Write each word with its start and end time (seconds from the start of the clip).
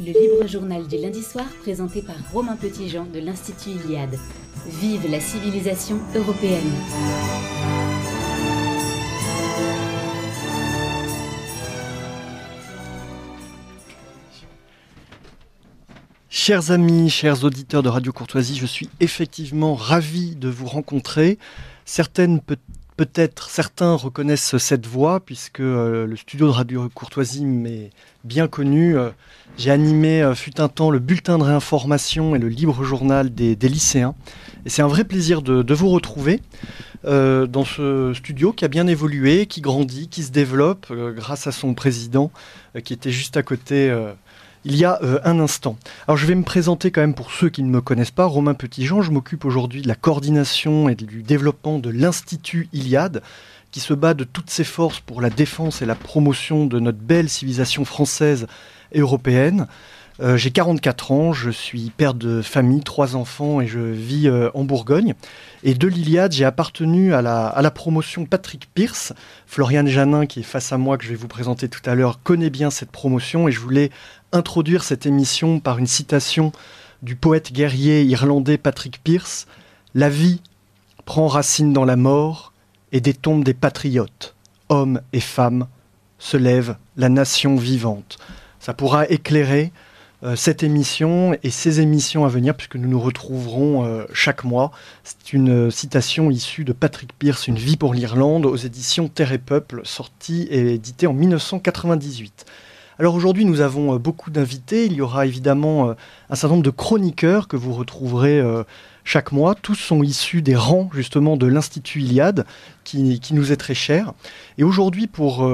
le 0.00 0.06
libre 0.06 0.48
journal 0.48 0.88
du 0.88 0.96
lundi 0.96 1.22
soir 1.22 1.46
présenté 1.62 2.02
par 2.02 2.16
Romain 2.32 2.56
Petitjean 2.56 3.06
de 3.12 3.20
l'Institut 3.20 3.70
Iliade. 3.70 4.18
Vive 4.66 5.08
la 5.08 5.20
civilisation 5.20 5.98
européenne. 6.16 6.60
Chers 16.28 16.72
amis, 16.72 17.08
chers 17.08 17.44
auditeurs 17.44 17.84
de 17.84 17.88
Radio 17.88 18.12
Courtoisie, 18.12 18.56
je 18.56 18.66
suis 18.66 18.90
effectivement 18.98 19.74
ravi 19.74 20.34
de 20.34 20.48
vous 20.48 20.66
rencontrer. 20.66 21.38
Certaines 21.84 22.40
peut-être 22.96 23.50
certains 23.50 23.94
reconnaissent 23.94 24.56
cette 24.58 24.86
voix 24.86 25.20
puisque 25.20 25.60
euh, 25.60 26.06
le 26.06 26.16
studio 26.16 26.46
de 26.46 26.52
Radio 26.52 26.88
Courtoisie 26.94 27.44
m'est 27.44 27.90
bien 28.22 28.46
connu. 28.46 28.96
Euh, 28.96 29.10
j'ai 29.58 29.70
animé 29.70 30.22
euh, 30.22 30.34
fut 30.34 30.60
un 30.60 30.68
temps 30.68 30.90
le 30.90 31.00
bulletin 31.00 31.38
de 31.38 31.42
réinformation 31.42 32.34
et 32.36 32.38
le 32.38 32.48
libre 32.48 32.84
journal 32.84 33.34
des, 33.34 33.56
lycéens. 33.56 34.14
Et 34.64 34.70
c'est 34.70 34.82
un 34.82 34.88
vrai 34.88 35.04
plaisir 35.04 35.42
de, 35.42 35.74
vous 35.74 35.88
retrouver 35.88 36.40
dans 37.04 37.64
ce 37.64 38.12
studio 38.14 38.52
qui 38.52 38.64
a 38.64 38.68
bien 38.68 38.86
évolué, 38.86 39.44
qui 39.44 39.60
grandit, 39.60 40.08
qui 40.08 40.22
se 40.22 40.30
développe 40.30 40.90
grâce 41.14 41.46
à 41.46 41.52
son 41.52 41.74
président 41.74 42.30
qui 42.82 42.94
était 42.94 43.10
juste 43.10 43.36
à 43.36 43.42
côté 43.42 43.94
il 44.64 44.76
y 44.76 44.84
a 44.84 44.98
euh, 45.02 45.20
un 45.24 45.40
instant. 45.40 45.76
Alors 46.06 46.16
je 46.16 46.26
vais 46.26 46.34
me 46.34 46.42
présenter 46.42 46.90
quand 46.90 47.00
même 47.00 47.14
pour 47.14 47.30
ceux 47.30 47.48
qui 47.48 47.62
ne 47.62 47.70
me 47.70 47.80
connaissent 47.80 48.10
pas. 48.10 48.24
Romain 48.24 48.54
Petitjean, 48.54 49.02
je 49.02 49.10
m'occupe 49.10 49.44
aujourd'hui 49.44 49.82
de 49.82 49.88
la 49.88 49.94
coordination 49.94 50.88
et 50.88 50.94
du 50.94 51.22
développement 51.22 51.78
de 51.78 51.90
l'Institut 51.90 52.68
Iliade 52.72 53.22
qui 53.70 53.80
se 53.80 53.92
bat 53.92 54.14
de 54.14 54.22
toutes 54.22 54.50
ses 54.50 54.64
forces 54.64 55.00
pour 55.00 55.20
la 55.20 55.30
défense 55.30 55.82
et 55.82 55.86
la 55.86 55.96
promotion 55.96 56.66
de 56.66 56.78
notre 56.78 56.98
belle 56.98 57.28
civilisation 57.28 57.84
française 57.84 58.46
et 58.92 59.00
européenne. 59.00 59.66
Euh, 60.20 60.36
j'ai 60.36 60.52
44 60.52 61.10
ans, 61.10 61.32
je 61.32 61.50
suis 61.50 61.90
père 61.90 62.14
de 62.14 62.40
famille, 62.40 62.82
trois 62.82 63.16
enfants 63.16 63.60
et 63.60 63.66
je 63.66 63.80
vis 63.80 64.28
euh, 64.28 64.48
en 64.54 64.62
Bourgogne. 64.62 65.14
Et 65.64 65.74
de 65.74 65.88
l'Iliade, 65.88 66.32
j'ai 66.32 66.44
appartenu 66.44 67.14
à 67.14 67.22
la, 67.22 67.70
promotion 67.72 68.24
Patrick 68.24 68.68
Pierce. 68.74 69.12
Floriane 69.46 69.88
Janin, 69.88 70.26
qui 70.26 70.40
est 70.40 70.44
face 70.44 70.72
à 70.72 70.78
moi, 70.78 70.98
que 70.98 71.04
je 71.04 71.10
vais 71.10 71.16
vous 71.16 71.28
présenter 71.28 71.68
tout 71.68 71.82
à 71.84 71.94
l'heure, 71.96 72.20
connaît 72.22 72.50
bien 72.50 72.70
cette 72.70 72.92
promotion 72.92 73.48
et 73.48 73.52
je 73.52 73.58
voulais 73.58 73.90
introduire 74.32 74.84
cette 74.84 75.06
émission 75.06 75.58
par 75.58 75.78
une 75.78 75.86
citation 75.86 76.52
du 77.02 77.16
poète 77.16 77.52
guerrier 77.52 78.04
irlandais 78.04 78.58
Patrick 78.58 79.02
Pierce. 79.02 79.46
La 79.94 80.08
vie 80.08 80.40
prend 81.06 81.26
racine 81.26 81.72
dans 81.72 81.84
la 81.84 81.96
mort 81.96 82.52
et 82.92 83.00
des 83.00 83.14
tombes 83.14 83.42
des 83.42 83.54
patriotes, 83.54 84.36
hommes 84.68 85.00
et 85.12 85.20
femmes, 85.20 85.66
se 86.18 86.36
lève 86.36 86.76
la 86.96 87.08
nation 87.08 87.56
vivante. 87.56 88.18
Ça 88.60 88.72
pourra 88.72 89.06
éclairer 89.08 89.72
cette 90.36 90.62
émission 90.62 91.36
et 91.42 91.50
ces 91.50 91.80
émissions 91.80 92.24
à 92.24 92.28
venir, 92.28 92.54
puisque 92.54 92.76
nous 92.76 92.88
nous 92.88 93.00
retrouverons 93.00 93.84
euh, 93.84 94.04
chaque 94.12 94.44
mois. 94.44 94.72
C'est 95.02 95.32
une 95.32 95.70
citation 95.70 96.30
issue 96.30 96.64
de 96.64 96.72
Patrick 96.72 97.12
Pierce, 97.18 97.46
Une 97.46 97.56
vie 97.56 97.76
pour 97.76 97.94
l'Irlande, 97.94 98.46
aux 98.46 98.56
éditions 98.56 99.08
Terre 99.08 99.32
et 99.32 99.38
Peuple, 99.38 99.82
sortie 99.84 100.46
et 100.50 100.74
éditée 100.74 101.06
en 101.06 101.12
1998. 101.12 102.46
Alors 103.00 103.16
aujourd'hui, 103.16 103.44
nous 103.44 103.60
avons 103.60 103.94
euh, 103.94 103.98
beaucoup 103.98 104.30
d'invités. 104.30 104.86
Il 104.86 104.92
y 104.92 105.00
aura 105.00 105.26
évidemment 105.26 105.88
euh, 105.88 105.94
un 106.30 106.34
certain 106.36 106.54
nombre 106.54 106.64
de 106.64 106.70
chroniqueurs 106.70 107.48
que 107.48 107.56
vous 107.56 107.72
retrouverez 107.72 108.38
euh, 108.38 108.62
chaque 109.02 109.32
mois. 109.32 109.56
Tous 109.56 109.74
sont 109.74 110.04
issus 110.04 110.42
des 110.42 110.54
rangs 110.54 110.88
justement 110.94 111.36
de 111.36 111.46
l'Institut 111.46 112.02
Iliade, 112.02 112.46
qui, 112.84 113.20
nous 113.32 113.52
est 113.52 113.56
très 113.56 113.74
cher. 113.74 114.12
Et 114.58 114.64
aujourd'hui, 114.64 115.08
pour 115.08 115.50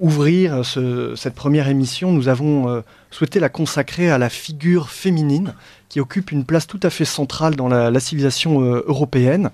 ouvrir 0.00 0.62
cette 0.64 1.34
première 1.34 1.68
émission, 1.68 2.10
nous 2.10 2.28
avons 2.28 2.82
souhaité 3.10 3.38
la 3.38 3.48
consacrer 3.48 4.10
à 4.10 4.18
la 4.18 4.28
figure 4.28 4.90
féminine 4.90 5.54
qui 5.88 6.00
occupe 6.00 6.32
une 6.32 6.44
place 6.44 6.66
tout 6.66 6.80
à 6.82 6.90
fait 6.90 7.04
centrale 7.04 7.54
dans 7.54 7.68
la, 7.68 8.00
civilisation 8.00 8.60
européenne. 8.60 9.50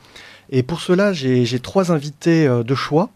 Et 0.50 0.62
pour 0.62 0.80
cela, 0.80 1.12
j'ai 1.12 1.60
trois 1.60 1.92
invités 1.92 2.46
de 2.48 2.74
choix. 2.74 3.10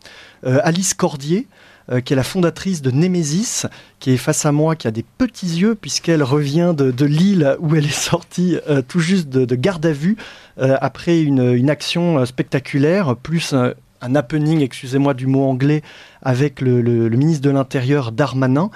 Alice 0.44 0.92
Cordier, 0.92 1.46
euh, 1.90 2.00
qui 2.00 2.12
est 2.12 2.16
la 2.16 2.22
fondatrice 2.22 2.82
de 2.82 2.92
Nemesis, 2.92 3.66
qui 3.98 4.12
est 4.12 4.16
face 4.16 4.46
à 4.46 4.52
moi, 4.52 4.76
qui 4.76 4.86
a 4.86 4.92
des 4.92 5.02
petits 5.02 5.58
yeux, 5.58 5.74
puisqu'elle 5.74 6.22
revient 6.22 6.72
de, 6.76 7.04
l'île 7.04 7.56
où 7.58 7.74
elle 7.74 7.86
est 7.86 7.88
sortie 7.88 8.58
euh, 8.68 8.80
tout 8.80 9.00
juste 9.00 9.28
de, 9.28 9.54
garde 9.56 9.84
à 9.86 9.92
vue, 9.92 10.16
euh, 10.60 10.76
après 10.80 11.20
une, 11.20 11.68
action 11.68 12.24
spectaculaire, 12.26 13.16
plus 13.16 13.54
un, 13.54 13.74
happening, 14.14 14.60
excusez-moi 14.60 15.14
du 15.14 15.26
mot 15.26 15.44
anglais, 15.44 15.82
avec 16.22 16.60
le, 16.60 17.08
ministre 17.10 17.42
de 17.42 17.50
l'Intérieur 17.50 18.12
Darmanin. 18.12 18.70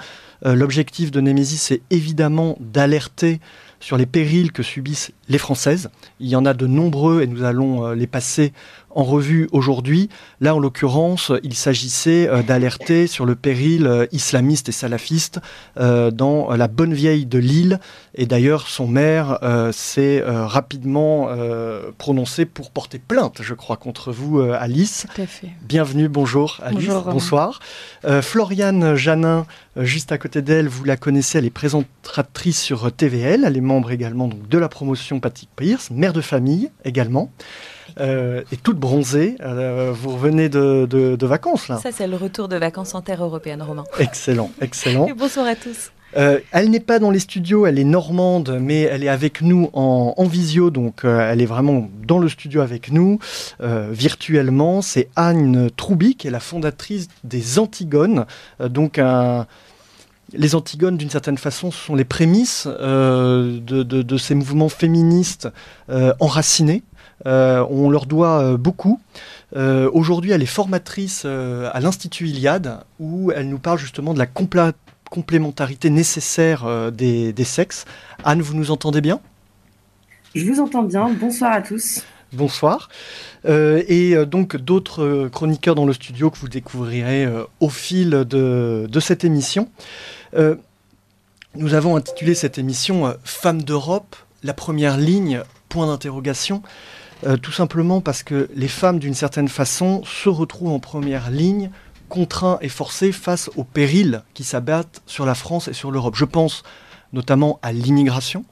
L'objectif 0.45 1.09
de 1.09 1.21
Nemesis, 1.21 1.57
c'est 1.57 1.81
évidemment 1.89 2.55
d'alerter 2.59 3.39
sur 3.79 3.97
les 3.97 4.05
périls 4.05 4.51
que 4.51 4.63
subissent 4.63 5.11
les 5.27 5.39
Françaises. 5.39 5.89
Il 6.19 6.27
y 6.27 6.35
en 6.35 6.45
a 6.45 6.53
de 6.53 6.67
nombreux 6.67 7.21
et 7.23 7.27
nous 7.27 7.43
allons 7.43 7.91
les 7.91 8.07
passer 8.07 8.53
en 8.95 9.03
revue 9.03 9.47
aujourd'hui. 9.51 10.09
Là, 10.39 10.55
en 10.55 10.59
l'occurrence, 10.59 11.31
il 11.43 11.53
s'agissait 11.53 12.27
euh, 12.27 12.41
d'alerter 12.41 13.07
sur 13.07 13.25
le 13.25 13.35
péril 13.35 13.85
euh, 13.85 14.07
islamiste 14.11 14.69
et 14.69 14.71
salafiste 14.71 15.39
euh, 15.77 16.09
dans 16.11 16.55
la 16.55 16.67
bonne 16.67 16.93
vieille 16.93 17.25
de 17.25 17.37
Lille. 17.37 17.79
Et 18.15 18.25
d'ailleurs, 18.25 18.67
son 18.67 18.87
maire 18.87 19.39
s'est 19.73 20.23
rapidement 20.25 21.27
prononcé 21.97 22.45
pour 22.45 22.71
porter 22.71 22.97
plainte, 22.97 23.41
je 23.41 23.53
crois, 23.53 23.75
contre 23.75 24.13
vous, 24.13 24.39
Alice. 24.39 25.05
Tout 25.13 25.21
à 25.21 25.25
fait. 25.25 25.49
Bienvenue, 25.63 26.07
bonjour, 26.07 26.61
Alice. 26.63 26.87
Bonjour, 26.87 27.03
Bonsoir. 27.03 27.59
Floriane 28.21 28.95
Janin, 28.95 29.45
juste 29.77 30.11
à 30.11 30.17
côté 30.17 30.41
d'elle, 30.41 30.67
vous 30.67 30.83
la 30.83 30.97
connaissez, 30.97 31.37
elle 31.37 31.45
est 31.45 31.49
présentatrice 31.49 32.61
sur 32.61 32.91
TVL. 32.91 33.43
Elle 33.45 33.57
est 33.57 33.61
membre 33.61 33.91
également 33.91 34.27
donc, 34.27 34.47
de 34.47 34.57
la 34.57 34.69
promotion 34.69 35.19
Patrick 35.19 35.49
Pierce, 35.55 35.91
mère 35.91 36.13
de 36.13 36.21
famille 36.21 36.71
également. 36.83 37.31
Euh, 37.99 38.43
et 38.51 38.57
toute 38.57 38.77
bronzée. 38.77 39.35
Euh, 39.41 39.91
vous 39.93 40.11
revenez 40.11 40.49
de, 40.49 41.25
vacances 41.25 41.67
là. 41.67 41.77
Ça, 41.77 41.91
c'est 41.91 42.07
le 42.07 42.15
retour 42.15 42.47
de 42.47 42.57
vacances 42.57 42.95
en 42.95 43.01
terre 43.01 43.23
européenne, 43.23 43.61
Romain. 43.61 43.85
Excellent, 43.99 44.51
excellent. 44.61 45.07
Et 45.07 45.13
bonsoir 45.13 45.45
à 45.47 45.55
tous. 45.55 45.91
Euh, 46.17 46.39
elle 46.51 46.69
n'est 46.69 46.79
pas 46.79 46.99
dans 46.99 47.11
les 47.11 47.19
studios, 47.19 47.65
elle 47.65 47.79
est 47.79 47.83
normande, 47.83 48.57
mais 48.61 48.81
elle 48.81 49.03
est 49.03 49.09
avec 49.09 49.41
nous 49.41 49.69
en, 49.73 50.23
visio, 50.25 50.69
donc 50.71 51.03
elle 51.03 51.41
est 51.41 51.45
vraiment 51.45 51.89
dans 52.05 52.19
le 52.19 52.29
studio 52.29 52.61
avec 52.61 52.91
nous, 52.91 53.19
virtuellement. 53.59 54.81
C'est 54.81 55.09
Anne 55.15 55.69
Troubi, 55.75 56.15
qui 56.15 56.27
est 56.27 56.31
la 56.31 56.39
fondatrice 56.39 57.07
des 57.23 57.59
Antigones, 57.59 58.25
donc 58.59 58.99
les 60.33 60.55
Antigones, 60.55 60.97
d'une 60.97 61.09
certaine 61.09 61.37
façon, 61.37 61.69
sont 61.71 61.95
les 61.95 62.05
prémices 62.05 62.67
de, 62.67 64.17
ces 64.17 64.35
mouvements 64.35 64.69
féministes 64.69 65.47
enracinés 66.19 66.83
euh, 67.25 67.65
on 67.69 67.89
leur 67.89 68.05
doit 68.05 68.41
euh, 68.41 68.57
beaucoup. 68.57 68.99
Euh, 69.55 69.89
aujourd'hui, 69.93 70.31
elle 70.31 70.43
est 70.43 70.47
formatrice 70.47 71.25
à 71.25 71.79
l'Institut 71.79 72.27
Iliade, 72.27 72.79
où 72.99 73.31
elle 73.31 73.49
nous 73.49 73.59
parle 73.59 73.79
justement 73.79 74.13
de 74.13 74.19
la 74.19 74.25
complémentarité 75.09 75.89
nécessaire 75.89 76.91
des, 76.91 77.33
sexes. 77.43 77.85
Anne, 78.23 78.41
vous 78.41 78.55
nous 78.55 78.71
entendez 78.71 79.01
bien? 79.01 79.19
Je 80.33 80.45
vous 80.45 80.59
entends 80.59 80.83
bien. 80.83 81.09
Bonsoir 81.09 81.53
à 81.53 81.61
tous. 81.61 82.03
Bonsoir. 82.33 82.89
et 83.45 84.15
donc 84.25 84.57
d'autres 84.57 85.29
chroniqueurs 85.31 85.75
dans 85.75 85.85
le 85.85 85.93
studio 85.93 86.29
que 86.29 86.37
vous 86.37 86.49
découvrirez 86.49 87.27
au 87.59 87.69
fil 87.69 88.09
de, 88.09 88.87
de 88.89 88.99
cette 88.99 89.23
émission. 89.23 89.69
nous 90.33 91.73
avons 91.73 91.95
intitulé 91.95 92.35
cette 92.35 92.57
émission 92.57 93.15
Femmes 93.23 93.63
d'Europe, 93.63 94.15
la 94.43 94.53
première 94.53 94.97
ligne, 94.97 95.43
point 95.69 95.87
d'interrogation. 95.87 96.61
Euh, 97.25 97.37
tout 97.37 97.51
simplement 97.51 98.01
parce 98.01 98.23
que 98.23 98.49
les 98.55 98.67
femmes, 98.67 98.99
d'une 98.99 99.13
certaine 99.13 99.47
façon, 99.47 100.03
se 100.03 100.29
retrouvent 100.29 100.71
en 100.71 100.79
première 100.79 101.31
ligne, 101.31 101.71
contraintes 102.15 102.59
et 102.61 102.69
forcées 102.69 103.11
face 103.11 103.49
aux 103.57 103.65
périls 103.65 104.23
qui 104.33 104.45
s'abattent 104.45 105.01
sur 105.05 105.25
la 105.25 105.35
France 105.35 105.67
et 105.67 105.73
sur 105.73 105.91
l'Europe. 105.91 106.15
Je 106.15 106.23
pense 106.23 106.63
notamment 107.11 107.59
à 107.61 107.73
l'immigration, 107.73 108.45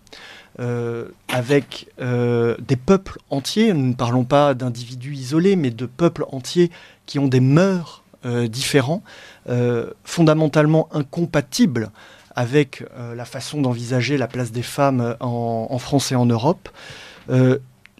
euh, 0.59 1.07
avec 1.29 1.87
euh, 2.01 2.57
des 2.59 2.75
peuples 2.75 3.19
entiers, 3.29 3.73
nous 3.73 3.87
ne 3.87 3.93
parlons 3.93 4.25
pas 4.25 4.53
d'individus 4.53 5.13
isolés, 5.13 5.55
mais 5.55 5.71
de 5.71 5.85
peuples 5.85 6.25
entiers 6.31 6.71
qui 7.05 7.19
ont 7.19 7.27
des 7.27 7.39
mœurs 7.39 8.01
différents, 8.47 9.03
fondamentalement 10.05 10.87
incompatibles 10.93 11.91
avec 12.37 12.85
la 13.17 13.25
façon 13.25 13.59
d'envisager 13.59 14.15
la 14.15 14.29
place 14.29 14.53
des 14.53 14.63
femmes 14.63 15.17
en, 15.19 15.67
en, 15.69 15.77
France 15.77 16.13
et 16.13 16.15
en 16.15 16.25
Europe 16.25 16.69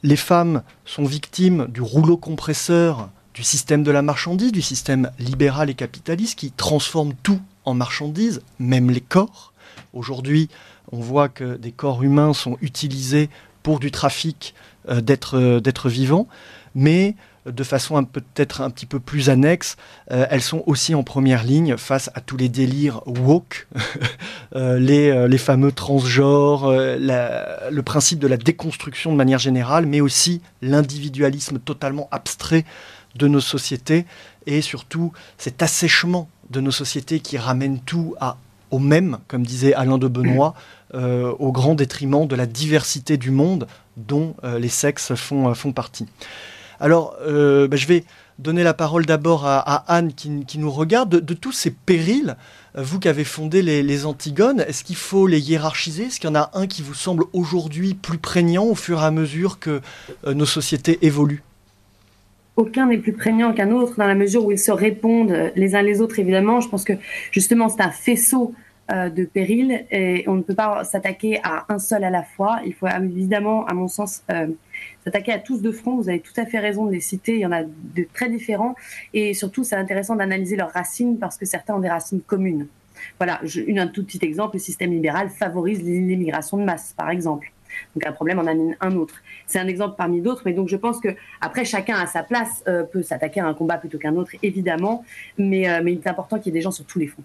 les 0.04 0.18
femmes 0.18 0.64
sont 0.86 1.06
victimes 1.06 1.68
du 1.70 1.82
rouleau 1.82 2.18
compresseur 2.18 3.10
du 3.34 3.44
système 3.44 3.84
de 3.84 3.92
la 3.92 4.02
marchandise, 4.02 4.52
du 4.52 4.62
système 4.62 5.12
libéral 5.20 5.70
et 5.70 5.74
capitaliste 5.74 6.38
qui 6.38 6.52
transforme 6.52 7.14
tout 7.24 7.42
en 7.66 7.74
marchandise, 7.74 8.42
même 8.60 8.92
les 8.92 9.02
corps. 9.02 9.54
Aujourd'hui, 9.94 10.50
on 10.92 11.00
voit 11.00 11.30
que 11.30 11.56
des 11.56 11.72
corps 11.72 12.04
humains 12.04 12.34
sont 12.34 12.58
utilisés 12.62 13.30
pour 13.64 13.80
du 13.80 13.92
trafic 13.92 14.54
euh, 14.90 15.02
euh, 15.34 15.60
d'êtres 15.60 15.90
vivants, 15.90 16.28
mais 16.76 17.16
de 17.46 17.64
façon 17.64 18.02
peut-être 18.06 18.62
un 18.62 18.70
petit 18.70 18.86
peu 18.86 19.02
plus 19.02 19.30
annexe, 19.30 19.76
elles 20.08 20.42
sont 20.42 20.64
aussi 20.66 20.96
en 20.96 21.04
première 21.04 21.44
ligne 21.44 21.76
face 21.76 22.10
à 22.16 22.22
tous 22.22 22.38
les 22.38 22.48
délires 22.48 23.02
woke, 23.06 23.68
les, 24.56 25.38
fameux 25.38 25.74
transgenres, 25.74 26.72
le 26.72 27.82
principe 27.82 28.20
de 28.20 28.28
la 28.28 28.38
déconstruction 28.38 29.12
de 29.12 29.18
manière 29.18 29.40
générale, 29.40 29.88
mais 29.88 30.00
aussi 30.00 30.42
l'individualisme 30.62 31.60
totalement 31.60 32.08
abstrait 32.12 32.64
de 33.16 33.28
nos 33.28 33.42
sociétés 33.42 34.06
et 34.46 34.62
surtout 34.62 35.12
cet 35.38 35.62
assèchement 35.62 36.30
de 36.50 36.62
nos 36.62 36.72
sociétés 36.72 37.20
qui 37.20 37.38
ramène 37.38 37.80
tout 37.80 38.16
à, 38.20 38.38
au 38.72 38.80
même, 38.80 39.20
comme 39.28 39.46
disait 39.46 39.74
Alain 39.74 39.98
de 39.98 40.08
Benoît, 40.08 40.56
euh, 40.96 41.32
au 41.40 41.52
grand 41.52 41.76
détriment 41.76 42.28
de 42.28 42.36
la 42.36 42.46
diversité 42.46 43.18
du 43.18 43.32
monde 43.32 43.68
dont 43.98 44.36
euh, 44.44 44.60
les 44.60 44.70
sexes 44.70 45.16
font, 45.16 45.50
euh, 45.50 45.54
font 45.54 45.72
partie. 45.72 46.08
Alors, 46.80 47.16
bah, 47.22 47.78
je 47.78 47.88
vais 47.88 48.04
donner 48.40 48.62
la 48.64 48.74
parole 48.74 49.06
d'abord 49.06 49.46
à, 49.46 49.86
Anne 49.88 50.12
qui, 50.14 50.58
nous 50.58 50.72
regarde. 50.72 51.10
De, 51.22 51.34
tous 51.34 51.54
ces 51.54 51.72
périls, 51.72 52.36
vous 52.76 53.00
qui 53.00 53.08
avez 53.08 53.24
fondé 53.24 53.62
les, 53.62 53.84
les 53.84 54.06
Antigones, 54.06 54.60
est-ce 54.68 54.84
qu'il 54.84 54.98
faut 54.98 55.26
les 55.26 55.40
hiérarchiser? 55.40 56.06
Est-ce 56.06 56.20
qu'il 56.20 56.30
y 56.30 56.34
en 56.34 56.36
a 56.36 56.50
un 56.54 56.68
qui 56.68 56.82
vous 56.82 56.96
semble 56.96 57.24
aujourd'hui 57.32 57.94
plus 57.94 58.18
prégnant 58.18 58.66
au 58.66 58.76
fur 58.76 59.00
et 59.00 59.06
à 59.06 59.12
mesure 59.12 59.60
que 59.60 59.82
nos 60.26 60.48
sociétés 60.48 61.00
évoluent? 61.06 61.44
Aucun 62.56 62.88
n'est 62.88 62.98
plus 62.98 63.14
prégnant 63.14 63.54
qu'un 63.54 63.72
autre 63.72 63.96
dans 63.98 64.08
la 64.08 64.16
mesure 64.16 64.46
où 64.46 64.52
ils 64.52 64.60
se 64.60 64.72
répondent 64.72 65.52
les 65.56 65.76
uns 65.76 65.82
les 65.82 66.02
autres, 66.02 66.20
évidemment. 66.20 66.62
Je 66.62 66.70
pense 66.70 66.84
que 66.84 66.94
justement, 67.32 67.70
c'est 67.70 67.82
un 67.82 67.92
faisceau 67.92 68.54
euh, 68.92 69.10
de 69.10 69.24
périls 69.24 69.86
et 69.92 70.26
on 70.28 70.34
ne 70.36 70.42
peut 70.42 70.56
pas 70.56 70.84
s'attaquer 70.84 71.40
à 71.42 71.66
un 71.70 71.80
seul 71.80 72.04
à 72.04 72.10
la 72.10 72.22
fois. 72.22 72.60
Il 72.66 72.74
faut 72.74 72.86
évidemment, 72.88 73.66
à 73.66 73.74
mon 73.74 73.88
sens, 73.88 74.24
euh, 74.30 74.48
s'attaquer 75.06 75.32
à 75.32 75.40
tous 75.40 75.62
de 75.62 75.72
front. 75.72 75.96
Vous 75.96 76.10
avez 76.10 76.20
tout 76.20 76.34
à 76.36 76.46
fait 76.46 76.60
raison 76.60 76.86
de 76.86 76.92
les 76.92 77.00
citer. 77.00 77.36
Il 77.36 77.40
y 77.40 77.46
en 77.46 77.54
a 77.54 77.64
de 77.64 78.06
très 78.14 78.30
différents. 78.30 78.76
Et 79.14 79.34
surtout, 79.34 79.64
c'est 79.64 79.78
intéressant 79.78 80.18
d'analyser 80.18 80.58
leurs 80.58 80.72
racines 80.72 81.18
parce 81.18 81.38
que 81.38 81.46
certains 81.46 81.76
ont 81.76 81.80
des 81.80 81.90
racines 81.90 82.20
communes. 82.20 82.68
Voilà, 83.20 83.40
une, 83.68 83.80
un 83.80 83.88
tout 83.88 84.04
petit 84.04 84.20
exemple, 84.22 84.58
le 84.58 84.60
système 84.60 84.92
libéral 84.92 85.30
favorise 85.30 85.82
l'immigration 85.82 86.58
de 86.58 86.64
masse, 86.64 86.94
par 86.96 87.10
exemple. 87.10 87.54
Donc 87.96 88.06
un 88.06 88.12
problème 88.12 88.40
en 88.40 88.46
amène 88.48 88.76
un 88.82 88.96
autre. 88.96 89.16
C'est 89.48 89.60
un 89.60 89.68
exemple 89.68 89.96
parmi 89.98 90.22
d'autres, 90.22 90.44
mais 90.46 90.54
donc 90.54 90.70
je 90.70 90.78
pense 90.78 91.00
que 91.00 91.10
après 91.42 91.66
chacun 91.66 91.98
à 91.98 92.08
sa 92.08 92.24
place 92.24 92.64
euh, 92.68 92.84
peut 92.84 93.04
s'attaquer 93.04 93.40
à 93.40 93.48
un 93.48 93.54
combat 93.54 93.78
plutôt 93.78 93.98
qu'un 93.98 94.16
autre, 94.16 94.32
évidemment, 94.42 95.04
euh, 95.40 95.44
mais 95.84 95.94
il 95.94 96.00
est 96.00 96.08
important 96.08 96.38
qu'il 96.38 96.48
y 96.48 96.50
ait 96.50 96.60
des 96.60 96.64
gens 96.64 96.72
sur 96.72 96.86
tous 96.86 97.00
les 97.00 97.08
fronts. 97.08 97.24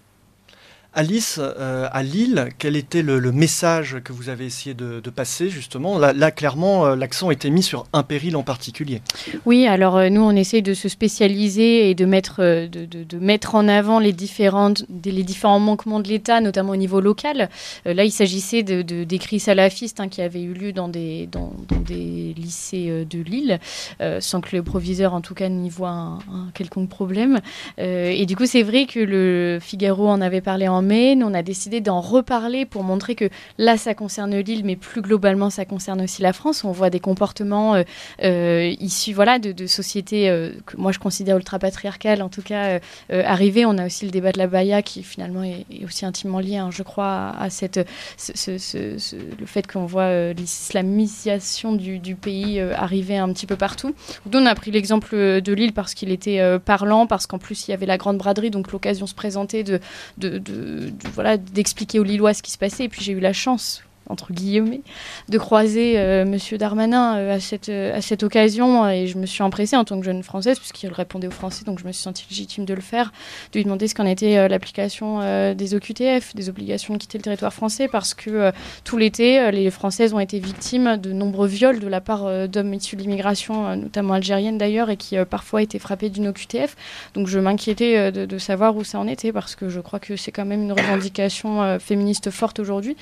Alice, 0.99 1.39
euh, 1.39 1.87
à 1.93 2.03
Lille, 2.03 2.49
quel 2.57 2.75
était 2.75 3.03
le, 3.03 3.31
message 3.31 4.01
que 4.03 4.11
vous 4.11 4.27
avez 4.27 4.45
essayé 4.45 4.75
de, 4.75 4.99
passer 5.09 5.49
justement? 5.49 5.97
Là, 5.97 6.31
clairement, 6.31 6.87
euh, 6.87 6.95
l'accent 6.97 7.31
était 7.31 7.49
mis 7.49 7.63
sur 7.63 7.85
un 7.93 8.03
péril 8.03 8.35
en 8.35 8.43
particulier. 8.43 9.01
Oui, 9.45 9.65
alors 9.65 9.95
euh, 9.95 10.09
nous, 10.09 10.19
on 10.19 10.35
essaye 10.35 10.61
de 10.61 10.73
se 10.73 10.89
spécialiser 10.89 11.89
et 11.89 11.95
de 11.95 12.03
mettre, 12.03 12.41
de, 12.41 13.17
mettre 13.17 13.55
en 13.55 13.69
avant 13.69 13.99
les, 13.99 14.11
différentes, 14.11 14.83
les 15.05 15.23
différents 15.23 15.61
manquements 15.61 16.01
de 16.01 16.09
l'État, 16.09 16.41
notamment 16.41 16.73
au 16.73 16.75
niveau 16.75 16.99
local. 16.99 17.47
là, 17.85 18.03
il 18.03 18.11
s'agissait 18.11 18.63
d'écrits 18.63 19.39
salafistes 19.39 20.01
hein, 20.01 20.09
qui 20.09 20.21
avaient 20.21 20.43
eu 20.43 20.53
lieu 20.53 20.73
dans 20.73 20.89
des, 20.89 21.29
dans, 21.31 21.53
des 21.87 22.33
lycées 22.35 23.05
de 23.09 23.19
Lille, 23.19 23.59
sans 24.19 24.41
que 24.41 24.53
le 24.53 24.63
proviseur, 24.63 25.13
en 25.13 25.21
tout 25.21 25.33
cas, 25.33 25.47
n'y 25.47 25.69
voit 25.69 25.91
un, 25.91 26.15
un 26.15 26.51
quelconque 26.53 26.89
problème. 26.89 27.39
et 27.77 28.25
du 28.25 28.35
coup, 28.35 28.45
c'est 28.45 28.63
vrai 28.63 28.85
que 28.85 28.99
le 28.99 29.59
Figaro 29.61 30.09
en 30.09 30.19
avait 30.19 30.41
parlé 30.41 30.67
en 30.67 30.88
on 30.91 31.33
a 31.33 31.41
décidé 31.41 31.81
d'en 31.81 32.01
reparler 32.01 32.65
pour 32.65 32.83
montrer 32.83 33.15
que 33.15 33.29
là, 33.57 33.77
ça 33.77 33.93
concerne 33.93 34.35
l'île, 34.37 34.63
mais 34.65 34.75
plus 34.75 35.01
globalement, 35.01 35.49
ça 35.49 35.65
concerne 35.65 36.01
aussi 36.01 36.21
la 36.21 36.33
France. 36.33 36.63
On 36.63 36.71
voit 36.71 36.89
des 36.89 36.99
comportements 36.99 37.75
euh, 37.75 37.83
euh, 38.23 38.73
issus 38.79 39.13
voilà, 39.13 39.39
de, 39.39 39.67
sociétés 39.67 40.29
euh, 40.29 40.51
que 40.65 40.77
moi, 40.77 40.91
je 40.91 40.99
considère 40.99 41.37
ultra-patriarcales, 41.37 42.21
en 42.21 42.29
tout 42.29 42.41
cas, 42.41 42.79
arriver. 43.09 43.65
On 43.65 43.77
a 43.77 43.85
aussi 43.85 44.05
le 44.05 44.11
débat 44.11 44.31
de 44.31 44.37
la 44.37 44.47
Baïa 44.47 44.81
qui, 44.81 45.03
finalement, 45.03 45.43
est, 45.43 45.65
aussi 45.83 46.05
intimement 46.05 46.39
lié, 46.39 46.57
hein, 46.57 46.69
je 46.71 46.83
crois, 46.83 47.33
à, 47.39 47.49
cette, 47.49 47.77
le 47.77 49.45
fait 49.45 49.71
qu'on 49.71 49.85
voit 49.85 50.33
l'islamisation 50.33 51.73
du, 51.73 52.15
pays 52.15 52.59
arriver 52.59 53.17
un 53.17 53.31
petit 53.31 53.45
peu 53.45 53.55
partout. 53.55 53.93
Donc, 54.25 54.43
on 54.43 54.45
a 54.45 54.55
pris 54.55 54.71
l'exemple 54.71 55.15
de 55.15 55.53
l'île 55.53 55.73
parce 55.73 55.93
qu'il 55.93 56.11
était 56.11 56.59
parlant, 56.59 57.07
parce 57.07 57.27
qu'en 57.27 57.37
plus, 57.37 57.67
il 57.67 57.71
y 57.71 57.73
avait 57.73 57.85
la 57.85 57.97
grande 57.97 58.17
braderie, 58.17 58.51
donc 58.51 58.71
l'occasion 58.71 59.07
se 59.07 59.13
présentait 59.13 59.63
de 59.63 59.79
voilà, 61.13 61.37
d'expliquer 61.37 61.99
aux 61.99 62.03
Lillois 62.03 62.33
ce 62.33 62.43
qui 62.43 62.51
se 62.51 62.57
passait. 62.57 62.85
Et 62.85 62.89
puis 62.89 63.01
j'ai 63.01 63.13
eu 63.13 63.19
la 63.19 63.33
chance, 63.33 63.83
entre 64.09 64.33
guillemets, 64.33 64.81
de 65.29 65.37
croiser 65.37 65.97
euh, 65.97 66.25
Monsieur 66.25 66.57
Darmanin 66.57 67.17
euh, 67.17 67.35
à, 67.35 67.39
cette, 67.39 67.69
euh, 67.69 67.95
à 67.95 68.01
cette 68.01 68.23
occasion. 68.23 68.89
Et 68.89 69.07
je 69.07 69.17
me 69.17 69.27
suis 69.27 69.43
empressée 69.43 69.77
en 69.77 69.85
tant 69.85 69.99
que 69.99 70.05
jeune 70.05 70.23
Française, 70.23 70.57
puisqu'il 70.57 70.91
répondait 70.91 71.27
aux 71.27 71.31
Français, 71.31 71.63
donc 71.63 71.79
je 71.79 71.85
me 71.85 71.91
suis 71.91 72.01
sentie 72.01 72.25
légitime 72.29 72.65
de 72.65 72.73
le 72.73 72.81
faire, 72.81 73.13
de 73.53 73.59
lui 73.59 73.63
demander 73.63 73.87
ce 73.87 73.93
qu'en 73.93 74.05
était 74.05 74.49
l'application 74.49 75.19
des 75.53 75.75
OQTF, 75.75 76.35
des 76.35 76.49
obligations 76.49 76.95
de 76.95 76.99
quitter 76.99 77.19
le 77.19 77.23
territoire 77.23 77.53
français, 77.53 77.87
parce 77.87 78.13
que 78.13 78.51
tout 78.83 78.97
l'été, 78.97 79.51
les 79.51 79.69
Françaises 79.69 80.13
ont 80.13 80.19
été 80.19 80.39
victimes 80.39 80.97
de 80.97 81.11
nombreux 81.11 81.47
viols 81.47 81.79
de 81.79 81.87
la 81.87 82.01
part 82.01 82.47
d'hommes 82.47 82.73
issus 82.73 82.95
de 82.95 83.01
l'immigration, 83.01 83.75
notamment 83.75 84.15
algérienne 84.15 84.57
d'ailleurs, 84.57 84.89
et 84.89 84.97
qui 84.97 85.15
parfois 85.29 85.61
étaient 85.61 85.79
frappés 85.79 86.09
d'une 86.09 86.27
OQTF. 86.27 86.75
Donc 87.13 87.27
je 87.27 87.39
m'inquiétais 87.39 88.11
de, 88.11 88.25
de, 88.25 88.37
savoir 88.37 88.75
où 88.75 88.83
ça 88.83 88.99
en 88.99 89.07
était, 89.07 89.31
parce 89.31 89.55
que 89.55 89.69
je 89.69 89.79
crois 89.79 89.99
que 89.99 90.15
c'est 90.15 90.31
quand 90.31 90.45
même 90.45 90.63
une 90.63 90.73
revendication 90.73 91.79
féministe 91.79 92.31
forte 92.31 92.59
aujourd'hui, 92.59 92.95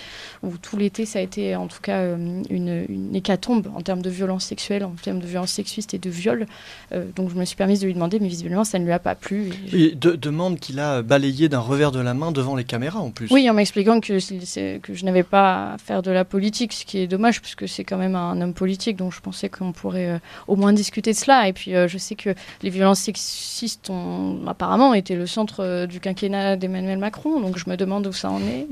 où 0.43 0.57
tout 0.57 0.77
l'été 0.77 0.96
ça 1.05 1.19
a 1.19 1.21
été 1.21 1.55
en 1.55 1.67
tout 1.67 1.79
cas 1.81 1.97
euh, 1.97 2.43
une, 2.49 3.15
hécatombe 3.15 3.67
en 3.75 3.81
termes 3.81 4.01
de 4.01 4.09
violence 4.09 4.45
sexuelle, 4.45 4.83
en 4.83 4.93
termes 5.01 5.19
de 5.19 5.25
violence 5.25 5.51
sexuiste 5.51 5.93
et 5.93 5.97
de 5.97 6.09
viol. 6.09 6.45
Euh, 6.91 7.05
donc 7.15 7.29
je 7.29 7.35
me 7.35 7.45
suis 7.45 7.55
permise 7.55 7.79
de 7.79 7.85
lui 7.85 7.93
demander, 7.93 8.19
mais 8.19 8.27
visiblement 8.27 8.63
ça 8.63 8.79
ne 8.79 8.85
lui 8.85 8.91
a 8.91 8.99
pas 8.99 9.15
plu. 9.15 9.51
Et 9.73 9.95
de, 9.95 10.15
demande 10.15 10.59
qu'il 10.59 10.79
a 10.79 11.01
balayé 11.01 11.49
d'un 11.49 11.59
revers 11.59 11.91
de 11.91 11.99
la 11.99 12.13
main 12.13 12.31
devant 12.31 12.55
les 12.55 12.63
caméras 12.63 12.99
en 12.99 13.11
plus. 13.11 13.27
Oui, 13.31 13.49
en 13.49 13.53
m'expliquant 13.53 13.99
que, 13.99 14.79
que 14.79 14.93
je 14.93 15.05
n'avais 15.05 15.23
pas 15.23 15.73
à 15.73 15.77
faire 15.77 16.01
de 16.01 16.11
la 16.11 16.25
politique, 16.25 16.73
ce 16.73 16.85
qui 16.85 16.99
est 16.99 17.07
dommage 17.07 17.41
puisque 17.41 17.67
c'est 17.67 17.83
quand 17.83 17.97
même 17.97 18.15
un 18.15 18.39
homme 18.41 18.53
politique, 18.53 18.97
donc 18.97 19.13
je 19.13 19.19
pensais 19.19 19.49
qu'on 19.49 19.71
pourrait 19.71 20.09
euh, 20.09 20.19
au 20.47 20.55
moins 20.55 20.73
discuter 20.73 21.11
de 21.11 21.17
cela. 21.17 21.47
Et 21.47 21.53
puis 21.53 21.71
je 21.87 21.97
sais 21.97 22.15
que 22.15 22.33
les 22.61 22.69
violences 22.69 22.99
sexistes 22.99 23.89
ont 23.89 24.39
apparemment 24.47 24.93
été 24.93 25.15
le 25.15 25.27
centre 25.27 25.85
du 25.85 25.99
quinquennat 25.99 26.55
d'Emmanuel 26.55 26.97
Macron, 26.97 27.39
donc 27.39 27.57
je 27.57 27.69
me 27.69 27.77
demande 27.77 28.07
où 28.07 28.13
ça 28.13 28.29
en 28.29 28.41
est. 28.41 28.67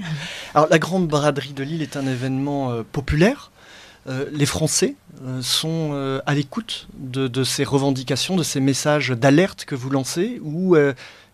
Alors 0.54 0.68
la 0.70 0.80
grande 0.80 1.08
braderie 1.08 1.54
de 1.54 1.64
Lille 1.64 1.82
est 1.82 1.98
un 1.98 2.06
événement 2.16 2.72
euh, 2.72 2.84
populaire. 2.84 3.52
Euh, 4.08 4.26
les 4.32 4.46
Français 4.46 4.96
euh, 5.24 5.42
sont 5.42 6.22
à 6.26 6.34
l'écoute 6.34 6.88
de, 6.98 7.28
de, 7.28 7.44
ces 7.44 7.64
revendications, 7.64 8.36
de 8.36 8.44
ces 8.44 8.60
messages 8.60 9.10
d'alerte 9.10 9.66
que 9.66 9.76
vous 9.76 9.90
lancez, 9.90 10.40
ou 10.44 10.76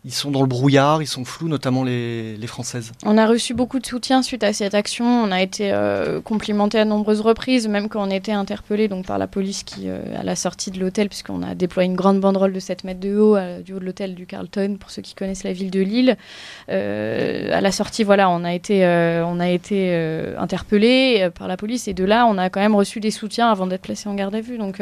ils 0.04 0.14
sont 0.14 0.32
dans 0.32 0.42
le 0.42 0.48
brouillard, 0.48 1.04
ils 1.04 1.08
sont 1.08 1.26
flous, 1.26 1.48
notamment 1.48 1.84
les, 1.84 2.38
Françaises. 2.48 2.92
On 3.06 3.18
a 3.18 3.28
reçu 3.28 3.54
beaucoup 3.54 3.80
de 3.80 3.86
soutien 3.86 4.24
suite 4.24 4.44
à 4.44 4.52
cette 4.52 4.74
action. 4.74 5.06
On 5.06 5.32
a 5.32 5.42
été 5.42 5.72
euh, 5.72 6.20
complimenté 6.20 6.80
à 6.80 6.86
nombreuses 6.86 7.22
reprises, 7.22 7.68
même 7.68 7.88
quand 7.88 8.06
on 8.06 8.12
était 8.12 8.34
interpellé 8.34 8.88
donc, 8.90 9.06
par 9.06 9.20
la 9.20 9.28
police 9.28 9.64
qui, 9.64 9.84
euh, 9.86 10.20
à 10.20 10.24
la 10.24 10.36
sortie 10.36 10.70
de 10.72 10.80
l'hôtel, 10.80 11.08
puisqu'on 11.08 11.44
a 11.44 11.56
déployé 11.56 11.88
une 11.88 11.96
grande 11.96 12.20
banderole 12.20 12.52
de 12.52 12.60
7 12.60 12.84
mètres 12.84 13.00
de 13.00 13.16
haut 13.16 13.38
euh, 13.38 13.62
du 13.62 13.74
haut 13.74 13.80
de 13.80 13.86
l'hôtel 13.86 14.16
du 14.16 14.26
Carlton, 14.26 14.76
pour 14.78 14.90
ceux 14.90 15.02
qui 15.02 15.14
connaissent 15.14 15.44
la 15.44 15.54
ville 15.54 15.70
de 15.70 15.80
Lille. 15.80 16.18
à 16.68 17.62
la 17.62 17.72
sortie, 17.72 18.04
voilà, 18.04 18.30
on 18.30 18.44
a 18.44 18.54
été, 18.54 18.84
on 19.26 19.40
a 19.40 19.50
été 19.50 19.96
interpellé 20.38 21.30
par 21.38 21.48
la 21.48 21.58
police 21.58 21.88
et 21.88 21.94
de 21.94 22.04
là, 22.04 22.26
on 22.26 22.38
a 22.38 22.50
quand 22.50 22.60
même 22.60 22.76
reçu 22.76 23.00
des 23.00 23.12
soutiens 23.12 23.50
avant 23.50 23.68
d'être 23.68 23.82
placé 23.82 24.10
en 24.10 24.16
garde 24.16 24.36
à 24.36 24.42
vue. 24.42 24.58
Donc, 24.58 24.82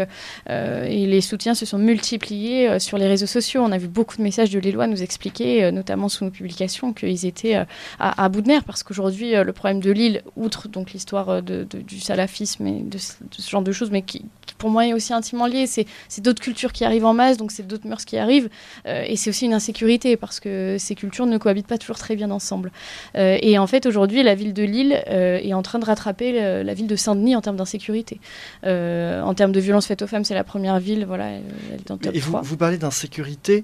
et 0.50 1.06
les 1.06 1.22
soutiens 1.22 1.54
se 1.54 1.66
sont 1.66 1.78
multipliés 1.78 2.80
sur 2.80 2.98
les 2.98 3.08
réseaux 3.08 3.28
sociaux. 3.28 3.62
On 3.64 3.72
a 3.72 3.78
vu 3.78 3.88
beaucoup 3.88 4.18
de 4.18 4.24
messages 4.24 4.50
de 4.50 4.60
Lillois 4.60 4.88
nous 4.88 5.04
expliquer, 5.10 5.64
euh, 5.64 5.72
notamment 5.72 6.08
sous 6.08 6.24
nos 6.24 6.30
publications, 6.30 6.94
qu'ils 6.94 7.26
étaient 7.26 7.56
euh, 7.56 7.66
à, 8.00 8.30
bout 8.30 8.42
de 8.42 8.48
nerfs. 8.48 8.64
Parce 8.64 8.84
qu'aujourd'hui, 8.84 9.36
euh, 9.36 9.44
le 9.44 9.54
problème 9.54 9.80
de 9.80 9.92
l'île, 9.92 10.22
outre 10.36 10.68
donc 10.68 10.92
l'histoire 10.92 11.42
de, 11.42 11.64
du 11.64 12.00
salafisme 12.00 12.68
et 12.68 12.82
de, 12.84 13.00
ce 13.00 13.50
genre 13.50 13.64
de 13.64 13.72
choses, 13.72 13.90
mais 13.90 14.04
qui, 14.04 14.26
pour 14.60 14.70
moi 14.70 14.86
est 14.86 14.94
aussi 14.94 15.14
intimement 15.14 15.48
lié, 15.48 15.66
c'est 15.66 15.88
d'autres 16.20 16.42
cultures 16.42 16.74
qui 16.74 16.86
arrivent 16.86 17.06
en 17.06 17.16
masse, 17.16 17.38
donc 17.38 17.52
c'est 17.52 17.66
d'autres 17.66 17.88
mœurs 17.88 18.06
qui 18.06 18.18
arrivent, 18.18 18.50
et 18.86 19.16
c'est 19.16 19.30
aussi 19.30 19.46
une 19.46 19.54
insécurité 19.54 20.18
parce 20.18 20.40
que 20.40 20.76
ces 20.78 20.96
cultures 20.96 21.26
ne 21.26 21.38
cohabitent 21.38 21.68
pas 21.68 21.78
toujours 21.78 21.98
très 21.98 22.16
bien 22.16 22.30
ensemble. 22.30 22.72
et 23.16 23.58
en 23.58 23.68
fait, 23.68 23.86
aujourd'hui, 23.86 24.22
la 24.22 24.36
ville 24.36 24.54
de 24.54 24.64
Lille 24.64 25.02
est 25.08 25.54
en 25.54 25.62
train 25.62 25.80
de 25.80 25.86
rattraper 25.86 26.64
la 26.64 26.74
ville 26.74 26.88
de 26.88 26.96
Saint-Denis 26.96 27.36
en 27.36 27.42
termes 27.42 27.56
d'insécurité. 27.56 28.20
en 28.64 29.34
termes 29.34 29.54
de 29.54 29.60
violence 29.60 29.88
faite 29.88 30.02
aux 30.02 30.08
femmes, 30.08 30.26
c'est 30.26 30.36
la 30.36 30.44
première 30.44 30.80
ville, 30.80 31.06
voilà, 31.06 31.30
elle, 31.30 31.80
est 31.80 31.92
en 31.92 31.98
top 31.98 32.14
et 32.14 32.20
vous, 32.20 32.38
vous 32.42 32.58
parlez 32.58 32.78
d'insécurité, 32.78 33.64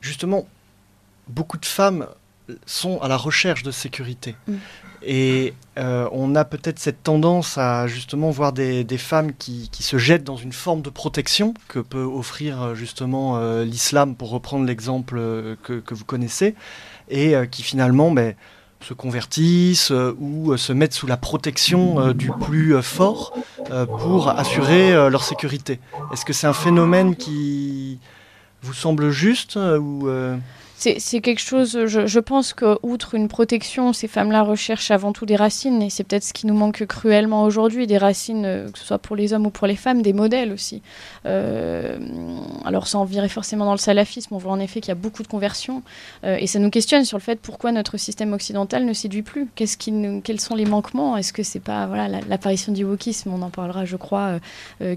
justement, 0.00 0.46
beaucoup 1.28 1.58
de 1.58 1.66
femmes 1.66 2.06
sont 2.66 3.00
à 3.00 3.08
la 3.08 3.16
recherche 3.16 3.62
de 3.62 3.70
sécurité. 3.70 4.34
Mm. 4.46 4.54
Et 5.04 5.54
euh, 5.78 6.08
on 6.12 6.34
a 6.36 6.44
peut-être 6.44 6.78
cette 6.78 7.02
tendance 7.02 7.58
à 7.58 7.88
justement 7.88 8.30
voir 8.30 8.52
des, 8.52 8.84
femmes 8.98 9.32
qui, 9.36 9.68
se 9.72 9.98
jettent 9.98 10.24
dans 10.24 10.36
une 10.36 10.52
forme 10.52 10.82
de 10.82 10.90
protection 10.90 11.54
que 11.68 11.80
peut 11.80 12.04
offrir 12.04 12.62
euh, 12.62 12.74
justement 12.74 13.36
euh, 13.36 13.64
l'islam, 13.64 14.14
pour 14.14 14.30
reprendre 14.30 14.64
l'exemple 14.64 15.16
que, 15.62 15.82
vous 15.90 16.04
connaissez, 16.04 16.54
et 17.08 17.34
qui 17.50 17.62
finalement 17.62 18.10
ben, 18.12 18.34
se 18.80 18.94
convertissent 18.94 19.92
ou 20.18 20.56
se 20.56 20.72
mettent 20.72 20.94
sous 20.94 21.06
la 21.06 21.16
protection 21.16 22.12
du 22.12 22.30
plus 22.40 22.80
fort 22.82 23.36
pour 23.98 24.28
assurer 24.30 24.92
leur 25.10 25.22
sécurité. 25.22 25.78
Est-ce 26.12 26.24
que 26.24 26.32
c'est 26.32 26.46
un 26.46 26.52
phénomène 26.52 27.16
qui 27.16 27.98
vous 28.62 28.72
semble 28.72 29.10
juste 29.10 29.56
ou 29.56 30.08
c'est 30.98 31.20
quelque 31.20 31.40
chose, 31.40 31.86
je, 31.86 32.18
pense 32.18 32.54
qu'outre 32.54 33.14
une 33.14 33.28
protection, 33.28 33.92
ces 33.92 34.08
femmes-là 34.08 34.42
recherchent 34.42 34.90
avant 34.90 35.12
tout 35.12 35.26
des 35.26 35.36
racines, 35.36 35.80
et 35.80 35.90
c'est 35.90 36.02
peut-être 36.02 36.24
ce 36.24 36.32
qui 36.32 36.46
nous 36.46 36.54
manque 36.54 36.84
cruellement 36.86 37.44
aujourd'hui, 37.44 37.86
des 37.86 37.98
racines, 37.98 38.44
euh, 38.44 38.70
que 38.70 38.78
ce 38.78 38.84
soit 38.84 38.98
pour 38.98 39.14
les 39.14 39.32
hommes 39.32 39.46
ou 39.46 39.50
pour 39.50 39.68
les 39.68 39.76
femmes, 39.76 40.02
des 40.02 40.12
modèles 40.12 40.52
aussi. 40.52 40.82
Euh, 41.26 41.98
alors 42.64 42.88
sans 42.88 43.04
virer 43.04 43.28
forcément 43.28 43.64
dans 43.64 43.72
le 43.72 43.78
salafisme, 43.78 44.34
on 44.34 44.38
voit 44.38 44.52
en 44.52 44.58
effet 44.58 44.80
qu'il 44.80 44.88
y 44.88 44.92
a 44.92 44.96
beaucoup 44.96 45.22
de 45.22 45.28
conversions, 45.28 45.82
euh, 46.24 46.36
et 46.40 46.48
ça 46.48 46.58
nous 46.58 46.70
questionne 46.70 47.04
sur 47.04 47.16
le 47.16 47.22
fait 47.22 47.38
pourquoi 47.40 47.70
notre 47.70 47.96
système 47.96 48.32
occidental 48.32 48.84
ne 48.84 48.92
séduit 48.92 49.22
plus. 49.22 49.48
Quels 49.54 50.40
sont 50.40 50.56
les 50.56 50.66
manquements? 50.66 51.16
Est-ce 51.16 51.32
que 51.32 51.44
c'est 51.44 51.60
pas 51.60 51.86
voilà 51.86 52.08
l'apparition 52.28 52.72
du 52.72 52.84
wokisme, 52.84 53.32
on 53.32 53.42
en 53.42 53.50
parlera 53.50 53.84
je 53.84 53.96
crois, 53.96 54.38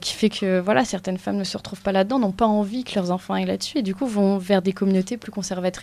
qui 0.01 0.13
fait 0.13 0.29
que 0.29 0.59
voilà 0.59 0.83
certaines 0.85 1.17
femmes 1.17 1.37
ne 1.37 1.43
se 1.43 1.57
retrouvent 1.57 1.81
pas 1.81 1.91
là-dedans, 1.91 2.19
n'ont 2.19 2.31
pas 2.31 2.47
envie 2.47 2.83
que 2.83 2.95
leurs 2.95 3.11
enfants 3.11 3.35
aillent 3.35 3.45
là-dessus, 3.45 3.79
et 3.79 3.81
du 3.83 3.93
coup 3.93 4.07
vont 4.07 4.37
vers 4.37 4.61
des 4.61 4.73
communautés 4.73 5.17
plus 5.17 5.31
conservatrices 5.31 5.74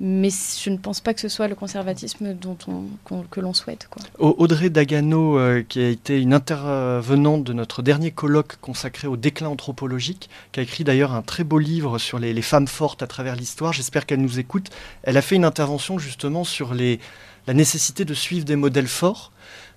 mais 0.00 0.28
je 0.30 0.70
ne 0.70 0.76
pense 0.76 1.00
pas 1.00 1.14
que 1.14 1.20
ce 1.20 1.28
soit 1.28 1.48
le 1.48 1.54
conservatisme 1.54 2.36
que 3.30 3.40
l'on 3.40 3.54
souhaite. 3.54 3.88
Audrey 4.18 4.70
Dagano, 4.70 5.38
euh, 5.38 5.64
qui 5.66 5.80
a 5.80 5.88
été 5.88 6.20
une 6.20 6.34
intervenante 6.34 7.44
de 7.44 7.52
notre 7.52 7.82
dernier 7.82 8.10
colloque 8.10 8.56
consacré 8.60 9.08
au 9.08 9.16
déclin 9.16 9.48
anthropologique, 9.48 10.28
qui 10.52 10.60
a 10.60 10.62
écrit 10.62 10.84
d'ailleurs 10.84 11.12
un 11.12 11.22
très 11.22 11.44
beau 11.44 11.58
livre 11.58 11.98
sur 11.98 12.18
les, 12.18 12.42
femmes 12.42 12.68
fortes 12.68 13.02
à 13.02 13.06
travers 13.06 13.36
l'histoire, 13.36 13.72
j'espère 13.72 14.06
qu'elle 14.06 14.20
nous 14.20 14.38
écoute, 14.38 14.70
elle 15.02 15.16
a 15.16 15.22
fait 15.22 15.36
une 15.36 15.44
intervention 15.44 15.98
justement 15.98 16.44
sur 16.44 16.74
la 16.74 17.54
nécessité 17.54 18.04
de 18.04 18.14
suivre 18.14 18.44
des 18.44 18.56
modèles 18.56 18.88
forts. 18.88 19.32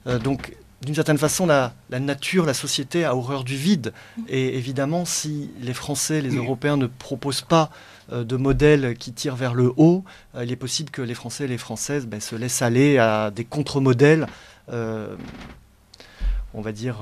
Euh, 0.08 0.20
donc 0.20 0.54
d'une 0.82 0.96
certaine 0.96 1.18
façon, 1.18 1.46
la, 1.46 1.74
la, 1.90 2.00
nature, 2.00 2.46
la 2.46 2.54
société 2.54 3.04
a 3.04 3.16
horreur 3.16 3.44
du 3.44 3.56
vide. 3.56 3.94
Et 4.28 4.58
évidemment, 4.58 5.04
si 5.06 5.52
les 5.60 5.74
Français, 5.74 6.22
les 6.22 6.36
Européens 6.36 6.78
ne 6.78 6.88
proposent 6.88 7.42
pas 7.42 7.70
euh, 8.12 8.24
de 8.24 8.38
modèles 8.38 8.96
qui 8.98 9.12
tirent 9.12 9.36
vers 9.36 9.54
le 9.54 9.74
haut, 9.76 10.04
euh, 10.36 10.46
il 10.46 10.52
est 10.52 10.56
possible 10.56 10.90
que 10.90 11.02
les 11.02 11.14
Français 11.14 11.46
et 11.46 11.48
les 11.48 11.58
Françaises 11.58 12.08
ben, 12.08 12.20
se 12.20 12.36
laissent 12.36 12.62
aller 12.62 12.98
à 12.98 13.30
des 13.30 13.44
contre-modèles, 13.44 14.28
euh, 14.72 15.16
on 16.54 16.62
va 16.62 16.72
dire 16.72 16.98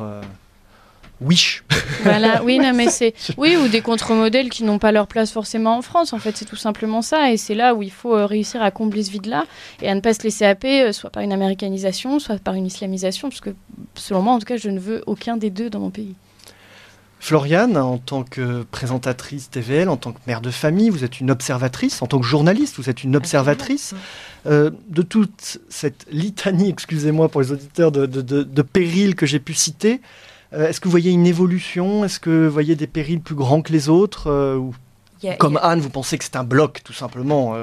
wish. 1.21 1.63
Voilà, 2.03 2.43
oui, 2.43 2.59
non, 2.59 2.73
mais 2.73 2.89
c'est 2.91 3.13
oui 3.37 3.55
ou 3.55 3.67
des 3.67 3.81
contre-modèles 3.81 4.49
qui 4.49 4.63
n'ont 4.63 4.79
pas 4.79 4.91
leur 4.91 5.07
place 5.07 5.31
forcément 5.31 5.77
en 5.77 5.81
France. 5.81 6.13
En 6.13 6.19
fait, 6.19 6.35
c'est 6.37 6.45
tout 6.45 6.55
simplement 6.55 7.01
ça, 7.01 7.31
et 7.31 7.37
c'est 7.37 7.55
là 7.55 7.73
où 7.73 7.81
il 7.81 7.91
faut 7.91 8.25
réussir 8.25 8.61
à 8.61 8.71
combler 8.71 9.03
ce 9.03 9.11
vide-là 9.11 9.45
et 9.81 9.89
à 9.89 9.95
ne 9.95 10.01
pas 10.01 10.13
se 10.13 10.23
laisser 10.23 10.45
happer, 10.45 10.91
soit 10.93 11.09
par 11.09 11.23
une 11.23 11.33
américanisation, 11.33 12.19
soit 12.19 12.39
par 12.39 12.53
une 12.53 12.65
islamisation, 12.65 13.29
parce 13.29 13.41
que 13.41 13.51
selon 13.95 14.21
moi, 14.21 14.33
en 14.33 14.39
tout 14.39 14.45
cas, 14.45 14.57
je 14.57 14.69
ne 14.69 14.79
veux 14.79 15.03
aucun 15.07 15.37
des 15.37 15.49
deux 15.49 15.69
dans 15.69 15.79
mon 15.79 15.89
pays. 15.89 16.15
Floriane, 17.19 17.77
en 17.77 17.97
tant 17.97 18.23
que 18.23 18.63
présentatrice 18.63 19.49
TVL, 19.49 19.89
en 19.89 19.97
tant 19.97 20.11
que 20.11 20.19
mère 20.27 20.39
de 20.39 20.51
famille, 20.51 20.89
vous 20.89 21.03
êtes 21.03 21.19
une 21.19 21.31
observatrice, 21.31 22.01
en 22.01 22.07
tant 22.07 22.19
que 22.19 22.25
journaliste, 22.25 22.75
vous 22.77 22.89
êtes 22.89 23.03
une 23.03 23.15
observatrice 23.15 23.95
euh, 24.45 24.69
de 24.89 25.01
toute 25.01 25.59
cette 25.67 26.05
litanie, 26.11 26.69
excusez-moi 26.77 27.29
pour 27.29 27.41
les 27.41 27.51
auditeurs, 27.51 27.91
de, 27.91 28.05
de, 28.05 28.61
périls 28.61 29.15
que 29.15 29.25
j'ai 29.25 29.39
pu 29.39 29.53
citer. 29.53 29.99
Euh, 30.53 30.69
est-ce 30.69 30.79
que 30.79 30.85
vous 30.85 30.91
voyez 30.91 31.11
une 31.11 31.27
évolution? 31.27 32.05
Est-ce 32.05 32.19
que 32.19 32.47
vous 32.47 32.53
voyez 32.53 32.75
des 32.75 32.87
périls 32.87 33.21
plus 33.21 33.35
grands 33.35 33.61
que 33.61 33.71
les 33.71 33.89
autres 33.89 34.27
euh, 34.27 34.55
ou, 34.55 34.73
Comme 35.39 35.59
Anne, 35.61 35.79
vous 35.79 35.89
pensez 35.89 36.17
que 36.17 36.23
c'est 36.23 36.35
un 36.35 36.43
bloc, 36.43 36.81
tout 36.83 36.93
simplement 36.93 37.55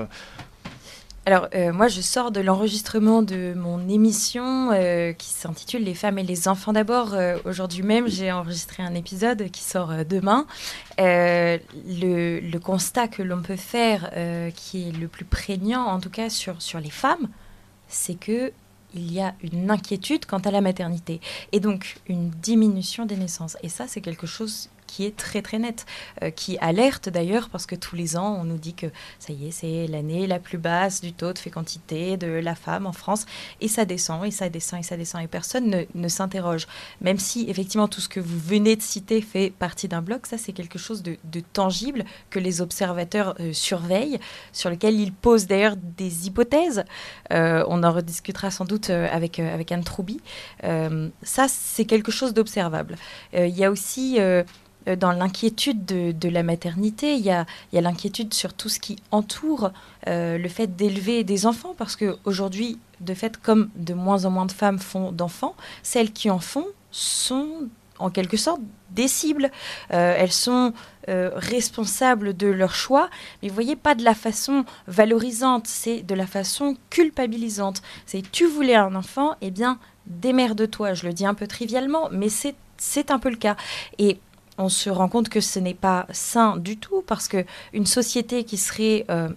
alors, 1.27 1.49
euh, 1.55 1.73
moi, 1.73 1.89
je 1.89 2.03
sors 2.03 2.31
de 2.33 2.41
l'enregistrement 2.43 3.23
de 3.23 3.55
mon 3.57 3.89
émission 3.89 4.69
qui 5.17 5.31
s'intitule 5.31 5.83
Les 5.83 5.95
femmes 5.95 6.19
et 6.19 6.23
les 6.23 6.49
enfants 6.49 6.75
d'abord. 6.75 7.15
Aujourd'hui 7.47 7.83
même, 7.83 8.09
j'ai 8.09 8.31
enregistré 8.31 8.83
un 8.83 8.95
épisode 8.95 9.51
qui 9.51 9.63
sort 9.63 10.05
demain. 10.07 10.47
Le, 10.99 11.57
le, 12.41 12.59
constat 12.59 13.09
que 13.09 13.23
l'on 13.23 13.41
peut 13.41 13.57
faire, 13.57 14.11
qui 14.55 14.91
est 14.91 14.93
le 14.93 15.09
plus 15.09 15.25
prégnant, 15.25 15.87
en 15.87 15.99
tout 15.99 16.11
cas 16.11 16.29
sur, 16.29 16.61
sur 16.61 16.79
les 16.79 16.91
femmes, 16.91 17.29
c'est 17.89 18.21
que 18.21 18.53
il 18.95 19.13
y 19.13 19.21
a 19.21 19.35
une 19.43 19.71
inquiétude 19.71 20.27
quant 20.27 20.39
à 20.39 20.51
la 20.51 20.61
maternité 20.61 21.21
et 21.53 21.61
donc 21.61 21.97
une 22.09 22.31
diminution 22.31 23.07
des 23.07 23.17
naissances. 23.17 23.57
Et 23.63 23.69
ça, 23.69 23.87
c'est 23.89 24.01
quelque 24.01 24.27
chose 24.27 24.69
qui 24.87 25.05
est 25.05 25.17
très 25.17 25.43
très 25.43 25.59
nette, 25.59 25.87
euh, 26.23 26.31
qui 26.31 26.59
alerte 26.61 27.09
d'ailleurs 27.09 27.49
parce 27.49 27.67
que 27.67 27.75
tous 27.75 27.97
les 27.97 28.17
ans 28.17 28.39
on 28.41 28.45
nous 28.45 28.59
dit 28.59 28.75
que 28.75 28.87
ça 29.19 29.33
y 29.33 29.49
est, 29.49 29.51
c'est 29.51 29.87
l'année 29.87 30.27
la 30.27 30.39
plus 30.39 30.59
basse 30.59 31.01
du 31.01 31.13
taux 31.13 31.33
de 31.33 31.39
fécondité 31.39 32.17
de 32.17 32.27
la 32.29 32.55
femme 32.55 32.87
en 32.87 32.93
France 32.93 33.27
et 33.61 33.69
ça 33.69 33.85
descend 33.85 34.25
et 34.25 34.31
ça 34.31 34.49
descend 34.49 34.81
et 34.81 34.83
ça 34.83 34.97
descend 34.97 35.23
et 35.23 35.29
personne 35.29 35.87
ne, 35.95 36.09
s'interroge. 36.09 36.67
Même 37.01 37.19
si 37.19 37.49
effectivement 37.49 37.89
tout 37.89 38.01
ce 38.01 38.09
que 38.09 38.21
vous 38.21 38.39
venez 38.39 38.77
de 38.77 38.83
citer 38.83 39.21
fait 39.21 39.51
partie 39.51 39.89
d'un 39.89 40.03
bloc, 40.03 40.27
ça 40.27 40.39
c'est 40.39 40.53
quelque 40.53 40.79
chose 40.79 41.03
de, 41.03 41.17
tangible 41.53 42.05
que 42.31 42.39
les 42.39 42.61
observateurs 42.61 43.35
euh, 43.41 43.53
surveillent, 43.53 44.19
sur 44.53 44.71
lequel 44.71 44.99
ils 44.99 45.13
posent 45.13 45.47
d'ailleurs 45.47 45.77
des 45.77 46.27
hypothèses. 46.27 46.85
Euh, 47.33 47.65
on 47.69 47.83
en 47.83 47.93
rediscutera 47.93 48.51
sans 48.51 48.65
doute 48.65 48.91
avec, 48.91 49.39
avec 49.39 49.73
Anne 49.73 49.85
Troubi. 49.85 50.21
ça 50.63 51.47
c'est 51.49 51.85
quelque 51.85 52.13
chose 52.13 52.35
d'observable. 52.35 52.97
Il 53.33 53.57
y 53.57 53.65
a 53.65 53.71
aussi 53.71 54.19
dans 54.87 55.13
l'inquiétude 55.13 55.85
de, 55.85 56.29
la 56.29 56.43
maternité, 56.43 57.15
il 57.15 57.25
y 57.25 57.31
a, 57.31 57.47
l'inquiétude 57.73 58.35
sur 58.35 58.53
tout 58.53 58.69
ce 58.69 58.79
qui 58.79 58.97
entoure 59.11 59.71
euh, 60.07 60.39
le 60.39 60.49
fait 60.49 60.77
d'élever 60.77 61.25
des 61.25 61.47
enfants, 61.47 61.75
parce 61.77 61.97
qu'aujourd'hui, 61.97 62.79
de 63.01 63.15
fait, 63.15 63.37
comme 63.39 63.71
de 63.77 63.95
moins 63.95 64.25
en 64.25 64.31
moins 64.31 64.47
de 64.47 64.53
femmes 64.53 64.79
font 64.79 65.13
d'enfants, 65.13 65.55
celles 65.83 66.13
qui 66.13 66.31
en 66.31 66.39
font 66.39 66.67
sont 66.91 67.69
en 67.99 68.11
quelque 68.11 68.37
sorte 68.37 68.61
des 68.91 69.09
cibles. 69.09 69.51
Euh, 69.93 70.15
elles 70.19 70.33
sont 70.33 70.73
responsables 71.07 72.35
de 72.35 72.47
leur 72.47 72.75
choix, 72.75 73.11
mais 73.43 73.49
vous 73.49 73.55
voyez, 73.55 73.77
pas 73.77 73.95
de 73.95 74.03
la 74.03 74.15
façon 74.15 74.65
valorisante, 74.87 75.67
c'est 75.67 76.03
de 76.03 76.15
la 76.15 76.27
façon 76.27 76.79
culpabilisante. 76.89 77.83
C'est 78.07 78.23
tu 78.33 78.47
voulais 78.47 78.75
un 78.75 78.95
enfant, 78.95 79.35
eh 79.43 79.51
bien, 79.51 79.79
démerde-toi. 80.07 80.95
Je 80.95 81.07
le 81.07 81.13
dis 81.13 81.27
un 81.27 81.35
peu 81.35 81.47
trivialement, 81.47 82.09
mais 82.11 82.29
c'est 82.29 83.11
un 83.11 83.19
peu 83.19 83.29
le 83.29 83.37
cas. 83.37 83.57
Et 83.99 84.19
on 84.59 84.69
se 84.69 84.91
rend 84.91 85.09
compte 85.09 85.29
que 85.29 85.41
ce 85.41 85.59
n'est 85.59 85.75
pas 85.75 86.07
sain 86.13 86.57
du 86.57 86.77
tout 86.77 87.03
parce 87.07 87.29
que 87.29 87.45
une 87.73 87.87
société 87.87 88.45
qui 88.45 88.57
serait 88.57 89.05
euh, 89.11 89.29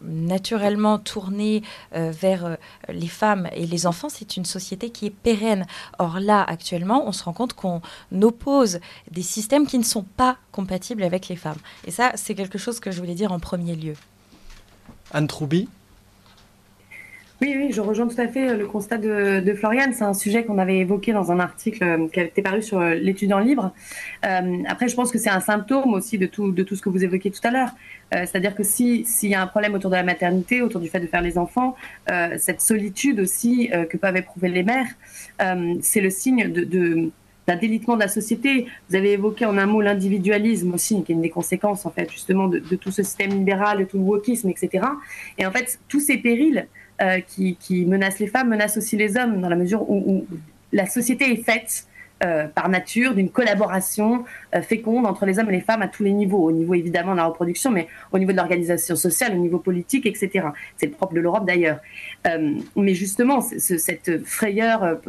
naturellement 0.00 0.98
tournée 0.98 1.62
euh, 1.94 2.10
vers 2.10 2.44
euh, 2.44 2.56
les 2.88 3.08
femmes 3.08 3.48
et 3.52 3.66
les 3.66 3.86
enfants, 3.86 4.08
c'est 4.08 4.36
une 4.36 4.44
société 4.44 4.90
qui 4.90 5.06
est 5.06 5.10
pérenne. 5.10 5.66
Or 5.98 6.20
là, 6.20 6.42
actuellement, 6.42 7.06
on 7.06 7.12
se 7.12 7.24
rend 7.24 7.32
compte 7.32 7.54
qu'on 7.54 7.80
oppose 8.20 8.80
des 9.10 9.22
systèmes 9.22 9.66
qui 9.66 9.78
ne 9.78 9.84
sont 9.84 10.02
pas 10.02 10.36
compatibles 10.52 11.02
avec 11.02 11.28
les 11.28 11.36
femmes. 11.36 11.58
Et 11.86 11.90
ça, 11.90 12.12
c'est 12.14 12.34
quelque 12.34 12.58
chose 12.58 12.80
que 12.80 12.90
je 12.90 13.00
voulais 13.00 13.14
dire 13.14 13.32
en 13.32 13.38
premier 13.38 13.76
lieu. 13.76 13.94
Anne 15.12 15.26
Troubi 15.26 15.68
oui, 17.44 17.54
oui, 17.58 17.72
je 17.72 17.82
rejoins 17.82 18.06
tout 18.06 18.20
à 18.20 18.26
fait 18.26 18.48
euh, 18.48 18.56
le 18.56 18.66
constat 18.66 18.96
de, 18.96 19.40
de 19.40 19.54
Floriane. 19.54 19.92
C'est 19.92 20.04
un 20.04 20.14
sujet 20.14 20.44
qu'on 20.44 20.56
avait 20.56 20.78
évoqué 20.78 21.12
dans 21.12 21.30
un 21.30 21.40
article 21.40 21.84
euh, 21.84 22.08
qui 22.08 22.18
été 22.20 22.40
paru 22.40 22.62
sur 22.62 22.80
euh, 22.80 22.94
l'étudiant 22.94 23.38
libre. 23.38 23.72
après, 24.22 24.88
je 24.88 24.94
pense 24.94 25.12
que 25.12 25.18
c'est 25.18 25.30
un 25.30 25.40
symptôme 25.40 25.92
aussi 25.92 26.16
de 26.16 26.24
tout, 26.26 26.52
de 26.52 26.62
tout 26.62 26.74
ce 26.74 26.80
que 26.80 26.88
vous 26.88 27.04
évoquez 27.04 27.30
tout 27.30 27.40
à 27.44 27.50
l'heure. 27.50 27.70
C'est-à-dire 28.12 28.54
que 28.54 28.62
s'il 28.62 29.04
y 29.22 29.34
a 29.34 29.42
un 29.42 29.46
problème 29.46 29.74
autour 29.74 29.90
de 29.90 29.96
la 29.96 30.04
maternité, 30.04 30.62
autour 30.62 30.80
du 30.80 30.88
fait 30.88 31.00
de 31.00 31.06
faire 31.06 31.20
les 31.20 31.36
enfants, 31.36 31.74
cette 32.36 32.60
solitude 32.60 33.18
aussi 33.18 33.70
que 33.90 33.96
peuvent 33.96 34.16
éprouver 34.16 34.48
les 34.48 34.62
mères, 34.62 34.86
c'est 35.80 36.00
le 36.00 36.10
signe 36.10 36.50
de, 36.52 37.10
d'un 37.46 37.56
délitement 37.56 37.96
de 37.96 38.00
la 38.00 38.08
société. 38.08 38.66
Vous 38.88 38.96
avez 38.96 39.12
évoqué 39.12 39.46
en 39.46 39.58
un 39.58 39.66
mot 39.66 39.80
l'individualisme 39.80 40.74
aussi, 40.74 41.02
qui 41.02 41.12
est 41.12 41.14
une 41.14 41.22
des 41.22 41.30
conséquences 41.30 41.86
en 41.86 41.90
fait 41.90 42.10
justement 42.10 42.46
de, 42.46 42.60
de 42.60 42.76
tout 42.76 42.92
ce 42.92 43.02
système 43.02 43.30
libéral, 43.30 43.78
de 43.78 43.84
tout 43.84 43.98
le 43.98 44.04
wokisme, 44.04 44.48
etc. 44.48 44.86
Et 45.38 45.44
en 45.44 45.50
fait, 45.50 45.80
tous 45.88 46.00
ces 46.00 46.18
périls 46.18 46.68
qui, 47.26 47.56
qui, 47.56 47.84
menacent 47.86 48.20
les 48.20 48.26
femmes 48.26 48.48
menacent 48.48 48.78
aussi 48.78 48.96
les 48.96 49.16
hommes, 49.16 49.40
dans 49.40 49.48
la 49.48 49.56
mesure 49.56 49.88
où 49.90 50.26
la 50.72 50.86
société 50.86 51.32
est 51.32 51.42
faite 51.42 51.86
euh, 52.22 52.46
par 52.46 52.68
nature 52.68 53.12
d'une 53.12 53.28
collaboration 53.28 54.24
euh, 54.54 54.62
féconde 54.62 55.04
entre 55.04 55.26
les 55.26 55.40
hommes 55.40 55.50
et 55.50 55.54
les 55.54 55.60
femmes 55.60 55.82
à 55.82 55.88
tous 55.88 56.04
les 56.04 56.12
niveaux, 56.12 56.44
au 56.44 56.52
niveau 56.52 56.74
évidemment 56.74 57.10
de 57.10 57.16
la 57.16 57.26
reproduction, 57.26 57.72
mais 57.72 57.88
au 58.12 58.20
niveau 58.20 58.30
de 58.30 58.36
l'organisation 58.36 58.94
sociale, 58.94 59.32
au 59.34 59.38
niveau 59.38 59.58
politique, 59.58 60.06
etc. 60.06 60.46
C'est 60.76 60.86
le 60.86 60.92
propre 60.92 61.14
de 61.14 61.20
l'Europe 61.20 61.44
d'ailleurs. 61.44 61.80
Euh, 62.28 62.52
mais 62.76 62.94
justement, 62.94 63.40
cette 63.40 64.24
frayeur, 64.24 65.00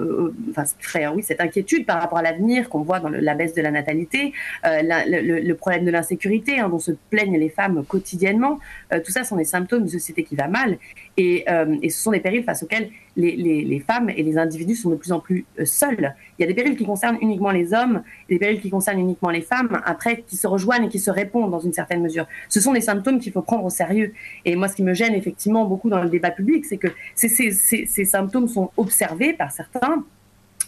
enfin 0.50 0.64
frayeur, 0.80 1.16
oui, 1.16 1.22
cette 1.22 1.42
inquiétude 1.42 1.86
par 1.86 2.02
rapport 2.02 2.18
à 2.18 2.24
l'avenir 2.24 2.70
qu'on 2.70 2.82
voit 2.82 3.00
dans 3.00 3.10
la 3.10 3.36
baisse 3.36 3.54
de 3.54 3.62
la 3.62 3.70
natalité, 3.72 4.34
le, 4.64 5.54
problème 5.54 5.86
de 5.86 5.92
l'insécurité 5.92 6.60
hein, 6.60 6.70
dont 6.70 6.80
se 6.80 6.92
plaignent 7.12 7.38
les 7.38 7.50
femmes 7.50 7.86
quotidiennement, 7.86 8.60
tout 8.92 9.12
ça 9.12 9.24
sont 9.24 9.36
des 9.36 9.46
symptômes 9.46 9.82
d'une 9.82 9.90
société 9.90 10.24
qui 10.24 10.36
va 10.36 10.48
mal 10.48 10.80
et 11.18 11.46
ce 11.48 12.02
sont 12.02 12.12
des 12.12 12.20
périls 12.20 12.44
face 12.44 12.64
auxquels 12.64 12.90
les, 13.18 13.84
femmes 13.86 14.10
et 14.10 14.24
les 14.24 14.38
individus 14.38 14.76
sont 14.76 14.90
de 14.90 14.96
plus 14.96 15.12
en 15.12 15.20
plus 15.20 15.46
seuls. 15.64 16.16
Il 16.38 16.42
y 16.42 16.46
a 16.46 16.48
des 16.48 16.54
périls 16.54 16.76
qui 16.76 16.86
concernent 16.86 17.18
uniquement 17.22 17.52
les 17.52 17.74
hommes, 17.74 18.04
des 18.30 18.38
périls 18.38 18.62
qui 18.62 18.70
concernent 18.70 19.00
uniquement 19.00 19.30
les 19.30 19.42
femmes, 19.42 19.82
après 19.86 20.24
qui 20.28 20.38
se 20.38 20.48
rejoignent 20.48 20.86
et 20.86 20.90
qui 20.90 21.00
se 21.00 21.12
répondent 21.12 21.52
dans 21.52 21.60
une 21.60 21.74
certaine 21.74 22.02
mesure. 22.02 22.28
Ce 22.50 22.60
sont 22.60 22.74
des 22.74 22.82
symptômes 22.82 23.20
qu'il 23.20 23.32
faut 23.32 23.42
prendre 23.42 23.64
au 23.64 23.70
sérieux. 23.70 24.14
Et 24.44 24.56
moi, 24.56 24.68
ce 24.68 24.76
qui 24.76 24.84
me 24.84 24.94
gêne 24.94 25.14
effectivement 25.14 25.66
beaucoup 25.66 25.90
dans 25.90 26.02
le 26.02 26.10
débat 26.10 26.32
public, 26.32 26.66
c'est 26.66 26.78
que 26.78 26.90
ces, 27.16 28.06
symptômes 28.06 28.48
sont 28.48 28.72
observés 28.78 29.34
par 29.34 29.52
certains. 29.52 30.04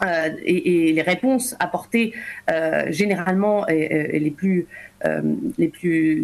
Euh, 0.06 0.30
et, 0.44 0.94
les 0.94 1.02
réponses 1.02 1.56
apportées 1.60 2.14
euh, 2.52 2.86
généralement 2.92 3.68
et, 3.68 4.20
les, 4.20 4.30
plus, 4.30 4.68
euh, 5.06 5.22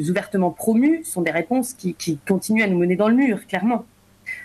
ouvertement 0.10 0.52
promues 0.52 1.04
sont 1.04 1.24
des 1.24 1.32
réponses 1.32 1.74
qui 1.74 2.20
continuent 2.28 2.64
à 2.64 2.68
nous 2.68 2.78
mener 2.78 2.96
dans 2.96 3.10
le 3.10 3.16
mur, 3.16 3.46
clairement. 3.48 3.86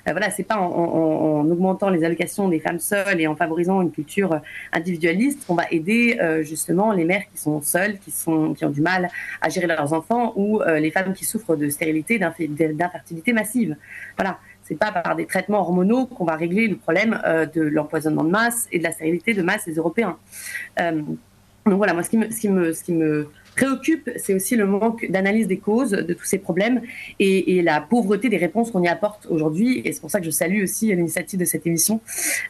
Euh, 0.08 0.12
voilà, 0.12 0.30
c'est 0.30 0.44
pas 0.44 0.56
en, 0.56 1.48
augmentant 1.48 1.90
les 1.90 2.04
allocations 2.04 2.48
des 2.48 2.60
femmes 2.60 2.78
seules 2.78 3.20
et 3.20 3.26
en 3.26 3.36
favorisant 3.36 3.82
une 3.82 3.90
culture 3.90 4.40
individualiste 4.72 5.46
qu'on 5.46 5.54
va 5.54 5.64
aider 5.70 6.18
euh, 6.20 6.42
justement 6.42 6.92
les 6.92 7.04
mères 7.04 7.22
qui 7.32 7.40
sont 7.40 7.60
seules, 7.60 7.98
qui 7.98 8.10
sont 8.10 8.54
qui 8.54 8.64
ont 8.64 8.70
du 8.70 8.80
mal 8.80 9.08
à 9.40 9.48
gérer 9.48 9.66
leurs 9.66 9.92
enfants 9.92 10.32
ou 10.36 10.60
euh, 10.62 10.78
les 10.78 10.90
femmes 10.90 11.12
qui 11.12 11.24
souffrent 11.24 11.56
de 11.56 11.68
stérilité, 11.68 12.18
d'infertilité 12.18 13.32
massive. 13.32 13.76
Voilà. 14.16 14.38
C'est 14.62 14.78
pas 14.78 14.92
par 14.92 15.16
des 15.16 15.24
traitements 15.24 15.60
hormonaux 15.60 16.04
qu'on 16.04 16.26
va 16.26 16.36
régler 16.36 16.68
le 16.68 16.76
problème 16.76 17.18
de 17.54 17.62
l'empoisonnement 17.62 18.22
de 18.22 18.28
masse 18.28 18.68
et 18.70 18.78
de 18.78 18.84
la 18.84 18.92
stérilité 18.92 19.32
de 19.32 19.40
masse 19.40 19.64
des 19.64 19.76
Européens. 19.76 20.18
donc 20.78 21.16
voilà, 21.64 21.94
moi 21.94 22.02
ce 22.02 22.10
qui 22.10 22.18
me, 22.18 22.30
ce 22.74 22.84
qui 22.84 22.92
me 22.92 23.30
préoccupe, 23.58 24.08
c'est 24.16 24.34
aussi 24.34 24.54
le 24.54 24.66
manque 24.66 25.10
d'analyse 25.10 25.48
des 25.48 25.58
causes 25.58 25.90
de 25.90 26.14
tous 26.14 26.24
ces 26.24 26.38
problèmes 26.38 26.80
et, 27.18 27.60
la 27.62 27.80
pauvreté 27.80 28.28
des 28.28 28.36
réponses 28.36 28.70
qu'on 28.70 28.82
y 28.82 28.88
apporte 28.88 29.26
aujourd'hui. 29.28 29.82
Et 29.84 29.92
c'est 29.92 30.00
pour 30.00 30.10
ça 30.10 30.20
que 30.20 30.26
je 30.26 30.30
salue 30.30 30.62
aussi 30.62 30.94
l'initiative 30.94 31.40
de 31.40 31.44
cette 31.44 31.66
émission, 31.66 32.00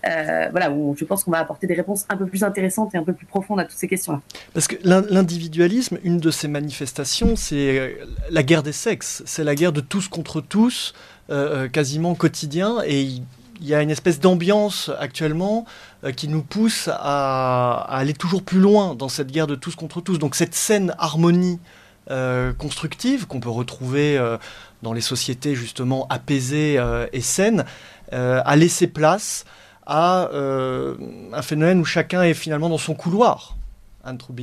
euh, 0.06 0.48
voilà, 0.50 0.70
où 0.70 0.94
je 0.96 1.04
pense 1.04 1.24
qu'on 1.24 1.30
va 1.30 1.38
apporter 1.38 1.66
des 1.66 1.74
réponses 1.74 2.04
un 2.10 2.16
peu 2.16 2.26
plus 2.26 2.44
intéressantes 2.44 2.94
et 2.94 2.98
un 2.98 3.04
peu 3.04 3.14
plus 3.14 3.26
profondes 3.26 3.60
à 3.60 3.64
toutes 3.64 3.78
ces 3.78 3.88
questions-là. 3.88 4.20
Parce 4.52 4.68
que 4.68 4.76
l'individualisme, 4.84 5.98
une 6.04 6.18
de 6.18 6.30
ses 6.30 6.48
manifestations, 6.48 7.36
c'est 7.36 7.78
euh, 7.78 7.88
la 8.30 8.42
guerre 8.42 8.62
des 8.62 8.72
sexes, 8.72 9.22
c'est 9.24 9.44
la 9.44 9.54
guerre 9.54 9.72
de 9.72 9.80
tous 9.80 10.08
contre 10.08 10.42
tous, 10.42 10.92
euh, 11.30 11.68
quasiment 11.68 12.14
quotidien, 12.14 12.82
et 12.86 13.22
y 13.66 13.74
a 13.74 13.82
une 13.82 13.90
espèce 13.90 14.20
d'ambiance 14.20 14.90
actuellement 14.98 15.64
euh, 16.04 16.12
qui 16.12 16.28
nous 16.28 16.42
pousse 16.42 16.88
à, 16.92 17.86
aller 17.88 18.14
toujours 18.14 18.42
plus 18.42 18.60
loin 18.60 18.94
dans 18.94 19.08
cette 19.08 19.30
guerre 19.30 19.46
de 19.46 19.54
tous 19.54 19.74
contre 19.74 20.00
tous. 20.00 20.18
Donc 20.18 20.34
cette 20.34 20.54
saine 20.54 20.94
harmonie 20.98 21.58
euh, 22.10 22.52
constructive 22.52 23.26
qu'on 23.26 23.40
peut 23.40 23.50
retrouver 23.50 24.16
euh, 24.16 24.38
dans 24.82 24.92
les 24.92 25.00
sociétés 25.00 25.54
justement 25.54 26.06
apaisées 26.08 26.78
et 27.12 27.20
saines 27.20 27.64
a 28.12 28.56
laissé 28.56 28.86
place 28.86 29.44
à 29.86 30.30
un 30.32 31.42
phénomène 31.42 31.80
où 31.80 31.84
chacun 31.84 32.22
est 32.22 32.34
finalement 32.34 32.68
dans 32.68 32.78
son 32.78 32.94
couloir. 32.94 33.57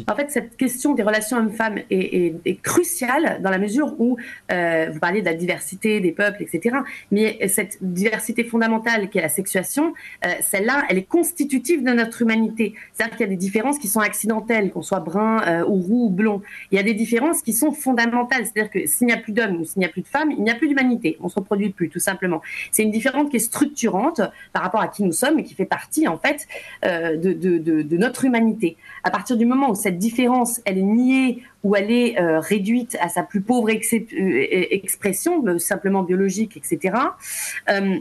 En 0.07 0.15
fait, 0.15 0.31
cette 0.31 0.57
question 0.57 0.93
des 0.93 1.03
relations 1.03 1.38
hommes-femmes 1.38 1.79
est, 1.89 2.62
cruciale 2.62 3.39
dans 3.41 3.50
la 3.50 3.57
mesure 3.57 3.95
où 4.00 4.17
euh, 4.51 4.89
vous 4.91 5.00
parliez 5.00 5.22
de 5.22 5.25
la 5.25 5.34
diversité 5.34 6.00
des 6.00 6.12
peuples, 6.12 6.41
etc. 6.41 6.77
Mais 7.12 7.48
cette 7.48 7.77
diversité 7.81 8.43
fondamentale 8.43 9.10
qui 9.10 9.17
est 9.17 9.22
la 9.22 9.29
sexuation, 9.29 9.93
euh, 10.25 10.29
celle-là, 10.41 10.84
elle 10.89 10.98
est 10.98 11.07
constitutive 11.07 11.84
de 11.84 11.91
notre 11.91 12.22
humanité. 12.22 12.75
C'est-à-dire 12.93 13.17
qu'il 13.17 13.25
y 13.25 13.29
a 13.29 13.31
des 13.31 13.36
différences 13.36 13.79
qui 13.79 13.88
sont 13.88 14.00
accidentelles, 14.00 14.72
qu'on 14.72 14.81
soit 14.81 15.00
brun 15.00 15.41
euh, 15.48 15.65
ou 15.65 15.81
roux 15.81 16.05
ou 16.07 16.10
blond. 16.10 16.41
Il 16.72 16.75
y 16.75 16.79
a 16.79 16.84
des 16.84 16.93
différences 16.93 17.41
qui 17.41 17.53
sont 17.53 17.72
fondamentales. 17.72 18.45
C'est-à-dire 18.45 18.72
que 18.72 18.88
s'il 18.88 19.07
n'y 19.07 19.13
a 19.13 19.17
plus 19.17 19.34
d'hommes 19.34 19.62
ou 19.62 19.65
s'il 19.65 19.79
n'y 19.79 19.86
a 19.86 19.89
plus 19.89 20.01
de 20.01 20.07
femmes, 20.07 20.31
il 20.31 20.43
n'y 20.43 20.51
a 20.51 20.55
plus 20.55 20.67
d'humanité. 20.67 21.17
On 21.22 21.29
se 21.29 21.36
reproduit 21.36 21.69
plus, 21.69 21.89
tout 21.89 22.00
simplement. 22.00 22.41
C'est 22.72 22.84
une 22.84 22.91
différence 22.91 23.29
qui 23.29 23.38
est 23.38 23.39
structurante 23.39 24.22
par 24.53 24.63
rapport 24.63 24.81
à 24.81 24.88
qui 24.88 25.03
nous 25.03 25.12
sommes 25.12 25.39
et 25.39 25.43
qui 25.43 25.53
fait 25.53 25.65
partie, 25.65 26.07
en 26.07 26.17
fait, 26.17 26.48
de, 26.84 27.34
de 27.34 27.98
notre 27.98 28.25
humanité. 28.25 28.77
À 29.03 29.12
partir 29.12 29.38
du 29.38 29.45
moment 29.45 29.54
où 29.63 29.75
cette 29.75 29.97
différence, 29.97 30.62
elle 30.65 30.77
est 30.77 30.83
niée 30.83 31.43
ou 31.63 31.75
elle 31.75 31.89
est 31.89 32.19
euh, 32.19 32.39
réduite 32.39 32.95
à 33.01 33.09
sa 33.09 33.24
plus 33.24 33.41
pauvre 33.41 33.69
euh, 33.69 34.47
expression, 34.71 35.43
euh, 35.47 35.57
simplement 35.57 36.03
biologique, 36.03 36.57
etc., 36.57 36.95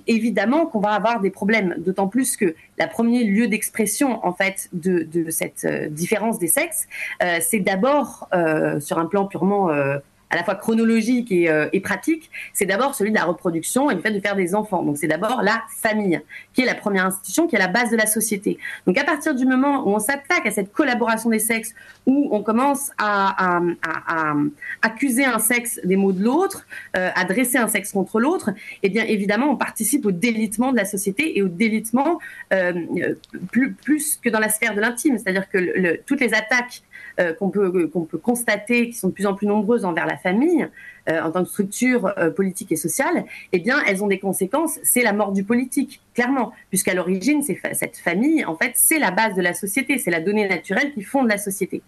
évidemment 0.07 0.67
qu'on 0.67 0.81
va 0.81 0.91
avoir 0.91 1.21
des 1.21 1.31
problèmes. 1.31 1.75
D'autant 1.79 2.09
plus 2.09 2.37
que 2.37 2.55
la 2.79 2.87
premier 2.87 3.25
lieu 3.25 3.49
d'expression, 3.49 4.25
en 4.27 4.33
fait, 4.33 4.69
de, 4.73 5.03
de 5.03 5.31
cette 5.31 5.67
différence 5.93 6.39
des 6.39 6.49
sexes, 6.49 6.87
c'est 7.41 7.61
d'abord, 7.61 8.29
sur 8.81 8.99
un 8.99 9.07
plan 9.07 9.27
purement 9.27 9.71
à 10.35 10.37
la 10.37 10.43
fois 10.43 10.57
chronologique 10.57 11.31
euh, 11.31 11.69
et, 11.73 11.81
pratique, 11.81 12.29
c'est 12.53 12.67
d'abord 12.67 12.97
celui 12.97 13.13
de 13.13 13.17
la 13.17 13.25
reproduction 13.25 13.89
et 13.91 13.95
le 13.95 14.01
fait 14.01 14.11
de 14.11 14.19
faire 14.19 14.35
des 14.35 14.57
enfants. 14.57 14.83
Donc 14.83 14.99
c'est 14.99 15.07
d'abord 15.07 15.43
la 15.43 15.63
famille, 15.69 16.21
qui 16.53 16.63
est 16.63 16.67
la 16.67 16.75
première 16.75 17.07
institution, 17.07 17.47
qui 17.47 17.55
est 17.55 17.59
la 17.61 17.69
base 17.69 17.91
de 17.91 17.97
la 17.97 18.07
société. 18.07 18.59
Donc 18.87 18.99
à 18.99 19.05
partir 19.05 19.35
du 19.35 19.47
moment 19.47 19.87
où 19.87 19.95
on 19.95 20.01
s'attaque 20.01 20.45
à 20.45 20.51
cette 20.51 20.73
collaboration 20.73 21.31
des 21.31 21.39
sexes, 21.39 21.73
où 22.07 22.29
on 22.33 22.43
commence 22.43 22.91
à, 22.99 23.61
accuser 24.83 25.25
un 25.25 25.39
sexe 25.39 25.81
des 25.85 25.97
maux 25.97 26.13
de 26.13 26.23
l'autre, 26.23 26.67
euh, 26.97 27.11
à 27.15 27.25
dresser 27.25 27.59
un 27.59 27.69
sexe 27.69 27.93
contre 27.93 28.19
l'autre, 28.19 28.51
eh 28.83 28.89
bien 28.89 29.05
évidemment 29.05 29.51
on 29.51 29.57
participe 29.57 30.05
au 30.05 30.11
délitement 30.11 30.73
de 30.73 30.77
la 30.77 30.85
société 30.85 31.39
et 31.39 31.43
au 31.43 31.49
délitement 31.49 32.19
euh, 32.53 32.73
plus, 33.53 33.73
plus 33.73 34.19
que 34.23 34.29
dans 34.29 34.41
la 34.41 34.49
sphère 34.49 34.75
de 34.75 34.81
l'intime. 34.81 35.17
C'est-à-dire 35.19 35.49
que 35.49 36.01
toutes 36.07 36.21
les 36.21 36.35
attaques 36.35 36.83
euh, 37.21 37.33
qu'on 37.33 37.49
peut, 37.51 38.19
constater, 38.21 38.91
qui 38.91 38.95
sont 38.95 39.07
de 39.09 39.13
plus 39.13 39.27
en 39.27 39.35
plus 39.35 39.47
nombreuses 39.47 39.85
envers 39.85 40.05
la 40.05 40.17
famille, 40.17 40.69
euh, 41.09 41.23
en 41.23 41.31
tant 41.31 41.45
que 41.45 41.49
structure 41.49 42.13
euh, 42.19 42.31
politique 42.31 42.73
et 42.73 42.77
sociale, 42.77 43.25
eh 43.53 43.61
bien, 43.61 43.77
elles 43.87 44.03
ont 44.03 44.09
des 44.09 44.19
conséquences. 44.19 44.81
C'est 44.83 45.03
la 45.03 45.13
mort 45.13 45.31
du 45.31 45.45
politique, 45.45 46.01
clairement, 46.13 46.53
puisqu'à 46.71 46.93
l'origine, 46.93 47.41
cette 47.43 47.99
famille, 47.99 48.45
en 48.45 48.57
fait, 48.57 48.73
c'est 48.75 48.99
la 48.99 49.13
base 49.13 49.37
de 49.37 49.43
la 49.43 49.55
société, 49.55 49.99
c'est 49.99 50.11
la 50.11 50.21
donnée 50.21 50.49
naturelle 50.49 50.93
qui 50.93 51.03
fonde 51.03 51.29
la 51.29 51.39
société. 51.39 51.83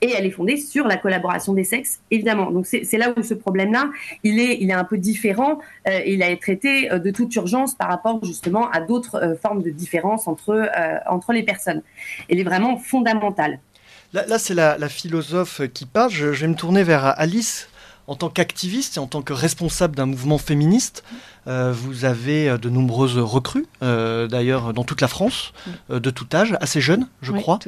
Et 0.00 0.12
elle 0.16 0.26
est 0.26 0.30
fondée 0.30 0.56
sur 0.56 0.86
la 0.86 0.96
collaboration 0.96 1.54
des 1.54 1.64
sexes, 1.64 2.00
évidemment. 2.12 2.52
Donc, 2.52 2.66
c'est 2.66 2.98
là 2.98 3.12
où 3.16 3.22
ce 3.24 3.34
problème-là, 3.34 3.90
il 4.22 4.38
est, 4.38 4.72
un 4.72 4.84
peu 4.84 4.98
différent. 4.98 5.58
il 6.06 6.22
a 6.22 6.30
été 6.30 6.38
traité 6.38 6.88
de 6.90 7.10
toute 7.10 7.34
urgence 7.34 7.74
par 7.74 7.88
rapport, 7.88 8.24
justement, 8.24 8.70
à 8.70 8.80
d'autres 8.80 9.36
formes 9.42 9.62
de 9.62 9.70
différence 9.70 10.28
entre, 10.28 10.70
entre 11.08 11.32
les 11.32 11.42
personnes. 11.42 11.82
Elle 12.28 12.38
est 12.38 12.44
vraiment 12.44 12.76
fondamentale. 12.76 13.58
Là, 14.12 14.38
c'est 14.38 14.54
la, 14.54 14.88
philosophe 14.88 15.60
qui 15.72 15.84
parle. 15.84 16.10
Je, 16.10 16.26
vais 16.26 16.48
me 16.48 16.54
tourner 16.54 16.82
vers 16.82 17.04
Alice. 17.18 17.68
En 18.06 18.14
tant 18.14 18.30
qu'activiste 18.30 18.96
et 18.96 19.00
en 19.00 19.06
tant 19.06 19.20
que 19.20 19.34
responsable 19.34 19.94
d'un 19.94 20.06
mouvement 20.06 20.38
féministe, 20.38 21.04
euh, 21.46 21.74
vous 21.76 22.06
avez 22.06 22.48
euh, 22.48 22.56
de 22.56 22.70
nombreuses 22.70 23.18
recrues, 23.18 23.66
euh, 23.82 24.26
d'ailleurs 24.26 24.72
dans 24.72 24.84
toute 24.84 25.02
la 25.02 25.08
France, 25.08 25.52
de 25.90 26.08
tout 26.08 26.26
âge, 26.32 26.56
assez 26.62 26.80
jeunes, 26.80 27.06
je 27.20 27.32
crois. 27.32 27.58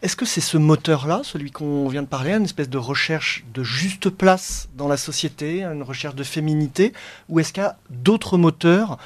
Est-ce 0.00 0.16
que 0.16 0.24
c'est 0.24 0.40
ce 0.40 0.56
moteur-là, 0.56 1.20
celui 1.24 1.50
qu'on 1.50 1.86
vient 1.88 2.00
de 2.00 2.06
parler, 2.06 2.32
une 2.32 2.44
espèce 2.44 2.70
de 2.70 2.78
recherche 2.78 3.44
de 3.52 3.62
juste 3.62 4.08
place 4.08 4.70
dans 4.78 4.88
la 4.88 4.96
société, 4.96 5.62
une 5.62 5.82
recherche 5.82 6.14
de 6.14 6.24
féminité, 6.24 6.94
ou 7.28 7.38
est-ce 7.38 7.52
qu'il 7.52 7.62
y 7.62 7.66
a 7.66 7.76
d'autres 7.90 8.38
moteurs 8.38 8.96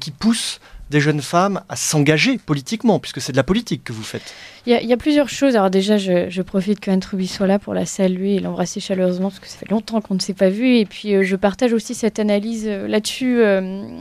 qui 0.00 0.12
poussent 0.12 0.60
des 0.94 1.00
jeunes 1.00 1.22
femmes 1.22 1.60
à 1.68 1.74
s'engager 1.74 2.38
politiquement, 2.38 3.00
puisque 3.00 3.20
c'est 3.20 3.32
de 3.32 3.36
la 3.36 3.42
politique 3.42 3.82
que 3.82 3.92
vous 3.92 4.04
faites 4.04 4.32
il 4.66 4.72
y, 4.72 4.92
a 4.94 4.96
plusieurs 4.96 5.28
choses. 5.28 5.56
Alors 5.56 5.68
déjà, 5.68 5.98
je, 5.98 6.40
profite 6.40 6.80
que 6.80 6.90
Anne 6.90 7.02
soit 7.26 7.46
là 7.46 7.58
pour 7.58 7.74
la 7.74 7.84
saluer 7.84 8.36
et 8.36 8.40
l'embrasser 8.40 8.80
chaleureusement, 8.80 9.28
parce 9.28 9.40
que 9.40 9.46
ça 9.46 9.58
fait 9.58 9.70
longtemps 9.70 10.00
qu'on 10.00 10.14
ne 10.14 10.20
s'est 10.20 10.32
pas 10.32 10.48
vu. 10.48 10.78
Et 10.78 10.86
puis, 10.86 11.14
euh, 11.14 11.22
je 11.22 11.36
partage 11.36 11.74
aussi 11.74 11.94
cette 11.94 12.18
analyse 12.18 12.64
euh, 12.66 12.88
là-dessus. 12.88 13.42
Euh, 13.42 14.00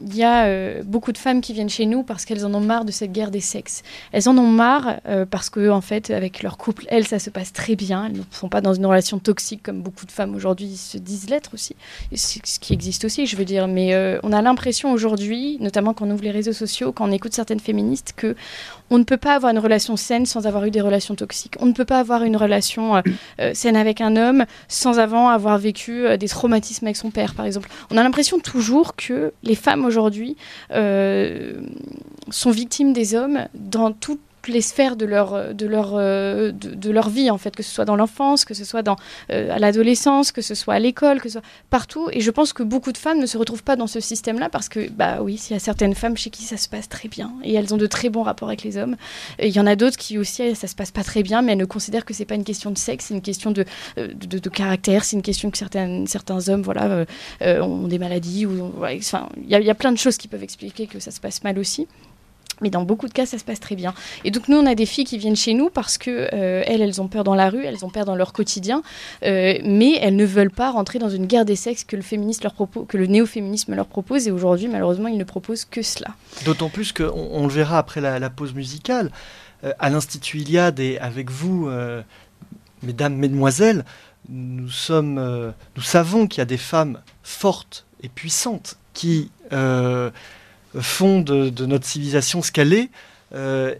il 0.00 0.14
y 0.14 0.22
a 0.22 0.82
beaucoup 0.84 1.10
de 1.10 1.18
femmes 1.18 1.40
qui 1.40 1.52
viennent 1.52 1.68
chez 1.68 1.86
nous 1.86 2.04
parce 2.04 2.24
qu'elles 2.24 2.46
en 2.46 2.54
ont 2.54 2.60
marre 2.60 2.84
de 2.84 2.92
cette 2.92 3.10
guerre 3.10 3.32
des 3.32 3.40
sexes. 3.40 3.82
Elles 4.12 4.28
en 4.28 4.38
ont 4.38 4.46
marre 4.46 5.00
parce 5.30 5.50
que, 5.50 5.68
en 5.70 5.80
fait, 5.80 6.10
avec 6.10 6.42
leur 6.42 6.56
couple, 6.58 6.84
elles, 6.88 7.06
ça 7.06 7.18
se 7.18 7.30
passe 7.30 7.52
très 7.52 7.74
bien. 7.74 8.06
Elles 8.06 8.18
ne 8.18 8.22
sont 8.30 8.48
pas 8.48 8.60
dans 8.60 8.74
une 8.74 8.86
relation 8.86 9.18
toxique 9.18 9.62
comme 9.64 9.82
beaucoup 9.82 10.06
de 10.06 10.12
femmes 10.12 10.34
aujourd'hui 10.34 10.76
se 10.76 10.98
disent 10.98 11.28
l'être 11.28 11.54
aussi. 11.54 11.74
Ce 12.14 12.58
qui 12.60 12.72
existe 12.72 13.04
aussi, 13.04 13.26
je 13.26 13.36
veux 13.36 13.44
dire. 13.44 13.66
Mais 13.66 14.18
on 14.22 14.32
a 14.32 14.40
l'impression 14.42 14.92
aujourd'hui, 14.92 15.58
notamment 15.60 15.85
quand 15.94 16.06
on 16.06 16.10
ouvre 16.10 16.22
les 16.22 16.30
réseaux 16.30 16.52
sociaux, 16.52 16.92
quand 16.92 17.08
on 17.08 17.12
écoute 17.12 17.32
certaines 17.32 17.60
féministes, 17.60 18.12
que 18.16 18.34
on 18.90 18.98
ne 18.98 19.04
peut 19.04 19.16
pas 19.16 19.34
avoir 19.34 19.52
une 19.52 19.58
relation 19.58 19.96
saine 19.96 20.26
sans 20.26 20.46
avoir 20.46 20.64
eu 20.64 20.70
des 20.70 20.80
relations 20.80 21.14
toxiques. 21.14 21.54
On 21.60 21.66
ne 21.66 21.72
peut 21.72 21.84
pas 21.84 21.98
avoir 21.98 22.22
une 22.22 22.36
relation 22.36 22.96
euh, 22.96 23.00
euh, 23.40 23.50
saine 23.54 23.76
avec 23.76 24.00
un 24.00 24.16
homme 24.16 24.44
sans 24.68 24.98
avant 24.98 25.28
avoir 25.28 25.58
vécu 25.58 26.06
euh, 26.06 26.16
des 26.16 26.28
traumatismes 26.28 26.86
avec 26.86 26.96
son 26.96 27.10
père, 27.10 27.34
par 27.34 27.46
exemple. 27.46 27.68
On 27.90 27.96
a 27.96 28.02
l'impression 28.02 28.38
toujours 28.38 28.94
que 28.96 29.32
les 29.42 29.54
femmes 29.54 29.84
aujourd'hui 29.84 30.36
sont 32.30 32.50
victimes 32.50 32.92
des 32.92 33.14
hommes 33.14 33.46
dans 33.54 33.92
tout 33.92 34.18
toutes 34.46 34.54
les 34.54 34.60
sphères 34.60 34.94
de 34.94 35.06
leur, 35.06 35.54
de, 35.54 35.66
leur, 35.66 35.94
de, 35.94 36.52
de, 36.52 36.90
leur 36.90 37.08
vie, 37.08 37.30
en 37.30 37.38
fait, 37.38 37.56
que 37.56 37.64
ce 37.64 37.70
soit 37.70 37.84
dans 37.84 37.96
l'enfance, 37.96 38.44
que 38.44 38.54
ce 38.54 38.64
soit 38.64 38.82
dans, 38.82 38.96
à 39.28 39.58
l'adolescence, 39.58 40.30
que 40.30 40.40
ce 40.40 40.54
soit 40.54 40.74
à 40.74 40.78
l'école, 40.78 41.20
que 41.20 41.28
ce 41.28 41.34
soit 41.40 41.48
partout. 41.68 42.08
Et 42.12 42.20
je 42.20 42.30
pense 42.30 42.52
que 42.52 42.62
beaucoup 42.62 42.92
de 42.92 42.98
femmes 42.98 43.18
ne 43.18 43.26
se 43.26 43.38
retrouvent 43.38 43.64
pas 43.64 43.74
dans 43.74 43.88
ce 43.88 43.98
système-là 43.98 44.48
parce 44.48 44.68
que, 44.68 44.88
bah 44.88 45.18
oui, 45.20 45.42
il 45.50 45.54
y 45.54 45.56
a 45.56 45.58
certaines 45.58 45.96
femmes 45.96 46.16
chez 46.16 46.30
qui 46.30 46.44
ça 46.44 46.56
se 46.56 46.68
passe 46.68 46.88
très 46.88 47.08
bien 47.08 47.32
et 47.42 47.54
elles 47.54 47.74
ont 47.74 47.76
de 47.76 47.86
très 47.86 48.08
bons 48.08 48.22
rapports 48.22 48.48
avec 48.48 48.62
les 48.62 48.76
hommes. 48.76 48.96
il 49.42 49.48
y 49.48 49.58
en 49.58 49.66
a 49.66 49.74
d'autres 49.74 49.96
qui 49.96 50.16
aussi, 50.16 50.54
ça 50.54 50.68
se 50.68 50.76
passe 50.76 50.92
pas 50.92 51.02
très 51.02 51.24
bien, 51.24 51.42
mais 51.42 51.52
elles 51.52 51.58
ne 51.58 51.64
considèrent 51.64 52.04
que 52.04 52.14
c'est 52.14 52.24
pas 52.24 52.36
une 52.36 52.44
question 52.44 52.70
de 52.70 52.78
sexe, 52.78 53.06
c'est 53.06 53.14
une 53.14 53.22
question 53.22 53.50
de, 53.50 53.64
de, 53.96 54.38
de 54.38 54.48
caractère, 54.48 55.04
c'est 55.04 55.16
une 55.16 55.22
question 55.22 55.50
que 55.50 55.58
certains, 55.58 56.06
certains 56.06 56.48
hommes, 56.48 56.62
voilà, 56.62 57.04
ont 57.42 57.88
des 57.88 57.98
maladies 57.98 58.46
ou, 58.46 58.72
enfin, 58.80 59.28
il 59.42 59.48
y 59.48 59.70
a 59.70 59.74
plein 59.74 59.90
de 59.90 59.98
choses 59.98 60.18
qui 60.18 60.28
peuvent 60.28 60.44
expliquer 60.44 60.86
que 60.86 61.00
ça 61.00 61.10
se 61.10 61.20
passe 61.20 61.42
mal 61.42 61.58
aussi. 61.58 61.88
Mais 62.62 62.70
dans 62.70 62.84
beaucoup 62.84 63.06
de 63.06 63.12
cas, 63.12 63.26
ça 63.26 63.38
se 63.38 63.44
passe 63.44 63.60
très 63.60 63.76
bien. 63.76 63.92
Et 64.24 64.30
donc 64.30 64.48
nous, 64.48 64.56
on 64.56 64.66
a 64.66 64.74
des 64.74 64.86
filles 64.86 65.04
qui 65.04 65.18
viennent 65.18 65.36
chez 65.36 65.52
nous 65.52 65.68
parce 65.68 65.98
que 65.98 66.28
euh, 66.32 66.62
elles, 66.66 66.80
elles 66.80 67.02
ont 67.02 67.08
peur 67.08 67.22
dans 67.22 67.34
la 67.34 67.50
rue, 67.50 67.64
elles 67.64 67.84
ont 67.84 67.90
peur 67.90 68.06
dans 68.06 68.16
leur 68.16 68.32
quotidien, 68.32 68.82
euh, 69.24 69.58
mais 69.62 69.98
elles 70.00 70.16
ne 70.16 70.24
veulent 70.24 70.50
pas 70.50 70.70
rentrer 70.70 70.98
dans 70.98 71.10
une 71.10 71.26
guerre 71.26 71.44
des 71.44 71.56
sexes 71.56 71.84
que 71.84 71.96
le 71.96 72.02
féministe 72.02 72.42
leur 72.44 72.54
propose, 72.54 72.86
que 72.88 72.96
le 72.96 73.06
néo-féminisme 73.06 73.74
leur 73.74 73.86
propose. 73.86 74.26
Et 74.26 74.30
aujourd'hui, 74.30 74.68
malheureusement, 74.68 75.08
il 75.08 75.18
ne 75.18 75.24
propose 75.24 75.66
que 75.66 75.82
cela. 75.82 76.08
D'autant 76.44 76.70
plus 76.70 76.92
qu'on 76.92 77.28
on 77.32 77.46
le 77.46 77.52
verra 77.52 77.78
après 77.78 78.00
la, 78.00 78.30
pause 78.30 78.54
musicale 78.54 79.10
euh, 79.64 79.72
à 79.78 79.90
l'Institut 79.90 80.38
Iliade 80.38 80.80
et 80.80 80.98
avec 80.98 81.30
vous, 81.30 81.68
mesdames, 82.82 83.16
mesdemoiselles, 83.16 83.84
nous 84.28 84.70
sommes, 84.70 85.52
nous 85.76 85.82
savons 85.82 86.26
qu'il 86.26 86.38
y 86.38 86.42
a 86.42 86.46
des 86.46 86.56
femmes 86.56 87.00
fortes 87.22 87.84
et 88.02 88.08
puissantes 88.08 88.76
qui 88.94 89.30
fond 90.80 91.20
de, 91.20 91.66
notre 91.66 91.86
civilisation 91.86 92.42
ce 92.42 92.52
qu'elle 92.52 92.72
est. 92.72 92.90
Euh, 93.34 93.74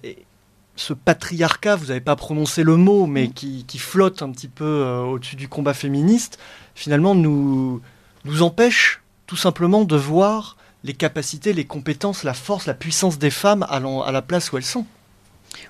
ce 0.76 0.92
patriarcat, 0.92 1.76
vous 1.76 1.86
n'avez 1.86 2.00
pas 2.00 2.16
prononcé 2.16 2.62
le 2.62 2.76
mot, 2.76 3.06
mais 3.06 3.28
qui, 3.28 3.78
flotte 3.78 4.22
un 4.22 4.30
petit 4.30 4.48
peu 4.48 4.64
euh, 4.64 5.00
au-dessus 5.02 5.36
du 5.36 5.48
combat 5.48 5.74
féministe, 5.74 6.38
finalement 6.74 7.14
nous, 7.14 7.80
nous 8.24 8.42
empêche 8.42 9.02
tout 9.26 9.36
simplement 9.36 9.84
de 9.84 9.96
voir 9.96 10.56
les 10.84 10.92
capacités, 10.92 11.52
les 11.52 11.64
compétences, 11.64 12.22
la 12.22 12.34
force, 12.34 12.66
la 12.66 12.74
puissance 12.74 13.18
des 13.18 13.30
femmes 13.30 13.66
à 13.68 13.80
la 14.12 14.22
place 14.22 14.52
où 14.52 14.56
elles 14.56 14.64
sont. 14.64 14.86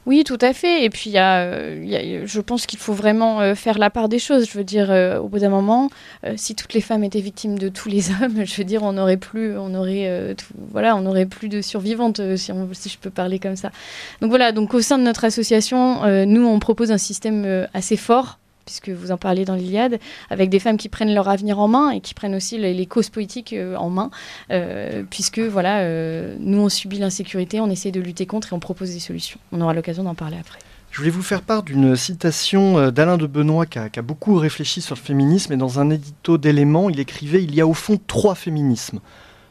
Oui, 0.07 0.23
tout 0.25 0.39
à 0.41 0.53
fait. 0.53 0.85
Et 0.85 0.91
puis, 0.91 1.13
je 1.13 2.41
pense 2.41 2.67
qu'il 2.67 2.79
faut 2.79 2.93
vraiment 2.93 3.41
euh, 3.41 3.55
faire 3.55 3.79
la 3.79 3.91
part 3.91 4.09
des 4.09 4.19
choses. 4.19 4.49
Je 4.49 4.57
veux 4.57 4.65
dire, 4.65 4.91
euh, 4.91 5.19
au 5.19 5.29
bout 5.29 5.41
d'un 5.41 5.49
moment, 5.49 5.91
euh, 6.25 6.35
si 6.37 6.55
toutes 6.55 6.75
les 6.75 6.81
femmes 6.81 7.05
étaient 7.05 7.21
victimes 7.21 7.59
de 7.59 7.69
tous 7.69 7.89
les 7.89 8.11
hommes, 8.23 8.45
je 8.45 8.57
veux 8.57 8.65
dire, 8.65 8.83
on 8.83 8.93
n'aurait 8.93 9.17
plus, 9.17 9.57
on 9.59 9.75
aurait, 9.75 10.37
voilà, 10.71 10.97
on 10.97 11.07
aurait 11.07 11.27
plus 11.27 11.49
de 11.49 11.61
survivantes, 11.61 12.21
si, 12.37 12.53
si, 12.73 12.89
je 12.89 12.99
peux 12.99 13.11
parler 13.11 13.39
comme 13.39 13.57
ça. 13.57 13.71
Donc 14.21 14.31
voilà. 14.31 14.53
Donc 14.53 14.75
au 14.75 14.81
sein 14.81 14.99
de 14.99 15.03
notre 15.03 15.25
association, 15.25 16.25
nous, 16.27 16.47
on 16.47 16.59
propose 16.59 16.93
un 16.93 16.99
système 16.99 17.67
assez 17.75 17.97
fort 17.97 18.39
puisque 18.67 18.91
vous 18.91 19.13
en 19.13 19.17
parlez 19.17 19.47
dans 19.47 19.55
l'Iliade, 19.55 19.99
avec 20.29 20.51
des 20.51 20.59
femmes 20.59 20.77
qui 20.77 20.91
prennent 20.91 21.15
leur 21.15 21.29
avenir 21.29 21.59
en 21.59 21.69
main 21.69 21.91
et 21.91 22.01
qui 22.01 22.13
prennent 22.13 22.35
aussi 22.35 22.59
les, 22.59 22.87
causes 22.87 23.09
politiques 23.09 23.53
euh, 23.53 23.77
en 23.77 23.89
main, 23.89 24.11
euh, 24.51 25.05
puisque 25.09 25.39
voilà, 25.39 25.79
euh, 25.79 26.37
nous 26.41 26.59
on 26.59 26.69
subit 26.69 26.99
l'insécurité, 26.99 27.61
on 27.61 27.71
essaie 27.71 27.93
de 27.93 28.01
lutter 28.01 28.27
contre 28.27 28.53
et 28.53 28.57
on 28.57 28.61
propose 28.61 28.91
des 28.91 28.99
solutions. 28.99 29.39
On 29.53 29.61
aura 29.61 29.73
l'occasion 29.73 30.03
d'en 30.03 30.15
parler 30.15 30.37
après. 30.39 30.59
Je 30.91 30.99
voulais 30.99 31.11
vous 31.11 31.23
faire 31.23 31.43
part 31.43 31.63
d'une 31.63 31.95
citation 31.95 32.91
d'Alain 32.91 33.19
de 33.19 33.27
Benoît 33.27 33.67
qui 33.67 33.79
a, 33.79 34.03
beaucoup 34.03 34.35
réfléchi 34.37 34.81
sur 34.81 34.95
le 34.95 35.01
féminisme 35.01 35.53
et 35.53 35.57
dans 35.57 35.79
un 35.79 35.91
édito 35.91 36.39
d'éléments, 36.39 36.91
il 36.91 36.99
écrivait 36.99 37.43
Il 37.43 37.55
y 37.55 37.61
a 37.61 37.67
au 37.67 37.75
fond 37.75 38.01
trois 38.07 38.35
féminismes. 38.35 39.01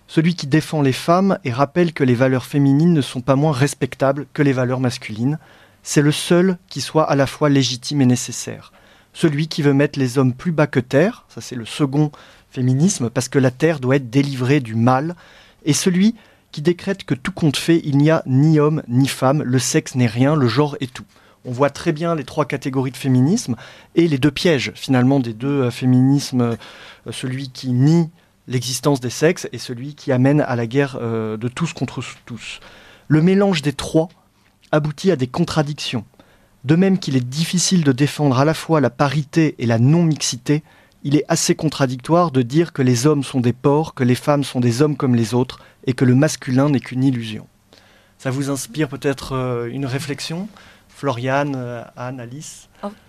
Celui 0.08 0.36
qui 0.36 0.48
défend 0.48 0.82
les 0.82 0.92
femmes 0.92 1.38
et 1.44 1.52
rappelle 1.52 1.94
que 1.94 2.04
les 2.04 2.16
valeurs 2.16 2.46
féminines 2.46 2.94
ne 2.94 3.02
sont 3.02 3.22
pas 3.22 3.36
moins 3.36 3.52
respectables 3.52 4.26
que 4.34 4.42
les 4.42 4.54
valeurs 4.54 4.80
masculines. 4.80 5.40
C'est 5.84 6.02
le 6.02 6.12
seul 6.12 6.58
qui 6.68 6.82
soit 6.82 7.10
à 7.10 7.16
la 7.16 7.28
fois 7.28 7.50
légitime 7.50 8.02
et 8.02 8.06
nécessaire 8.06 8.72
celui 9.16 9.48
qui 9.48 9.64
veut 9.64 9.74
mettre 9.74 9.98
les 9.98 10.20
hommes 10.20 10.34
plus 10.34 10.52
bas 10.52 10.68
que 10.68 10.82
terre, 10.82 11.26
ça 11.30 11.42
c'est 11.42 11.56
le 11.56 11.66
second 11.66 12.12
féminisme, 12.52 13.10
parce 13.10 13.30
que 13.30 13.40
la 13.40 13.50
terre 13.50 13.80
doit 13.80 13.96
être 13.96 14.10
délivrée 14.10 14.60
du 14.60 14.76
mal, 14.76 15.16
et 15.64 15.74
celui 15.74 16.16
qui 16.52 16.62
décrète 16.62 17.06
que 17.06 17.16
tout 17.16 17.32
compte 17.32 17.58
fait, 17.58 17.82
il 17.86 17.98
n'y 17.98 18.12
a 18.12 18.24
ni 18.26 18.60
homme 18.60 18.84
ni 18.88 19.08
femme, 19.08 19.42
le 19.42 19.58
sexe 19.58 19.96
n'est 19.96 20.06
rien, 20.06 20.36
le 20.36 20.48
genre 20.48 20.76
est 20.82 20.94
tout. 20.94 21.06
On 21.46 21.52
voit 21.52 21.70
très 21.70 21.94
bien 21.94 22.14
les 22.14 22.26
trois 22.26 22.46
catégories 22.46 22.92
de 22.92 22.98
féminisme 22.98 23.56
et 23.96 24.08
les 24.08 24.18
deux 24.18 24.32
pièges 24.32 24.74
finalement 24.76 25.20
des 25.20 25.34
deux 25.34 25.64
euh, 25.64 25.72
féminismes, 25.72 26.42
euh, 26.42 26.56
celui 27.12 27.50
qui 27.50 27.72
nie 27.72 28.10
l'existence 28.48 29.00
des 29.00 29.10
sexes 29.10 29.48
et 29.54 29.58
celui 29.58 29.96
qui 29.96 30.12
amène 30.12 30.42
à 30.42 30.56
la 30.56 30.68
guerre 30.68 30.98
euh, 31.02 31.38
de 31.38 31.48
tous 31.48 31.72
contre 31.74 32.04
tous. 32.26 32.60
Le 33.08 33.22
mélange 33.22 33.62
des 33.62 33.74
trois 33.74 34.10
aboutit 34.72 35.12
à 35.12 35.16
des 35.16 35.28
contradictions 35.28 36.04
de 36.66 36.76
même 36.76 36.98
qu'il 36.98 37.16
est 37.16 37.28
difficile 37.28 37.84
de 37.84 37.92
défendre 37.92 38.40
à 38.40 38.44
la 38.44 38.56
fois 38.56 38.82
la 38.82 38.90
parité 38.90 39.54
et 39.60 39.68
la 39.68 39.78
non-mixité, 39.78 40.64
il 41.04 41.16
est 41.16 41.24
assez 41.28 41.54
contradictoire 41.54 42.32
de 42.32 42.42
dire 42.42 42.74
que 42.74 42.82
les 42.82 43.06
hommes 43.06 43.24
sont 43.24 43.40
des 43.40 43.54
porcs, 43.54 43.94
que 43.94 44.04
les 44.04 44.16
femmes 44.16 44.44
sont 44.44 44.60
des 44.60 44.82
hommes 44.82 44.98
comme 44.98 45.14
les 45.14 45.36
autres, 45.36 45.60
et 45.86 45.94
que 45.94 46.06
le 46.06 46.16
masculin 46.16 46.70
n'est 46.70 46.80
qu'une 46.80 47.04
illusion. 47.04 47.46
Ça 48.18 48.32
vous 48.32 48.50
inspire 48.50 48.90
peut-être 48.90 49.34
euh, 49.34 49.68
une 49.68 49.86
réflexion? 49.86 50.48
Floriane, 50.90 51.54
euh, 51.56 51.84
Anne, 51.96 52.20
Alice? 52.20 52.68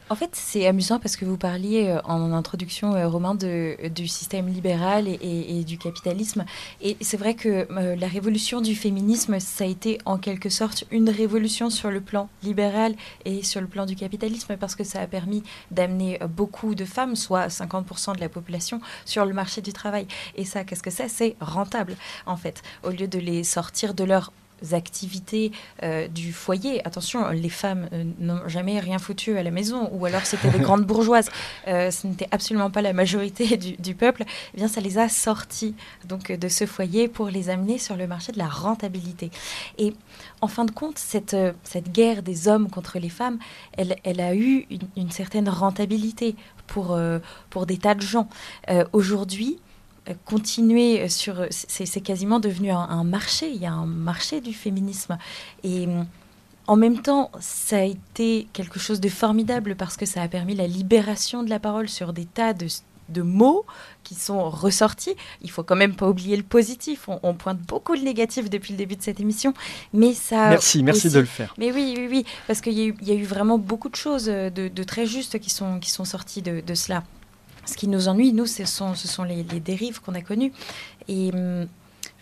En 0.08 0.14
fait, 0.14 0.30
c'est 0.34 0.68
amusant 0.68 1.00
parce 1.00 1.16
que 1.16 1.24
vous 1.24 1.36
parliez 1.36 1.88
euh, 1.88 2.00
en 2.04 2.32
introduction, 2.32 2.94
euh, 2.94 3.08
Romain, 3.08 3.34
du 3.34 4.06
système 4.06 4.46
libéral 4.46 5.08
et, 5.08 5.64
du 5.64 5.78
capitalisme. 5.78 6.44
Et 6.80 6.96
c'est 7.00 7.16
vrai 7.16 7.34
que 7.34 7.66
euh, 7.70 7.96
la 7.96 8.06
révolution 8.06 8.60
du 8.60 8.76
féminisme, 8.76 9.40
ça 9.40 9.64
a 9.64 9.66
été 9.66 9.98
en 10.04 10.16
quelque 10.18 10.48
sorte 10.48 10.84
une 10.92 11.10
révolution 11.10 11.70
sur 11.70 11.90
le 11.90 12.00
plan 12.00 12.28
libéral 12.44 12.94
et 13.24 13.42
sur 13.42 13.60
le 13.60 13.66
plan 13.66 13.84
du 13.84 13.96
capitalisme 13.96 14.56
parce 14.56 14.76
que 14.76 14.84
ça 14.84 15.00
a 15.00 15.06
permis 15.08 15.42
d'amener 15.72 16.20
beaucoup 16.28 16.76
de 16.76 16.84
femmes, 16.84 17.16
soit 17.16 17.48
50% 17.48 18.14
de 18.14 18.20
la 18.20 18.28
population, 18.28 18.80
sur 19.04 19.24
le 19.24 19.32
marché 19.32 19.60
du 19.60 19.72
travail. 19.72 20.06
Et 20.36 20.44
ça, 20.44 20.62
qu'est-ce 20.62 20.84
que 20.84 20.90
c'est? 20.90 21.08
C'est 21.08 21.34
rentable, 21.40 21.96
en 22.26 22.36
fait. 22.36 22.62
Au 22.84 22.90
lieu 22.90 23.08
de 23.08 23.18
les 23.18 23.42
sortir 23.42 23.92
de 23.92 24.04
leur 24.04 24.30
activités 24.72 25.52
euh, 25.82 26.08
du 26.08 26.32
foyer. 26.32 26.86
Attention, 26.86 27.28
les 27.30 27.48
femmes 27.48 27.88
euh, 27.92 28.04
n'ont 28.18 28.48
jamais 28.48 28.80
rien 28.80 28.98
foutu 28.98 29.36
à 29.36 29.42
la 29.42 29.50
maison, 29.50 29.88
ou 29.92 30.06
alors 30.06 30.24
c'était 30.24 30.50
des 30.50 30.58
grandes 30.66 30.84
bourgeoises. 30.84 31.30
Euh, 31.68 31.90
ce 31.90 32.06
n'était 32.06 32.28
absolument 32.30 32.70
pas 32.70 32.82
la 32.82 32.92
majorité 32.92 33.56
du, 33.78 33.94
peuple. 33.94 34.24
Eh 34.54 34.56
bien, 34.56 34.68
ça 34.68 34.80
les 34.80 34.98
a 34.98 35.08
sorties 35.08 35.74
donc 36.04 36.32
de 36.32 36.48
ce 36.48 36.66
foyer 36.66 37.08
pour 37.08 37.28
les 37.28 37.50
amener 37.50 37.78
sur 37.78 37.96
le 37.96 38.06
marché 38.06 38.32
de 38.32 38.38
la 38.38 38.48
rentabilité. 38.48 39.30
Et 39.78 39.94
en 40.40 40.48
fin 40.48 40.64
de 40.64 40.70
compte, 40.70 40.98
cette, 40.98 41.36
cette 41.64 41.92
guerre 41.92 42.22
des 42.22 42.48
hommes 42.48 42.70
contre 42.70 42.98
les 42.98 43.08
femmes, 43.08 43.38
elle, 43.76 43.96
elle 44.04 44.20
a 44.20 44.34
eu 44.34 44.66
une, 44.70 44.88
une 44.96 45.10
certaine 45.10 45.48
rentabilité 45.48 46.34
pour, 46.66 46.98
pour 47.48 47.66
des 47.66 47.78
tas 47.78 47.94
de 47.94 48.00
gens. 48.00 48.28
Aujourd'hui, 48.92 49.60
continuer 50.24 51.08
sur. 51.08 51.46
C'est 51.50 52.00
quasiment 52.00 52.40
devenu 52.40 52.70
un, 52.70 53.04
marché. 53.04 53.50
Il 53.50 53.60
y 53.60 53.66
a 53.66 53.72
un 53.72 53.86
marché 53.86 54.40
du 54.40 54.52
féminisme. 54.52 55.18
Et 55.64 55.86
mm, 55.86 56.06
en 56.66 56.76
même 56.76 57.00
temps, 57.00 57.30
ça 57.40 57.78
a 57.78 57.82
été 57.82 58.48
quelque 58.52 58.78
chose 58.78 59.00
de 59.00 59.08
formidable 59.08 59.76
parce 59.76 59.96
que 59.96 60.06
ça 60.06 60.22
a 60.22 60.28
permis 60.28 60.54
la 60.54 60.66
libération 60.66 61.42
de 61.42 61.50
la 61.50 61.60
parole 61.60 61.88
sur 61.88 62.12
des 62.12 62.24
tas 62.24 62.54
de, 62.54 62.66
de 63.08 63.22
mots 63.22 63.64
qui 64.02 64.14
sont 64.14 64.50
ressortis. 64.50 65.14
Il 65.42 65.50
faut 65.50 65.62
quand 65.62 65.76
même 65.76 65.94
pas 65.94 66.08
oublier 66.08 66.36
le 66.36 66.42
positif. 66.42 67.08
On, 67.22 67.34
pointe 67.34 67.58
beaucoup 67.60 67.94
le 67.94 68.00
négatif 68.00 68.50
depuis 68.50 68.72
le 68.72 68.78
début 68.78 68.96
de 68.96 69.02
cette 69.02 69.20
émission, 69.20 69.54
mais 69.92 70.12
ça. 70.12 70.48
Merci, 70.48 70.82
merci 70.82 71.10
de 71.10 71.20
le 71.20 71.26
faire. 71.26 71.54
Mais 71.58 71.72
oui, 71.72 71.94
oui, 71.96 72.08
oui, 72.10 72.24
parce 72.46 72.60
qu'il 72.60 72.72
y, 72.74 72.94
y, 73.02 73.10
a 73.10 73.14
eu 73.14 73.24
vraiment 73.24 73.58
beaucoup 73.58 73.88
de 73.88 73.96
choses 73.96 74.26
de, 74.26 74.82
très 74.84 75.06
justes 75.06 75.38
qui 75.38 75.50
sont 75.50 75.80
qui 75.80 75.90
sont 75.90 76.04
sorties 76.04 76.42
de, 76.42 76.60
de 76.60 76.74
cela. 76.74 77.02
Ce 77.66 77.76
qui 77.76 77.88
nous 77.88 78.08
ennuie, 78.08 78.32
nous, 78.32 78.46
ce 78.46 78.64
sont, 78.64 78.94
ce 78.94 79.08
sont 79.08 79.24
les, 79.24 79.42
dérives 79.42 80.00
qu'on 80.00 80.14
a 80.14 80.22
connues. 80.22 80.52
Et 81.08 81.30
hum, 81.32 81.66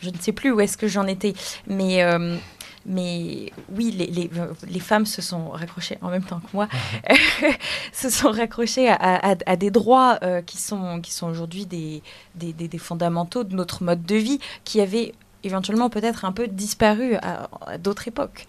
je 0.01 0.11
ne 0.11 0.17
sais 0.19 0.33
plus 0.33 0.51
où 0.51 0.61
est-ce 0.61 0.77
que 0.77 0.89
j'en 0.89 1.07
étais, 1.07 1.35
mais, 1.67 2.05
hum, 2.05 2.39
mais 2.87 3.53
oui, 3.75 3.91
les, 3.93 4.31
les, 4.69 4.81
femmes 4.81 5.07
se 5.07 5.23
sont 5.23 5.51
raccrochées 5.51 5.99
en 6.03 6.11
même 6.11 6.25
temps 6.25 6.41
que 6.41 6.51
moi, 6.53 6.69
se 7.93 8.11
sont 8.11 8.31
raccrochées 8.31 8.89
à, 8.89 9.35
à, 9.47 9.57
des 9.57 9.71
droits 9.71 10.19
euh, 10.23 10.43
qui 10.43 10.59
sont, 10.59 11.01
qui 11.01 11.13
sont 11.13 11.29
aujourd'hui 11.29 11.65
des, 11.65 12.03
des, 12.35 12.53
des, 12.53 12.79
fondamentaux 12.79 13.45
de 13.45 13.55
notre 13.55 13.83
mode 13.83 14.05
de 14.05 14.17
vie, 14.17 14.39
qui 14.65 14.81
avaient 14.81 15.15
éventuellement 15.45 15.91
peut-être 15.91 16.25
un 16.25 16.33
peu 16.33 16.47
disparu 16.47 17.17
à, 17.17 17.49
d'autres 17.79 18.09
époques. 18.09 18.47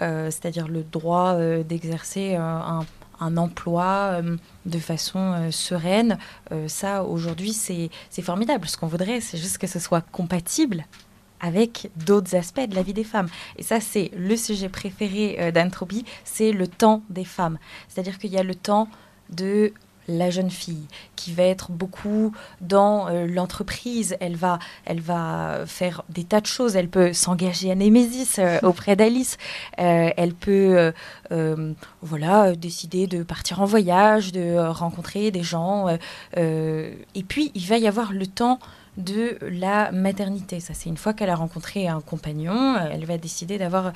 Euh, 0.00 0.30
c'est-à-dire 0.30 0.68
le 0.68 0.82
droit 0.82 1.34
euh, 1.34 1.62
d'exercer 1.62 2.36
un, 2.36 2.86
un 3.20 3.36
emploi 3.36 4.20
euh, 4.22 4.36
de 4.66 4.78
façon 4.78 5.18
euh, 5.18 5.50
sereine. 5.50 6.18
Euh, 6.52 6.68
ça, 6.68 7.04
aujourd'hui, 7.04 7.52
c'est 7.52 7.90
formidable. 8.22 8.68
Ce 8.68 8.76
qu'on 8.76 8.86
voudrait, 8.86 9.20
c'est 9.20 9.38
juste 9.38 9.58
que 9.58 9.66
ce 9.66 9.78
soit 9.78 10.02
compatible 10.12 10.84
avec 11.40 11.90
d'autres 12.06 12.34
aspects 12.36 12.66
de 12.66 12.74
la 12.74 12.82
vie 12.82 12.94
des 12.94 13.04
femmes. 13.04 13.28
Et 13.56 13.62
ça, 13.62 13.80
c'est 13.80 14.10
le 14.16 14.36
sujet 14.36 14.68
préféré 14.70 15.52
d'Antropie, 15.52 16.06
c'est 16.24 16.52
le 16.52 16.66
temps 16.66 17.02
des 17.10 17.24
femmes. 17.24 17.58
C'est-à-dire 17.88 18.18
qu'il 18.18 18.30
y 18.30 18.38
a 18.38 18.42
le 18.42 18.54
temps 18.54 18.88
de 19.28 19.72
la 20.08 20.30
jeune 20.30 20.50
fille, 20.50 20.86
qui 21.16 21.32
va 21.32 21.44
être 21.44 21.70
beaucoup 21.70 22.32
dans 22.60 23.08
euh, 23.08 23.26
l'entreprise. 23.26 24.16
Elle 24.20 24.36
va, 24.36 24.58
elle 24.84 25.00
va 25.00 25.64
faire 25.66 26.02
des 26.08 26.24
tas 26.24 26.40
de 26.40 26.46
choses. 26.46 26.76
Elle 26.76 26.88
peut 26.88 27.12
s'engager 27.12 27.70
à 27.70 27.74
Némésis 27.74 28.38
euh, 28.38 28.58
auprès 28.62 28.96
d'Alice. 28.96 29.38
Euh, 29.78 30.10
elle 30.16 30.34
peut, 30.34 30.92
voilà, 32.02 32.54
décider 32.54 33.06
de 33.06 33.22
partir 33.22 33.60
en 33.60 33.64
voyage, 33.64 34.32
de 34.32 34.56
rencontrer 34.56 35.30
des 35.30 35.42
gens. 35.42 35.88
et 36.36 37.22
puis, 37.26 37.50
il 37.54 37.66
va 37.66 37.78
y 37.78 37.86
avoir 37.86 38.12
le 38.12 38.26
temps 38.26 38.58
de 38.96 39.38
la 39.42 39.90
maternité. 39.90 40.60
Ça, 40.60 40.74
c'est 40.74 40.88
une 40.88 40.96
fois 40.96 41.12
qu'elle 41.12 41.30
a 41.30 41.34
rencontré 41.34 41.88
un 41.88 42.00
compagnon, 42.00 42.76
elle 42.76 43.04
va 43.04 43.18
décider 43.18 43.58
d'avoir 43.58 43.92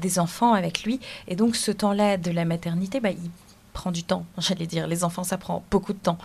des 0.00 0.18
enfants 0.18 0.54
avec 0.54 0.84
lui. 0.84 1.00
Et 1.26 1.36
donc, 1.36 1.56
ce 1.56 1.70
temps-là 1.72 2.16
de 2.16 2.30
la 2.30 2.44
maternité, 2.44 3.00
bah, 3.00 3.10
il 3.10 3.30
prend 3.78 3.92
du 3.92 4.02
temps, 4.02 4.26
j'allais 4.38 4.66
dire. 4.66 4.88
Les 4.88 5.04
enfants, 5.04 5.24
ça 5.24 5.38
prend 5.38 5.62
beaucoup 5.70 5.92
de 5.92 5.98
temps. 5.98 6.18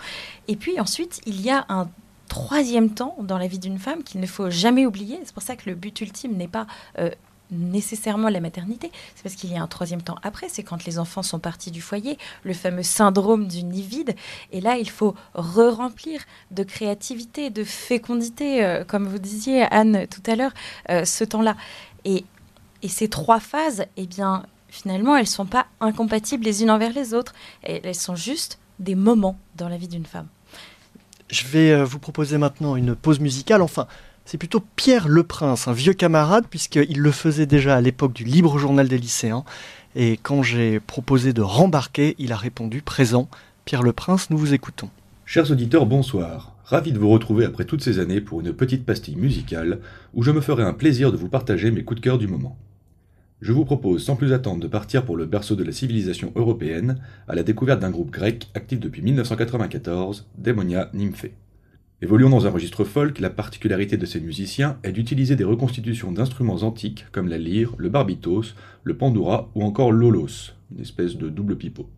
Et 0.47 0.55
puis 0.55 0.79
ensuite, 0.79 1.21
il 1.27 1.39
y 1.39 1.51
a 1.51 1.65
un 1.69 1.87
troisième 2.27 2.89
temps 2.89 3.15
dans 3.19 3.37
la 3.37 3.45
vie 3.45 3.59
d'une 3.59 3.77
femme 3.77 4.01
qu'il 4.03 4.19
ne 4.21 4.25
faut 4.25 4.49
jamais 4.49 4.87
oublier. 4.87 5.19
C'est 5.23 5.33
pour 5.33 5.43
ça 5.43 5.55
que 5.55 5.69
le 5.69 5.75
but 5.75 6.01
ultime 6.01 6.35
n'est 6.35 6.47
pas 6.47 6.65
euh, 6.97 7.11
nécessairement 7.51 8.29
la 8.29 8.39
maternité, 8.39 8.91
c'est 9.13 9.21
parce 9.21 9.35
qu'il 9.35 9.51
y 9.51 9.57
a 9.57 9.61
un 9.61 9.67
troisième 9.67 10.01
temps 10.01 10.15
après, 10.23 10.49
c'est 10.49 10.63
quand 10.63 10.85
les 10.85 10.97
enfants 10.97 11.21
sont 11.21 11.37
partis 11.37 11.69
du 11.69 11.81
foyer, 11.81 12.17
le 12.43 12.53
fameux 12.53 12.81
syndrome 12.81 13.47
du 13.47 13.63
nid 13.63 13.83
vide. 13.83 14.15
Et 14.51 14.59
là, 14.59 14.77
il 14.77 14.89
faut 14.89 15.13
re-remplir 15.35 16.21
de 16.49 16.63
créativité, 16.63 17.51
de 17.51 17.63
fécondité, 17.63 18.65
euh, 18.65 18.83
comme 18.83 19.07
vous 19.07 19.19
disiez, 19.19 19.61
Anne, 19.69 20.07
tout 20.07 20.23
à 20.25 20.35
l'heure, 20.35 20.53
euh, 20.89 21.05
ce 21.05 21.23
temps-là. 21.23 21.55
Et, 22.05 22.25
et 22.81 22.87
ces 22.87 23.09
trois 23.09 23.39
phases, 23.39 23.85
eh 23.95 24.07
bien, 24.07 24.43
finalement, 24.73 25.15
elles 25.15 25.23
ne 25.23 25.27
sont 25.27 25.45
pas 25.45 25.67
incompatibles 25.79 26.43
les 26.43 26.63
unes 26.63 26.71
envers 26.71 26.93
les 26.93 27.13
autres. 27.13 27.33
Elles 27.61 27.95
sont 27.95 28.15
juste 28.15 28.59
des 28.79 28.95
moments 28.95 29.37
dans 29.55 29.69
la 29.69 29.77
vie 29.77 29.87
d'une 29.87 30.05
femme. 30.05 30.27
Je 31.29 31.45
vais 31.45 31.71
euh, 31.71 31.85
vous 31.85 31.99
proposer 31.99 32.37
maintenant 32.37 32.75
une 32.75 32.95
pause 32.95 33.19
musicale. 33.19 33.61
Enfin, 33.61 33.87
c'est 34.25 34.37
plutôt 34.37 34.63
Pierre 34.75 35.07
Le 35.07 35.23
Prince, 35.23 35.67
un 35.67 35.73
vieux 35.73 35.93
camarade, 35.93 36.45
puisqu'il 36.49 36.99
le 36.99 37.11
faisait 37.11 37.45
déjà 37.45 37.75
à 37.75 37.81
l'époque 37.81 38.13
du 38.13 38.23
Libre 38.23 38.57
Journal 38.57 38.87
des 38.87 38.97
lycéens. 38.97 39.45
Et 39.95 40.17
quand 40.21 40.41
j'ai 40.41 40.79
proposé 40.79 41.33
de 41.33 41.41
rembarquer, 41.41 42.15
il 42.17 42.33
a 42.33 42.37
répondu 42.37 42.81
présent. 42.81 43.29
Pierre 43.65 43.83
Le 43.83 43.93
Prince, 43.93 44.31
nous 44.31 44.37
vous 44.37 44.53
écoutons. 44.53 44.89
Chers 45.25 45.51
auditeurs, 45.51 45.85
bonsoir. 45.85 46.55
Ravi 46.65 46.91
de 46.91 46.99
vous 46.99 47.09
retrouver 47.09 47.45
après 47.45 47.65
toutes 47.65 47.83
ces 47.83 47.99
années 47.99 48.21
pour 48.21 48.41
une 48.41 48.53
petite 48.53 48.85
pastille 48.85 49.15
musicale 49.17 49.79
où 50.13 50.23
je 50.23 50.31
me 50.31 50.41
ferai 50.41 50.63
un 50.63 50.73
plaisir 50.73 51.11
de 51.11 51.17
vous 51.17 51.29
partager 51.29 51.69
mes 51.69 51.83
coups 51.83 51.99
de 51.99 52.03
cœur 52.03 52.17
du 52.17 52.27
moment 52.27 52.57
je 53.43 53.51
vous 53.51 53.65
propose 53.65 54.01
sans 54.01 54.15
plus 54.15 54.31
attendre 54.31 54.61
de 54.61 54.69
partir 54.69 55.03
pour 55.03 55.17
le 55.17 55.25
berceau 55.25 55.57
de 55.57 55.65
la 55.65 55.73
civilisation 55.73 56.31
européenne, 56.37 57.01
à 57.27 57.35
la 57.35 57.43
découverte 57.43 57.81
d'un 57.81 57.89
groupe 57.89 58.09
grec 58.09 58.47
actif 58.53 58.79
depuis 58.79 59.01
1994, 59.01 60.29
Démonia 60.37 60.89
Nymphée. 60.93 61.33
Évoluant 62.01 62.29
dans 62.29 62.47
un 62.47 62.49
registre 62.49 62.85
folk, 62.85 63.19
la 63.19 63.29
particularité 63.29 63.97
de 63.97 64.05
ces 64.05 64.21
musiciens 64.21 64.77
est 64.83 64.93
d'utiliser 64.93 65.35
des 65.35 65.43
reconstitutions 65.43 66.13
d'instruments 66.13 66.63
antiques 66.63 67.05
comme 67.11 67.27
la 67.27 67.37
lyre, 67.37 67.73
le 67.77 67.89
barbitos, 67.89 68.55
le 68.85 68.95
pandoura 68.95 69.49
ou 69.55 69.63
encore 69.63 69.91
l'olos, 69.91 70.53
une 70.73 70.79
espèce 70.79 71.17
de 71.17 71.27
double 71.27 71.57
pipeau. 71.57 71.89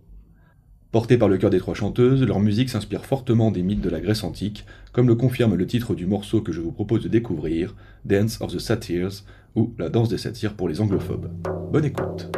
Portés 0.91 1.17
par 1.17 1.27
le 1.27 1.37
cœur 1.37 1.49
des 1.49 1.59
trois 1.59 1.73
chanteuses, 1.73 2.23
leur 2.23 2.39
musique 2.39 2.69
s'inspire 2.69 3.05
fortement 3.05 3.51
des 3.51 3.63
mythes 3.63 3.81
de 3.81 3.89
la 3.89 3.99
Grèce 3.99 4.23
antique, 4.23 4.65
comme 4.93 5.07
le 5.07 5.15
confirme 5.15 5.55
le 5.55 5.67
titre 5.67 5.93
du 5.93 6.05
morceau 6.05 6.41
que 6.41 6.53
je 6.53 6.61
vous 6.61 6.71
propose 6.71 7.03
de 7.03 7.09
découvrir, 7.09 7.75
Dance 8.05 8.39
of 8.41 8.53
the 8.53 8.59
Satyrs, 8.59 9.23
ou 9.55 9.73
La 9.77 9.89
danse 9.89 10.09
des 10.09 10.17
satyres 10.17 10.53
pour 10.53 10.67
les 10.67 10.81
anglophobes. 10.81 11.31
Bonne 11.71 11.85
écoute. 11.85 12.29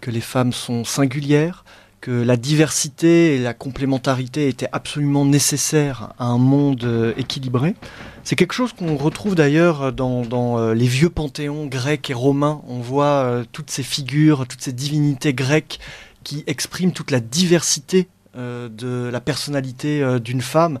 que 0.00 0.12
les 0.12 0.20
femmes 0.20 0.52
sont 0.52 0.84
singulières, 0.84 1.64
que 2.02 2.10
la 2.10 2.36
diversité 2.36 3.36
et 3.36 3.38
la 3.38 3.54
complémentarité 3.54 4.48
étaient 4.48 4.68
absolument 4.72 5.24
nécessaires 5.24 6.12
à 6.18 6.26
un 6.26 6.36
monde 6.36 6.82
euh, 6.82 7.14
équilibré. 7.16 7.76
C'est 8.24 8.34
quelque 8.34 8.54
chose 8.54 8.72
qu'on 8.72 8.96
retrouve 8.96 9.36
d'ailleurs 9.36 9.92
dans, 9.92 10.24
euh, 10.58 10.74
les 10.74 10.88
vieux 10.88 11.10
panthéons 11.10 11.66
grecs 11.66 12.10
et 12.10 12.14
romains. 12.14 12.60
On 12.66 12.80
voit 12.80 13.04
euh, 13.04 13.44
toutes 13.52 13.70
ces 13.70 13.84
figures, 13.84 14.48
toutes 14.48 14.62
ces 14.62 14.72
divinités 14.72 15.32
grecques 15.32 15.78
qui 16.24 16.42
expriment 16.48 16.92
toute 16.92 17.10
la 17.10 17.20
diversité 17.20 18.08
de 18.34 19.10
la 19.12 19.20
personnalité 19.20 20.18
d'une 20.20 20.40
femme, 20.40 20.78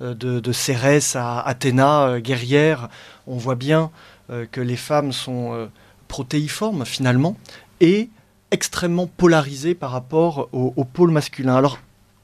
de, 0.00 0.52
Cérès 0.52 1.16
à 1.16 1.40
Athéna, 1.40 2.20
guerrière. 2.20 2.90
On 3.26 3.36
voit 3.36 3.54
bien 3.54 3.90
que 4.28 4.60
les 4.60 4.76
femmes 4.76 5.12
sont 5.12 5.70
protéiformes 6.08 6.84
finalement 6.84 7.36
et 7.80 8.10
extrêmement 8.50 9.06
polarisé 9.06 9.74
par 9.74 9.90
rapport 9.90 10.48
au, 10.52 10.84
pôle 10.84 11.10
masculin. 11.10 11.56
Alors, 11.56 11.78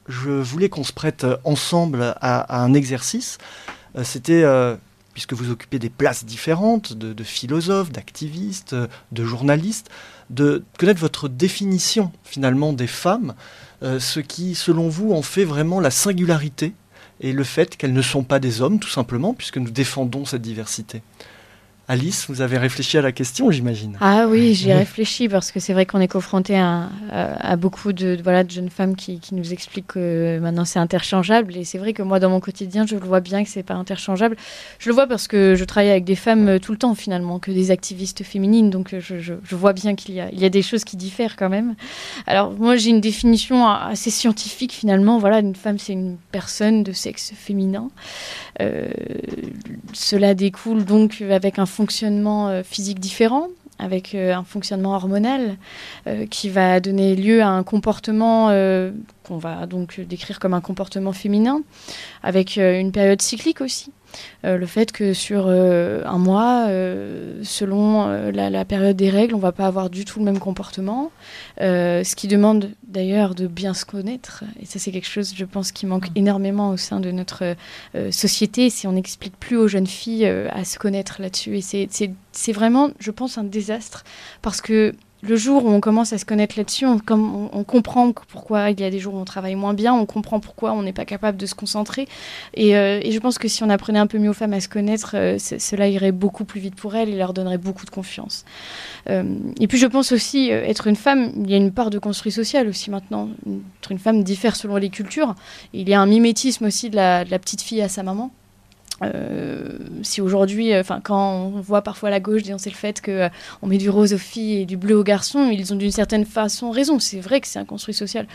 je 0.09 0.31
voulais 0.31 0.69
qu'on 0.69 0.85
se 0.85 0.93
prête 0.93 1.27
ensemble 1.45 2.15
à, 2.21 2.63
un 2.63 2.75
exercice. 2.75 3.39
Euh, 3.97 4.05
c'était, 4.05 4.43
euh, 4.43 4.77
puisque 5.15 5.33
vous 5.33 5.51
occupez 5.51 5.79
des 5.79 5.91
places 5.91 6.25
différentes, 6.25 6.93
de, 6.93 7.25
philosophes, 7.25 7.91
d'activistes, 7.91 8.77
de 9.13 9.25
journalistes, 9.25 9.89
de 10.31 10.65
connaître 10.79 11.01
votre 11.01 11.29
définition 11.29 12.13
finalement 12.25 12.73
des 12.73 12.87
femmes, 12.87 13.35
euh, 13.83 14.01
ce 14.01 14.21
qui, 14.21 14.55
selon 14.55 14.89
vous, 14.89 15.13
en 15.13 15.23
fait 15.23 15.45
vraiment 15.45 15.81
la 15.81 15.91
singularité 15.91 16.75
et 17.21 17.33
le 17.33 17.45
fait 17.45 17.77
qu'elles 17.77 17.93
ne 17.93 18.03
sont 18.03 18.25
pas 18.25 18.39
des 18.39 18.61
hommes, 18.61 18.79
tout 18.79 18.89
simplement, 18.89 19.33
puisque 19.33 19.59
nous 19.59 19.71
défendons 19.71 20.25
cette 20.25 20.43
diversité. 20.43 21.03
Alice, 21.89 22.27
vous 22.29 22.41
avez 22.41 22.59
réfléchi 22.59 22.99
à 22.99 23.03
la 23.03 23.13
question, 23.13 23.53
j'imagine. 23.53 23.97
Ah 24.01 24.27
oui, 24.29 24.55
j'ai 24.55 24.75
réfléchi 24.75 25.29
parce 25.29 25.53
que 25.53 25.61
c'est 25.61 25.73
vrai 25.73 25.87
qu'on 25.87 26.01
est 26.01 26.09
confronté 26.09 26.59
à, 26.59 26.89
beaucoup 27.57 27.93
de, 27.93 28.19
voilà, 28.25 28.43
de 28.43 28.51
jeunes 28.51 28.71
femmes 28.71 28.97
qui, 28.97 29.21
nous 29.31 29.53
expliquent 29.53 29.87
que 29.87 30.41
maintenant 30.41 30.65
c'est 30.65 30.81
interchangeable. 30.81 31.57
Et 31.57 31.65
c'est 31.65 31.79
vrai 31.79 31.93
que 31.93 32.03
moi, 32.03 32.19
dans 32.19 32.29
mon 32.29 32.41
quotidien, 32.41 32.87
je 32.87 32.97
le 32.97 33.07
vois 33.07 33.21
bien 33.21 33.45
que 33.45 33.49
c'est 33.49 33.63
pas 33.63 33.75
interchangeable. 33.75 34.37
Je 34.81 34.89
le 34.89 34.97
vois 34.97 35.07
parce 35.07 35.29
que 35.29 35.55
je 35.55 35.65
travaille 35.65 35.91
avec 35.91 36.03
des 36.03 36.17
femmes 36.17 36.49
euh, 36.49 36.59
tout 36.59 36.73
le 36.73 36.79
temps 36.79 36.97
finalement, 36.97 37.39
que 37.39 37.53
des 37.53 37.71
activistes 37.71 38.25
féminines. 38.25 38.71
Donc 38.71 38.93
euh, 38.93 39.01
je, 39.01 39.55
vois 39.55 39.73
bien 39.73 39.95
qu'il 39.95 40.15
y 40.17 40.21
a, 40.21 40.29
il 40.33 40.41
y 40.41 40.45
a 40.45 40.51
des 40.51 40.63
choses 40.63 40.83
qui 40.83 40.97
diffèrent 40.97 41.37
quand 41.37 41.49
même. 41.49 41.77
Alors 42.27 42.51
moi, 42.51 42.75
j'ai 42.75 42.91
une 42.91 43.01
définition 43.01 43.69
assez 43.69 44.11
scientifique 44.11 44.73
finalement. 44.73 45.19
Voilà, 45.19 45.39
une 45.39 45.55
femme, 45.55 45.79
c'est 45.79 45.93
une 45.93 46.17
personne 46.33 46.83
de 46.83 46.93
sexe 46.93 47.33
féminin. 47.37 47.91
Euh, 48.61 48.89
cela 49.93 50.35
découle 50.35 50.85
donc 50.85 51.23
avec 51.31 51.61
un 51.61 51.67
fonctionnement 51.77 52.49
euh, 52.49 52.63
physique 52.63 52.99
différent, 52.99 53.49
avec 53.79 54.15
euh, 54.15 54.35
un 54.35 54.45
fonctionnement 54.45 54.95
hormonal 54.95 55.57
qui 56.31 56.49
va 56.49 56.81
donner 56.81 57.15
lieu 57.15 57.43
à 57.43 57.49
un 57.49 57.63
comportement 57.63 58.49
qu'on 59.25 59.39
va 59.39 59.67
donc 59.67 60.01
décrire 60.01 60.39
comme 60.39 60.55
un 60.55 60.61
comportement 60.61 61.13
féminin, 61.13 61.61
avec 62.23 62.57
une 62.57 62.93
période 62.93 63.21
cyclique 63.21 63.61
aussi. 63.61 63.91
Euh, 64.45 64.57
le 64.57 64.67
fait 64.67 64.93
que 64.93 65.13
sur 65.13 65.45
euh, 65.47 66.03
un 66.05 66.19
mois, 66.19 66.67
euh, 66.69 67.41
selon 67.43 68.07
la, 68.33 68.65
période 68.65 68.97
des 68.97 69.11
règles, 69.11 69.35
on 69.35 69.39
va 69.39 69.53
pas 69.53 69.67
avoir 69.67 69.91
du 69.91 70.05
tout 70.05 70.19
le 70.19 70.25
même 70.25 70.39
comportement, 70.39 71.11
ce 71.59 72.15
qui 72.15 72.29
demande 72.29 72.71
d'ailleurs 72.87 73.35
de 73.35 73.47
bien 73.47 73.75
se 73.75 73.85
connaître. 73.85 74.45
Et 74.61 74.67
ça, 74.67 74.79
c'est 74.79 74.91
quelque 74.91 75.09
chose, 75.09 75.35
je 75.37 75.45
pense, 75.45 75.73
qui 75.73 75.87
manque 75.87 76.11
mmh. 76.11 76.19
énormément 76.19 76.71
au 76.71 76.77
sein 76.77 77.01
de 77.01 77.11
notre 77.11 77.55
société. 78.11 78.71
Si 78.71 78.87
on 78.87 78.93
n'explique 78.93 79.39
plus 79.39 79.57
aux 79.57 79.69
jeunes 79.69 79.87
filles 79.87 80.27
à 80.27 80.65
se 80.65 80.79
connaître 80.79 81.21
là-dessus, 81.21 81.59
et 81.59 81.89
c'est 82.33 82.53
vraiment, 82.53 82.91
je 82.99 83.11
pense, 83.11 83.39
un 83.39 83.45
désastre 83.45 84.05
parce 84.43 84.61
que 84.61 84.95
le 85.27 85.37
jour 85.37 85.65
où 85.65 85.69
on 85.69 85.81
commence 85.81 86.13
à 86.13 86.19
se 86.19 86.25
connaître 86.25 86.57
là-dessus, 86.57 86.87
on, 86.87 86.99
comprend 87.65 88.13
pourquoi 88.13 88.71
il 88.71 88.81
y 88.81 88.85
a 88.85 88.91
des 88.91 88.99
jours 88.99 89.15
où 89.15 89.19
on 89.19 89.25
travaille 89.25 89.55
moins 89.55 89.75
bien, 89.75 89.95
on 89.95 90.07
comprend 90.07 90.41
pourquoi 90.41 90.73
on 90.73 90.83
n'est 90.83 90.93
pas 90.93 91.05
capable 91.05 91.37
de 91.39 91.47
se 91.47 91.55
concentrer. 91.55 92.07
Et, 92.55 92.77
euh, 92.77 93.01
je 93.09 93.19
pense 93.19 93.39
que 93.39 93.49
si 93.49 93.65
on 93.65 93.71
apprenait 93.71 93.99
un 93.99 94.07
peu 94.07 94.19
mieux 94.19 94.31
aux 94.31 94.35
femmes 94.35 94.53
à 94.53 94.61
se 94.61 94.69
connaître, 94.69 95.13
euh, 95.15 95.39
cela 95.39 95.89
irait 95.89 96.13
beaucoup 96.13 96.45
plus 96.45 96.61
vite 96.61 96.75
pour 96.75 96.95
elles 96.95 97.09
et 97.09 97.17
leur 97.17 97.33
donnerait 97.33 97.59
beaucoup 97.59 97.85
de 97.85 97.91
confiance. 97.91 98.45
Euh, 99.09 99.25
et 99.61 99.67
puis 99.67 99.79
je 99.79 99.87
pense 99.87 100.13
aussi, 100.13 100.51
être 100.51 100.87
une 100.87 100.97
femme, 100.97 101.33
il 101.37 101.51
y 101.51 101.55
a 101.55 101.57
une 101.57 101.73
part 101.73 101.91
de 101.91 101.99
construit 101.99 102.33
social 102.33 102.69
aussi 102.69 102.91
maintenant. 102.91 103.29
Être 103.81 103.93
une 103.93 103.99
femme 103.99 104.23
diffère 104.23 104.57
selon 104.57 104.77
les 104.77 104.91
cultures. 104.91 105.35
Il 105.73 105.89
y 105.89 105.95
a 105.95 106.01
un 106.01 106.07
mimétisme 106.07 106.67
aussi 106.67 106.91
de 106.91 106.97
la 106.97 107.39
petite 107.39 107.63
fille 107.63 107.83
à 107.83 107.89
sa 107.89 108.03
maman. 108.03 108.31
Euh, 109.03 109.79
si 110.03 110.21
aujourd'hui, 110.21 110.73
euh, 110.73 110.81
enfin, 110.81 111.01
quand 111.03 111.53
on 111.55 111.61
voit 111.61 111.83
parfois 111.83 112.11
la 112.11 112.21
gauche 112.21 112.43
dénoncer 112.43 112.71
le 112.71 112.77
fait 112.77 113.03
qu'on 113.03 113.13
euh, 113.13 113.29
on 113.61 113.67
met 113.67 113.79
du 113.79 113.91
rose 113.91 114.15
aux 114.15 114.19
filles 114.19 114.63
et 114.63 114.67
du 114.67 114.77
bleu 114.77 114.97
aux 114.97 115.05
garçons, 115.05 115.51
ils 115.51 115.73
ont 115.73 115.77
d'une 115.77 115.91
certaine 115.91 116.25
façon 116.25 116.71
raison. 116.71 116.99
C'est 116.99 117.21
vrai 117.21 117.41
que 117.41 117.47
c'est 117.47 117.59
un 117.59 117.65
construit 117.65 117.95
social. 117.95 118.27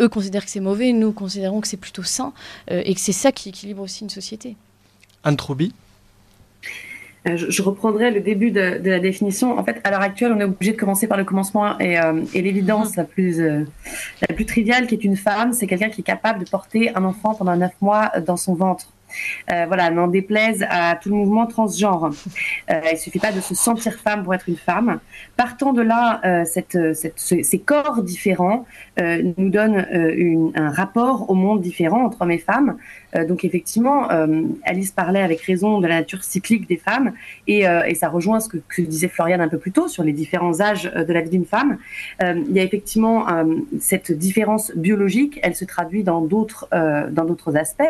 Eux 0.00 0.08
considèrent 0.08 0.44
que 0.44 0.50
c'est 0.50 0.60
mauvais, 0.60 0.92
nous 0.92 1.12
considérons 1.12 1.60
que 1.60 1.68
c'est 1.68 1.76
plutôt 1.76 2.02
sain 2.02 2.32
et 2.68 2.94
que 2.94 3.00
c'est 3.00 3.12
ça 3.12 3.30
qui 3.30 3.50
équilibre 3.50 3.82
aussi 3.82 4.02
une 4.02 4.10
société. 4.10 4.56
Anne 5.22 5.36
Troubi 5.36 5.72
je, 7.26 7.62
reprendrai 7.62 8.10
le 8.10 8.20
début 8.20 8.50
de, 8.50 8.80
la 8.82 8.98
définition. 9.00 9.58
En 9.58 9.64
fait, 9.64 9.80
à 9.84 9.90
l'heure 9.90 10.00
actuelle, 10.00 10.32
on 10.32 10.40
est 10.40 10.44
obligé 10.44 10.72
de 10.72 10.78
commencer 10.78 11.06
par 11.06 11.18
le 11.18 11.24
commencement 11.24 11.78
et, 11.78 11.98
et 12.32 12.42
l'évidence 12.42 12.96
la 12.96 13.04
plus 13.04 13.38
la 13.38 14.34
plus 14.34 14.46
triviale, 14.46 14.86
qui 14.86 14.94
est 14.94 15.04
une 15.04 15.16
femme, 15.16 15.52
c'est 15.52 15.66
quelqu'un 15.66 15.90
qui 15.90 16.00
est 16.00 16.04
capable 16.04 16.42
de 16.42 16.48
porter 16.48 16.96
un 16.96 17.04
enfant 17.04 17.34
pendant 17.34 17.54
neuf 17.54 17.74
mois 17.80 18.10
dans 18.26 18.38
son 18.38 18.54
ventre. 18.54 18.86
Euh, 19.50 19.64
voilà, 19.66 19.90
n'en 19.90 20.08
déplaise 20.08 20.64
à 20.68 20.96
tout 20.96 21.08
le 21.08 21.16
mouvement 21.16 21.46
transgenre. 21.46 22.10
Euh, 22.70 22.80
il 22.92 22.98
suffit 22.98 23.18
pas 23.18 23.32
de 23.32 23.40
se 23.40 23.54
sentir 23.54 23.94
femme 23.94 24.22
pour 24.22 24.34
être 24.34 24.48
une 24.48 24.56
femme. 24.56 25.00
Partant 25.36 25.72
de 25.72 25.82
là, 25.82 26.20
euh, 26.24 26.44
cette, 26.44 26.78
ces 26.94 27.58
corps 27.58 28.02
différents 28.02 28.66
nous 29.36 29.50
donnent 29.50 29.86
un 30.54 30.70
rapport 30.70 31.30
au 31.30 31.34
monde 31.34 31.60
différent 31.60 32.04
entre 32.04 32.22
hommes 32.22 32.30
et 32.30 32.38
femmes. 32.38 32.76
Donc 33.28 33.44
effectivement, 33.44 34.08
Alice 34.64 34.92
parlait 34.92 35.22
avec 35.22 35.40
raison 35.40 35.80
de 35.80 35.86
la 35.86 35.96
nature 35.96 36.24
cyclique 36.24 36.68
des 36.68 36.76
femmes 36.76 37.12
et, 37.46 37.64
ça 37.94 38.08
rejoint 38.08 38.40
ce 38.40 38.48
que, 38.48 38.82
disait 38.82 39.08
Floriane 39.08 39.40
un 39.40 39.48
peu 39.48 39.58
plus 39.58 39.72
tôt 39.72 39.88
sur 39.88 40.04
les 40.04 40.12
différents 40.12 40.60
âges 40.60 40.84
de 40.84 41.12
la 41.12 41.20
vie 41.20 41.30
d'une 41.30 41.44
femme. 41.44 41.78
il 42.20 42.52
y 42.52 42.60
a 42.60 42.62
effectivement 42.62 43.26
cette 43.80 44.12
différence 44.12 44.72
biologique, 44.76 45.40
elle 45.42 45.54
se 45.54 45.64
traduit 45.64 46.04
dans 46.04 46.20
d'autres 46.20 46.68
dans 46.70 47.24
d'autres 47.24 47.56
aspects. 47.56 47.82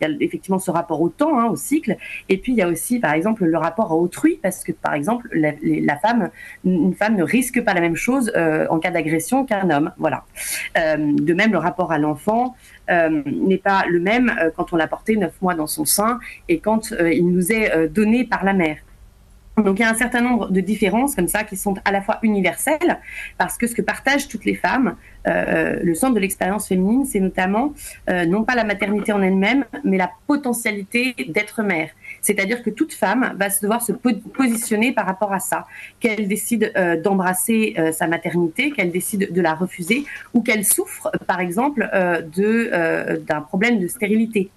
Il 0.00 0.08
y 0.08 0.10
a 0.10 0.14
effectivement 0.20 0.58
ce 0.58 0.70
rapport 0.70 1.00
au 1.00 1.08
temps, 1.08 1.38
hein, 1.38 1.46
au 1.46 1.56
cycle. 1.56 1.96
Et 2.28 2.38
puis 2.38 2.52
il 2.52 2.58
y 2.58 2.62
a 2.62 2.68
aussi, 2.68 2.98
par 2.98 3.12
exemple, 3.12 3.44
le 3.44 3.58
rapport 3.58 3.92
à 3.92 3.96
autrui, 3.96 4.38
parce 4.42 4.64
que 4.64 4.72
par 4.72 4.94
exemple, 4.94 5.28
la, 5.32 5.96
femme, 5.96 6.30
une 6.64 6.94
femme 6.94 7.16
ne 7.16 7.22
risque 7.22 7.62
pas 7.62 7.74
la 7.74 7.80
même 7.80 7.96
chose 7.96 8.32
euh, 8.36 8.66
en 8.70 8.78
cas 8.78 8.90
d'agression 8.90 9.44
qu'un 9.44 9.70
homme. 9.70 9.92
Voilà. 9.98 10.24
Euh, 10.78 10.96
de 10.98 11.34
même, 11.34 11.52
le 11.52 11.58
rapport 11.58 11.92
à 11.92 11.98
l'enfant 11.98 12.54
euh, 12.54 12.73
n'est 12.88 13.58
pas 13.58 13.84
le 13.88 14.00
même 14.00 14.32
quand 14.56 14.72
on 14.72 14.76
l'a 14.76 14.86
porté 14.86 15.16
neuf 15.16 15.40
mois 15.40 15.54
dans 15.54 15.66
son 15.66 15.84
sein 15.84 16.18
et 16.48 16.58
quand 16.58 16.90
il 16.90 17.28
nous 17.28 17.52
est 17.52 17.88
donné 17.88 18.24
par 18.24 18.44
la 18.44 18.52
mère. 18.52 18.78
Donc 19.56 19.78
il 19.78 19.82
y 19.82 19.84
a 19.84 19.90
un 19.90 19.94
certain 19.94 20.20
nombre 20.20 20.50
de 20.50 20.60
différences 20.60 21.14
comme 21.14 21.28
ça 21.28 21.44
qui 21.44 21.56
sont 21.56 21.74
à 21.84 21.92
la 21.92 22.02
fois 22.02 22.18
universelles, 22.22 22.98
parce 23.38 23.56
que 23.56 23.66
ce 23.66 23.74
que 23.74 23.82
partagent 23.82 24.26
toutes 24.26 24.44
les 24.44 24.56
femmes, 24.56 24.96
euh, 25.28 25.78
le 25.82 25.94
centre 25.94 26.14
de 26.14 26.20
l'expérience 26.20 26.66
féminine, 26.66 27.06
c'est 27.06 27.20
notamment 27.20 27.72
euh, 28.10 28.26
non 28.26 28.42
pas 28.42 28.56
la 28.56 28.64
maternité 28.64 29.12
en 29.12 29.22
elle-même, 29.22 29.64
mais 29.84 29.96
la 29.96 30.10
potentialité 30.26 31.14
d'être 31.28 31.62
mère. 31.62 31.90
C'est-à-dire 32.24 32.62
que 32.62 32.70
toute 32.70 32.92
femme 32.92 33.34
va 33.38 33.48
devoir 33.62 33.82
se 33.82 33.92
positionner 33.92 34.92
par 34.92 35.06
rapport 35.06 35.32
à 35.32 35.38
ça, 35.38 35.66
qu'elle 36.00 36.26
décide 36.26 36.72
euh, 36.76 37.00
d'embrasser 37.00 37.76
sa 37.92 38.06
maternité, 38.08 38.72
qu'elle 38.72 38.90
décide 38.90 39.32
de 39.32 39.40
la 39.40 39.54
refuser, 39.54 40.04
ou 40.32 40.42
qu'elle 40.42 40.64
souffre, 40.64 41.12
par 41.26 41.40
exemple, 41.40 41.88
d'un 42.34 43.40
problème 43.42 43.78
de 43.78 43.86
stérilité. 43.86 44.50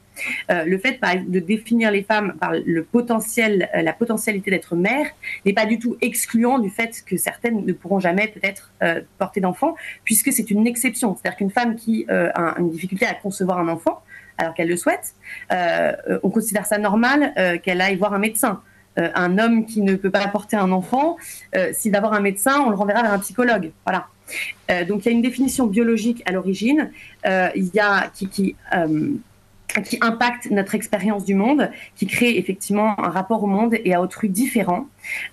Euh, 0.50 0.64
le 0.66 0.78
fait 0.78 1.00
de 1.28 1.40
définir 1.40 1.92
les 1.92 2.04
femmes 2.04 2.34
par 2.40 2.54
le 2.54 2.84
potentiel, 2.84 3.70
euh, 3.76 3.82
la 3.82 3.94
potentialité 3.94 4.52
d'être 4.52 4.76
mère 4.76 5.08
n'est 5.46 5.54
pas 5.54 5.66
du 5.66 5.80
tout 5.80 5.98
excluant 6.02 6.60
du 6.60 6.70
fait 6.70 7.04
que 7.06 7.18
certaines 7.18 7.66
ne 7.66 7.74
pourront 7.74 8.00
jamais 8.00 8.28
peut-être 8.28 8.72
euh, 8.84 9.02
porter 9.18 9.42
d'enfant, 9.42 9.76
puisque 10.04 10.32
c'est 10.32 10.50
une 10.50 10.68
exception. 10.68 11.16
C'est-à-dire 11.16 11.38
qu'une 11.38 11.52
femme 11.52 11.76
qui 11.76 12.06
a 12.10 12.56
une 12.60 12.70
difficulté 12.70 13.06
à 13.06 13.14
concevoir 13.14 13.60
un 13.60 13.68
enfant, 13.68 14.02
alors 14.38 14.54
qu'elle 14.54 14.68
le 14.68 14.78
souhaite, 14.78 15.16
on 15.52 16.30
considère 16.30 16.66
ça 16.66 16.78
normal 16.78 17.34
qu'elle 17.64 17.82
aille 17.82 17.96
voir 17.96 18.14
un 18.14 18.20
médecin. 18.20 18.62
un 18.98 19.38
homme 19.38 19.66
qui 19.66 19.82
ne 19.82 19.96
peut 19.96 20.10
pas 20.10 20.28
porter 20.28 20.58
un 20.58 20.72
enfant, 20.72 21.18
si 21.74 21.92
d'avoir 21.92 22.14
un 22.14 22.20
médecin, 22.20 22.60
on 22.62 22.70
le 22.70 22.76
renverra 22.76 23.02
vers 23.02 23.14
un 23.14 23.20
psychologue. 23.20 23.72
Voilà. 23.86 24.08
donc 24.86 25.06
il 25.06 25.10
y 25.10 25.10
a 25.10 25.12
une 25.12 25.22
définition 25.22 25.68
biologique 25.68 26.24
à 26.26 26.32
l'origine, 26.32 26.92
il 27.26 27.70
y 27.74 27.80
a 27.80 28.10
qui, 28.14 28.28
qui 28.28 28.56
qui 29.84 29.98
impacte 30.02 30.50
notre 30.50 30.76
expérience 30.76 31.26
du 31.26 31.36
monde, 31.36 31.70
qui 31.96 32.08
crée 32.08 32.38
effectivement 32.38 33.00
un 33.00 33.10
rapport 33.10 33.44
au 33.44 33.48
monde 33.48 33.76
et 33.84 33.94
à 33.94 34.02
autrui 34.02 34.30
différent, 34.30 34.88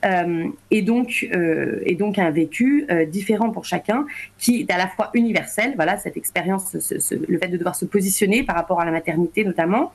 euh, 0.05 0.49
et 0.71 0.83
donc 0.83 1.27
euh, 1.33 1.81
et 1.85 1.95
donc 1.95 2.19
un 2.19 2.31
vécu 2.31 2.87
euh, 2.91 3.05
différent 3.07 3.51
pour 3.51 3.65
chacun, 3.65 4.07
qui 4.39 4.61
est 4.61 4.71
à 4.73 4.79
la 4.79 4.89
fois 4.89 5.11
universel, 5.15 5.73
voilà 5.77 5.97
cette 5.97 6.17
expérience, 6.17 6.75
le 6.75 7.39
fait 7.39 7.49
de 7.49 7.57
devoir 7.57 7.77
se 7.77 7.85
positionner 7.85 8.43
par 8.43 8.57
rapport 8.57 8.81
à 8.81 8.85
la 8.85 8.91
maternité 8.91 9.45
notamment, 9.45 9.93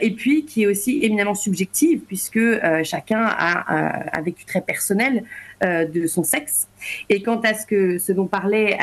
et 0.00 0.10
puis 0.10 0.44
qui 0.44 0.64
est 0.64 0.66
aussi 0.66 1.00
éminemment 1.02 1.34
subjective 1.34 2.00
puisque 2.00 2.40
chacun 2.84 3.24
a 3.24 4.18
un 4.18 4.22
vécu 4.22 4.44
très 4.44 4.60
personnel 4.60 5.24
de 5.62 6.06
son 6.06 6.22
sexe. 6.22 6.68
Et 7.10 7.22
quant 7.22 7.40
à 7.40 7.52
ce, 7.52 7.66
que, 7.66 7.98
ce 7.98 8.12
dont 8.12 8.26
parlait 8.26 8.78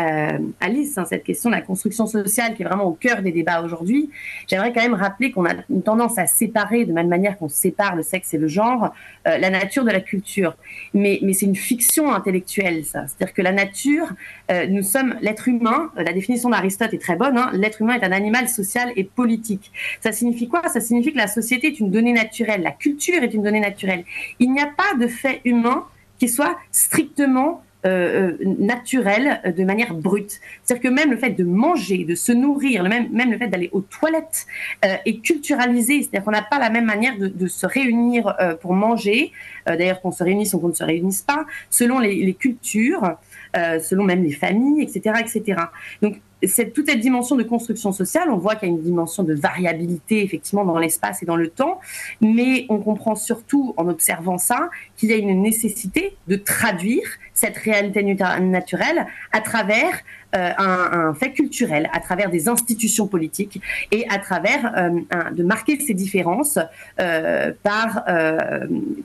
Alice, 0.60 0.98
hein, 0.98 1.06
cette 1.06 1.24
question 1.24 1.50
de 1.50 1.56
la 1.56 1.62
construction 1.62 2.06
sociale 2.06 2.54
qui 2.54 2.62
est 2.62 2.66
vraiment 2.66 2.86
au 2.86 2.94
cœur 2.94 3.22
des 3.22 3.32
débats 3.32 3.62
aujourd'hui, 3.62 4.12
j'aimerais 4.48 4.72
quand 4.72 4.82
même 4.82 4.94
rappeler 4.94 5.32
qu'on 5.32 5.46
a 5.46 5.54
une 5.70 5.82
tendance 5.82 6.20
à 6.20 6.28
séparer, 6.28 6.86
de 6.86 6.94
même 6.94 7.08
manière 7.08 7.38
qu'on 7.38 7.50
sépare 7.50 7.96
le 7.96 8.04
sexe 8.04 8.34
et 8.36 8.38
le 8.38 8.48
genre, 8.48 8.94
la 9.26 9.50
nature 9.50 9.84
de 9.84 9.92
la 9.92 10.02
culture 10.02 10.56
mais, 10.94 11.34
c'est 11.34 11.46
une 11.46 11.56
fiction 11.56 12.12
intellectuelle, 12.12 12.86
ça. 12.86 13.06
C'est-à-dire 13.08 13.34
que 13.34 13.42
la 13.42 13.52
nature, 13.52 14.08
euh, 14.52 14.68
nous 14.68 14.84
sommes 14.84 15.16
l'être 15.22 15.48
humain, 15.48 15.92
euh, 15.98 16.04
la 16.04 16.14
définition 16.14 16.50
d'Aristote 16.50 16.94
est 16.94 17.02
très 17.02 17.16
bonne, 17.16 17.38
hein, 17.38 17.52
l'être 17.54 17.82
humain 17.82 17.96
est 17.96 18.04
un 18.04 18.12
animal 18.12 18.48
social 18.50 18.92
et 18.96 19.04
politique. 19.04 19.72
Ça 20.02 20.12
signifie 20.12 20.48
quoi? 20.48 20.68
Ça 20.68 20.80
signifie 20.80 21.14
que 21.14 21.18
la 21.18 21.28
société 21.28 21.68
est 21.68 21.80
une 21.80 21.92
donnée 21.92 22.14
naturelle, 22.14 22.62
la 22.62 22.72
culture 22.72 23.22
est 23.24 23.34
une 23.34 23.44
donnée 23.44 23.60
naturelle. 23.60 24.04
Il 24.40 24.52
n'y 24.52 24.62
a 24.62 24.68
pas 24.68 24.98
de 25.00 25.08
fait 25.08 25.42
humain 25.46 25.86
qui 26.20 26.30
soit 26.30 26.58
strictement 26.72 27.64
euh, 27.86 28.36
euh, 28.42 28.56
naturel 28.58 29.40
euh, 29.46 29.52
de 29.52 29.64
manière 29.64 29.94
brute. 29.94 30.40
C'est-à-dire 30.64 30.90
que 30.90 30.94
même 30.94 31.12
le 31.12 31.18
fait 31.18 31.30
de 31.30 31.44
manger, 31.44 32.06
de 32.06 32.16
se 32.16 32.32
nourrir, 32.32 32.84
même, 32.84 33.32
le 33.32 33.38
fait 33.38 33.48
d'aller 33.48 33.70
aux 33.72 33.82
toilettes 33.82 34.48
est 34.82 35.22
culturalisé. 35.22 36.02
C'est-à-dire 36.02 36.24
qu'on 36.24 36.32
n'a 36.32 36.42
pas 36.42 36.60
la 36.60 36.72
même 36.72 36.86
manière 36.86 37.14
de, 37.18 37.48
se 37.48 37.66
réunir 37.66 38.36
pour 38.62 38.74
manger, 38.74 39.32
d'ailleurs 39.66 40.02
qu'on 40.02 40.12
se 40.12 40.24
réunisse 40.24 40.54
ou 40.54 40.60
qu'on 40.60 40.70
ne 40.70 40.74
se 40.74 40.84
réunisse 40.84 41.22
pas, 41.22 41.46
selon 41.70 42.00
les, 42.00 42.16
les 42.26 42.34
cultures, 42.34 43.16
selon 43.54 44.04
même 44.04 44.24
les 44.24 44.32
familles, 44.32 44.82
etc. 44.82 45.22
etc. 45.22 45.62
Donc 46.02 46.20
cette, 46.44 46.74
toute 46.74 46.90
cette 46.90 47.00
dimension 47.00 47.36
de 47.36 47.44
construction 47.44 47.92
sociale, 47.92 48.30
on 48.30 48.38
voit 48.38 48.56
qu'il 48.56 48.70
y 48.70 48.72
a 48.72 48.76
une 48.76 48.82
dimension 48.82 49.24
de 49.24 49.34
variabilité 49.34 50.24
effectivement 50.24 50.66
dans 50.66 50.78
l'espace 50.78 51.24
et 51.24 51.26
dans 51.26 51.36
le 51.36 51.50
temps, 51.50 51.80
mais 52.22 52.66
on 52.70 52.80
comprend 52.80 53.16
surtout 53.16 53.74
en 53.78 53.88
observant 53.88 54.38
ça 54.38 54.70
qu'il 54.96 55.10
y 55.10 55.14
a 55.14 55.18
une 55.18 55.42
nécessité 55.42 56.16
de 56.28 56.36
traduire 56.36 57.08
cette 57.34 57.58
réalité 57.58 58.04
naturelle 58.04 59.08
à 59.32 59.42
travers 59.42 59.94
euh, 60.36 60.52
un, 60.58 61.14
fait 61.14 61.32
culturel, 61.32 61.90
à 61.94 62.02
travers 62.02 62.30
des 62.30 62.50
institutions 62.50 63.08
politiques 63.08 63.62
et 63.94 64.06
à 64.10 64.20
travers 64.20 64.74
euh, 64.78 65.32
de 65.32 65.42
marquer 65.42 65.80
ces 65.80 65.94
différences 65.94 66.60
euh, 67.00 67.54
par, 67.64 68.04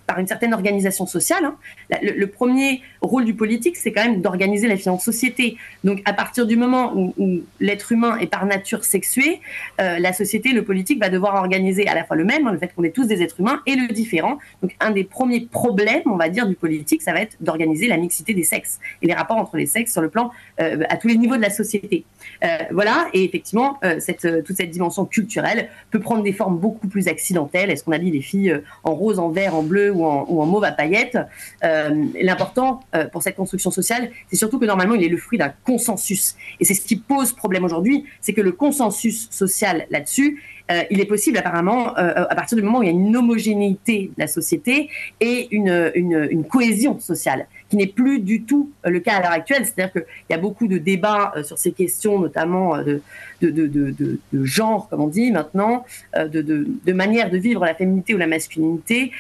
par 0.07 0.19
une 0.19 0.27
certaine 0.27 0.53
organisation 0.53 1.07
sociale. 1.07 1.45
Hein. 1.45 1.57
Le, 2.03 2.27
premier 2.27 2.83
rôle 3.01 3.25
du 3.25 3.35
politique, 3.35 3.77
c'est 3.77 3.93
quand 3.93 4.03
même 4.03 4.21
d'organiser 4.21 4.67
la 4.67 4.75
vie 4.75 4.89
en 4.89 4.99
société. 4.99 5.57
Donc 5.85 6.03
à 6.07 6.13
partir 6.13 6.45
du 6.45 6.57
moment 6.57 6.93
où, 6.97 7.13
l'être 7.61 7.93
humain 7.93 8.19
est 8.19 8.27
par 8.27 8.45
nature 8.45 8.85
sexué, 8.85 9.41
la 9.79 10.13
société, 10.13 10.51
le 10.53 10.65
politique 10.65 11.01
va 11.01 11.09
devoir 11.09 11.37
organiser 11.37 11.87
à 11.87 11.95
la 11.95 12.05
fois 12.05 12.17
le 12.17 12.25
même, 12.25 12.47
hein, 12.49 12.53
le 12.53 12.59
fait 12.59 12.75
qu'on 12.75 12.83
est 12.83 12.95
tous 12.95 13.07
des 13.07 13.23
êtres 13.23 13.41
humains, 13.41 13.61
et 13.67 13.77
le 13.77 13.89
différent. 13.89 14.39
Donc 14.61 14.75
un 14.81 14.91
des 14.91 15.05
premiers 15.05 15.47
problèmes, 15.47 16.03
on 16.07 16.17
va 16.17 16.29
dire, 16.29 16.47
du 16.47 16.57
politique, 16.57 17.03
ça 17.03 17.13
va 17.13 17.21
être 17.21 17.37
d'organiser 17.41 17.87
la 17.87 17.97
mixité 17.97 18.35
des 18.35 18.45
sexes 18.45 18.81
et 19.03 19.07
les 19.07 19.15
rapports 19.15 19.37
entre 19.37 19.57
les 19.57 19.67
sexes 19.67 19.93
sur 19.93 20.03
le 20.03 20.09
plan 20.09 20.31
à 20.59 20.97
tous 20.97 21.09
les 21.09 21.13
niveau 21.23 21.37
de 21.37 21.43
la 21.43 21.51
société. 21.51 22.05
Euh, 22.45 22.59
voilà, 22.71 23.09
et 23.13 23.25
effectivement, 23.25 23.79
euh, 23.85 23.99
euh, 24.25 24.43
toute 24.43 24.57
cette 24.57 24.71
dimension 24.71 25.05
culturelle 25.05 25.69
peut 25.91 26.01
prendre 26.01 26.23
des 26.23 26.33
formes 26.33 26.59
beaucoup 26.59 26.89
plus 26.89 27.09
accidentelles. 27.09 27.71
Est-ce 27.71 27.85
qu'on 27.85 27.93
a 27.93 27.99
dit 27.99 28.11
les 28.11 28.21
filles 28.21 28.61
en 28.85 28.95
rose, 28.95 29.19
en 29.19 29.31
vert, 29.31 29.55
en 29.55 29.63
bleu 29.63 29.91
ou 29.91 30.05
en, 30.05 30.47
mauve 30.47 30.65
à 30.65 30.73
paillettes 30.73 31.19
L'important 31.63 32.81
pour 33.13 33.23
cette 33.23 33.37
construction 33.37 33.71
sociale, 33.71 34.11
c'est 34.29 34.37
surtout 34.37 34.59
que 34.59 34.65
normalement, 34.65 34.95
il 34.95 35.05
est 35.05 35.09
le 35.09 35.17
fruit 35.17 35.39
d'un 35.39 35.53
consensus. 35.65 36.37
Et 36.61 36.65
c'est 36.65 36.75
ce 36.75 36.85
qui 36.85 36.97
pose 36.97 37.33
problème 37.33 37.65
aujourd'hui, 37.65 38.05
c'est 38.21 38.33
que 38.33 38.41
le 38.41 38.53
consensus 38.53 39.29
social 39.31 39.87
là-dessus, 39.91 40.43
il 40.91 41.01
est 41.01 41.07
possible 41.07 41.39
apparemment 41.39 41.95
à 41.95 42.35
partir 42.35 42.57
du 42.57 42.63
moment 42.63 42.79
où 42.79 42.83
il 42.83 42.87
y 42.87 42.89
a 42.89 42.93
une 42.93 43.17
homogénéité 43.17 44.11
de 44.17 44.21
la 44.21 44.27
société 44.27 44.89
et 45.21 45.49
une 45.55 46.45
cohésion 46.51 46.99
sociale 46.99 47.47
qui 47.73 47.79
n'est 47.79 47.87
plus 47.87 48.21
du 48.21 48.43
tout 48.43 48.71
euh, 48.85 48.91
le 48.91 49.01
cas 49.01 49.15
à 49.15 49.23
l'heure 49.23 49.33
actuelle. 49.33 49.65
C'est-à-dire 49.65 49.93
qu'il 49.95 50.05
y 50.29 50.35
a 50.35 50.37
beaucoup 50.37 50.67
de 50.69 50.77
débats 50.77 51.33
euh, 51.35 51.43
sur 51.43 51.57
ces 51.57 51.73
questions, 51.73 52.19
notamment 52.19 52.77
euh, 52.77 53.01
de, 53.41 53.49
de, 53.49 53.67
de, 53.67 53.95
de 54.31 54.45
genre, 54.45 54.91
comme 54.91 55.01
on 55.01 55.07
dit 55.07 55.31
maintenant, 55.31 55.87
de, 56.15 56.93
manière 56.93 57.31
de 57.31 57.39
vivre 57.39 57.65
la 57.65 57.75
féminité 57.75 58.15
ou 58.15 58.19
la 58.19 58.27
masculinité, 58.27 59.11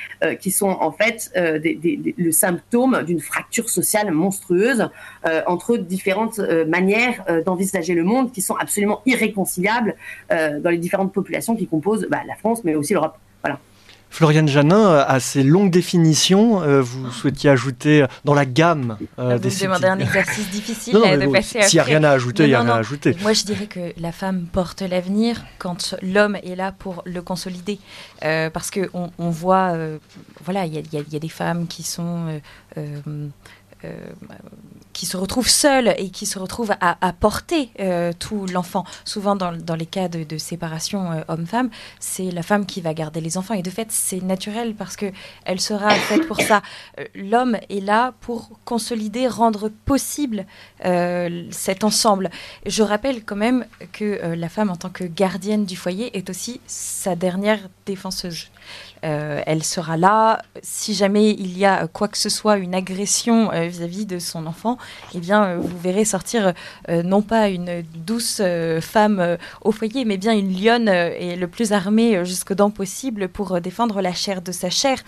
qui 0.40 0.50
sont 0.50 0.68
en 0.68 0.92
fait 0.92 1.32
le 1.34 2.30
symptôme 2.30 3.02
d'une 3.04 3.18
fracture 3.20 3.68
sociale 3.68 4.12
monstrueuse 4.12 4.88
entre 5.46 5.76
différentes 5.76 6.38
manières 6.68 7.24
d'envisager 7.44 7.94
le 7.94 8.04
monde 8.04 8.30
qui 8.30 8.42
sont 8.42 8.54
absolument 8.54 9.02
irréconciliables 9.06 9.96
dans 10.30 10.70
les 10.70 10.78
différentes 10.78 11.12
populations 11.12 11.56
qui 11.56 11.66
composent 11.66 12.06
bah, 12.08 12.20
la 12.26 12.36
France, 12.36 12.62
mais 12.62 12.76
aussi 12.76 12.92
l'Europe. 12.92 13.16
Voilà. 13.42 13.58
Floriane 14.12 14.46
Janin, 14.46 14.90
à 14.98 15.20
ces 15.20 15.42
longues 15.42 15.70
définitions, 15.70 16.62
euh, 16.62 16.82
vous 16.82 17.10
souhaitiez 17.10 17.48
ajouter 17.48 18.04
dans 18.26 18.34
la 18.34 18.44
gamme 18.44 18.98
euh, 19.18 19.38
des 19.38 19.48
Vous 19.48 19.62
demandez 19.62 19.86
un 19.86 19.98
exercice 19.98 20.50
difficile 20.50 20.92
de 20.96 21.32
passer 21.32 21.62
S'il 21.62 21.78
n'y 21.78 21.80
a 21.80 21.84
rien 21.84 22.04
à 22.04 22.10
ajouter, 22.10 22.42
il 22.42 22.50
n'y 22.50 22.54
a 22.54 22.60
rien 22.60 22.74
à 22.74 22.76
ajouter. 22.76 23.16
Moi, 23.22 23.32
je 23.32 23.44
dirais 23.44 23.66
que 23.66 23.98
la 23.98 24.12
femme 24.12 24.44
porte 24.52 24.82
l'avenir 24.82 25.42
quand 25.58 25.94
l'homme 26.02 26.36
est 26.44 26.54
là 26.56 26.72
pour 26.72 27.02
le 27.06 27.22
consolider. 27.22 27.78
Euh, 28.22 28.50
parce 28.50 28.70
qu'on 28.70 29.10
on 29.18 29.30
voit, 29.30 29.74
voilà, 30.44 30.66
il 30.66 30.74
y, 30.74 30.82
y 30.92 31.16
a, 31.16 31.18
des 31.18 31.28
femmes 31.30 31.66
qui 31.66 31.82
sont 31.82 32.38
euh, 32.78 33.28
qui 34.92 35.06
se 35.06 35.16
retrouvent 35.16 35.48
seuls 35.48 35.94
et 35.98 36.10
qui 36.10 36.26
se 36.26 36.38
retrouvent 36.38 36.74
à, 36.80 37.12
porter 37.12 37.70
euh, 37.80 38.12
tout 38.18 38.46
l'enfant. 38.46 38.84
Souvent, 39.04 39.36
dans, 39.36 39.52
dans, 39.52 39.74
les 39.74 39.86
cas 39.86 40.08
de, 40.08 40.38
séparation 40.38 41.12
euh, 41.12 41.20
homme-femme, 41.28 41.70
c'est 41.98 42.30
la 42.30 42.42
femme 42.42 42.66
qui 42.66 42.80
va 42.80 42.94
garder 42.94 43.20
les 43.20 43.38
enfants. 43.38 43.54
Et 43.54 43.62
de 43.62 43.70
fait, 43.70 43.88
c'est 43.90 44.22
naturel 44.22 44.74
parce 44.74 44.96
que 44.96 45.06
elle 45.44 45.60
sera 45.60 45.90
faite 45.90 46.26
pour 46.26 46.40
ça. 46.40 46.62
L'homme 47.14 47.56
est 47.68 47.84
là 47.84 48.12
pour 48.20 48.50
consolider, 48.64 49.26
rendre 49.28 49.70
possible 49.84 50.46
cet 50.82 51.84
ensemble. 51.84 52.30
Je 52.66 52.82
rappelle 52.82 53.24
quand 53.24 53.36
même 53.36 53.66
que 53.92 54.34
la 54.34 54.48
femme, 54.48 54.70
en 54.70 54.76
tant 54.76 54.90
que 54.90 55.04
gardienne 55.04 55.64
du 55.64 55.76
foyer, 55.76 56.16
est 56.16 56.28
aussi 56.30 56.60
sa 56.66 57.14
dernière 57.16 57.60
défenseuse. 57.86 58.48
Euh, 59.04 59.42
elle 59.46 59.62
sera 59.64 59.96
là. 59.96 60.42
Si 60.62 60.94
jamais 60.94 61.30
il 61.30 61.58
y 61.58 61.64
a 61.64 61.86
quoi 61.88 62.08
que 62.08 62.18
ce 62.18 62.28
soit, 62.28 62.58
une 62.58 62.74
agression 62.74 63.52
euh, 63.52 63.66
vis-à-vis 63.66 64.06
de 64.06 64.18
son 64.18 64.46
enfant, 64.46 64.78
eh 65.14 65.18
bien, 65.18 65.44
euh, 65.44 65.56
vous 65.58 65.78
verrez 65.78 66.04
sortir 66.04 66.52
non 66.88 67.22
pas 67.22 67.48
une 67.48 67.82
douce 67.94 68.42
femme 68.80 69.36
au 69.62 69.72
foyer, 69.72 70.04
mais 70.04 70.16
bien 70.16 70.32
une 70.32 70.52
lionne 70.52 70.88
et 70.88 71.36
le 71.36 71.48
plus 71.48 71.72
armée 71.72 72.24
jusqu'aux 72.24 72.54
dents 72.54 72.70
possible 72.70 73.28
pour 73.28 73.60
défendre 73.60 74.00
la 74.00 74.12
chair 74.12 74.42
de 74.42 74.52
sa 74.52 74.70
chair. 74.70 75.02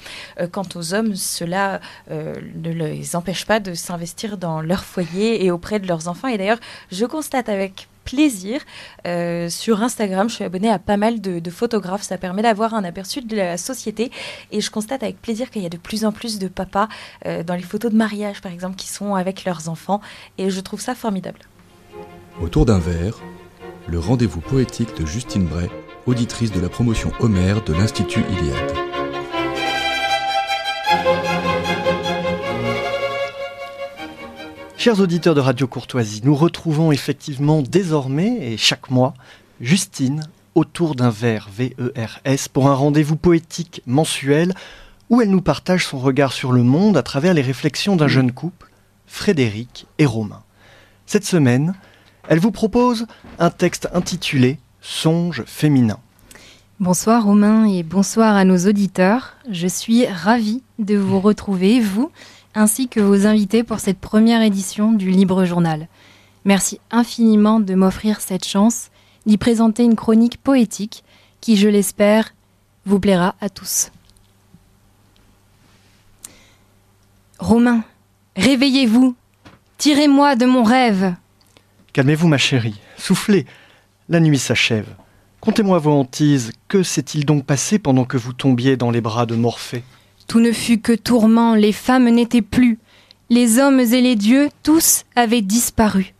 quant 0.52 0.66
aux 0.74 0.94
hommes, 0.94 1.14
cela 1.14 1.80
ne 2.10 2.70
les 2.70 3.16
empêche 3.16 3.46
pas 3.46 3.60
de 3.60 3.74
s'investir 3.74 4.38
dans 4.38 4.60
leur 4.60 4.84
foyer 4.84 5.44
et 5.44 5.50
auprès 5.50 5.78
de 5.78 5.86
leurs 5.86 6.08
enfants. 6.08 6.28
Et 6.28 6.38
d'ailleurs, 6.38 6.60
je 6.90 7.06
constate 7.06 7.48
avec 7.48 7.88
plaisir. 8.04 8.60
Euh, 9.06 9.48
sur 9.48 9.82
Instagram, 9.82 10.28
je 10.28 10.36
suis 10.36 10.44
abonnée 10.44 10.70
à 10.70 10.78
pas 10.78 10.96
mal 10.96 11.20
de, 11.20 11.50
photographes. 11.50 12.02
Ça 12.02 12.18
permet 12.18 12.42
d'avoir 12.42 12.74
un 12.74 12.84
aperçu 12.84 13.20
de 13.22 13.36
la 13.36 13.56
société. 13.56 14.10
Et 14.52 14.60
je 14.60 14.70
constate 14.70 15.02
avec 15.02 15.20
plaisir 15.20 15.50
qu'il 15.50 15.62
y 15.62 15.66
a 15.66 15.70
de 15.70 15.76
plus 15.76 16.04
en 16.04 16.12
plus 16.12 16.38
de 16.38 16.48
papas 16.48 16.88
euh, 17.26 17.42
dans 17.42 17.54
les 17.54 17.62
photos 17.62 17.90
de 17.90 17.96
mariage, 17.96 18.40
par 18.40 18.52
exemple, 18.52 18.76
qui 18.76 18.88
sont 18.88 19.14
avec 19.14 19.44
leurs 19.44 19.68
enfants. 19.68 20.00
Et 20.38 20.50
je 20.50 20.60
trouve 20.60 20.80
ça 20.80 20.94
formidable. 20.94 21.40
Autour 22.40 22.66
d'un 22.66 22.78
verre, 22.78 23.20
le 23.86 23.98
rendez-vous 23.98 24.40
poétique 24.40 24.96
de 24.98 25.06
Justine 25.06 25.44
Bray, 25.44 25.68
auditrice 26.06 26.52
de 26.52 26.60
la 26.60 26.68
promotion 26.68 27.12
Homère 27.20 27.62
de 27.64 27.72
l'Institut 27.72 28.24
Iliade. 28.30 28.93
Chers 34.84 35.00
auditeurs 35.00 35.34
de 35.34 35.40
Radio 35.40 35.66
Courtoisie, 35.66 36.20
nous 36.24 36.34
retrouvons 36.34 36.92
effectivement 36.92 37.62
désormais 37.62 38.52
et 38.52 38.58
chaque 38.58 38.90
mois 38.90 39.14
Justine 39.62 40.28
autour 40.54 40.94
d'un 40.94 41.08
verre 41.08 41.48
VERS 41.56 42.48
pour 42.52 42.68
un 42.68 42.74
rendez-vous 42.74 43.16
poétique 43.16 43.80
mensuel 43.86 44.52
où 45.08 45.22
elle 45.22 45.30
nous 45.30 45.40
partage 45.40 45.86
son 45.86 45.98
regard 45.98 46.34
sur 46.34 46.52
le 46.52 46.62
monde 46.62 46.98
à 46.98 47.02
travers 47.02 47.32
les 47.32 47.40
réflexions 47.40 47.96
d'un 47.96 48.08
jeune 48.08 48.32
couple, 48.32 48.70
Frédéric 49.06 49.86
et 49.96 50.04
Romain. 50.04 50.42
Cette 51.06 51.24
semaine, 51.24 51.72
elle 52.28 52.40
vous 52.40 52.52
propose 52.52 53.06
un 53.38 53.48
texte 53.48 53.88
intitulé 53.94 54.58
Songe 54.82 55.44
féminin. 55.46 55.98
Bonsoir 56.78 57.24
Romain 57.24 57.64
et 57.64 57.82
bonsoir 57.82 58.36
à 58.36 58.44
nos 58.44 58.58
auditeurs. 58.68 59.32
Je 59.50 59.66
suis 59.66 60.06
ravie 60.06 60.62
de 60.78 60.98
vous 60.98 61.20
retrouver, 61.20 61.80
vous, 61.80 62.10
ainsi 62.54 62.88
que 62.88 63.00
vos 63.00 63.26
invités 63.26 63.64
pour 63.64 63.80
cette 63.80 63.98
première 63.98 64.42
édition 64.42 64.92
du 64.92 65.10
Libre 65.10 65.44
Journal. 65.44 65.88
Merci 66.44 66.80
infiniment 66.90 67.60
de 67.60 67.74
m'offrir 67.74 68.20
cette 68.20 68.46
chance 68.46 68.90
d'y 69.26 69.38
présenter 69.38 69.82
une 69.82 69.96
chronique 69.96 70.36
poétique 70.38 71.04
qui, 71.40 71.56
je 71.56 71.68
l'espère, 71.68 72.34
vous 72.86 73.00
plaira 73.00 73.34
à 73.40 73.48
tous. 73.48 73.90
Romain, 77.38 77.82
réveillez-vous, 78.36 79.14
tirez-moi 79.78 80.36
de 80.36 80.46
mon 80.46 80.62
rêve. 80.62 81.14
Calmez-vous, 81.92 82.28
ma 82.28 82.38
chérie, 82.38 82.80
soufflez, 82.96 83.46
la 84.08 84.20
nuit 84.20 84.38
s'achève. 84.38 84.94
Contez-moi 85.40 85.78
vos 85.78 85.92
hantises, 85.92 86.52
que 86.68 86.82
s'est-il 86.82 87.26
donc 87.26 87.44
passé 87.44 87.78
pendant 87.78 88.04
que 88.04 88.16
vous 88.16 88.32
tombiez 88.32 88.76
dans 88.76 88.90
les 88.90 89.00
bras 89.00 89.26
de 89.26 89.34
Morphée? 89.34 89.84
Tout 90.26 90.40
ne 90.40 90.52
fut 90.52 90.78
que 90.78 90.92
tourment, 90.92 91.54
les 91.54 91.72
femmes 91.72 92.08
n'étaient 92.08 92.42
plus, 92.42 92.78
les 93.30 93.58
hommes 93.58 93.80
et 93.80 94.00
les 94.00 94.16
dieux, 94.16 94.48
tous 94.62 95.04
avaient 95.16 95.42
disparu. 95.42 96.14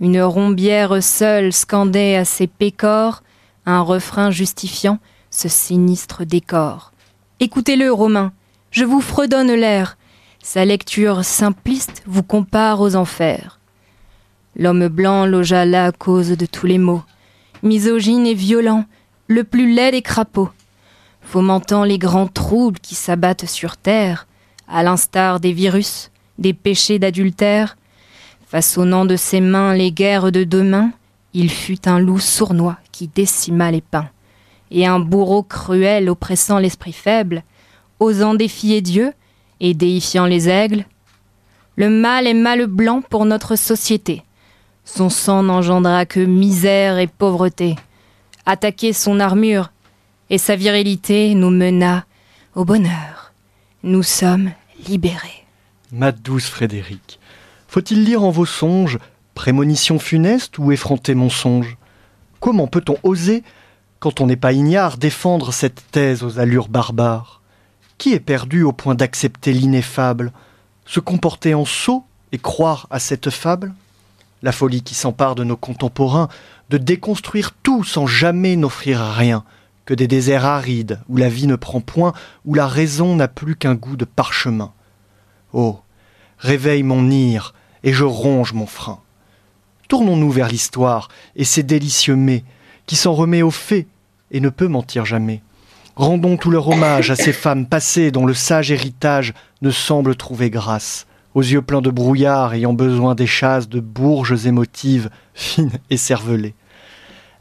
Une 0.00 0.22
rombière 0.22 1.02
seule 1.02 1.52
scandait 1.52 2.16
à 2.16 2.24
ses 2.24 2.46
pécores 2.46 3.22
un 3.66 3.80
refrain 3.80 4.30
justifiant 4.30 4.98
ce 5.30 5.48
sinistre 5.48 6.24
décor. 6.24 6.92
Écoutez-le, 7.40 7.92
Romain, 7.92 8.32
je 8.70 8.84
vous 8.84 9.00
fredonne 9.00 9.52
l'air. 9.52 9.96
Sa 10.42 10.64
lecture 10.64 11.24
simpliste 11.24 12.02
vous 12.06 12.22
compare 12.22 12.80
aux 12.80 12.96
enfers. 12.96 13.58
L'homme 14.56 14.88
blanc 14.88 15.26
logea 15.26 15.64
là 15.64 15.86
à 15.86 15.92
cause 15.92 16.30
de 16.30 16.46
tous 16.46 16.66
les 16.66 16.78
maux, 16.78 17.02
misogyne 17.62 18.26
et 18.26 18.34
violent, 18.34 18.84
le 19.26 19.42
plus 19.42 19.72
laid 19.72 19.92
des 19.92 20.02
crapauds, 20.02 20.50
fomentant 21.24 21.82
les 21.82 21.98
grands 21.98 22.28
troubles 22.28 22.78
qui 22.78 22.94
s'abattent 22.94 23.46
sur 23.46 23.76
terre, 23.76 24.28
à 24.68 24.82
l'instar 24.82 25.40
des 25.40 25.52
virus, 25.52 26.10
des 26.38 26.52
péchés 26.52 26.98
d'adultère, 26.98 27.76
façonnant 28.46 29.04
de 29.04 29.16
ses 29.16 29.40
mains 29.40 29.74
les 29.74 29.90
guerres 29.90 30.30
de 30.30 30.44
demain, 30.44 30.92
il 31.32 31.50
fut 31.50 31.88
un 31.88 31.98
loup 31.98 32.20
sournois 32.20 32.78
qui 32.92 33.08
décima 33.08 33.70
les 33.70 33.80
pins, 33.80 34.08
et 34.70 34.86
un 34.86 35.00
bourreau 35.00 35.42
cruel 35.42 36.08
oppressant 36.08 36.58
l'esprit 36.58 36.92
faible, 36.92 37.42
osant 37.98 38.34
défier 38.34 38.80
Dieu 38.80 39.12
et 39.60 39.74
déifiant 39.74 40.26
les 40.26 40.48
aigles. 40.48 40.84
Le 41.76 41.90
mal 41.90 42.26
est 42.26 42.34
mal 42.34 42.66
blanc 42.66 43.02
pour 43.02 43.24
notre 43.24 43.56
société. 43.56 44.22
Son 44.84 45.08
sang 45.08 45.42
n'engendra 45.42 46.06
que 46.06 46.20
misère 46.20 46.98
et 46.98 47.06
pauvreté. 47.06 47.74
Attaquer 48.46 48.92
son 48.92 49.18
armure 49.18 49.70
et 50.34 50.38
sa 50.38 50.56
virilité 50.56 51.32
nous 51.36 51.50
mena 51.50 52.06
au 52.56 52.64
bonheur. 52.64 53.32
Nous 53.84 54.02
sommes 54.02 54.50
libérés. 54.88 55.46
Ma 55.92 56.10
douce 56.10 56.48
Frédéric, 56.48 57.20
faut-il 57.68 58.02
lire 58.02 58.24
en 58.24 58.32
vos 58.32 58.44
songes 58.44 58.98
prémonition 59.36 60.00
funeste 60.00 60.58
ou 60.58 60.72
effronté 60.72 61.14
mensonge 61.14 61.76
Comment 62.40 62.66
peut-on 62.66 62.96
oser, 63.04 63.44
quand 64.00 64.20
on 64.20 64.26
n'est 64.26 64.34
pas 64.34 64.52
ignare, 64.52 64.98
défendre 64.98 65.52
cette 65.52 65.84
thèse 65.92 66.24
aux 66.24 66.40
allures 66.40 66.66
barbares? 66.66 67.40
Qui 67.96 68.12
est 68.12 68.18
perdu 68.18 68.64
au 68.64 68.72
point 68.72 68.96
d'accepter 68.96 69.52
l'ineffable 69.52 70.32
Se 70.84 70.98
comporter 70.98 71.54
en 71.54 71.64
sot 71.64 72.02
et 72.32 72.38
croire 72.38 72.88
à 72.90 72.98
cette 72.98 73.30
fable? 73.30 73.72
La 74.42 74.50
folie 74.50 74.82
qui 74.82 74.96
s'empare 74.96 75.36
de 75.36 75.44
nos 75.44 75.56
contemporains, 75.56 76.28
de 76.70 76.78
déconstruire 76.78 77.52
tout 77.62 77.84
sans 77.84 78.08
jamais 78.08 78.56
n'offrir 78.56 78.98
rien, 78.98 79.44
que 79.84 79.94
des 79.94 80.06
déserts 80.06 80.44
arides, 80.44 81.00
où 81.08 81.16
la 81.16 81.28
vie 81.28 81.46
ne 81.46 81.56
prend 81.56 81.80
point, 81.80 82.12
où 82.44 82.54
la 82.54 82.66
raison 82.66 83.16
n'a 83.16 83.28
plus 83.28 83.56
qu'un 83.56 83.74
goût 83.74 83.96
de 83.96 84.04
parchemin. 84.04 84.72
Oh, 85.52 85.80
réveille 86.38 86.82
mon 86.82 87.10
ire, 87.10 87.54
et 87.82 87.92
je 87.92 88.04
ronge 88.04 88.52
mon 88.52 88.66
frein. 88.66 89.00
Tournons-nous 89.88 90.30
vers 90.30 90.48
l'histoire 90.48 91.08
et 91.36 91.44
ses 91.44 91.62
délicieux 91.62 92.16
mets, 92.16 92.44
qui 92.86 92.96
s'en 92.96 93.12
remet 93.12 93.42
aux 93.42 93.50
faits 93.50 93.86
et 94.30 94.40
ne 94.40 94.48
peut 94.48 94.68
mentir 94.68 95.04
jamais. 95.04 95.42
Rendons 95.96 96.36
tout 96.36 96.50
leur 96.50 96.68
hommage 96.68 97.10
à 97.10 97.16
ces 97.16 97.32
femmes 97.32 97.66
passées 97.66 98.10
dont 98.10 98.26
le 98.26 98.34
sage 98.34 98.72
héritage 98.72 99.32
ne 99.62 99.70
semble 99.70 100.16
trouver 100.16 100.50
grâce, 100.50 101.06
aux 101.34 101.42
yeux 101.42 101.62
pleins 101.62 101.82
de 101.82 101.90
brouillard 101.90 102.54
ayant 102.54 102.72
besoin 102.72 103.14
des 103.14 103.28
chasses 103.28 103.68
de 103.68 103.78
bourges 103.80 104.46
émotives, 104.46 105.10
fines 105.34 105.78
et 105.90 105.96
cervelées. 105.96 106.54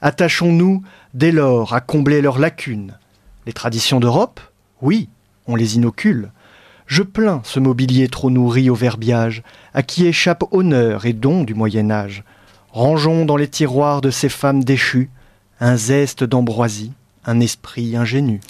Attachons-nous 0.04 0.84
dès 1.14 1.32
lors 1.32 1.74
à 1.74 1.80
combler 1.80 2.22
leurs 2.22 2.38
lacunes. 2.38 2.97
Les 3.45 3.54
traditions 3.54 4.01
d'Europe 4.01 4.41
Oui, 4.82 5.08
on 5.47 5.56
les 5.56 5.78
inocule. 5.78 6.34
Je 6.88 7.04
plains 7.04 7.39
ce 7.45 7.62
mobilier 7.62 8.10
trop 8.10 8.30
nourri 8.30 8.70
au 8.70 8.76
verbiage, 8.76 9.43
à 9.74 9.82
qui 9.82 10.06
échappe 10.06 10.43
honneur 10.51 11.06
et 11.06 11.14
don 11.14 11.45
du 11.45 11.54
Moyen 11.54 11.89
Âge. 11.89 12.26
Rangeons 12.74 13.24
dans 13.24 13.38
les 13.38 13.47
tiroirs 13.47 14.01
de 14.01 14.10
ces 14.10 14.28
femmes 14.28 14.66
déchues 14.66 15.10
un 15.62 15.78
zeste 15.78 16.26
d'ambroisie, 16.26 16.91
un 17.24 17.39
esprit 17.39 17.95
ingénu. 17.95 18.41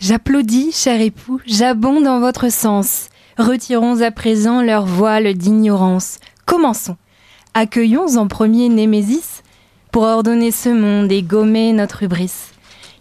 J'applaudis, 0.00 0.72
cher 0.72 1.00
époux, 1.00 1.40
j'abonde 1.46 2.08
en 2.08 2.18
votre 2.18 2.50
sens. 2.50 3.10
Retirons 3.38 4.00
à 4.00 4.10
présent 4.10 4.60
leur 4.60 4.86
voile 4.86 5.34
d'ignorance. 5.34 6.18
Commençons. 6.46 6.96
Accueillons 7.54 8.16
en 8.16 8.26
premier 8.26 8.68
Némésis 8.68 9.44
pour 9.96 10.04
ordonner 10.04 10.50
ce 10.50 10.68
monde 10.68 11.10
et 11.10 11.22
gommer 11.22 11.72
notre 11.72 12.02
hubris. 12.02 12.50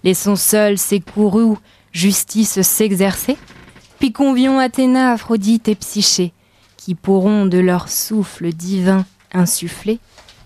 Laissons 0.05 0.37
seuls 0.37 0.77
ces 0.77 1.01
courroux 1.01 1.59
justice 1.91 2.61
s'exercer 2.61 3.37
puis 3.99 4.13
convions 4.13 4.59
Athéna, 4.59 5.11
Aphrodite 5.11 5.67
et 5.67 5.75
Psyché, 5.75 6.31
qui 6.77 6.95
pourront 6.95 7.47
de 7.47 7.57
leur 7.57 7.89
souffle 7.89 8.53
divin 8.53 9.05
insuffler 9.33 9.99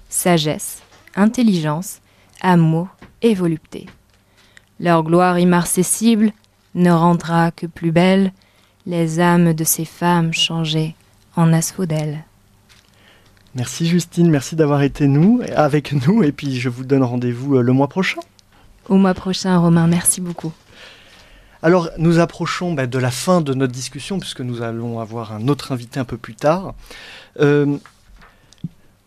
sagesse, 0.09 0.81
intelligence, 1.15 1.99
amour 2.41 2.87
et 3.21 3.35
volupté. 3.35 3.85
Leur 4.79 5.03
gloire 5.03 5.37
immarcessible 5.37 6.31
ne 6.73 6.89
rendra 6.89 7.51
que 7.51 7.67
plus 7.67 7.91
belle 7.91 8.33
les 8.87 9.19
âmes 9.19 9.53
de 9.53 9.63
ces 9.63 9.85
femmes 9.85 10.33
changées 10.33 10.95
en 11.35 11.53
asphodèles. 11.53 12.23
Merci 13.55 13.87
Justine, 13.87 14.29
merci 14.29 14.55
d'avoir 14.55 14.83
été 14.83 15.07
nous, 15.07 15.41
avec 15.55 15.91
nous, 16.07 16.23
et 16.23 16.31
puis 16.31 16.59
je 16.59 16.69
vous 16.69 16.83
donne 16.83 17.03
rendez-vous 17.03 17.57
euh, 17.57 17.61
le 17.61 17.73
mois 17.73 17.87
prochain. 17.87 18.21
Au 18.87 18.95
mois 18.95 19.13
prochain, 19.13 19.57
Romain, 19.57 19.87
merci 19.87 20.21
beaucoup. 20.21 20.53
Alors, 21.61 21.89
nous 21.97 22.19
approchons 22.19 22.73
bah, 22.73 22.87
de 22.87 22.97
la 22.97 23.11
fin 23.11 23.41
de 23.41 23.53
notre 23.53 23.73
discussion, 23.73 24.19
puisque 24.19 24.41
nous 24.41 24.61
allons 24.61 24.99
avoir 24.99 25.33
un 25.33 25.47
autre 25.47 25.71
invité 25.71 25.99
un 25.99 26.05
peu 26.05 26.17
plus 26.17 26.35
tard. 26.35 26.73
Euh, 27.39 27.77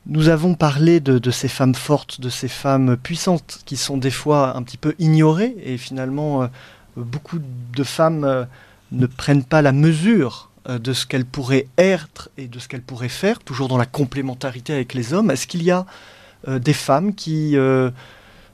nous 0.07 0.29
avons 0.29 0.55
parlé 0.55 1.01
de, 1.01 1.31
ces 1.31 1.49
femmes 1.49 1.75
fortes, 1.75 2.21
de 2.21 2.29
ces 2.29 2.49
femmes 2.49 2.97
puissantes, 2.97 3.61
qui 3.65 3.77
sont 3.77 3.97
des 3.97 4.11
fois 4.11 4.57
un 4.57 4.63
petit 4.63 4.77
peu 4.77 4.95
ignorées, 4.99 5.57
et 5.65 5.79
finalement, 5.79 6.43
euh, 6.43 6.47
beaucoup 6.97 7.39
de 7.39 7.85
femmes 7.85 8.25
euh, 8.25 8.45
ne 8.91 9.07
prennent 9.07 9.45
pas 9.45 9.63
la 9.63 9.73
mesure 9.73 10.51
de 10.69 10.93
ce 10.93 11.07
qu'elles 11.07 11.25
pourraient 11.25 11.67
être 11.77 12.31
et 12.39 12.47
de 12.47 12.59
ce 12.59 12.69
qu'elles 12.69 12.83
pourraient 12.83 13.09
faire, 13.09 13.41
toujours 13.41 13.69
dans 13.69 13.77
la 13.77 13.87
complémentarité 13.87 14.73
avec 14.73 14.95
les 14.95 15.13
hommes. 15.13 15.31
Est-ce 15.31 15.47
qu'il 15.47 15.63
y 15.63 15.71
a 15.71 15.87
des 16.47 16.73
femmes 16.73 17.15
qui 17.15 17.57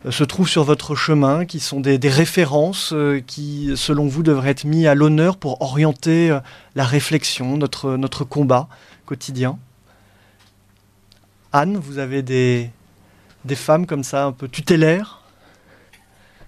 euh, 0.06 0.12
se 0.12 0.22
trouvent 0.22 0.48
sur 0.48 0.62
votre 0.62 0.94
chemin, 0.94 1.44
qui 1.44 1.58
sont 1.58 1.80
des, 1.80 1.98
références 2.08 2.92
euh, 2.92 3.20
qui, 3.26 3.72
selon 3.74 4.06
vous, 4.06 4.22
devraient 4.22 4.50
être 4.50 4.64
mis 4.64 4.86
à 4.86 4.94
l'honneur 4.94 5.36
pour 5.36 5.60
orienter 5.60 6.30
euh, 6.30 6.38
la 6.76 6.84
réflexion, 6.84 7.56
notre, 7.56 7.96
notre 7.96 8.24
combat 8.24 8.68
quotidien? 9.06 9.58
Anne, 11.52 11.76
vous 11.76 11.98
avez 11.98 12.22
des, 12.22 12.70
des 13.44 13.56
femmes 13.56 13.86
comme 13.86 14.04
ça, 14.04 14.24
un 14.24 14.32
peu 14.32 14.46
tutélaires? 14.46 15.17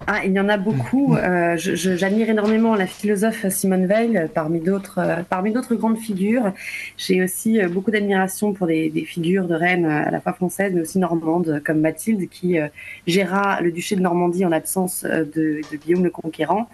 Ah, 0.07 0.25
il 0.25 0.31
y 0.31 0.39
en 0.39 0.49
a 0.49 0.57
beaucoup. 0.57 1.15
Euh, 1.15 1.55
J'admire 1.57 2.29
énormément 2.29 2.75
la 2.75 2.87
philosophe 2.87 3.47
Simone 3.49 3.85
Veil, 3.85 4.17
euh, 4.17 4.27
parmi 4.27 4.59
d'autres, 4.59 4.99
euh, 4.99 5.21
parmi 5.29 5.51
d'autres 5.51 5.75
grandes 5.75 5.97
figures. 5.97 6.53
J'ai 6.97 7.23
aussi 7.23 7.61
euh, 7.61 7.69
beaucoup 7.69 7.91
d'admiration 7.91 8.53
pour 8.53 8.67
des, 8.67 8.89
des, 8.89 9.05
figures 9.05 9.45
de 9.45 9.53
reines 9.53 9.85
à 9.85 10.09
la 10.09 10.19
fois 10.19 10.33
françaises 10.33 10.73
mais 10.73 10.81
aussi 10.81 10.97
normandes, 10.97 11.61
comme 11.65 11.81
Mathilde, 11.81 12.29
qui 12.29 12.57
géra 13.05 13.61
le 13.61 13.71
duché 13.71 13.95
de 13.95 14.01
Normandie 14.01 14.45
en 14.45 14.49
l'absence 14.49 15.03
de, 15.03 15.61
de, 15.71 15.77
Guillaume 15.77 16.03
le 16.03 16.09
Conquérant. 16.09 16.67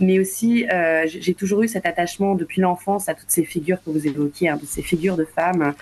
Mais 0.00 0.18
aussi, 0.18 0.66
j'ai 1.06 1.34
toujours 1.34 1.62
eu 1.62 1.68
cet 1.68 1.86
attachement 1.86 2.34
depuis 2.34 2.60
l'enfance 2.60 3.08
à 3.08 3.14
toutes 3.14 3.30
ces 3.30 3.44
figures 3.44 3.78
que 3.84 3.90
vous 3.90 4.06
évoquiez, 4.06 4.48
hein, 4.48 4.58
de 4.60 4.66
ces 4.66 4.82
figures 4.82 5.16
de 5.16 5.24
femmes, 5.24 5.74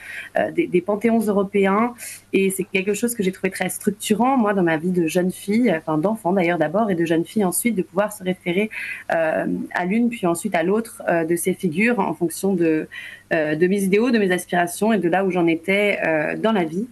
des, 0.54 0.66
des 0.66 0.80
panthéons 0.80 1.20
européens. 1.20 1.94
Et 2.32 2.50
c'est 2.50 2.64
quelque 2.64 2.94
chose 2.94 3.14
que 3.14 3.22
j'ai 3.22 3.32
trouvé 3.32 3.50
très 3.50 3.68
structurant, 3.68 4.36
moi, 4.36 4.54
dans 4.54 4.62
ma 4.62 4.76
vie 4.76 4.90
de 4.90 5.06
jeune 5.06 5.30
fille, 5.30 5.72
enfin 5.76 5.98
d'enfant 5.98 6.32
d'ailleurs 6.32 6.58
d'abord 6.58 6.90
et 6.90 6.94
de 6.94 7.04
jeunes 7.04 7.24
filles 7.24 7.44
ensuite, 7.44 7.74
de 7.74 7.82
pouvoir 7.82 8.12
se 8.12 8.22
référer 8.22 8.70
euh, 9.12 9.46
à 9.74 9.84
l'une 9.84 10.08
puis 10.10 10.26
ensuite 10.26 10.54
à 10.54 10.62
l'autre 10.62 11.02
euh, 11.08 11.24
de 11.24 11.36
ces 11.36 11.54
figures 11.54 11.98
en 11.98 12.14
fonction 12.14 12.54
de, 12.54 12.88
euh, 13.32 13.54
de 13.56 13.66
mes 13.66 13.82
idéaux, 13.82 14.10
de 14.10 14.18
mes 14.18 14.30
aspirations 14.30 14.92
et 14.92 14.98
de 14.98 15.08
là 15.08 15.24
où 15.24 15.30
j'en 15.30 15.46
étais 15.46 15.98
dans 16.38 16.52
la 16.52 16.64
vie. 16.64 16.88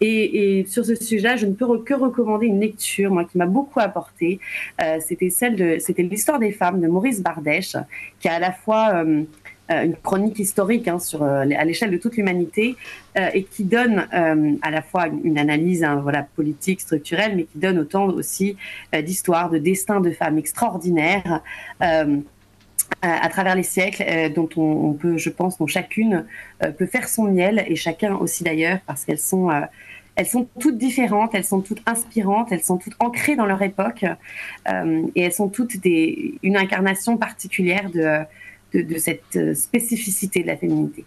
Et, 0.00 0.64
sur 0.68 0.84
ce 0.84 0.94
sujet-là, 0.94 1.36
je 1.36 1.46
ne 1.46 1.52
peux 1.52 1.78
que 1.78 1.94
recommander 1.94 2.46
une 2.46 2.60
lecture, 2.60 3.10
moi, 3.10 3.24
qui 3.24 3.38
m'a 3.38 3.46
beaucoup 3.46 3.80
apporté. 3.80 4.38
c'était 5.00 5.30
celle 5.30 5.56
de, 5.56 5.76
c'était 5.78 6.02
l'histoire 6.02 6.38
des 6.38 6.52
femmes 6.52 6.80
de 6.80 6.88
Maurice 6.88 7.22
Bardèche, 7.22 7.76
qui 8.20 8.28
a 8.28 8.34
à 8.34 8.38
la 8.38 8.52
fois 8.52 9.04
une 9.70 9.96
chronique 9.96 10.38
historique 10.38 10.88
hein, 10.88 10.98
sur, 10.98 11.22
à 11.22 11.44
l'échelle 11.44 11.90
de 11.90 11.96
toute 11.96 12.16
l'humanité 12.16 12.76
et 13.16 13.44
qui 13.44 13.64
donne 13.64 14.06
à 14.62 14.70
la 14.70 14.82
fois 14.82 15.06
une, 15.06 15.38
analyse 15.38 15.84
hein, 15.84 16.00
voilà, 16.02 16.26
politique, 16.36 16.80
structurelle, 16.80 17.36
mais 17.36 17.44
qui 17.44 17.58
donne 17.58 17.78
autant 17.78 18.06
aussi 18.06 18.56
d'histoires, 18.92 19.48
de 19.50 19.58
destins 19.58 20.00
de 20.00 20.10
femmes 20.10 20.36
extraordinaires 20.36 21.40
à 21.80 23.28
travers 23.30 23.54
les 23.54 23.62
siècles, 23.62 24.04
dont 24.34 24.48
on, 24.56 24.92
peut, 24.92 25.16
je 25.16 25.30
pense, 25.30 25.56
dont 25.56 25.66
chacune 25.66 26.26
peut 26.76 26.86
faire 26.86 27.08
son 27.08 27.24
miel, 27.24 27.64
et 27.66 27.76
chacun 27.76 28.16
aussi 28.16 28.44
d'ailleurs, 28.44 28.80
parce 28.86 29.06
qu'elles 29.06 29.18
sont 29.18 29.48
sont 30.24 30.46
toutes 30.60 30.78
différentes, 30.78 31.34
elles 31.34 31.44
sont 31.44 31.60
toutes 31.60 31.82
inspirantes, 31.86 32.52
elles 32.52 32.62
sont 32.62 32.78
toutes 32.78 32.94
ancrées 33.00 33.34
dans 33.34 33.46
leur 33.46 33.62
époque 33.62 34.04
euh, 34.68 35.02
et 35.16 35.22
elles 35.22 35.32
sont 35.32 35.48
toutes 35.48 35.78
des, 35.78 36.34
une 36.44 36.56
incarnation 36.56 37.16
particulière 37.16 37.90
de, 37.90 38.20
de, 38.76 38.98
cette 38.98 39.54
spécificité 39.54 40.42
de 40.42 40.46
la 40.46 40.56
féminité. 40.56 41.04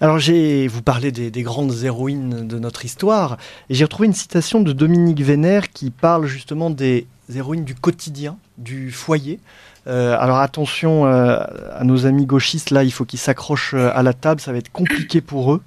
Alors 0.00 0.18
j'ai 0.18 0.66
vous 0.66 0.82
parlez 0.82 1.12
des, 1.12 1.30
des, 1.30 1.42
grandes 1.42 1.84
héroïnes 1.84 2.48
de 2.48 2.58
notre 2.58 2.84
histoire 2.84 3.38
et 3.70 3.74
j'ai 3.74 3.84
retrouvé 3.84 4.06
une 4.06 4.14
citation 4.14 4.60
de 4.60 4.72
Dominique 4.72 5.20
Vénère 5.20 5.70
qui 5.70 5.90
parle 5.90 6.26
justement 6.26 6.70
des 6.70 7.06
héroïnes 7.34 7.64
du 7.64 7.74
quotidien, 7.74 8.36
du 8.58 8.90
foyer. 8.90 9.38
Euh, 9.86 10.16
alors 10.18 10.38
attention 10.38 11.06
euh, 11.06 11.38
à 11.72 11.84
nos 11.84 12.06
amis 12.06 12.26
gauchistes, 12.26 12.70
là 12.70 12.84
il 12.84 12.92
faut 12.92 13.04
qu'ils 13.04 13.18
s'accrochent 13.18 13.74
à 13.74 14.02
la 14.02 14.14
table, 14.14 14.40
ça 14.40 14.52
va 14.52 14.58
être 14.58 14.72
compliqué 14.72 15.20
pour 15.20 15.52
eux. 15.52 15.62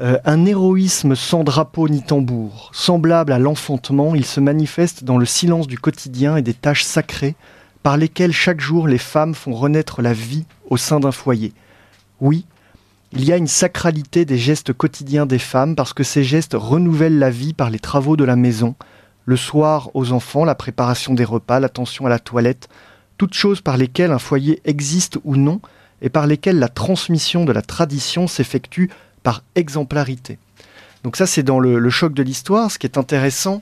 Euh, 0.00 0.18
un 0.24 0.44
héroïsme 0.44 1.14
sans 1.14 1.44
drapeau 1.44 1.88
ni 1.88 2.02
tambour, 2.02 2.70
semblable 2.74 3.32
à 3.32 3.38
l'enfantement, 3.38 4.14
il 4.14 4.24
se 4.24 4.40
manifeste 4.40 5.04
dans 5.04 5.18
le 5.18 5.24
silence 5.24 5.66
du 5.66 5.78
quotidien 5.78 6.36
et 6.36 6.42
des 6.42 6.54
tâches 6.54 6.82
sacrées 6.82 7.36
par 7.84 7.98
lesquelles 7.98 8.32
chaque 8.32 8.62
jour 8.62 8.88
les 8.88 8.98
femmes 8.98 9.34
font 9.34 9.52
renaître 9.52 10.00
la 10.00 10.14
vie 10.14 10.46
au 10.70 10.78
sein 10.78 11.00
d'un 11.00 11.12
foyer. 11.12 11.52
Oui, 12.18 12.46
il 13.12 13.24
y 13.26 13.32
a 13.32 13.36
une 13.36 13.46
sacralité 13.46 14.24
des 14.24 14.38
gestes 14.38 14.72
quotidiens 14.72 15.26
des 15.26 15.38
femmes 15.38 15.76
parce 15.76 15.92
que 15.92 16.02
ces 16.02 16.24
gestes 16.24 16.56
renouvellent 16.58 17.18
la 17.18 17.28
vie 17.28 17.52
par 17.52 17.68
les 17.68 17.78
travaux 17.78 18.16
de 18.16 18.24
la 18.24 18.36
maison, 18.36 18.74
le 19.26 19.36
soir 19.36 19.90
aux 19.92 20.12
enfants, 20.12 20.46
la 20.46 20.54
préparation 20.54 21.12
des 21.12 21.24
repas, 21.24 21.60
l'attention 21.60 22.06
à 22.06 22.08
la 22.08 22.18
toilette, 22.18 22.70
toutes 23.18 23.34
choses 23.34 23.60
par 23.60 23.76
lesquelles 23.76 24.12
un 24.12 24.18
foyer 24.18 24.62
existe 24.64 25.18
ou 25.22 25.36
non 25.36 25.60
et 26.00 26.08
par 26.08 26.26
lesquelles 26.26 26.58
la 26.58 26.70
transmission 26.70 27.44
de 27.44 27.52
la 27.52 27.62
tradition 27.62 28.26
s'effectue 28.26 28.90
par 29.22 29.42
exemplarité. 29.56 30.38
Donc 31.02 31.16
ça, 31.16 31.26
c'est 31.26 31.42
dans 31.42 31.60
le, 31.60 31.90
choc 31.90 32.14
de 32.14 32.22
l'histoire. 32.22 32.70
Ce 32.70 32.78
qui 32.78 32.86
est 32.86 32.96
intéressant, 32.96 33.60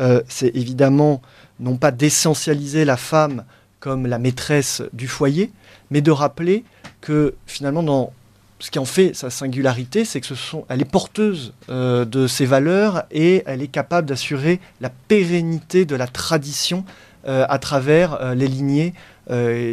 euh, 0.00 0.20
c'est 0.26 0.50
évidemment 0.56 1.22
non 1.60 1.76
pas 1.76 1.90
d'essentialiser 1.90 2.84
la 2.84 2.96
femme 2.96 3.44
comme 3.80 4.06
la 4.06 4.18
maîtresse 4.18 4.82
du 4.92 5.08
foyer, 5.08 5.50
mais 5.90 6.00
de 6.00 6.10
rappeler 6.10 6.64
que 7.00 7.34
finalement, 7.46 8.12
ce 8.58 8.70
qui 8.70 8.78
en 8.78 8.84
fait 8.84 9.14
sa 9.14 9.30
singularité, 9.30 10.04
c'est 10.04 10.20
que 10.20 10.34
elle 10.68 10.80
est 10.80 10.90
porteuse 10.90 11.52
euh, 11.68 12.04
de 12.04 12.26
ses 12.26 12.46
valeurs 12.46 13.04
et 13.10 13.42
elle 13.46 13.62
est 13.62 13.68
capable 13.68 14.08
d'assurer 14.08 14.60
la 14.80 14.90
pérennité 14.90 15.84
de 15.84 15.96
la 15.96 16.06
tradition 16.06 16.84
euh, 17.26 17.44
à 17.48 17.58
travers 17.58 18.34
les 18.34 18.48
lignées 18.48 18.94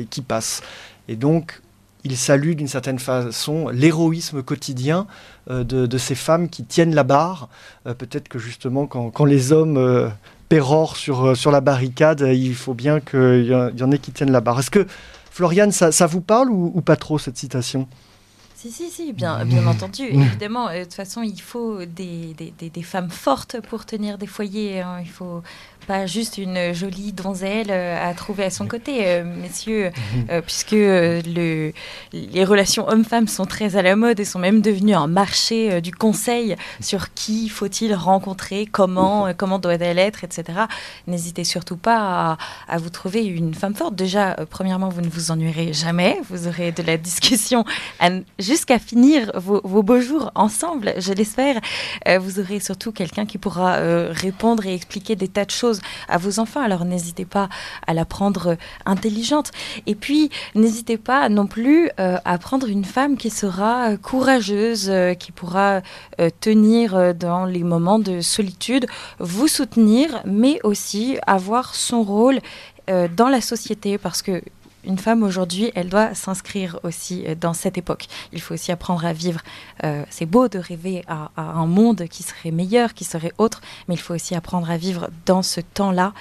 qui 0.10 0.22
passent. 0.22 0.62
Et 1.08 1.16
donc, 1.16 1.62
il 2.04 2.16
salue 2.16 2.54
d'une 2.54 2.68
certaine 2.68 3.00
façon 3.00 3.70
l'héroïsme 3.70 4.42
quotidien 4.42 5.08
euh, 5.50 5.64
de, 5.64 5.98
ces 5.98 6.16
femmes 6.16 6.50
qui 6.50 6.64
tiennent 6.64 6.96
la 6.96 7.04
barre. 7.04 7.50
Euh, 7.88 7.94
peut-être 7.94 8.30
que 8.30 8.40
justement, 8.40 8.88
quand, 8.88 9.26
les 9.26 9.52
hommes 9.52 10.12
euh, 10.52 10.56
pérorent 10.56 10.96
sur, 10.96 11.36
sur 11.38 11.52
la 11.52 11.62
barricade, 11.62 12.22
il 12.22 12.56
faut 12.56 12.74
bien 12.74 13.00
qu'il 13.00 13.46
y, 13.46 13.84
en 13.84 13.92
ait 13.92 14.00
qui 14.00 14.12
tiennent 14.12 14.32
la 14.32 14.42
barre. 14.42 14.60
Est-ce 14.60 14.72
que, 14.72 14.86
Floriane, 15.32 15.72
ça, 15.72 16.08
vous 16.08 16.22
parle 16.22 16.50
ou, 16.50 16.82
pas 16.82 16.96
trop 16.96 17.18
cette 17.18 17.38
citation? 17.38 17.88
Si, 18.56 18.72
si, 18.72 18.90
si, 18.90 19.14
bien, 19.14 19.46
bien 19.46 19.66
entendu. 19.68 20.04
Évidemment, 20.04 20.70
de 20.74 20.84
toute 20.84 20.94
façon, 20.94 21.22
il 21.22 21.40
faut 21.40 21.86
des, 21.86 22.36
des, 22.36 22.82
femmes 22.82 23.10
fortes 23.10 23.62
pour 23.70 23.86
tenir 23.86 24.18
des 24.18 24.28
foyers. 24.28 24.82
Hein. 24.82 24.98
Il 25.02 25.10
faut 25.10 25.42
pas 25.88 26.06
juste 26.06 26.38
une 26.38 26.74
jolie 26.74 27.14
donzelle 27.14 27.68
euh, 27.70 28.10
à 28.10 28.14
trouver 28.14 28.44
à 28.44 28.50
son 28.50 28.68
côté, 28.68 29.08
euh, 29.08 29.24
messieurs, 29.24 29.92
mhm. 30.14 30.26
euh, 30.30 30.42
puisque 30.42 30.72
le, 30.72 31.72
les 32.14 32.46
relations 32.46 32.88
hommes-femmes 32.88 33.28
sont 33.28 33.46
très 33.46 33.76
à 33.76 33.82
la 33.82 33.96
mode 33.96 34.20
et 34.20 34.26
sont 34.26 34.40
même 34.40 34.62
devenues 34.62 34.94
un 34.94 35.08
marché 35.08 35.82
du 35.82 35.92
conseil 35.92 36.56
sur 36.80 37.14
qui 37.14 37.50
faut-il 37.50 37.94
rencontrer, 37.94 38.66
comment, 38.66 39.34
comment 39.36 39.60
doit-elle 39.60 40.00
être, 40.00 40.24
etc. 40.24 40.60
N'hésitez 41.08 41.44
surtout 41.44 41.78
pas 41.78 42.38
à, 42.68 42.78
vous 42.78 42.90
trouver 42.90 43.26
une 43.26 43.54
femme 43.54 43.76
forte. 43.76 43.96
Déjà, 43.96 44.36
premièrement, 44.50 44.90
vous 44.90 45.02
ne 45.02 45.10
vous 45.10 45.32
ennuierez 45.32 45.74
jamais, 45.74 46.20
vous 46.30 46.48
aurez 46.48 46.72
de 46.72 46.84
la 46.84 46.98
discussion 46.98 47.66
jusqu'à 48.38 48.80
finir 48.80 49.32
vos, 49.36 49.62
vos, 49.64 49.84
beaux 49.84 50.02
jours 50.02 50.32
ensemble, 50.36 50.94
je 50.98 51.14
l'espère. 51.14 51.60
vous 52.20 52.40
aurez 52.40 52.60
surtout 52.60 52.92
quelqu'un 52.92 53.26
qui 53.26 53.38
pourra 53.38 53.78
répondre 54.12 54.66
et 54.66 54.74
expliquer 54.74 55.16
des 55.16 55.28
tas 55.28 55.46
de 55.46 55.52
choses 55.52 55.79
à 56.08 56.18
vos 56.18 56.40
enfants. 56.40 56.62
Alors 56.62 56.86
n'hésitez 56.86 57.26
pas 57.26 57.50
à 57.88 57.94
la 57.94 58.06
prendre 58.06 58.58
intelligente. 58.86 59.52
Et 59.88 59.96
puis 59.96 60.30
n'hésitez 60.56 60.98
pas 60.98 61.30
non 61.30 61.48
plus 61.48 61.90
euh, 62.00 62.18
à 62.26 62.38
prendre 62.38 62.68
une 62.68 62.86
femme 62.86 63.18
qui 63.18 63.30
sera 63.30 63.98
courageuse, 63.98 64.90
euh, 64.90 65.14
qui 65.14 65.32
pourra 65.32 65.82
euh, 66.20 66.30
tenir 66.40 67.16
dans 67.16 67.46
les 67.46 67.64
moments 67.64 68.00
de 68.00 68.22
solitude, 68.22 68.86
vous 69.20 69.48
soutenir, 69.48 70.22
mais 70.26 70.60
aussi 70.64 71.18
avoir 71.28 71.76
son 71.76 72.04
rôle 72.04 72.40
dans 73.16 73.30
la 73.30 73.40
société 73.40 74.00
parce 74.00 74.24
que 74.24 74.42
une 74.84 74.98
femme 74.98 75.24
aujourd'hui, 75.24 75.72
elle 75.76 75.90
doit 75.90 76.16
s'inscrire 76.16 76.80
aussi 76.84 77.26
euh, 77.28 77.36
dans 77.36 77.54
cette 77.54 77.78
époque. 77.78 78.08
Il 78.32 78.42
faut 78.42 78.54
aussi 78.54 78.72
apprendre 78.72 79.06
à 79.06 79.14
vivre. 79.14 79.42
Euh, 79.84 80.04
c'est 80.10 80.26
beau 80.26 80.48
de 80.48 80.60
rêver 80.60 81.04
à, 81.08 81.32
un 81.38 81.66
monde 81.66 82.08
qui 82.08 82.24
serait 82.24 82.52
meilleur, 82.52 82.94
qui 82.94 83.04
serait 83.04 83.34
autre, 83.38 83.62
mais 83.88 83.96
il 83.96 84.00
faut 84.00 84.14
aussi 84.14 84.36
apprendre 84.36 84.70
à 84.70 84.78
vivre 84.78 85.10
dans 85.26 85.42
ce 85.42 85.62
temps-là. 85.62 86.14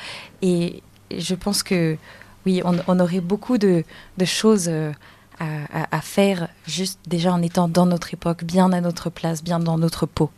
Et, 0.42 0.82
je 1.16 1.34
pense 1.34 1.62
que 1.62 1.96
oui, 2.44 2.60
on, 2.64 3.00
aurait 3.00 3.22
beaucoup 3.22 3.56
de, 3.56 3.82
choses 4.26 4.68
euh, 4.68 4.92
à, 5.40 6.00
faire 6.02 6.48
juste 6.66 7.00
déjà 7.06 7.32
en 7.32 7.40
étant 7.40 7.66
dans 7.66 7.86
notre 7.86 8.12
époque, 8.12 8.44
bien 8.44 8.72
à 8.72 8.82
notre 8.82 9.08
place, 9.08 9.42
bien 9.42 9.58
dans 9.58 9.78
notre 9.78 10.04
peau. 10.04 10.30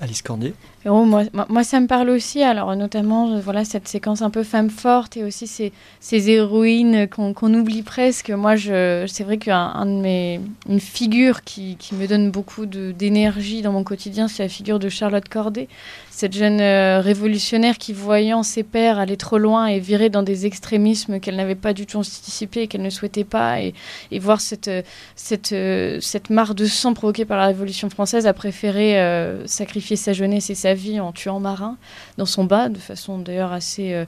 Alice 0.00 0.22
Cordier 0.22 0.54
moi, 0.86 1.24
moi, 1.48 1.64
ça 1.64 1.80
me 1.80 1.86
parle 1.86 2.10
aussi, 2.10 2.42
alors 2.42 2.74
notamment 2.76 3.32
euh, 3.32 3.40
voilà 3.40 3.64
cette 3.64 3.88
séquence 3.88 4.22
un 4.22 4.30
peu 4.30 4.44
femme 4.44 4.70
forte 4.70 5.16
et 5.16 5.24
aussi 5.24 5.46
ces, 5.48 6.30
héroïnes 6.30 7.08
qu'on 7.08 7.54
oublie 7.54 7.82
presque. 7.82 8.30
Moi, 8.30 8.56
c'est 8.56 9.24
vrai 9.24 9.38
qu'une 9.38 9.52
un 9.52 9.86
de 9.86 10.00
mes, 10.00 10.40
une 10.68 10.80
figure 10.80 11.42
qui, 11.42 11.76
me 11.92 12.06
donne 12.06 12.30
beaucoup 12.30 12.66
d'énergie 12.66 13.62
dans 13.62 13.72
mon 13.72 13.84
quotidien, 13.84 14.28
c'est 14.28 14.42
la 14.42 14.48
figure 14.48 14.78
de 14.78 14.88
Charlotte 14.88 15.28
Corday 15.28 15.68
cette 16.16 16.34
jeune 16.34 16.62
euh, 16.62 17.02
révolutionnaire 17.02 17.76
qui, 17.76 17.92
voyant 17.92 18.42
ses 18.42 18.62
pères 18.62 18.98
aller 18.98 19.18
trop 19.18 19.36
loin 19.36 19.66
et 19.66 19.80
virer 19.80 20.08
dans 20.08 20.22
des 20.22 20.46
extrémismes 20.46 21.20
qu'elle 21.20 21.36
n'avait 21.36 21.54
pas 21.54 21.74
du 21.74 21.84
tout 21.84 21.98
anticipés 21.98 22.62
et 22.62 22.68
qu'elle 22.68 22.80
ne 22.80 22.88
souhaitait 22.88 23.24
pas, 23.24 23.60
et, 23.60 23.74
voir 24.18 24.40
cette, 24.40 24.70
cette, 25.14 25.52
euh, 25.52 26.00
cette 26.00 26.30
mare 26.30 26.54
de 26.54 26.64
sang 26.64 26.94
provoquée 26.94 27.26
par 27.26 27.36
la 27.36 27.46
Révolution 27.46 27.90
française, 27.90 28.26
a 28.26 28.32
préféré 28.32 28.96
sacrifier 29.44 29.96
sa 29.96 30.14
jeunesse 30.14 30.48
et 30.48 30.54
sa 30.54 30.72
vie 30.76 31.00
en 31.00 31.12
tuant 31.12 31.40
Marin 31.40 31.76
dans 32.18 32.26
son 32.26 32.44
bas, 32.44 32.68
de 32.68 32.78
façon 32.78 33.18
d'ailleurs 33.18 33.52
assez 33.52 34.06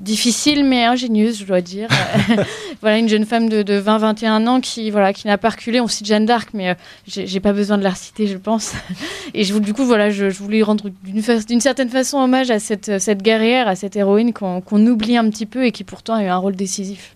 difficile 0.00 0.64
mais 0.64 0.84
ingénieuse, 0.84 1.38
je 1.38 1.44
dois 1.44 1.60
dire. 1.60 1.88
voilà, 2.80 2.98
une 2.98 3.08
jeune 3.08 3.24
femme 3.24 3.48
de, 3.48 3.62
de 3.62 3.80
20-21 3.80 4.46
ans 4.46 4.60
qui, 4.60 4.90
voilà, 4.90 5.12
qui 5.12 5.26
n'a 5.26 5.38
pas 5.38 5.50
reculé. 5.50 5.80
On 5.80 5.88
cite 5.88 6.06
Jeanne 6.06 6.26
d'Arc, 6.26 6.50
mais 6.54 6.76
j'ai 7.06 7.40
pas 7.40 7.52
besoin 7.52 7.78
de 7.78 7.82
la 7.82 7.90
reciter, 7.90 8.26
je 8.26 8.36
pense. 8.36 8.72
et 9.34 9.44
je, 9.44 9.56
du 9.58 9.74
coup, 9.74 9.84
voilà, 9.84 10.10
je, 10.10 10.30
je 10.30 10.38
voulais 10.38 10.62
rendre 10.62 10.90
d'une 11.04 11.60
certaine 11.60 11.88
façon 11.88 12.18
hommage 12.18 12.50
à 12.50 12.58
cette, 12.58 12.98
cette 12.98 13.22
guerrière, 13.22 13.68
à 13.68 13.76
cette 13.76 13.96
héroïne 13.96 14.32
qu'on 14.32 14.86
oublie 14.86 15.16
un 15.16 15.28
petit 15.30 15.46
peu 15.46 15.64
et 15.64 15.72
qui 15.72 15.84
pourtant 15.84 16.14
a 16.14 16.24
eu 16.24 16.28
un 16.28 16.36
rôle 16.36 16.56
décisif. 16.56 17.14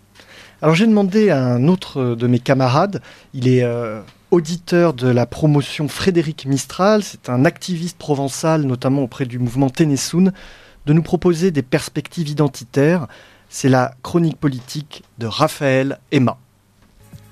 Alors 0.61 0.75
j'ai 0.75 0.85
demandé 0.85 1.31
à 1.31 1.43
un 1.43 1.67
autre 1.67 2.15
de 2.15 2.27
mes 2.27 2.37
camarades, 2.37 3.01
il 3.33 3.47
est 3.47 3.63
euh, 3.63 3.99
auditeur 4.31 4.93
de 4.93 5.07
la 5.07 5.25
promotion 5.25 5.87
Frédéric 5.87 6.45
Mistral, 6.45 7.03
c'est 7.03 7.29
un 7.29 7.45
activiste 7.45 7.97
provençal, 7.97 8.63
notamment 8.63 9.03
auprès 9.03 9.25
du 9.25 9.37
mouvement 9.37 9.69
Ténessoun, 9.69 10.31
de 10.85 10.93
nous 10.93 11.03
proposer 11.03 11.51
des 11.51 11.61
perspectives 11.61 12.29
identitaires. 12.29 13.07
C'est 13.49 13.69
la 13.69 13.93
chronique 14.01 14.37
politique 14.37 15.03
de 15.19 15.27
Raphaël 15.27 15.99
Emma. 16.11 16.37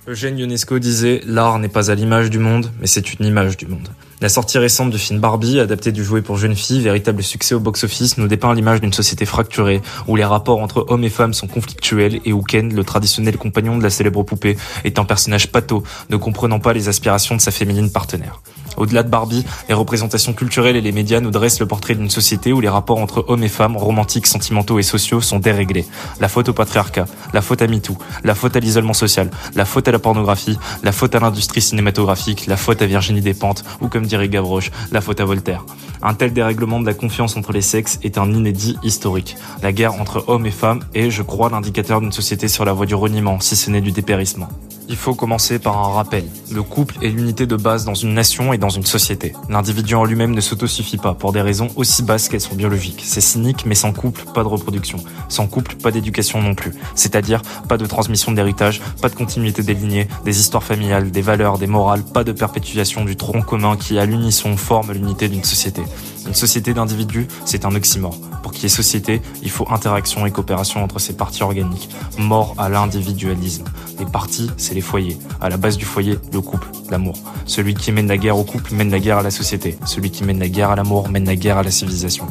Eugène 0.08 0.38
Ionesco 0.38 0.80
disait 0.80 1.22
L'art 1.26 1.60
n'est 1.60 1.70
pas 1.70 1.90
à 1.90 1.96
l'image 1.96 2.30
du 2.30 2.40
monde, 2.40 2.72
mais 2.80 2.88
c'est 2.88 3.14
une 3.14 3.26
image 3.26 3.58
du 3.58 3.66
monde. 3.66 3.90
La 4.22 4.28
sortie 4.28 4.58
récente 4.58 4.90
du 4.90 4.98
film 4.98 5.22
Barbie, 5.22 5.62
adapté 5.62 5.94
du 5.94 6.04
jouet 6.04 6.22
pour 6.22 6.36
jeunes 6.36 6.56
filles, 6.56 6.82
véritable 6.82 7.24
succès 7.24 7.56
au 7.56 7.62
box-office, 7.62 8.18
nous 8.18 8.28
dépeint 8.28 8.54
l'image 8.54 8.82
d'une 8.82 8.92
société 8.92 9.26
fracturée, 9.26 9.82
où 10.08 10.18
les 10.18 10.26
rapports 10.26 10.60
entre 10.60 10.86
hommes 10.90 11.06
et 11.06 11.10
femmes 11.10 11.34
sont 11.34 11.48
conflictuels 11.48 12.20
et 12.26 12.34
où 12.34 12.42
Ken, 12.42 12.76
le 12.76 12.84
traditionnel 12.84 13.38
compagnon 13.38 13.78
de 13.78 13.84
la 13.84 13.90
célèbre 13.90 14.24
poupée, 14.24 14.58
est 14.84 15.00
un 15.00 15.06
personnage 15.06 15.50
pâteau, 15.50 15.84
ne 16.10 16.18
comprenant 16.18 16.60
pas 16.60 16.74
les 16.74 16.90
aspirations 16.90 17.38
de 17.38 17.42
sa 17.42 17.52
féminine 17.52 17.90
partenaire. 17.92 18.42
Au-delà 18.80 19.04
de 19.04 19.10
Barbie, 19.10 19.46
les 19.68 19.76
représentations 19.76 20.34
culturelles 20.34 20.78
et 20.78 20.82
les 20.82 20.94
médias 20.94 21.20
nous 21.20 21.32
dressent 21.32 21.60
le 21.60 21.66
portrait 21.66 21.96
d'une 21.96 22.10
société 22.10 22.54
où 22.54 22.62
les 22.62 22.70
rapports 22.70 22.98
entre 22.98 23.26
hommes 23.28 23.44
et 23.44 23.50
femmes, 23.50 23.76
romantiques, 23.76 24.26
sentimentaux 24.26 24.80
et 24.80 24.84
sociaux, 24.84 25.20
sont 25.20 25.38
déréglés. 25.40 25.86
La 26.22 26.30
faute 26.30 26.50
au 26.50 26.54
patriarcat, 26.54 27.06
la 27.34 27.42
faute 27.42 27.62
à 27.62 27.68
MeToo, 27.68 27.98
la 28.24 28.36
faute 28.36 28.56
à 28.56 28.60
l'isolement 28.60 28.94
social, 28.94 29.30
la 29.56 29.66
faute 29.66 29.90
à 29.90 29.92
la 29.92 30.00
pornographie, 30.00 30.58
la 30.82 30.94
faute 30.94 31.14
à 31.14 31.20
l'industrie 31.20 31.62
cinématographique, 31.62 32.48
la 32.48 32.56
faute 32.56 32.82
à 32.82 32.86
Virginie 32.86 33.22
Despentes, 33.22 33.66
ou 33.82 33.90
comme 33.90 34.06
dirait 34.06 34.30
Gavroche, 34.30 34.72
la 34.92 35.02
faute 35.02 35.20
à 35.20 35.26
Voltaire. 35.26 35.66
Un 36.02 36.14
tel 36.14 36.32
dérèglement 36.32 36.80
de 36.80 36.86
la 36.86 36.94
confiance 36.94 37.36
entre 37.36 37.52
les 37.52 37.62
sexes 37.62 38.00
est 38.02 38.18
un 38.18 38.32
inédit 38.32 38.78
historique. 38.82 39.36
La 39.62 39.74
guerre 39.74 39.96
entre 39.96 40.24
hommes 40.28 40.46
et 40.46 40.52
femmes 40.52 40.80
est, 40.94 41.10
je 41.10 41.22
crois, 41.22 41.50
l'indicateur 41.50 42.00
d'une 42.00 42.14
société 42.14 42.48
sur 42.48 42.64
la 42.64 42.72
voie 42.72 42.86
du 42.86 42.96
reniement, 42.96 43.42
si 43.42 43.58
ce 43.58 43.70
n'est 43.70 43.82
du 43.82 43.92
dépérissement. 43.92 44.48
Il 44.92 44.96
faut 44.96 45.14
commencer 45.14 45.60
par 45.60 45.78
un 45.78 45.94
rappel. 45.94 46.26
Le 46.52 46.64
couple 46.64 46.98
est 47.04 47.10
l'unité 47.10 47.46
de 47.46 47.56
base 47.56 47.86
dans 47.86 47.94
une 47.94 48.16
nation 48.16 48.54
et 48.54 48.58
dans 48.58 48.70
une 48.70 48.86
société. 48.86 49.34
L'individu 49.48 49.94
en 49.94 50.04
lui-même 50.04 50.32
ne 50.32 50.42
s'autosuffit 50.42 50.98
pas 50.98 51.14
pour 51.14 51.32
des 51.32 51.42
raisons 51.42 51.68
aussi 51.76 52.02
basses 52.02 52.28
qu'elles 52.28 52.42
sont 52.42 52.56
biologiques. 52.56 53.04
C'est 53.06 53.22
cynique, 53.22 53.68
mais 53.68 53.76
sans 53.76 53.94
couple, 53.94 54.24
pas 54.34 54.42
de 54.42 54.48
reproduction. 54.48 54.98
Sans 55.28 55.46
couple, 55.46 55.76
pas 55.76 55.92
d'éducation 55.92 56.42
non 56.42 56.56
plus. 56.56 56.74
C'est-à-dire, 56.96 57.44
pas 57.68 57.78
de 57.78 57.86
transmission 57.86 58.32
d'héritage, 58.32 58.82
pas 59.00 59.10
de 59.10 59.16
continuité 59.16 59.62
des 59.62 59.76
lignées, 59.76 60.08
des 60.26 60.40
histoires 60.40 60.64
familiales, 60.64 61.12
des 61.12 61.22
valeurs, 61.22 61.60
des 61.60 61.68
morales, 61.68 62.04
pas 62.04 62.24
de 62.24 62.32
perpétuation 62.32 63.06
du 63.06 63.16
tronc 63.16 63.44
commun 63.44 63.78
qui, 63.78 64.00
à 64.00 64.08
l'unisson, 64.08 64.58
forme 64.58 64.92
l'unité 64.94 65.30
d'une 65.30 65.44
société. 65.44 65.84
Une 66.26 66.34
société 66.34 66.74
d'individus, 66.74 67.28
c'est 67.46 67.64
un 67.64 67.76
oxymore. 67.76 68.18
Pour 68.42 68.52
qu'il 68.52 68.64
y 68.64 68.66
ait 68.66 68.70
société, 68.70 69.22
il 69.42 69.50
faut 69.50 69.68
interaction 69.70 70.26
et 70.26 70.32
coopération 70.32 70.84
entre 70.84 71.00
ces 71.00 71.16
parties 71.16 71.44
organiques. 71.44 71.90
Mort 72.18 72.56
à 72.58 72.70
l'individualisme. 72.70 73.66
Les 74.00 74.06
parties, 74.06 74.50
c'est 74.58 74.74
les 74.74 74.82
foyers. 74.82 75.18
À 75.42 75.50
la 75.50 75.58
base 75.58 75.78
du 75.78 75.86
foyer, 75.86 76.18
le 76.32 76.42
couple, 76.42 76.68
l'amour. 76.90 77.16
Celui 77.46 77.74
qui 77.74 77.92
mène 77.92 78.08
la 78.08 78.18
guerre 78.18 78.38
au 78.38 78.44
couple 78.44 78.74
mène 78.74 78.92
la 78.92 79.00
guerre 79.00 79.18
à 79.18 79.24
la 79.24 79.32
société. 79.32 79.78
Celui 79.86 80.12
qui 80.12 80.24
mène 80.24 80.40
la 80.40 80.50
guerre 80.50 80.72
à 80.72 80.76
l'amour 80.76 81.10
mène 81.10 81.26
la 81.26 81.36
guerre 81.36 81.58
à 81.58 81.64
la 81.64 81.72
civilisation. 81.72 82.28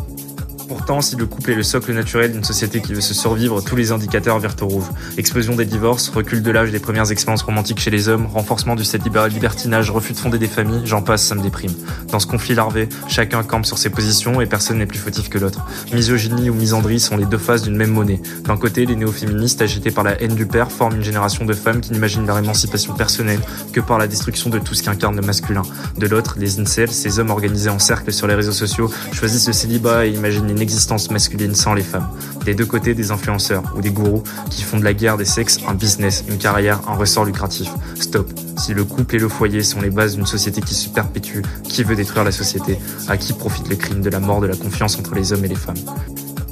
Pourtant, 0.69 1.01
si 1.01 1.17
le 1.17 1.25
couple 1.25 1.53
est 1.53 1.55
le 1.55 1.63
socle 1.63 1.95
naturel 1.95 2.31
d'une 2.31 2.45
société 2.45 2.83
qui 2.83 2.93
veut 2.93 3.01
se 3.01 3.15
survivre, 3.15 3.63
tous 3.63 3.75
les 3.75 3.91
indicateurs 3.91 4.39
virent 4.39 4.55
au 4.61 4.67
rouge. 4.67 4.85
Explosion 5.17 5.57
des 5.57 5.65
divorces, 5.65 6.11
recul 6.11 6.43
de 6.43 6.51
l'âge 6.51 6.71
des 6.71 6.79
premières 6.79 7.11
expériences 7.11 7.41
romantiques 7.41 7.81
chez 7.81 7.91
les 7.91 8.09
hommes, 8.09 8.27
renforcement 8.27 8.75
du 8.75 8.83
libéral 9.03 9.31
libertinage, 9.31 9.91
refus 9.91 10.13
de 10.13 10.19
fonder 10.19 10.39
des 10.39 10.47
familles, 10.47 10.83
j'en 10.85 11.01
passe, 11.01 11.23
ça 11.23 11.35
me 11.35 11.41
déprime. 11.41 11.73
Dans 12.13 12.21
ce 12.21 12.27
conflit 12.27 12.55
larvé, 12.55 12.91
chacun 13.09 13.43
campe 13.43 13.65
sur 13.65 13.79
ses 13.79 13.89
positions 13.89 14.43
et 14.43 14.47
personne 14.47 14.77
n'est 14.77 14.87
plus 14.87 14.99
fautif 14.99 15.31
que 15.31 15.39
l'autre. 15.39 15.67
Misogynie 15.95 16.51
ou 16.51 16.55
misandrie 16.55 17.01
sont 17.01 17.17
les 17.17 17.25
deux 17.25 17.39
faces 17.39 17.63
d'une 17.63 17.77
même 17.77 17.93
monnaie. 17.93 18.21
D'un 18.45 18.59
côté, 18.59 18.85
les 18.85 18.95
néo-féministes 18.95 19.63
agités 19.63 19.91
par 19.91 20.05
la 20.05 20.21
haine 20.21 20.35
du 20.35 20.45
père 20.45 20.71
forment 20.71 20.97
une 20.97 21.03
génération 21.03 21.47
de 21.47 21.55
femmes 21.55 21.81
qui 21.81 21.93
n'imaginent 21.93 22.27
leur 22.27 22.37
émancipation 22.37 22.93
personnelle 22.93 23.41
que 23.73 23.81
par 23.81 23.97
la 23.97 24.07
destruction 24.07 24.51
de 24.51 24.59
tout 24.59 24.75
ce 24.75 24.83
qui 24.83 24.91
incarne 24.91 25.17
le 25.17 25.23
masculin. 25.23 25.63
De 25.97 26.07
l'autre, 26.07 26.37
les 26.39 26.61
incels, 26.61 26.93
ces 26.93 27.19
hommes 27.19 27.31
organisés 27.31 27.71
en 27.71 27.79
cercle 27.79 28.13
sur 28.13 28.27
les 28.27 28.35
réseaux 28.35 28.53
sociaux, 28.53 28.91
choisissent 29.13 29.47
le 29.47 29.55
célibat 29.55 30.07
et 30.07 30.11
imaginent 30.11 30.58
existence 30.61 31.11
masculine 31.11 31.55
sans 31.55 31.75
les 31.75 31.83
femmes. 31.83 32.09
Des 32.45 32.55
deux 32.55 32.67
côtés, 32.67 32.95
des 32.95 33.11
influenceurs 33.11 33.63
ou 33.77 33.81
des 33.81 33.91
gourous 33.91 34.23
qui 34.51 34.63
font 34.63 34.79
de 34.79 34.85
la 34.85 34.95
guerre 34.95 35.17
des 35.17 35.25
sexes 35.25 35.59
un 35.69 35.75
business, 35.75 36.25
une 36.29 36.39
carrière, 36.39 36.81
un 36.89 36.95
ressort 36.95 37.25
lucratif. 37.25 37.71
Stop. 37.99 38.31
Si 38.57 38.75
le 38.75 38.85
couple 38.85 39.17
et 39.17 39.19
le 39.19 39.29
foyer 39.29 39.63
sont 39.63 39.81
les 39.81 39.91
bases 39.91 40.17
d'une 40.17 40.27
société 40.27 40.61
qui 40.61 40.75
se 40.75 40.89
perpétue, 40.89 41.43
qui 41.65 41.85
veut 41.85 41.97
détruire 41.97 42.25
la 42.25 42.33
société? 42.33 42.79
À 43.09 43.17
qui 43.17 43.33
profite 43.33 43.69
le 43.69 43.77
crime 43.77 44.01
de 44.01 44.11
la 44.11 44.21
mort 44.21 44.41
de 44.41 44.47
la 44.47 44.57
confiance 44.57 44.99
entre 44.99 45.15
les 45.15 45.33
hommes 45.33 45.45
et 45.45 45.49
les 45.49 45.55
femmes? 45.55 45.77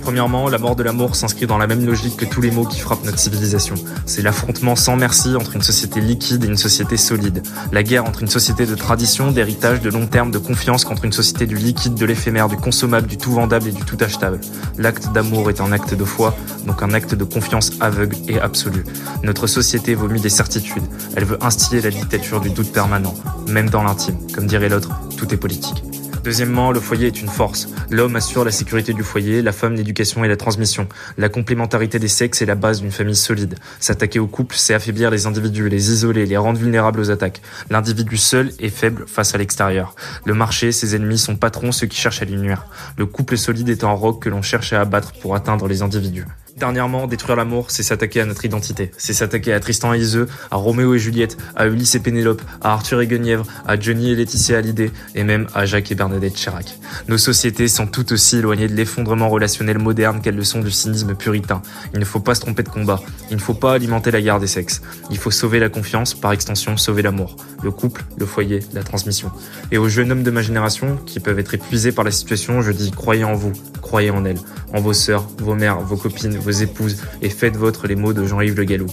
Premièrement, 0.07 0.49
la 0.49 0.59
mort 0.59 0.77
de 0.77 0.85
l'amour 0.85 1.17
s'inscrit 1.17 1.49
dans 1.49 1.59
la 1.59 1.67
même 1.67 1.85
logique 1.85 2.17
que 2.17 2.25
tous 2.25 2.41
les 2.41 2.53
maux 2.53 2.65
qui 2.65 2.79
frappent 2.79 3.05
notre 3.05 3.19
civilisation. 3.19 3.75
C'est 4.05 4.23
l'affrontement 4.23 4.77
sans 4.77 4.95
merci 4.95 5.35
entre 5.35 5.57
une 5.57 5.63
société 5.63 6.01
liquide 6.01 6.45
et 6.45 6.47
une 6.47 6.57
société 6.57 6.97
solide. 6.97 7.43
La 7.73 7.83
guerre 7.83 8.05
entre 8.05 8.23
une 8.23 8.29
société 8.29 8.67
de 8.67 8.77
tradition, 8.77 9.33
d'héritage, 9.33 9.81
de 9.81 9.91
long 9.91 10.07
terme, 10.07 10.31
de 10.31 10.39
confiance 10.39 10.85
contre 10.85 11.07
une 11.07 11.13
société 11.13 11.47
du 11.47 11.57
liquide, 11.57 11.95
de 11.95 12.07
l'éphémère, 12.07 12.49
du 12.49 12.57
consommable, 12.57 13.09
du 13.09 13.17
tout 13.17 13.33
vendable 13.33 13.67
et 13.67 13.73
du 13.73 13.83
tout 13.83 13.97
achetable. 13.99 14.41
L'acte 14.79 15.11
d'amour 15.13 15.51
est 15.51 15.61
un 15.61 15.73
acte 15.73 15.93
de 15.93 16.05
foi, 16.05 16.37
donc 16.69 16.85
un 16.85 16.95
acte 16.95 17.17
de 17.17 17.25
confiance 17.25 17.73
aveugle 17.81 18.15
et 18.29 18.39
absolue. 18.39 18.85
Notre 19.25 19.49
société 19.49 19.97
vomit 19.97 20.21
des 20.21 20.29
certitudes. 20.29 20.85
Elle 21.17 21.25
veut 21.25 21.45
instiller 21.45 21.83
la 21.83 21.91
dictature 21.91 22.41
du 22.41 22.51
doute 22.51 22.71
permanent, 22.71 23.15
même 23.49 23.71
dans 23.71 23.83
l'intime. 23.83 24.19
Comme 24.33 24.47
dirait 24.47 24.69
l'autre, 24.69 24.91
tout 25.17 25.35
est 25.35 25.37
politique. 25.37 25.83
Deuxièmement, 26.27 26.73
le 26.73 26.81
foyer 26.81 27.07
est 27.07 27.21
une 27.23 27.29
force. 27.29 27.69
L'homme 27.89 28.17
assure 28.17 28.45
la 28.45 28.51
sécurité 28.51 28.93
du 28.93 29.05
foyer, 29.05 29.43
la 29.43 29.53
femme 29.53 29.75
l'éducation 29.75 30.25
et 30.25 30.29
la 30.29 30.37
transmission. 30.37 30.89
La 31.19 31.29
complémentarité 31.29 32.01
des 32.01 32.09
sexes 32.09 32.43
est 32.43 32.47
la 32.47 32.57
base 32.57 32.81
d'une 32.81 32.91
famille 32.91 33.15
solide. 33.15 33.55
S'attaquer 33.79 34.19
au 34.19 34.27
couple, 34.27 34.57
c'est 34.57 34.75
affaiblir 34.75 35.13
les 35.13 35.29
individus, 35.29 35.69
les 35.69 35.93
isoler, 35.93 36.27
les 36.27 36.37
rendre 36.37 36.59
vulnérables 36.59 36.99
aux 36.99 37.13
attaques. 37.13 37.43
L'individu 37.71 38.17
seul 38.17 38.51
est 38.59 38.71
faible 38.71 39.05
face 39.07 39.37
à 39.37 39.39
l'extérieur. 39.39 39.95
Le 40.25 40.35
marché, 40.35 40.73
ses 40.73 40.97
ennemis, 40.97 41.19
son 41.19 41.37
patron, 41.37 41.71
ceux 41.71 41.87
qui 41.87 41.97
cherchent 41.97 42.23
à 42.23 42.25
lui 42.25 42.35
nuire. 42.35 42.67
Le 42.99 43.07
couple 43.07 43.39
solide 43.39 43.69
est 43.69 43.85
un 43.85 43.93
roc 43.93 44.21
que 44.21 44.29
l'on 44.29 44.43
cherche 44.43 44.73
à 44.73 44.81
abattre 44.81 45.13
pour 45.21 45.37
atteindre 45.37 45.69
les 45.69 45.83
individus. 45.83 46.25
Dernièrement, 46.57 47.07
détruire 47.07 47.37
l'amour, 47.37 47.71
c'est 47.71 47.83
s'attaquer 47.83 48.23
à 48.23 48.25
notre 48.25 48.47
identité. 48.47 48.91
C'est 48.97 49.13
s'attaquer 49.13 49.53
à 49.53 49.61
Tristan 49.61 49.93
et 49.93 49.99
Iseux, 49.99 50.27
à 50.51 50.57
Roméo 50.57 50.95
et 50.95 50.99
Juliette, 50.99 51.37
à 51.55 51.67
Ulysse 51.67 51.97
et 51.97 52.01
Pénélope, 52.01 52.41
à 52.63 52.73
Arthur 52.73 53.03
et 53.03 53.07
Guenièvre, 53.07 53.45
à 53.67 53.79
Johnny 53.79 54.13
et 54.13 54.15
Laetitia 54.15 54.57
Hallyday, 54.57 54.91
et 55.15 55.23
même 55.23 55.49
à 55.55 55.67
Jacques 55.67 55.93
et 55.93 55.95
Bernadette 55.95 56.33
Chirac. 56.33 56.79
Nos 57.09 57.19
sociétés 57.19 57.69
sont 57.69 57.87
tout 57.87 58.11
aussi 58.11 58.39
éloignées 58.39 58.69
de 58.69 58.75
l'effondrement 58.75 59.29
relationnel 59.29 59.79
moderne 59.79 60.23
qu'elles 60.23 60.35
le 60.35 60.45
sont 60.45 60.61
du 60.61 60.71
cynisme 60.71 61.15
puritain. 61.15 61.61
Il 61.93 62.01
ne 62.01 62.07
faut 62.07 62.21
pas 62.21 62.35
se 62.35 62.41
tromper 62.41 62.63
de 62.63 62.71
combat. 62.71 63.03
Il 63.31 63.37
ne 63.37 63.43
faut 63.43 63.53
pas 63.53 63.75
alimenter 63.75 64.11
la 64.11 64.23
guerre 64.23 64.41
des 64.41 64.47
sexes. 64.47 64.81
Il 65.11 65.19
faut 65.19 65.31
sauver 65.31 65.59
la 65.59 65.69
confiance, 65.69 66.15
par 66.15 66.33
extension 66.33 66.79
sauver 66.79 67.03
l'amour. 67.03 67.37
Le 67.63 67.71
couple, 67.71 68.03
le 68.19 68.25
foyer, 68.25 68.61
la 68.73 68.83
transmission. 68.83 69.31
Et 69.73 69.77
aux 69.77 69.91
jeunes 69.91 70.11
hommes 70.11 70.23
de 70.23 70.31
ma 70.31 70.41
génération, 70.41 70.97
qui 71.05 71.21
peuvent 71.21 71.39
être 71.39 71.53
épuisés 71.53 71.93
par 71.93 72.05
la 72.07 72.11
situation, 72.11 72.63
je 72.63 72.73
dis 72.73 72.93
croyez 72.93 73.25
en 73.25 73.35
vous, 73.35 73.53
croyez 73.83 74.11
en 74.11 74.25
elles, 74.25 74.41
en 74.73 74.81
vos 74.81 74.95
sœurs, 74.95 75.29
vos 75.39 75.55
mères, 75.55 75.81
vos 75.81 75.97
copines, 75.97 76.39
épouses, 76.51 76.97
et 77.23 77.31
faites 77.31 77.57
votre 77.57 77.87
les 77.87 77.97
mots 77.97 78.13
de 78.13 78.25
Jean-Yves 78.25 78.57
Le 78.57 78.65
Gallou. 78.65 78.87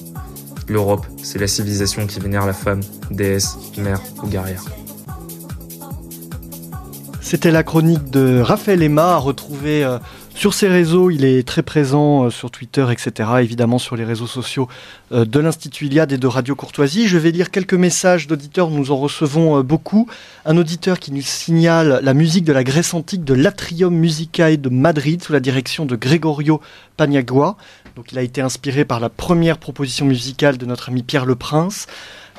L'Europe, 0.68 1.06
c'est 1.22 1.40
la 1.40 1.48
civilisation 1.48 2.08
qui 2.08 2.20
vénère 2.20 2.46
la 2.46 2.54
femme, 2.54 2.82
déesse, 3.12 3.58
mère 3.78 4.02
ou 4.22 4.28
guerrière. 4.28 4.64
C'était 7.22 7.52
la 7.52 7.64
chronique 7.64 8.12
de 8.12 8.40
Raphaël 8.40 8.84
Emma 8.84 9.14
à 9.14 9.18
retrouver 9.18 9.84
euh, 9.84 9.98
sur 10.36 10.54
ses 10.54 10.68
réseaux. 10.68 11.10
Il 11.10 11.26
est 11.26 11.48
très 11.48 11.64
présent 11.64 12.26
euh, 12.26 12.30
sur 12.30 12.52
Twitter, 12.52 12.86
etc. 12.92 13.30
Évidemment 13.42 13.80
sur 13.80 13.96
les 13.96 14.04
réseaux 14.04 14.28
sociaux 14.28 14.68
euh, 15.12 15.26
de 15.26 15.40
l'Institut 15.40 15.86
Iliade 15.86 16.12
et 16.12 16.18
de 16.18 16.28
Radio 16.28 16.56
Courtoisie. 16.56 17.08
Je 17.08 17.18
vais 17.18 17.32
lire 17.32 17.52
quelques 17.52 17.74
messages 17.74 18.28
d'auditeurs. 18.28 18.70
Nous 18.70 18.92
en 18.92 18.98
recevons 18.98 19.62
beaucoup. 19.62 20.08
Un 20.46 20.58
auditeur 20.58 21.00
qui 21.00 21.12
nous 21.12 21.22
signale 21.22 22.00
la 22.04 22.14
musique 22.14 22.46
de 22.46 22.54
la 22.54 22.64
Grèce 22.64 22.94
antique 22.94 23.24
de 23.24 23.34
l'Atrium 23.34 23.94
Musicae 23.94 24.58
de 24.58 24.70
Madrid 24.70 25.24
sous 25.24 25.34
la 25.34 25.40
direction 25.40 25.86
de 25.86 25.96
Gregorio 25.96 26.62
Paniagua. 26.98 27.58
Donc 27.96 28.12
il 28.12 28.18
a 28.18 28.22
été 28.22 28.42
inspiré 28.42 28.86
par 28.86 29.00
la 29.00 29.10
première 29.10 29.58
proposition 29.58 30.06
musicale 30.06 30.58
de 30.58 30.66
notre 30.66 30.90
ami 30.90 31.04
Pierre 31.04 31.26
Le 31.26 31.36
Prince. 31.36 31.88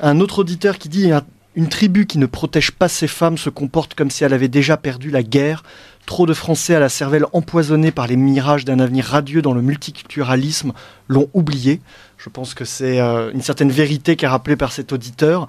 Un 0.01 0.19
autre 0.19 0.39
auditeur 0.39 0.77
qui 0.77 0.89
dit 0.89 1.11
une 1.55 1.69
tribu 1.69 2.05
qui 2.05 2.17
ne 2.17 2.25
protège 2.25 2.71
pas 2.71 2.89
ses 2.89 3.07
femmes 3.07 3.37
se 3.37 3.49
comporte 3.49 3.93
comme 3.93 4.11
si 4.11 4.23
elle 4.23 4.33
avait 4.33 4.49
déjà 4.49 4.75
perdu 4.75 5.09
la 5.09 5.23
guerre. 5.23 5.63
Trop 6.05 6.27
de 6.27 6.33
Français 6.33 6.75
à 6.75 6.79
la 6.79 6.89
cervelle 6.89 7.25
empoisonnée 7.33 7.91
par 7.91 8.05
les 8.05 8.15
mirages 8.15 8.63
d'un 8.63 8.79
avenir 8.79 9.05
radieux 9.05 9.41
dans 9.41 9.53
le 9.53 9.61
multiculturalisme 9.61 10.71
l'ont 11.07 11.29
oublié. 11.33 11.81
Je 12.17 12.29
pense 12.29 12.53
que 12.53 12.63
c'est 12.63 12.99
euh, 12.99 13.31
une 13.33 13.41
certaine 13.41 13.71
vérité 13.71 14.15
qui 14.15 14.25
est 14.25 14.27
rappelée 14.27 14.55
par 14.55 14.71
cet 14.71 14.93
auditeur. 14.93 15.47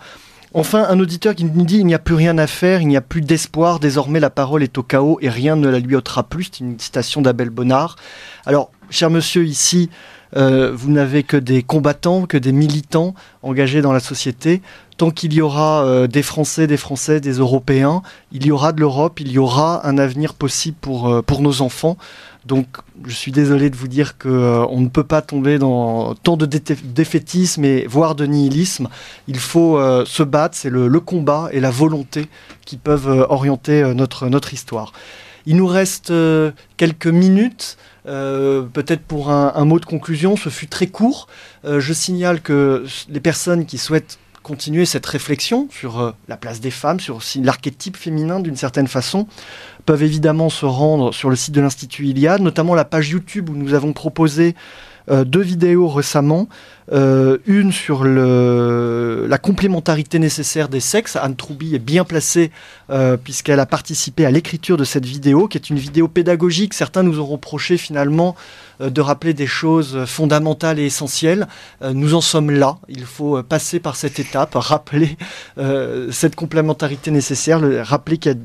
Enfin, 0.54 0.86
un 0.88 0.98
auditeur 0.98 1.34
qui 1.34 1.44
nous 1.44 1.64
dit 1.66 1.76
il 1.78 1.86
n'y 1.86 1.94
a 1.94 1.98
plus 1.98 2.14
rien 2.14 2.38
à 2.38 2.46
faire, 2.46 2.80
il 2.80 2.88
n'y 2.88 2.96
a 2.96 3.02
plus 3.02 3.20
d'espoir, 3.20 3.80
désormais 3.80 4.20
la 4.20 4.30
parole 4.30 4.62
est 4.62 4.78
au 4.78 4.82
chaos 4.82 5.18
et 5.20 5.28
rien 5.28 5.56
ne 5.56 5.68
la 5.68 5.78
lui 5.78 5.94
ôtera 5.94 6.22
plus. 6.22 6.44
C'est 6.44 6.60
une 6.60 6.78
citation 6.78 7.20
d'Abel 7.20 7.50
Bonnard. 7.50 7.96
Alors, 8.46 8.70
cher 8.88 9.10
monsieur, 9.10 9.44
ici, 9.44 9.90
euh, 10.36 10.72
vous 10.74 10.90
n'avez 10.90 11.22
que 11.22 11.36
des 11.36 11.62
combattants, 11.62 12.26
que 12.26 12.36
des 12.36 12.52
militants 12.52 13.14
engagés 13.42 13.82
dans 13.82 13.92
la 13.92 14.00
société. 14.00 14.62
Tant 14.96 15.10
qu'il 15.10 15.34
y 15.34 15.42
aura 15.42 15.84
euh, 15.84 16.06
des 16.06 16.22
Français, 16.22 16.66
des 16.66 16.76
Français, 16.76 17.20
des 17.20 17.34
Européens, 17.34 18.02
il 18.32 18.46
y 18.46 18.50
aura 18.50 18.72
de 18.72 18.80
l'Europe, 18.80 19.20
il 19.20 19.30
y 19.30 19.38
aura 19.38 19.86
un 19.86 19.98
avenir 19.98 20.34
possible 20.34 20.76
pour, 20.80 21.08
euh, 21.08 21.22
pour 21.22 21.42
nos 21.42 21.60
enfants. 21.60 21.96
Donc, 22.46 22.66
je 23.04 23.14
suis 23.14 23.32
désolé 23.32 23.70
de 23.70 23.76
vous 23.76 23.88
dire 23.88 24.18
qu'on 24.18 24.68
on 24.70 24.80
ne 24.80 24.88
peut 24.88 25.04
pas 25.04 25.20
tomber 25.20 25.58
dans 25.58 26.14
tant 26.14 26.36
de 26.36 26.46
défaitisme 26.46 27.64
et 27.64 27.86
voire 27.88 28.14
de 28.14 28.24
nihilisme. 28.24 28.88
Il 29.26 29.38
faut 29.40 29.80
se 30.04 30.22
battre, 30.22 30.56
c'est 30.56 30.70
le, 30.70 30.86
le, 30.86 31.00
combat 31.00 31.48
et 31.50 31.58
la 31.58 31.72
volonté 31.72 32.28
qui 32.64 32.76
peuvent 32.76 33.26
orienter 33.28 33.92
notre, 33.94 34.28
notre 34.28 34.54
histoire. 34.54 34.92
Il 35.44 35.56
nous 35.56 35.66
reste 35.66 36.12
quelques 36.76 37.08
minutes. 37.08 37.78
Euh, 38.06 38.62
peut-être 38.62 39.02
pour 39.02 39.30
un, 39.30 39.64
mot 39.64 39.80
de 39.80 39.84
conclusion, 39.84 40.36
ce 40.36 40.48
fut 40.48 40.68
très 40.68 40.86
court. 40.86 41.26
Euh, 41.64 41.80
je 41.80 41.92
signale 41.92 42.40
que 42.40 42.84
les 43.08 43.20
personnes 43.20 43.66
qui 43.66 43.78
souhaitent 43.78 44.18
continuer 44.42 44.86
cette 44.86 45.06
réflexion 45.06 45.66
sur 45.70 45.98
euh, 45.98 46.12
la 46.28 46.36
place 46.36 46.60
des 46.60 46.70
femmes, 46.70 47.00
sur 47.00 47.18
l'archétype 47.42 47.96
féminin 47.96 48.38
d'une 48.38 48.54
certaine 48.54 48.86
façon, 48.86 49.26
peuvent 49.86 50.04
évidemment 50.04 50.50
se 50.50 50.66
rendre 50.66 51.12
sur 51.12 51.30
le 51.30 51.36
site 51.36 51.54
de 51.54 51.60
l'Institut 51.60 52.06
Iliade, 52.06 52.42
notamment 52.42 52.74
la 52.74 52.84
page 52.84 53.10
YouTube 53.10 53.50
où 53.50 53.54
nous 53.54 53.74
avons 53.74 53.92
proposé 53.92 54.54
deux 55.08 55.42
vidéos 55.42 55.86
récemment. 55.86 56.48
Une 56.92 57.72
sur 57.72 58.04
la 58.04 59.38
complémentarité 59.38 60.18
nécessaire 60.18 60.68
des 60.68 60.80
sexes. 60.80 61.16
Anne 61.16 61.36
Troubi 61.36 61.74
est 61.74 61.80
bien 61.80 62.04
placée 62.04 62.50
puisqu'elle 63.24 63.60
a 63.60 63.66
participé 63.66 64.24
à 64.24 64.30
l'écriture 64.30 64.76
de 64.76 64.84
cette 64.84 65.06
vidéo, 65.06 65.48
qui 65.48 65.58
est 65.58 65.70
une 65.70 65.78
vidéo 65.78 66.08
pédagogique. 66.08 66.74
Certains 66.74 67.02
nous 67.02 67.20
ont 67.20 67.26
reproché 67.26 67.76
finalement 67.76 68.36
euh, 68.80 68.90
de 68.90 69.00
rappeler 69.00 69.34
des 69.34 69.46
choses 69.46 70.04
fondamentales 70.06 70.78
et 70.78 70.84
essentielles. 70.84 71.46
Euh, 71.82 71.92
nous 71.92 72.14
en 72.14 72.20
sommes 72.20 72.50
là. 72.50 72.78
Il 72.88 73.04
faut 73.04 73.38
euh, 73.38 73.42
passer 73.42 73.80
par 73.80 73.96
cette 73.96 74.18
étape, 74.18 74.54
rappeler 74.54 75.16
cette 76.10 76.36
complémentarité 76.36 77.10
nécessaire, 77.10 77.60
rappeler 77.86 78.18
qu'il 78.18 78.38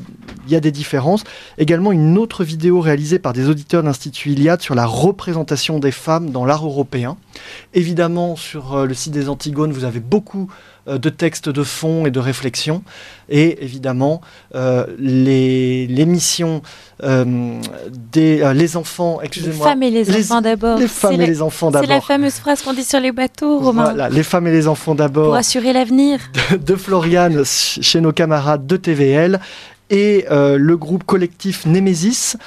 y, 0.47 0.55
a 0.55 0.59
des 0.59 0.71
différences. 0.71 1.23
Également 1.57 1.91
une 1.91 2.17
autre 2.17 2.43
vidéo 2.43 2.79
réalisée 2.79 3.19
par 3.19 3.33
des 3.33 3.49
auditeurs 3.49 3.83
d'Institut 3.83 4.31
Iliade 4.31 4.61
sur 4.61 4.75
la 4.75 4.85
représentation 4.85 5.79
des 5.79 5.91
femmes 5.91 6.31
dans 6.31 6.45
l'art 6.45 6.65
européen. 6.65 7.17
Évidemment, 7.73 8.30
sur 8.35 8.85
le 8.85 8.93
site 8.93 9.13
des 9.13 9.29
Antigones, 9.29 9.71
vous 9.71 9.83
avez 9.83 9.99
beaucoup 9.99 10.49
euh, 10.87 10.97
de 10.97 11.09
textes 11.09 11.47
de 11.47 11.61
fond 11.61 12.07
et 12.07 12.11
de 12.11 12.19
réflexion. 12.19 12.81
Et 13.29 13.63
évidemment, 13.63 14.19
euh, 14.55 14.87
l'émission 14.97 16.63
euh, 17.03 17.61
des 18.11 18.51
les 18.55 18.77
enfants, 18.77 19.19
excusez-moi. 19.21 19.67
Les 19.67 19.71
femmes 19.71 19.83
et 19.83 19.91
les, 19.91 20.31
enfants 20.31 20.41
d'abord. 20.41 20.79
Les 20.79 20.87
femmes 20.87 21.21
et 21.21 21.27
les 21.27 21.41
enfants 21.43 21.69
d'abord. 21.69 21.87
C'est 21.87 21.93
la 21.93 22.01
fameuse 22.01 22.33
phrase 22.33 22.63
qu'on 22.63 22.73
dit 22.73 22.83
sur 22.83 22.99
les 22.99 23.11
bateaux, 23.11 23.59
Romain. 23.59 23.83
Voilà, 23.83 24.09
les 24.09 24.23
femmes 24.23 24.47
et 24.47 24.51
les 24.51 24.67
enfants 24.67 24.95
d'abord. 24.95 25.25
Pour 25.25 25.35
assurer 25.35 25.71
l'avenir. 25.71 26.19
De, 26.59 26.75
Floriane 26.75 27.43
chez 27.45 28.01
nos 28.01 28.11
camarades 28.11 28.65
de 28.65 28.75
TVL 28.75 29.39
et 29.91 30.25
le 30.29 30.75
groupe 30.75 31.03
collectif 31.03 31.65
Némésis, 31.65 32.37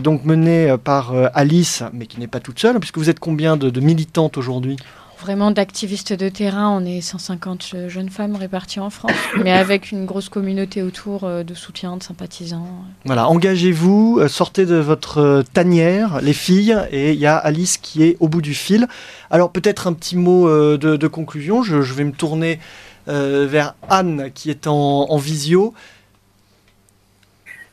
donc 0.00 0.24
mené 0.24 0.74
par 0.82 1.12
Alice, 1.32 1.82
mais 1.92 2.06
qui 2.06 2.18
n'est 2.20 2.26
pas 2.26 2.40
toute 2.40 2.58
seule, 2.58 2.78
puisque 2.80 2.98
vous 2.98 3.08
êtes 3.08 3.20
combien 3.20 3.56
de 3.56 3.80
militantes 3.80 4.36
aujourd'hui? 4.36 4.76
Vraiment 5.18 5.50
d'activistes 5.50 6.12
de 6.12 6.28
terrain. 6.28 6.70
On 6.70 6.84
est 6.84 7.00
150 7.00 7.74
jeunes 7.88 8.08
femmes 8.08 8.36
réparties 8.36 8.80
en 8.80 8.90
France, 8.90 9.12
mais 9.42 9.52
avec 9.52 9.92
une 9.92 10.06
grosse 10.06 10.28
communauté 10.28 10.82
autour 10.82 11.24
euh, 11.24 11.42
de 11.42 11.54
soutien, 11.54 11.96
de 11.96 12.02
sympathisants. 12.02 12.66
Voilà, 13.04 13.28
engagez-vous, 13.28 14.18
euh, 14.20 14.28
sortez 14.28 14.66
de 14.66 14.76
votre 14.76 15.18
euh, 15.18 15.42
tanière, 15.52 16.20
les 16.20 16.32
filles, 16.32 16.76
et 16.90 17.12
il 17.12 17.18
y 17.18 17.26
a 17.26 17.36
Alice 17.36 17.78
qui 17.78 18.04
est 18.04 18.16
au 18.20 18.28
bout 18.28 18.42
du 18.42 18.54
fil. 18.54 18.86
Alors 19.30 19.50
peut-être 19.50 19.86
un 19.86 19.92
petit 19.92 20.16
mot 20.16 20.48
de, 20.48 21.06
conclusion. 21.06 21.62
Je, 21.62 21.76
vais 21.76 22.04
me 22.04 22.12
tourner 22.12 22.60
vers 23.06 23.74
Anne 23.88 24.30
qui 24.34 24.50
est 24.50 24.66
en 24.66 25.16
visio. 25.16 25.74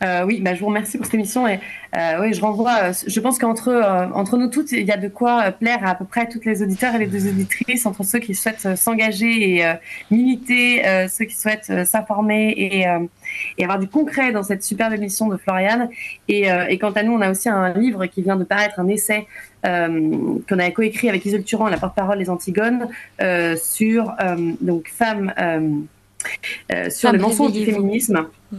Euh, 0.04 0.26
oui, 0.26 0.42
bah, 0.42 0.54
je 0.54 0.60
vous 0.60 0.68
remercie 0.68 0.98
pour 0.98 1.06
cette 1.06 1.16
émission. 1.16 1.48
Et 1.48 1.60
euh, 1.96 2.22
oui, 2.22 2.34
je 2.34 2.42
renvoie. 2.42 2.76
Euh, 2.84 2.94
je 3.08 3.20
pense 3.20 3.40
qu'entre 3.40 3.72
entre 4.14 4.38
nous 4.38 4.48
toutes, 4.48 4.72
il 4.72 4.86
y 4.86 4.92
a 4.92 4.98
de 4.98 5.08
quoi 5.08 5.52
plaire 5.52 5.80
à, 5.84 5.92
à 5.92 5.96
peu 5.96 6.06
près 6.06 6.28
toutes 6.28 6.46
les 6.46 6.62
auditeurs 6.62 6.96
et 6.96 7.00
les 7.00 7.08
deux 7.08 7.28
auditrices, 7.28 7.86
entre 7.86 8.04
ceux 8.04 8.20
qui 8.20 8.36
souhaitent 8.36 8.76
s'engager 8.76 9.60
et 9.60 9.74
militer, 10.12 10.84
ceux 11.08 11.26
qui 11.26 11.36
souhaitent 11.36 11.86
s'informer 11.86 12.50
et, 12.50 12.86
et, 13.58 13.64
avoir 13.64 13.80
du 13.80 13.88
concret 13.88 14.32
dans 14.32 14.44
cette 14.44 14.64
superbe 14.64 14.94
émission 14.94 15.28
de 15.28 15.38
Floriane. 15.38 15.90
Et, 16.28 16.48
et, 16.70 16.78
quant 16.78 16.92
à 16.92 17.04
nous, 17.04 17.14
on 17.14 17.22
a 17.22 17.32
aussi 17.32 17.50
un 17.50 17.74
livre 17.74 18.06
qui 18.08 18.22
vient 18.22 18.36
de 18.36 18.44
paraître, 18.44 18.80
un 18.80 18.88
essai 18.88 19.28
qu'on 19.64 20.60
avait 20.60 20.74
coécrit 20.74 21.10
avec 21.10 21.26
Isole 21.26 21.44
Turan, 21.44 21.68
la 21.68 21.78
porte-parole 21.78 22.20
des 22.20 22.30
Antigones, 22.30 22.88
sur 23.58 24.14
donc 24.62 24.90
femmes. 24.90 25.34
sur 26.90 27.12
le 27.12 27.20
mensonge 27.20 27.54
du 27.54 27.66
féminisme. 27.66 28.28
Mm 28.52 28.58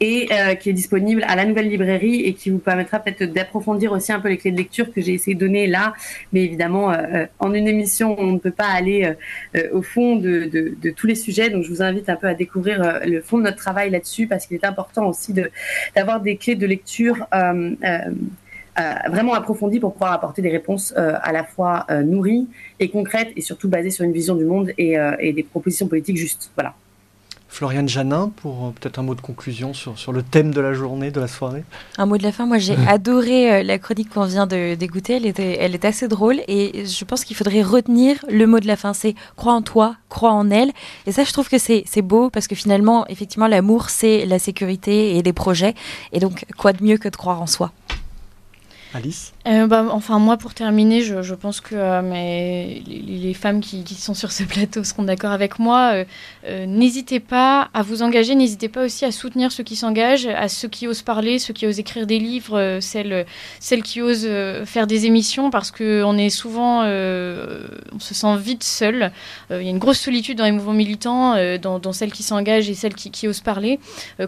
et 0.00 0.28
euh, 0.32 0.54
qui 0.54 0.70
est 0.70 0.72
disponible 0.72 1.24
à 1.26 1.36
la 1.36 1.44
nouvelle 1.44 1.68
librairie 1.68 2.22
et 2.22 2.34
qui 2.34 2.50
vous 2.50 2.58
permettra 2.58 2.98
peut-être 2.98 3.32
d'approfondir 3.32 3.92
aussi 3.92 4.12
un 4.12 4.20
peu 4.20 4.28
les 4.28 4.36
clés 4.36 4.52
de 4.52 4.56
lecture 4.56 4.92
que 4.92 5.00
j'ai 5.00 5.14
essayé 5.14 5.34
de 5.34 5.40
donner 5.40 5.66
là. 5.66 5.94
Mais 6.32 6.44
évidemment, 6.44 6.90
euh, 6.90 6.96
euh, 7.12 7.26
en 7.38 7.54
une 7.54 7.68
émission, 7.68 8.16
on 8.18 8.32
ne 8.32 8.38
peut 8.38 8.50
pas 8.50 8.68
aller 8.68 9.14
au 9.72 9.82
fond 9.82 10.16
de, 10.16 10.44
de, 10.44 10.74
de, 10.80 10.90
tous 10.90 11.06
les 11.06 11.14
sujets. 11.14 11.50
Donc, 11.50 11.64
je 11.64 11.68
vous 11.68 11.82
invite 11.82 12.08
un 12.08 12.16
peu 12.16 12.26
à 12.26 12.34
découvrir 12.34 13.00
le 13.04 13.20
fond 13.20 13.38
de 13.38 13.42
notre 13.42 13.56
travail 13.56 13.90
là-dessus 13.90 14.26
parce 14.26 14.46
qu'il 14.46 14.56
est 14.56 14.64
important 14.64 15.06
aussi 15.06 15.34
d'avoir 15.94 16.20
des 16.20 16.36
clés 16.36 16.54
de 16.54 16.66
lecture. 16.66 17.26
vraiment 19.10 19.34
approfondies 19.34 19.80
pour 19.80 19.92
pouvoir 19.92 20.12
apporter 20.12 20.42
des 20.42 20.50
réponses 20.50 20.94
à 20.96 21.32
la 21.32 21.44
fois 21.44 21.86
nourries 22.04 22.46
et 22.80 22.88
concrètes 22.88 23.32
et 23.36 23.40
surtout 23.40 23.68
basées 23.68 23.90
sur 23.90 24.04
une 24.04 24.12
vision 24.12 24.34
du 24.34 24.44
monde 24.44 24.72
et, 24.78 24.96
et 25.20 25.32
des 25.32 25.42
propositions 25.42 25.88
politiques 25.88 26.16
justes. 26.16 26.50
Voilà. 26.54 26.74
Floriane 27.52 27.86
Janin, 27.86 28.32
pour 28.34 28.64
euh, 28.64 28.70
peut-être 28.70 28.98
un 28.98 29.02
mot 29.02 29.14
de 29.14 29.20
conclusion 29.20 29.74
sur, 29.74 29.98
sur 29.98 30.10
le 30.10 30.22
thème 30.22 30.54
de 30.54 30.60
la 30.62 30.72
journée, 30.72 31.10
de 31.10 31.20
la 31.20 31.28
soirée. 31.28 31.64
Un 31.98 32.06
mot 32.06 32.16
de 32.16 32.22
la 32.22 32.32
fin, 32.32 32.46
moi 32.46 32.56
j'ai 32.56 32.74
adoré 32.88 33.52
euh, 33.52 33.62
la 33.62 33.78
chronique 33.78 34.08
qu'on 34.08 34.24
vient 34.24 34.46
d'écouter, 34.46 35.16
elle, 35.16 35.26
était, 35.26 35.58
elle 35.60 35.74
est 35.74 35.84
assez 35.84 36.08
drôle 36.08 36.40
et 36.48 36.86
je 36.86 37.04
pense 37.04 37.24
qu'il 37.24 37.36
faudrait 37.36 37.62
retenir 37.62 38.24
le 38.30 38.46
mot 38.46 38.58
de 38.58 38.66
la 38.66 38.76
fin, 38.76 38.94
c'est 38.94 39.14
crois 39.36 39.52
en 39.52 39.60
toi, 39.60 39.96
crois 40.08 40.32
en 40.32 40.50
elle. 40.50 40.72
Et 41.06 41.12
ça 41.12 41.24
je 41.24 41.32
trouve 41.34 41.50
que 41.50 41.58
c'est 41.58 41.84
beau 42.02 42.30
parce 42.30 42.46
que 42.46 42.54
finalement, 42.54 43.06
effectivement, 43.08 43.48
l'amour 43.48 43.90
c'est 43.90 44.24
la 44.24 44.38
sécurité 44.38 45.18
et 45.18 45.22
des 45.22 45.34
projets. 45.34 45.74
Et 46.12 46.20
donc, 46.20 46.46
quoi 46.56 46.72
de 46.72 46.82
mieux 46.82 46.96
que 46.96 47.10
de 47.10 47.16
croire 47.16 47.42
en 47.42 47.46
soi? 47.46 47.70
Alice? 48.94 49.32
Euh, 49.46 49.66
bah, 49.66 49.86
Enfin, 49.90 50.18
moi, 50.18 50.36
pour 50.36 50.54
terminer, 50.54 51.02
je, 51.02 51.22
je 51.22 51.34
pense 51.34 51.60
que 51.60 51.74
euh, 51.74 52.00
les, 52.02 52.82
les, 52.86 53.34
femmes 53.34 53.60
qui, 53.60 53.82
qui, 53.82 53.94
sont 53.94 54.14
sur 54.14 54.30
ce 54.30 54.42
plateau 54.44 54.84
seront 54.84 55.02
d'accord 55.02 55.32
avec 55.32 55.58
moi. 55.58 55.92
Euh, 55.94 56.04
euh, 56.46 56.66
n'hésitez 56.66 57.18
pas 57.18 57.68
à 57.74 57.82
vous 57.82 58.02
engager, 58.02 58.34
n'hésitez 58.34 58.68
pas 58.68 58.84
aussi 58.84 59.04
à 59.04 59.10
soutenir 59.10 59.50
ceux 59.50 59.64
qui 59.64 59.74
s'engagent, 59.74 60.26
à 60.26 60.48
ceux 60.48 60.68
qui 60.68 60.86
osent 60.86 61.02
parler, 61.02 61.38
ceux 61.38 61.54
qui 61.54 61.66
osent 61.66 61.80
écrire 61.80 62.06
des 62.06 62.18
livres, 62.18 62.78
celles, 62.80 63.26
celles 63.58 63.82
qui 63.82 64.00
osent 64.00 64.28
faire 64.64 64.86
des 64.86 65.06
émissions, 65.06 65.50
parce 65.50 65.70
qu'on 65.70 66.16
est 66.18 66.30
souvent, 66.30 66.82
on 66.82 67.98
se 67.98 68.14
sent 68.14 68.36
vite 68.36 68.62
seul. 68.64 69.10
Il 69.50 69.62
y 69.62 69.66
a 69.66 69.70
une 69.70 69.78
grosse 69.78 70.00
solitude 70.00 70.38
dans 70.38 70.44
les 70.44 70.52
mouvements 70.52 70.72
militants, 70.72 71.34
dans, 71.58 71.78
dans, 71.78 71.92
celles 71.92 72.12
qui 72.12 72.22
s'engagent 72.22 72.68
et 72.70 72.74
celles 72.74 72.94
qui, 72.94 73.10
qui 73.10 73.28
osent 73.28 73.40
parler. 73.40 73.80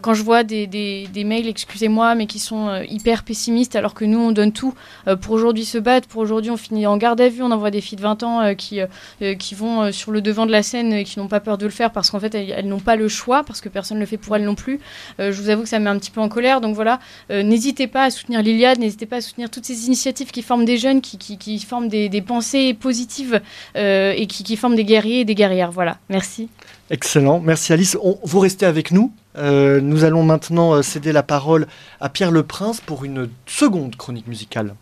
quand 0.03 0.15
je 0.15 0.23
vois 0.23 0.43
des, 0.45 0.67
des, 0.67 1.09
des 1.13 1.25
mails, 1.25 1.49
excusez-moi, 1.49 2.15
mais 2.15 2.27
qui 2.27 2.39
sont 2.39 2.83
hyper 2.89 3.23
pessimistes, 3.23 3.77
alors 3.77 3.95
que 3.95 4.05
nous, 4.05 4.19
on 4.19 4.33
donne 4.33 4.53
tout 4.53 4.75
euh, 5.04 5.04
pour 5.21 5.33
aujourd'hui 5.33 5.65
se 5.65 5.79
battre. 5.79 6.09
Pour 6.09 6.23
aujourd'hui, 6.23 6.51
on 6.51 6.57
finit 6.57 6.87
en 6.87 6.97
garde 6.97 7.21
à 7.21 7.29
vue. 7.29 7.43
On 7.43 7.51
envoie 7.51 7.71
des 7.71 7.81
filles 7.81 7.97
de 7.97 8.03
20 8.03 8.23
ans 8.23 8.41
euh, 8.41 8.55
qui, 8.55 8.81
euh, 8.81 9.35
qui 9.35 9.55
vont 9.55 9.93
sur 9.93 10.11
le 10.11 10.21
devant 10.21 10.47
de 10.47 10.53
la 10.53 10.63
scène 10.63 10.93
et 10.93 11.05
qui 11.05 11.19
n'ont 11.19 11.29
pas 11.29 11.41
peur 11.41 11.59
de 11.59 11.65
le 11.65 11.71
faire 11.71 11.91
parce 11.93 12.11
qu'en 12.11 12.21
fait, 12.21 12.35
elles, 12.35 12.67
n'ont 12.67 12.81
pas 12.81 12.97
le 12.97 13.09
choix, 13.09 13.45
parce 13.45 13.61
que 13.61 13.69
personne 13.69 13.99
ne 13.99 14.03
le 14.03 14.07
fait 14.07 14.17
pour 14.17 14.37
elles 14.37 14.45
non 14.45 14.55
plus. 14.55 14.81
je 15.19 15.31
vous 15.31 15.49
avoue 15.49 15.63
que 15.63 15.69
ça 15.69 15.79
me 15.79 15.85
met 15.85 15.91
un 15.91 15.99
petit 15.99 16.11
peu 16.11 16.21
en 16.21 16.29
colère. 16.29 16.61
Donc 16.61 16.75
voilà, 16.75 16.99
n'hésitez 17.31 17.87
pas 17.87 18.05
à 18.05 18.11
soutenir 18.11 18.43
l'Iliade, 18.43 18.79
n'hésitez 18.79 19.07
pas 19.07 19.17
à 19.17 19.21
soutenir 19.21 19.51
toutes 19.51 19.65
ces 19.65 19.87
initiatives 19.87 20.31
qui 20.31 20.43
forment 20.43 20.65
des 20.65 20.79
jeunes, 20.79 21.01
qui, 21.01 21.19
qui, 21.19 21.59
forment 21.61 21.89
des, 21.89 22.23
pensées 22.23 22.75
positives 22.75 23.41
et 23.75 24.27
qui, 24.29 24.45
qui 24.45 24.57
forment 24.57 24.77
des 24.77 24.85
guerriers 24.85 25.21
et 25.21 25.25
des 25.25 25.35
guerrières. 25.35 25.71
Voilà, 25.71 25.99
merci. 26.09 26.49
Excellent, 26.91 27.41
merci 27.41 27.73
Alice. 27.73 27.97
Vous 28.23 28.41
restez 28.41 28.67
avec 28.67 28.91
nous. 28.91 29.13
Euh, 29.37 29.81
nous 29.81 30.05
allons 30.05 30.23
maintenant 30.23 30.75
euh, 30.75 30.83
céder 30.83 31.13
la 31.13 31.23
parole 31.23 31.67
à 32.01 32.09
Pierre 32.09 32.31
Le 32.31 32.43
Prince 32.43 32.81
pour 32.81 33.05
une 33.05 33.29
seconde 33.47 33.97
chronique 33.97 34.29
musicale. 34.29 34.75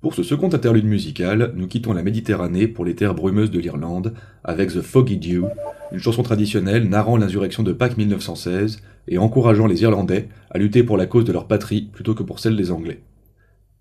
Pour 0.00 0.14
ce 0.14 0.22
second 0.22 0.48
interlude 0.54 0.86
musical, 0.86 1.52
nous 1.56 1.66
quittons 1.66 1.92
la 1.92 2.02
Méditerranée 2.02 2.66
pour 2.66 2.86
les 2.86 2.94
terres 2.94 3.14
brumeuses 3.14 3.50
de 3.50 3.58
l'Irlande 3.58 4.14
avec 4.44 4.70
The 4.70 4.80
Foggy 4.80 5.18
Dew, 5.18 5.44
une 5.92 5.98
chanson 5.98 6.22
traditionnelle 6.22 6.88
narrant 6.88 7.18
l'insurrection 7.18 7.62
de 7.62 7.74
Pâques 7.74 7.98
1916 7.98 8.80
et 9.08 9.18
encourageant 9.18 9.66
les 9.66 9.82
Irlandais 9.82 10.30
à 10.50 10.56
lutter 10.56 10.84
pour 10.84 10.96
la 10.96 11.04
cause 11.04 11.26
de 11.26 11.32
leur 11.32 11.46
patrie 11.46 11.82
plutôt 11.92 12.14
que 12.14 12.22
pour 12.22 12.38
celle 12.38 12.56
des 12.56 12.70
Anglais. 12.70 13.02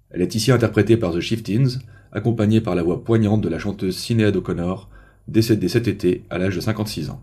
Elle 0.10 0.22
est 0.22 0.36
ici 0.36 0.52
interprétée 0.52 0.98
par 0.98 1.14
The 1.14 1.22
Shiftins, 1.22 1.80
accompagnée 2.12 2.60
par 2.60 2.76
la 2.76 2.84
voix 2.84 3.02
poignante 3.02 3.40
de 3.40 3.48
la 3.48 3.60
chanteuse 3.60 3.96
Sinéad 3.96 4.36
O'Connor, 4.36 4.90
décédée 5.30 5.70
cet 5.70 5.88
été 5.88 6.26
à 6.30 6.38
l'âge 6.38 6.56
de 6.58 6.62
56 6.62 7.12
ans. 7.12 7.22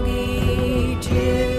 foggy 0.00 0.96
too. 1.00 1.57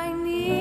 I 0.00 0.14
need. 0.14 0.59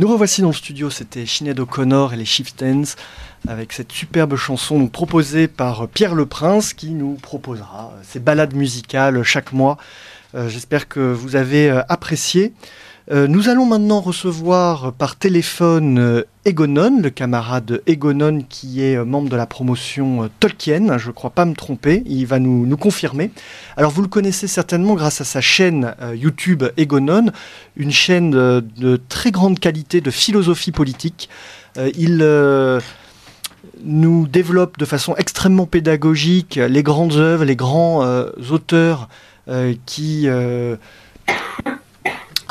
Nous 0.00 0.08
revoici 0.08 0.40
dans 0.40 0.48
le 0.48 0.54
studio, 0.54 0.88
c'était 0.88 1.26
Sinead 1.26 1.60
O'Connor 1.60 2.14
et 2.14 2.16
les 2.16 2.24
Chieftains 2.24 2.84
avec 3.46 3.74
cette 3.74 3.92
superbe 3.92 4.34
chanson 4.34 4.86
proposée 4.88 5.46
par 5.46 5.88
Pierre 5.88 6.14
Le 6.14 6.24
Prince 6.24 6.72
qui 6.72 6.92
nous 6.92 7.16
proposera 7.16 7.92
ses 8.02 8.18
balades 8.18 8.54
musicales 8.54 9.22
chaque 9.24 9.52
mois. 9.52 9.76
Euh, 10.34 10.48
j'espère 10.48 10.88
que 10.88 11.00
vous 11.00 11.36
avez 11.36 11.68
euh, 11.68 11.82
apprécié. 11.90 12.54
Euh, 13.10 13.26
nous 13.26 13.48
allons 13.48 13.66
maintenant 13.66 14.00
recevoir 14.00 14.92
par 14.92 15.16
téléphone 15.16 15.98
euh, 15.98 16.22
Egonon, 16.44 17.00
le 17.02 17.10
camarade 17.10 17.82
Egonon 17.88 18.42
qui 18.48 18.84
est 18.84 18.96
euh, 18.96 19.04
membre 19.04 19.28
de 19.28 19.34
la 19.34 19.46
promotion 19.46 20.30
Tolkien, 20.38 20.96
je 20.96 21.08
ne 21.08 21.12
crois 21.12 21.30
pas 21.30 21.44
me 21.44 21.54
tromper, 21.54 22.04
il 22.06 22.24
va 22.26 22.38
nous, 22.38 22.76
confirmer. 22.76 23.32
Alors 23.76 23.90
vous 23.90 24.02
le 24.02 24.08
connaissez 24.08 24.46
certainement 24.46 24.94
grâce 24.94 25.20
à 25.20 25.24
sa 25.24 25.40
chaîne 25.40 25.92
YouTube 26.14 26.62
Egonon, 26.76 27.32
une 27.76 27.90
chaîne 27.90 28.30
de, 28.30 29.00
très 29.08 29.32
grande 29.32 29.58
qualité 29.58 30.00
de 30.00 30.10
philosophie 30.12 30.72
politique. 30.72 31.28
il 31.76 32.18
nous 33.84 34.28
développe 34.28 34.78
de 34.78 34.84
façon 34.84 35.14
extrêmement 35.16 35.66
pédagogique 35.66 36.56
les 36.56 36.82
grandes 36.82 37.14
œuvres, 37.14 37.44
les 37.44 37.56
grands 37.56 38.02
auteurs 38.50 39.08
qui 39.84 40.28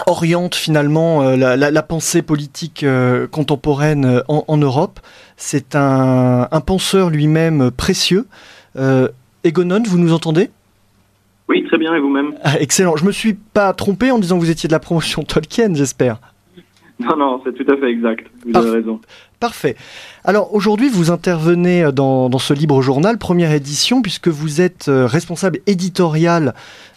oriente 0.07 0.55
finalement 0.55 1.21
euh, 1.21 1.35
la, 1.35 1.55
la, 1.57 1.71
la, 1.71 1.83
pensée 1.83 2.21
politique 2.21 2.83
euh, 2.83 3.27
contemporaine 3.27 4.05
euh, 4.05 4.21
en, 4.27 4.43
en 4.47 4.57
Europe. 4.57 4.99
C'est 5.37 5.75
un, 5.75 6.47
un, 6.51 6.61
penseur 6.61 7.09
lui-même 7.09 7.71
précieux. 7.71 8.25
Egonon, 9.43 9.83
vous 9.85 9.97
nous 9.97 10.13
entendez? 10.13 10.49
Oui, 11.47 11.63
très 11.65 11.77
bien, 11.77 11.95
et 11.95 11.99
vous-même? 11.99 12.33
Ah, 12.43 12.59
Excellent. 12.59 12.95
Je 12.95 13.05
me 13.05 13.11
suis 13.11 13.33
pas 13.33 13.73
trompé 13.73 14.11
en 14.11 14.19
disant 14.19 14.35
que 14.37 14.41
vous 14.41 14.51
étiez 14.51 14.67
de 14.67 14.73
la 14.73 14.79
promotion 14.79 15.23
Tolkien, 15.27 15.73
j'espère. 15.73 16.19
Non, 16.99 17.15
non, 17.15 17.41
c'est 17.43 17.53
tout 17.53 17.71
à 17.71 17.77
fait 17.77 17.89
exact. 17.89 18.27
Vous 18.45 18.57
avez 18.57 18.71
raison. 18.71 18.99
Parfait. 19.39 19.77
Alors 20.25 20.53
aujourd'hui, 20.53 20.89
vous 20.89 21.11
intervenez 21.11 21.93
dans, 21.93 22.29
ce 22.39 22.53
libre 22.53 22.81
journal, 22.81 23.17
première 23.17 23.53
édition, 23.53 24.01
puisque 24.01 24.27
vous 24.27 24.59
êtes 24.59 24.89
euh, 24.89 25.05
responsable 25.05 25.59
éditorial 25.65 26.53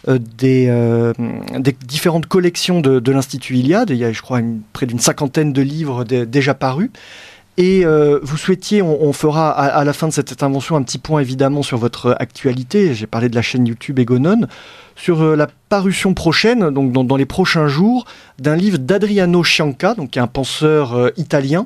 euh, 0.09 0.19
des, 0.37 0.67
euh, 0.67 1.13
des, 1.57 1.73
différentes 1.87 2.25
collections 2.25 2.81
de, 2.81 3.11
l'Institut 3.11 3.55
Iliade. 3.55 3.91
Il 3.91 3.95
y 3.95 4.03
a, 4.03 4.11
je 4.11 4.21
crois, 4.21 4.41
près 4.73 4.85
d'une 4.85 4.99
cinquantaine 4.99 5.53
de 5.53 5.61
livres 5.61 6.03
déjà 6.03 6.53
parus. 6.53 6.89
Et 7.57 7.85
vous 7.85 8.37
souhaitiez, 8.37 8.81
on, 8.81 9.13
fera 9.13 9.51
à, 9.51 9.83
la 9.83 9.93
fin 9.93 10.07
de 10.07 10.13
cette 10.13 10.31
intervention 10.31 10.75
un 10.75 10.83
petit 10.83 10.97
point 10.97 11.21
évidemment 11.21 11.61
sur 11.61 11.77
votre 11.77 12.15
actualité. 12.19 12.93
J'ai 12.95 13.07
parlé 13.07 13.29
de 13.29 13.35
la 13.35 13.41
chaîne 13.41 13.67
YouTube 13.67 13.99
Egonon 13.99 14.47
sur 14.95 15.21
euh, 15.21 15.35
la 15.35 15.47
parution 15.69 16.13
prochaine, 16.13 16.69
donc 16.69 16.91
dans, 16.91 17.15
les 17.15 17.25
prochains 17.25 17.67
jours, 17.67 18.05
d'un 18.39 18.55
livre 18.55 18.77
d'Adriano 18.77 19.43
Cianca, 19.43 19.95
donc 19.95 20.17
un 20.17 20.27
penseur 20.27 20.93
euh, 20.93 21.09
italien 21.17 21.65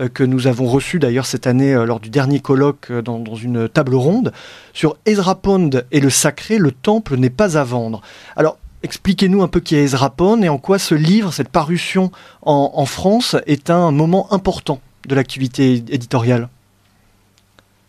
euh, 0.00 0.08
que 0.08 0.22
nous 0.22 0.46
avons 0.46 0.66
reçu 0.66 0.98
d'ailleurs 0.98 1.26
cette 1.26 1.46
année 1.46 1.74
lors 1.74 2.00
du 2.00 2.10
dernier 2.10 2.40
colloque 2.40 2.92
dans, 2.92 3.24
une 3.34 3.68
table 3.68 3.94
ronde 3.94 4.32
sur 4.72 4.96
Ezra 5.06 5.34
Pound 5.36 5.86
et 5.92 6.00
le 6.00 6.10
sacré, 6.10 6.58
le 6.58 6.72
temple 6.72 7.16
n'est 7.16 7.30
pas 7.30 7.58
à 7.58 7.64
vendre. 7.64 8.02
Alors 8.36 8.58
Expliquez-nous 8.84 9.42
un 9.42 9.48
peu 9.48 9.58
qui 9.58 9.74
est 9.74 9.82
Ezra 9.82 10.08
Pound 10.08 10.44
et 10.44 10.48
en 10.48 10.58
quoi 10.58 10.78
ce 10.78 10.94
livre, 10.94 11.32
cette 11.32 11.48
parution 11.48 12.12
en, 12.42 12.86
France, 12.86 13.34
est 13.48 13.70
un 13.70 13.90
moment 13.90 14.32
important 14.32 14.80
de 15.08 15.14
l'activité 15.14 15.74
éditoriale. 15.74 16.48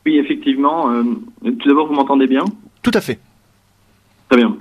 Oui, 0.06 0.18
effectivement. 0.18 0.92
tout 1.44 1.68
d'abord, 1.68 1.88
vous 1.88 1.94
m'entendez 1.94 2.26
bien? 2.26 2.46
Tout 2.82 2.92
à 2.94 3.02
fait. 3.02 3.20
Très 4.30 4.38
bien. 4.38 4.56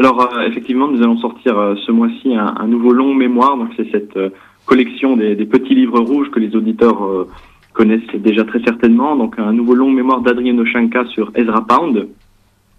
Alors 0.00 0.32
euh, 0.34 0.46
effectivement, 0.46 0.88
nous 0.88 1.02
allons 1.02 1.18
sortir 1.18 1.58
euh, 1.58 1.74
ce 1.86 1.92
mois-ci 1.92 2.34
un, 2.34 2.66
nouveau 2.66 2.92
long 2.92 3.12
mémoire. 3.12 3.58
Donc 3.58 3.68
c'est 3.76 3.90
cette 3.90 4.16
euh, 4.16 4.30
collection 4.64 5.14
des, 5.14 5.36
petits 5.44 5.74
livres 5.74 6.00
rouges 6.00 6.30
que 6.30 6.40
les 6.40 6.56
auditeurs 6.56 7.26
connaissent 7.74 8.14
déjà 8.14 8.44
très 8.44 8.60
certainement. 8.60 9.14
Donc 9.14 9.38
un 9.38 9.52
nouveau 9.52 9.74
long 9.74 9.90
mémoire 9.90 10.22
d'Adrien 10.22 10.56
Oshanka 10.58 11.04
sur 11.06 11.32
Ezra 11.34 11.66
Pound 11.66 12.08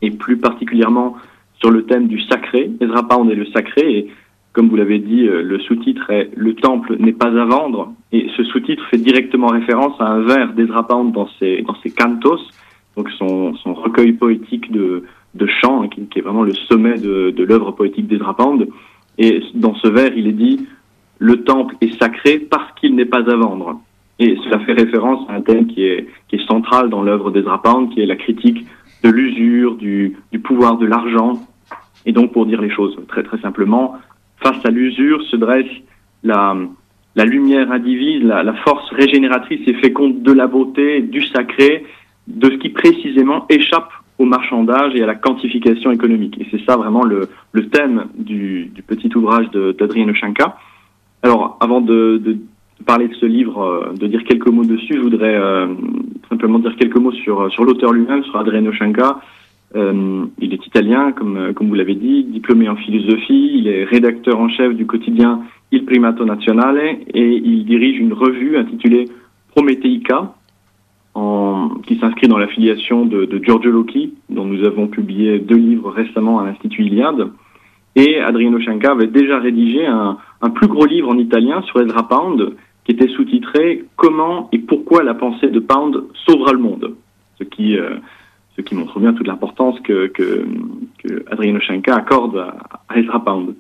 et 0.02 0.10
plus 0.10 0.38
particulièrement 0.38 1.16
sur 1.60 1.70
le 1.70 1.84
thème 1.86 2.08
du 2.08 2.20
sacré. 2.22 2.72
Ezra 2.80 3.08
Pound 3.08 3.30
et 3.30 3.36
le 3.36 3.46
sacré. 3.48 3.98
Et 3.98 4.08
comme 4.54 4.70
vous 4.70 4.76
l'avez 4.76 5.00
dit, 5.00 5.24
le 5.24 5.60
sous-titre 5.60 6.10
est 6.10 6.30
Le 6.36 6.54
temple 6.56 6.98
n'est 7.00 7.14
pas 7.14 7.28
à 7.28 7.46
vendre. 7.46 7.94
Et 8.12 8.28
ce 8.36 8.44
sous-titre 8.44 8.84
fait 8.92 8.98
directement 8.98 9.48
référence 9.48 9.94
à 10.00 10.06
un 10.06 10.22
vers 10.22 10.54
d'Ezra 10.54 10.86
dans 10.90 11.30
ses, 11.40 11.62
dans 11.62 11.76
ses 11.82 11.92
cantos, 11.92 12.42
donc 12.98 13.10
son, 13.12 13.56
son 13.56 13.74
recueil 13.74 14.12
poétique 14.12 14.72
de 14.72 15.04
de 15.36 15.46
chant, 15.46 15.84
hein, 15.84 15.88
qui, 15.88 16.20
est 16.20 16.22
vraiment 16.22 16.44
le 16.44 16.54
sommet 16.54 16.98
de, 16.98 17.32
de 17.32 17.44
l'œuvre 17.44 17.72
poétique 17.72 18.08
d'Ezra. 18.08 18.36
Et 19.18 19.42
dans 19.54 19.76
ce 19.76 19.88
vers, 19.88 20.16
il 20.16 20.28
est 20.28 20.34
dit 20.34 20.68
Le 21.20 21.44
temple 21.44 21.76
est 21.82 21.98
sacré 22.00 22.40
parce 22.40 22.72
qu'il 22.80 22.96
n'est 22.96 23.06
pas 23.06 23.30
à 23.30 23.36
vendre. 23.36 23.80
Et 24.20 24.38
cela 24.44 24.60
fait 24.60 24.74
référence 24.74 25.28
à 25.30 25.34
un 25.34 25.42
thème 25.42 25.68
qui 25.68 25.86
est, 25.86 26.08
qui 26.28 26.36
est 26.36 26.48
central 26.48 26.90
dans 26.90 27.02
l'œuvre 27.02 27.32
d'Ezra 27.32 27.62
qui 27.94 28.02
est 28.02 28.06
la 28.06 28.16
critique 28.16 28.66
de 29.04 29.10
l'usure, 29.10 29.76
du, 29.76 30.18
du 30.32 30.40
pouvoir 30.40 30.78
de 30.78 30.86
l'argent. 30.86 31.40
Et 32.06 32.12
donc, 32.12 32.32
pour 32.32 32.46
dire 32.46 32.62
les 32.62 32.70
choses 32.70 32.96
très 33.08 33.24
très 33.24 33.40
simplement, 33.40 33.96
face 34.42 34.66
à 34.66 34.70
l'usure 34.70 35.22
se 35.24 35.36
dresse 35.36 35.72
la, 36.24 36.56
la 37.16 37.26
lumière 37.26 37.72
indivise, 37.72 38.24
la, 38.24 38.54
force 38.66 38.90
régénératrice 38.92 39.62
et 39.68 39.74
féconde 39.76 40.22
de 40.22 40.32
la 40.32 40.48
beauté, 40.48 41.02
du 41.02 41.26
sacré, 41.28 41.86
de 42.28 42.50
ce 42.50 42.56
qui 42.56 42.70
précisément 42.70 43.46
échappe 43.50 43.92
au 44.18 44.26
marchandage 44.26 44.94
et 44.96 45.04
à 45.04 45.08
la 45.08 45.16
quantification 45.16 45.92
économique. 45.92 46.40
Et 46.40 46.48
c'est 46.52 46.64
ça 46.66 46.78
vraiment 46.78 47.04
le, 47.04 47.30
le 47.52 47.70
thème 47.70 48.06
du, 48.16 48.66
du, 48.66 48.82
petit 48.84 49.10
ouvrage 49.16 49.50
d'Adrien 49.52 50.08
Oshanka. 50.10 50.58
Alors, 51.24 51.58
avant 51.60 51.82
de, 51.82 52.22
de, 52.24 52.38
parler 52.86 53.08
de 53.08 53.16
ce 53.16 53.26
livre, 53.26 53.62
euh, 53.62 53.94
de 53.94 54.08
dire 54.08 54.24
quelques 54.24 54.48
mots 54.48 54.66
dessus, 54.66 54.94
je 54.96 55.02
voudrais 55.02 55.36
euh, 55.36 55.68
simplement 56.30 56.60
dire 56.60 56.76
quelques 56.78 56.98
mots 56.98 57.12
sur, 57.12 57.52
sur 57.52 57.64
l'auteur 57.64 57.92
lui-même, 57.92 58.24
sur 58.24 58.38
Adrien 58.38 58.66
Oshanka. 58.66 59.20
Euh, 59.76 60.26
il 60.40 60.54
est 60.54 60.66
italien, 60.66 61.14
comme, 61.14 61.54
comme 61.54 61.70
vous 61.70 61.76
l'avez 61.76 61.96
dit, 61.96 62.26
diplômé 62.26 62.68
en 62.68 62.76
philosophie, 62.76 63.52
il 63.56 63.68
est 63.68 63.86
rédacteur 63.86 64.40
en 64.40 64.50
chef 64.50 64.76
du 64.76 64.86
quotidien 64.86 65.42
Il 65.72 65.86
Primato 65.86 66.26
Nazionale 66.26 66.80
et 67.14 67.36
il 67.36 67.66
dirige 67.66 68.00
une 68.00 68.14
revue 68.14 68.58
intitulée 68.58 69.06
Prometheica, 69.56 70.34
en, 71.14 71.70
qui 71.86 71.98
s'inscrit 71.98 72.28
dans 72.28 72.38
l'affiliation 72.38 73.06
de, 73.06 73.40
Giorgio 73.42 73.72
Loki, 73.72 74.14
dont 74.30 74.46
nous 74.46 74.66
avons 74.66 74.88
publié 74.88 75.40
deux 75.40 75.58
livres 75.58 75.92
récemment 75.92 76.40
à 76.40 76.46
l'Institut 76.46 76.84
Iliade. 76.84 77.30
Et 77.96 78.20
Adriano 78.20 78.60
Shanka 78.60 78.92
avait 78.92 79.08
déjà 79.08 79.40
rédigé 79.40 79.86
un, 79.86 80.18
un, 80.42 80.50
plus 80.50 80.68
gros 80.68 80.86
livre 80.86 81.10
en 81.10 81.18
italien 81.18 81.62
sur 81.64 81.82
Ezra 81.82 82.08
Pound, 82.08 82.56
qui 82.86 82.94
était 82.94 83.10
sous-titré 83.10 83.86
Comment 83.98 84.50
et 84.52 84.60
pourquoi 84.60 85.04
la 85.04 85.14
pensée 85.14 85.48
de 85.48 85.60
Pound 85.60 86.04
sauvera 86.26 86.54
le 86.54 86.60
monde. 86.60 86.96
Ce 87.38 87.44
qui, 87.44 87.78
euh, 87.78 87.98
ce 88.56 88.62
qui 88.62 88.76
montre 88.76 89.00
bien 89.00 89.14
toute 89.14 89.28
l'importance 89.28 89.80
que, 89.82 90.08
que, 90.08 90.46
que 91.04 91.26
Adriano 91.32 91.60
Shanka 91.60 91.96
accorde 91.96 92.38
à, 92.38 92.98
Ezra 92.98 93.24
Pound. 93.24 93.56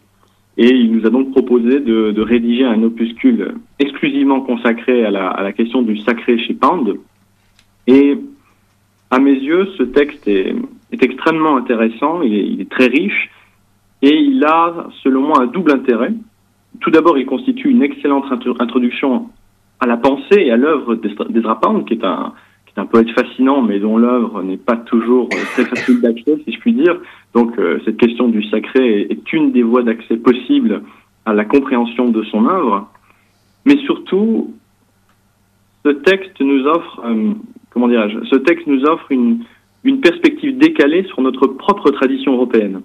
Et 0.57 0.67
il 0.67 0.91
nous 0.91 1.05
a 1.05 1.09
donc 1.09 1.31
proposé 1.31 1.79
de, 1.79 2.21
rédiger 2.21 2.65
un 2.65 2.83
opuscule 2.83 3.55
exclusivement 3.79 4.41
consacré 4.41 5.05
à 5.05 5.11
la, 5.11 5.53
question 5.53 5.81
du 5.81 5.97
sacré 5.97 6.37
chez 6.37 6.53
Pound, 6.53 6.99
et 7.87 8.17
à 9.09 9.19
mes 9.19 9.33
yeux, 9.33 9.67
ce 9.77 9.83
texte 9.83 10.27
est, 10.27 10.53
est 10.91 11.03
extrêmement 11.03 11.57
intéressant, 11.57 12.21
il 12.21 12.33
est, 12.33 12.47
il 12.47 12.61
est, 12.61 12.69
très 12.69 12.87
riche, 12.87 13.31
et 14.01 14.13
il 14.13 14.43
a, 14.43 14.87
selon 15.03 15.21
moi, 15.21 15.41
un 15.41 15.47
double 15.47 15.71
intérêt. 15.71 16.13
Tout 16.79 16.91
d'abord, 16.91 17.17
il 17.17 17.25
constitue 17.25 17.69
une 17.69 17.83
excellente 17.83 18.25
introduction 18.59 19.29
à 19.79 19.87
la 19.87 19.97
pensée 19.97 20.37
et 20.37 20.51
à 20.51 20.57
l'œuvre 20.57 20.95
d'Ezra 20.95 21.59
Pound, 21.59 21.85
qui 21.85 21.95
est 21.95 22.03
un, 22.03 22.33
qui 22.73 22.79
est 22.79 22.83
un 22.83 22.85
poète 22.85 23.09
fascinant, 23.11 23.61
mais 23.61 23.79
dont 23.79 23.97
l'œuvre 23.97 24.43
n'est 24.43 24.57
pas 24.57 24.77
toujours 24.77 25.29
très 25.29 25.65
facile 25.65 26.01
d'accès, 26.01 26.37
si 26.45 26.53
je 26.53 26.59
puis 26.59 26.73
dire. 26.73 26.99
Donc, 27.33 27.57
euh, 27.59 27.79
cette 27.85 27.97
question 27.97 28.27
du 28.27 28.43
sacré 28.49 29.07
est, 29.09 29.33
une 29.33 29.51
des 29.51 29.63
voies 29.63 29.83
d'accès 29.83 30.17
possibles 30.17 30.81
à 31.25 31.33
la 31.33 31.45
compréhension 31.45 32.09
de 32.09 32.23
son 32.23 32.47
œuvre. 32.47 32.89
Mais 33.65 33.77
surtout, 33.85 34.53
ce 35.85 35.89
texte 35.89 36.39
nous 36.39 36.65
offre 36.65 37.01
euh, 37.05 37.33
comment 37.71 37.87
dirais-je, 37.87 38.25
ce 38.25 38.35
texte 38.35 38.67
nous 38.67 38.83
offre 38.85 39.11
une, 39.11 39.43
une 39.83 40.01
perspective 40.01 40.57
décalée 40.57 41.03
sur 41.05 41.21
notre 41.21 41.47
propre 41.47 41.89
tradition 41.91 42.33
européenne. 42.33 42.81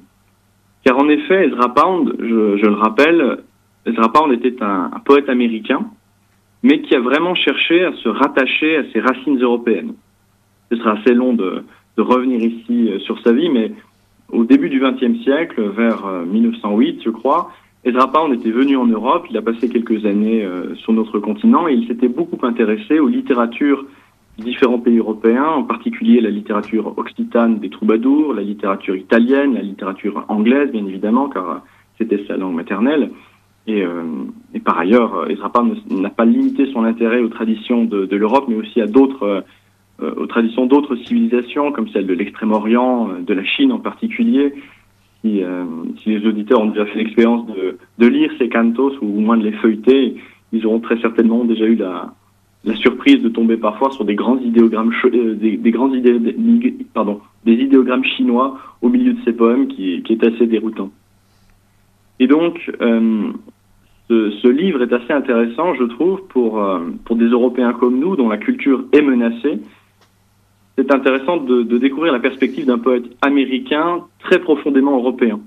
Car 0.84 0.98
en 0.98 1.08
effet, 1.08 1.48
Ezra 1.48 1.74
Pound, 1.74 2.14
je, 2.18 2.66
le 2.66 2.74
rappelle, 2.74 3.38
Ezra 3.84 4.12
Pound 4.12 4.32
était 4.32 4.62
un, 4.62 4.90
poète 5.04 5.28
américain, 5.28 5.86
mais 6.62 6.80
qui 6.82 6.94
a 6.94 7.00
vraiment 7.00 7.34
cherché 7.34 7.84
à 7.84 7.92
se 7.92 8.08
rattacher 8.08 8.76
à 8.76 8.82
ses 8.92 9.00
racines 9.00 9.40
européennes. 9.40 9.94
Ce 10.70 10.76
sera 10.76 10.92
assez 10.92 11.14
long 11.14 11.32
de, 11.32 11.64
de 11.96 12.02
revenir 12.02 12.40
ici 12.40 12.90
euh, 12.90 12.98
sur 13.00 13.20
sa 13.22 13.32
vie, 13.32 13.48
mais 13.48 13.72
au 14.32 14.44
début 14.44 14.68
du 14.68 14.80
XXe 14.80 15.22
siècle, 15.22 15.62
vers 15.76 16.04
1908, 16.26 16.98
euh, 16.98 17.02
je 17.04 17.10
crois, 17.10 17.52
Ezra 17.84 18.10
Pound 18.10 18.34
était 18.34 18.50
venu 18.50 18.76
en 18.76 18.86
Europe, 18.86 19.26
il 19.30 19.36
a 19.36 19.42
passé 19.42 19.68
quelques 19.68 20.04
années 20.04 20.44
euh, 20.44 20.74
sur 20.74 20.92
notre 20.92 21.20
continent 21.20 21.68
et 21.68 21.74
il 21.74 21.86
s'était 21.86 22.08
beaucoup 22.08 22.44
intéressé 22.44 22.98
aux 22.98 23.06
littératures 23.06 23.84
différents 24.38 24.80
pays 24.80 24.98
européens, 24.98 25.46
en 25.46 25.62
particulier 25.62 26.20
la 26.20 26.30
littérature 26.30 26.98
occitane 26.98 27.58
des 27.58 27.70
troubadours, 27.70 28.34
la 28.34 28.42
littérature 28.42 28.96
italienne, 28.96 29.54
la 29.54 29.62
littérature 29.62 30.24
anglaise, 30.28 30.70
bien 30.72 30.84
évidemment, 30.84 31.28
car 31.28 31.62
c'était 31.96 32.24
sa 32.26 32.36
langue 32.36 32.54
maternelle. 32.54 33.12
Et, 33.66 33.82
euh, 33.82 34.02
et 34.54 34.60
par 34.60 34.78
ailleurs, 34.78 35.30
Ezra 35.30 35.50
Pound 35.50 35.76
n'a 35.90 36.10
pas 36.10 36.24
limité 36.24 36.70
son 36.72 36.84
intérêt 36.84 37.20
aux 37.20 37.28
traditions 37.28 37.84
de, 37.84 38.16
l'Europe, 38.16 38.44
mais 38.48 38.54
aussi 38.54 38.80
à 38.80 38.86
d'autres, 38.86 39.44
euh, 40.00 40.14
aux 40.16 40.26
traditions 40.26 40.66
d'autres 40.66 40.96
civilisations, 40.96 41.72
comme 41.72 41.88
celle 41.88 42.06
de 42.06 42.14
l'Extrême-Orient, 42.14 43.08
de 43.26 43.34
la 43.34 43.44
Chine 43.44 43.72
en 43.72 43.80
particulier. 43.80 44.54
Si, 45.22 45.42
euh, 45.42 45.64
les 46.04 46.26
auditeurs 46.26 46.60
ont 46.60 46.66
déjà 46.66 46.86
fait 46.86 46.98
l'expérience 46.98 47.46
de, 47.98 48.06
lire 48.06 48.30
ces 48.38 48.48
cantos 48.48 48.92
ou 49.02 49.06
au 49.06 49.20
moins 49.20 49.36
de 49.36 49.44
les 49.44 49.52
feuilleter, 49.52 50.16
ils 50.52 50.66
auront 50.66 50.80
très 50.80 51.00
certainement 51.00 51.44
déjà 51.44 51.64
eu 51.64 51.76
la, 51.76 52.12
surprise 52.74 53.22
de 53.22 53.28
tomber 53.28 53.56
parfois 53.56 53.92
sur 53.92 54.04
des 54.04 54.16
grands 54.16 54.38
idéogrammes, 54.38 54.92
euh, 55.04 55.34
des, 55.34 55.70
grands 55.70 55.92
idéogrammes 57.46 58.04
chinois 58.04 58.58
au 58.82 58.88
milieu 58.88 59.12
de 59.12 59.20
ces 59.24 59.32
poèmes 59.32 59.68
qui, 59.68 60.02
est 60.08 60.24
assez 60.24 60.46
déroutant. 60.46 60.90
Et 62.18 62.26
donc, 62.26 62.72
euh, 62.80 63.30
ce, 64.08 64.48
livre 64.48 64.82
est 64.82 64.92
assez 64.92 65.12
intéressant, 65.12 65.74
je 65.74 65.84
trouve, 65.84 66.22
pour, 66.28 66.62
euh, 66.62 66.80
pour 67.04 67.16
des 67.16 67.26
Européens 67.26 67.72
comme 67.72 67.98
nous, 67.98 68.16
dont 68.16 68.28
la 68.28 68.38
culture 68.38 68.84
est 68.92 69.02
menacée. 69.02 69.60
C'est 70.78 70.92
intéressant 70.92 71.38
de, 71.38 71.62
découvrir 71.78 72.12
la 72.12 72.20
perspective 72.20 72.66
d'un 72.66 72.78
poète 72.78 73.04
américain 73.22 74.04
très 74.20 74.38
profondément 74.38 74.96
européen. 74.96 75.40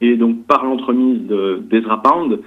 Et 0.00 0.16
donc, 0.16 0.46
par 0.46 0.64
l'entremise 0.64 1.20
d'Ezra 1.70 2.02
Pound, 2.02 2.40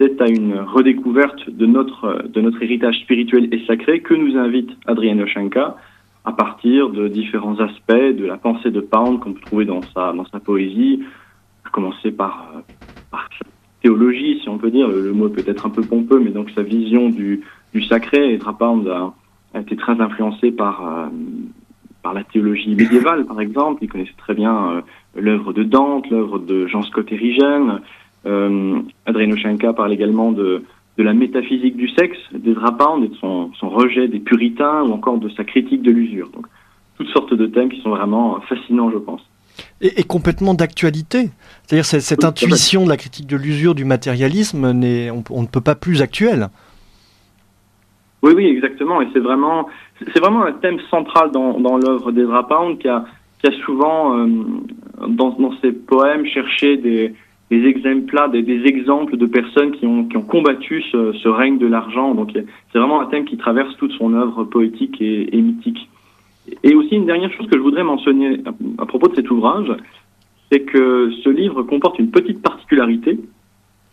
c'est 0.00 0.20
à 0.20 0.28
une 0.28 0.58
redécouverte 0.58 1.48
de 1.50 1.66
notre, 1.66 2.26
de 2.26 2.40
notre 2.40 2.62
héritage 2.62 2.98
spirituel 3.00 3.48
et 3.52 3.64
sacré 3.66 4.00
que 4.00 4.14
nous 4.14 4.36
invite 4.36 4.70
Adrien 4.86 5.18
Oshanka 5.20 5.76
à 6.24 6.32
partir 6.32 6.88
de 6.90 7.06
différents 7.06 7.60
aspects 7.60 7.92
de 7.92 8.24
la 8.24 8.36
pensée 8.36 8.70
de 8.70 8.80
Pound 8.80 9.20
qu'on 9.20 9.34
peut 9.34 9.40
trouver 9.40 9.64
dans 9.64 9.82
sa, 9.94 10.12
dans 10.12 10.26
sa 10.26 10.40
poésie, 10.40 11.04
à 11.64 11.70
commencer 11.70 12.10
par, 12.10 12.50
sa 13.12 13.18
théologie, 13.86 14.40
si 14.42 14.48
on 14.48 14.58
peut 14.58 14.70
dire. 14.70 14.88
Le, 14.88 15.12
mot 15.12 15.28
peut 15.28 15.44
être 15.46 15.66
un 15.66 15.70
peu 15.70 15.82
pompeux, 15.82 16.18
mais 16.18 16.30
donc 16.30 16.50
sa 16.50 16.62
vision 16.62 17.08
du, 17.08 17.42
du 17.72 17.82
sacré. 17.84 18.34
Et 18.34 18.38
Drapound 18.38 18.88
a, 18.88 19.12
été 19.60 19.76
très 19.76 20.00
influencé 20.00 20.50
par, 20.50 21.10
par 22.02 22.12
la 22.12 22.24
théologie 22.24 22.74
médiévale, 22.74 23.24
par 23.24 23.40
exemple. 23.40 23.82
Il 23.82 23.88
connaissait 23.88 24.12
très 24.18 24.34
bien 24.34 24.82
l'œuvre 25.16 25.52
de 25.52 25.62
Dante, 25.62 26.10
l'œuvre 26.10 26.38
de 26.38 26.66
Jean 26.66 26.82
Scott 26.82 27.10
Erigen. 27.10 27.80
Euh, 28.26 28.80
Adriano 29.06 29.36
parle 29.72 29.92
également 29.92 30.32
de, 30.32 30.64
de 30.98 31.02
la 31.02 31.14
métaphysique 31.14 31.76
du 31.76 31.88
sexe 31.88 32.18
d'Ezra 32.32 32.76
Pound 32.76 33.04
et 33.04 33.08
de 33.08 33.14
son, 33.16 33.52
son, 33.54 33.68
rejet 33.68 34.08
des 34.08 34.18
puritains 34.18 34.82
ou 34.82 34.92
encore 34.92 35.18
de 35.18 35.28
sa 35.30 35.44
critique 35.44 35.82
de 35.82 35.90
l'usure. 35.90 36.28
Donc, 36.30 36.46
toutes 36.96 37.08
sortes 37.08 37.34
de 37.34 37.46
thèmes 37.46 37.68
qui 37.68 37.80
sont 37.82 37.90
vraiment 37.90 38.40
fascinants, 38.40 38.90
je 38.90 38.98
pense. 38.98 39.22
Et, 39.80 40.04
complètement 40.04 40.54
d'actualité. 40.54 41.30
C'est-à-dire 41.64 41.84
cette, 41.84 42.00
cette 42.00 42.24
intuition 42.24 42.84
de 42.84 42.88
la 42.88 42.96
critique 42.96 43.26
de 43.26 43.36
l'usure, 43.36 43.74
du 43.74 43.84
matérialisme, 43.84 44.64
on, 44.64 45.22
on, 45.30 45.42
ne 45.42 45.46
peut 45.46 45.60
pas 45.60 45.74
plus 45.74 46.00
actuel. 46.00 46.48
Oui, 48.22 48.32
oui, 48.34 48.46
exactement. 48.46 49.02
Et 49.02 49.08
c'est 49.12 49.20
vraiment, 49.20 49.68
c'est 50.12 50.20
vraiment 50.20 50.44
un 50.44 50.52
thème 50.52 50.78
central 50.90 51.30
dans, 51.30 51.60
dans 51.60 51.76
l'œuvre 51.76 52.10
d'Ezra 52.12 52.48
Pound 52.48 52.78
qui 52.78 52.88
a, 52.88 53.04
qui 53.40 53.48
a 53.48 53.52
souvent, 53.64 54.18
euh, 54.18 54.26
dans, 55.08 55.30
dans 55.30 55.52
ses 55.60 55.72
poèmes, 55.72 56.24
cherché 56.26 56.76
des, 56.78 57.14
des 57.50 57.64
exemples, 57.66 58.30
des, 58.32 58.42
des, 58.42 58.66
exemples 58.66 59.16
de 59.16 59.26
personnes 59.26 59.72
qui 59.72 59.86
ont, 59.86 60.04
qui 60.04 60.16
ont 60.16 60.22
combattu 60.22 60.82
ce, 60.90 61.12
ce 61.12 61.28
règne 61.28 61.58
de 61.58 61.66
l'argent. 61.66 62.14
Donc 62.14 62.30
c'est 62.34 62.78
vraiment 62.78 63.00
un 63.00 63.06
thème 63.06 63.24
qui 63.24 63.36
traverse 63.36 63.76
toute 63.76 63.92
son 63.92 64.14
œuvre 64.14 64.44
poétique 64.44 65.00
et, 65.00 65.36
et, 65.36 65.40
mythique. 65.40 65.88
Et 66.62 66.74
aussi 66.74 66.94
une 66.94 67.06
dernière 67.06 67.32
chose 67.32 67.46
que 67.46 67.56
je 67.56 67.62
voudrais 67.62 67.84
mentionner 67.84 68.38
à, 68.78 68.86
propos 68.86 69.08
de 69.08 69.14
cet 69.14 69.30
ouvrage, 69.30 69.72
c'est 70.50 70.60
que 70.60 71.10
ce 71.24 71.28
livre 71.28 71.62
comporte 71.62 71.98
une 71.98 72.10
petite 72.10 72.42
particularité, 72.42 73.18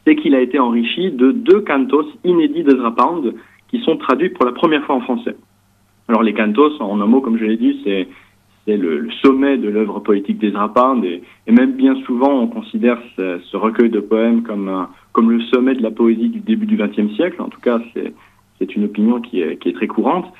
c'est 0.06 0.16
qu'il 0.16 0.36
a 0.36 0.42
été 0.42 0.60
enrichi 0.60 1.12
de 1.12 1.32
deux 1.32 1.62
cantos 1.62 2.08
inédits 2.24 2.64
d'Ezra 2.64 2.96
Pound 2.96 3.34
qui 3.70 3.80
sont 3.80 3.98
traduits 3.98 4.30
pour 4.30 4.46
la 4.46 4.52
première 4.52 4.84
fois 4.86 4.96
en 4.96 5.02
français. 5.02 5.36
Alors 6.08 6.22
les 6.22 6.34
cantos, 6.34 6.80
en 6.80 7.00
un 7.02 7.06
mot, 7.06 7.22
comme 7.22 7.38
je 7.38 7.46
l'ai 7.46 7.58
dit, 7.58 7.82
c'est 7.84 8.08
le, 8.68 9.10
sommet 9.22 9.58
de 9.58 9.70
l'œuvre 9.70 10.00
poétique 10.00 10.38
d'Ezra 10.38 10.74
Pound 10.74 11.04
et, 11.06 11.24
même 11.48 11.74
bien 11.74 11.96
souvent 12.06 12.32
on 12.32 12.48
considère 12.48 13.00
ce, 13.16 13.58
recueil 13.58 13.90
de 13.90 14.00
poèmes 14.00 14.44
comme, 14.44 15.32
le 15.32 15.42
sommet 15.54 15.76
de 15.76 15.82
la 15.82 15.92
poésie 15.92 16.30
du 16.30 16.40
début 16.40 16.66
du 16.66 16.78
XXe 16.78 17.14
siècle. 17.16 17.42
En 17.42 17.50
tout 17.50 17.62
cas, 17.62 17.80
c'est 18.60 18.76
une 18.76 18.86
opinion 18.86 19.22
qui 19.22 19.42
est, 19.42 19.74
très 19.76 19.88
courante. 19.88 20.32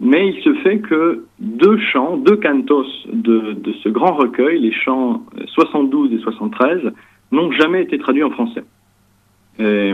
Mais 0.00 0.28
il 0.28 0.42
se 0.42 0.54
fait 0.62 0.78
que 0.78 1.24
deux 1.40 1.78
chants, 1.78 2.16
deux 2.16 2.36
cantos 2.36 2.86
de, 3.12 3.52
de 3.52 3.72
ce 3.82 3.88
grand 3.88 4.14
recueil, 4.14 4.60
les 4.60 4.72
chants 4.72 5.22
72 5.46 6.12
et 6.12 6.18
73, 6.18 6.92
n'ont 7.32 7.50
jamais 7.52 7.82
été 7.82 7.98
traduits 7.98 8.22
en 8.22 8.30
français. 8.30 8.62
Et, 9.58 9.92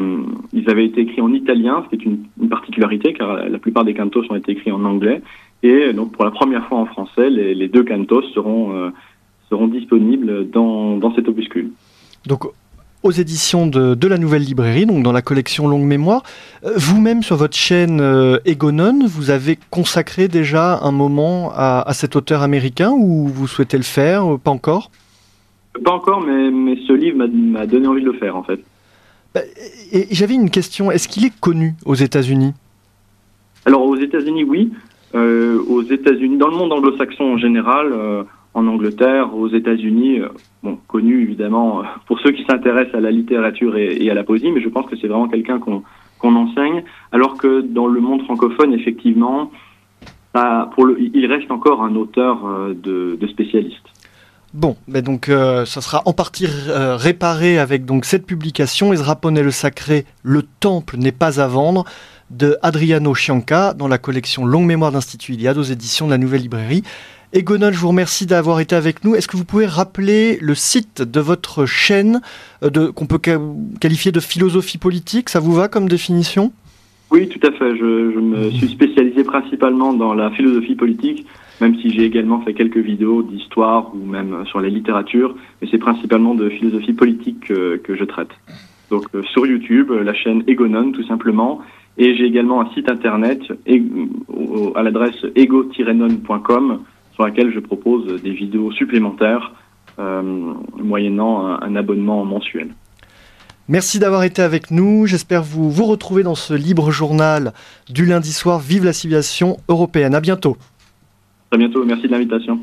ils 0.53 0.71
avaient 0.71 0.85
été 0.85 1.01
écrits 1.01 1.23
en 1.23 1.33
italien, 1.33 1.85
ce 1.85 1.89
qui 1.89 2.03
est 2.03 2.05
une, 2.05 2.25
une 2.41 2.49
particularité, 2.49 3.15
car 3.15 3.49
la 3.49 3.59
plupart 3.59 3.85
des 3.85 3.95
cantos 3.95 4.25
ont 4.31 4.37
été 4.37 4.53
écrits 4.53 4.73
en 4.73 4.85
anglais. 4.85 5.23
Et 5.63 5.95
donc 5.95 6.13
pour 6.13 6.25
la 6.25 6.31
première 6.31 6.67
fois 6.67 6.79
en 6.79 6.87
français, 6.87 7.31
les, 7.31 7.55
les 7.55 7.69
deux 7.69 7.85
cantos 7.85 8.23
seront, 8.35 8.77
euh, 8.77 8.91
seront 9.49 9.69
disponibles 9.69 10.51
dans, 10.51 10.99
dans, 10.99 11.15
cet 11.15 11.27
opuscule. 11.29 11.71
Donc 12.27 12.45
aux 13.05 13.13
éditions 13.13 13.67
de, 13.69 13.95
de, 13.95 14.09
la 14.09 14.19
Nouvelle 14.19 14.43
Librairie, 14.43 14.87
donc 14.87 15.05
dans 15.05 15.13
la 15.13 15.23
collection 15.23 15.69
Longue 15.69 15.85
Mémoire. 15.85 16.23
Euh, 16.65 16.73
vous-même 16.77 17.23
sur 17.23 17.37
votre 17.37 17.57
chaîne 17.57 18.01
euh, 18.01 18.39
Egonon, 18.45 19.07
vous 19.07 19.31
avez 19.31 19.59
consacré 19.71 20.27
déjà 20.27 20.81
un 20.83 20.91
moment 20.91 21.53
à, 21.55 21.83
à, 21.87 21.93
cet 21.95 22.17
auteur 22.17 22.43
américain 22.43 22.91
ou 22.91 23.29
vous 23.29 23.47
souhaitez 23.47 23.77
le 23.77 23.85
faire 23.85 24.39
Pas 24.43 24.51
encore? 24.51 24.91
Pas 25.85 25.93
encore, 25.93 26.23
mais, 26.23 26.51
mais 26.51 26.77
ce 26.89 26.93
livre 26.93 27.27
m'a 27.27 27.67
donné 27.67 27.87
envie 27.87 28.03
de 28.03 28.11
le 28.11 28.19
faire 28.19 28.37
en 28.37 28.43
fait. 28.43 28.61
Bah, 29.35 29.41
et 29.93 30.07
j'avais 30.13 30.35
une 30.35 30.51
question, 30.51 30.91
est-ce 30.91 31.09
qu'il 31.09 31.25
est 31.25 31.41
connu 31.41 31.75
aux 31.85 31.95
États-Unis? 31.95 32.55
Alors 33.67 33.83
aux 33.83 33.97
États-Unis, 33.97 34.45
oui. 34.45 34.73
Euh, 35.15 35.63
aux 35.69 35.83
États-Unis, 35.83 36.39
dans 36.39 36.49
le 36.49 36.57
monde 36.57 36.73
anglo-saxon 36.73 37.25
en 37.25 37.39
général, 37.39 37.93
euh, 37.93 38.25
en 38.55 38.67
Angleterre, 38.67 39.37
aux 39.37 39.49
États-Unis, 39.49 40.21
euh, 40.21 40.73
connu 40.89 41.23
évidemment 41.23 41.83
pour 42.07 42.21
ceux 42.21 42.33
qui 42.33 42.45
s'intéressent 42.45 42.95
à 42.95 43.01
la 43.01 43.11
littérature 43.11 43.77
et, 43.77 44.09
à 44.09 44.15
la 44.15 44.25
poésie, 44.25 44.51
mais 44.53 44.61
je 44.61 44.69
pense 44.69 44.87
que 44.87 44.97
c'est 44.97 45.09
vraiment 45.09 45.29
quelqu'un 45.29 45.59
qu'on 45.59 45.83
enseigne, 46.37 46.85
alors 47.13 47.37
que 47.37 47.61
dans 47.61 47.87
le 47.87 48.01
monde 48.01 48.23
francophone, 48.23 48.73
effectivement, 48.73 49.51
le, 50.35 50.97
il 50.99 51.27
reste 51.27 51.51
encore 51.51 51.83
un 51.83 51.95
auteur 51.97 52.39
de, 52.75 53.17
de 53.21 53.27
spécialiste. 53.27 53.85
Bon, 54.55 54.77
donc 54.87 55.29
euh, 55.29 55.67
ça 55.67 55.81
sera 55.81 56.03
en 56.05 56.13
partie 56.13 56.47
euh, 56.69 56.97
réparé 56.97 57.59
avec 57.59 57.85
donc 57.85 58.05
cette 58.05 58.25
publication, 58.25 58.93
Ezra 58.93 59.17
Poney 59.17 59.43
le 59.43 59.51
Sacré, 59.51 60.07
Le 60.23 60.43
Temple 60.45 60.97
n'est 60.97 61.11
pas 61.11 61.41
à 61.41 61.49
vendre, 61.49 61.85
de 62.31 62.57
Adriano 62.63 63.15
Chianca 63.15 63.75
dans 63.75 63.89
la 63.89 63.99
collection 63.99 64.47
Longue 64.47 64.67
Mémoire 64.67 64.93
d'Institut 64.93 65.33
Iliade 65.33 65.59
aux 65.59 65.65
éditions 65.65 66.07
de 66.07 66.13
la 66.13 66.19
Nouvelle 66.19 66.43
Librairie. 66.43 66.85
Egonol, 67.35 67.73
je 67.73 67.81
vous 67.81 67.89
remercie 67.89 68.27
d'avoir 68.27 68.61
été 68.61 68.77
avec 68.77 69.03
nous. 69.05 69.17
Est-ce 69.17 69.27
que 69.27 69.37
vous 69.37 69.45
pouvez 69.45 69.67
rappeler 69.67 70.39
le 70.41 70.55
site 70.55 71.03
de 71.03 71.19
votre 71.19 71.67
chaîne 71.67 72.21
euh, 72.63 72.93
qu'on 72.93 73.07
peut 73.07 73.19
qualifier 73.81 74.13
de 74.13 74.21
philosophie 74.21 74.79
politique? 74.79 75.29
Ça 75.29 75.41
vous 75.41 75.53
va 75.53 75.67
comme 75.67 75.89
définition? 75.89 76.53
Oui, 77.11 77.29
tout 77.29 77.45
à 77.45 77.51
fait. 77.51 77.77
Je, 77.77 78.13
je 78.13 78.21
me 78.21 78.51
suis 78.53 78.69
spécialisé 78.69 79.25
principalement 79.25 79.93
dans 79.93 80.15
la 80.15 80.31
philosophie 80.31 80.77
politique 80.77 81.27
même 81.61 81.77
si 81.81 81.91
j'ai 81.91 82.05
également 82.05 82.41
fait 82.41 82.53
quelques 82.53 82.79
vidéos 82.79 83.23
d'histoire 83.23 83.95
ou 83.95 84.05
même 84.05 84.45
sur 84.47 84.61
la 84.61 84.69
littérature, 84.69 85.37
mais 85.63 85.69
c'est 85.71 85.79
principalement 85.79 86.35
de 86.35 86.49
philosophie 86.49 86.95
politique 86.95 87.47
que, 87.47 87.77
que 87.77 87.95
je 87.95 88.03
traite. 88.03 88.31
Donc 88.91 89.07
euh, 89.15 89.23
sur 89.23 89.47
YouTube, 89.47 89.93
la 89.93 90.15
chaîne 90.15 90.43
Egonon 90.49 90.91
tout 90.91 91.05
simplement, 91.05 91.61
et 91.97 92.17
j'ai 92.17 92.25
également 92.25 92.61
un 92.61 92.69
site 92.75 92.91
internet 92.91 93.41
à 94.75 94.83
l'adresse 94.83 95.25
ego-non.com 95.37 96.81
sur 97.15 97.25
laquelle 97.25 97.53
je 97.53 97.61
propose 97.61 98.23
des 98.23 98.33
vidéos 98.33 98.73
supplémentaires 98.73 99.53
euh, 99.99 100.23
moyennant 100.83 101.47
un, 101.47 101.63
un 101.63 101.77
abonnement 101.77 102.25
mensuel. 102.25 102.69
Merci 103.69 103.99
d'avoir 103.99 104.25
été 104.25 104.43
avec 104.43 104.71
nous. 104.71 105.07
J'espère 105.07 105.43
vous 105.43 105.71
vous 105.71 105.87
retrouver 105.87 106.23
dans 106.23 106.35
ce 106.35 106.53
libre 106.53 106.91
journal 106.91 107.53
du 107.89 108.05
lundi 108.05 108.33
soir. 108.33 108.59
Vive 108.59 108.85
la 108.85 108.93
civilisation 108.93 109.57
européenne. 109.69 110.15
À 110.15 110.21
bientôt. 110.21 110.57
À 111.51 111.57
bientôt. 111.57 111.85
Merci 111.85 112.07
de 112.07 112.13
l'invitation. 112.13 112.61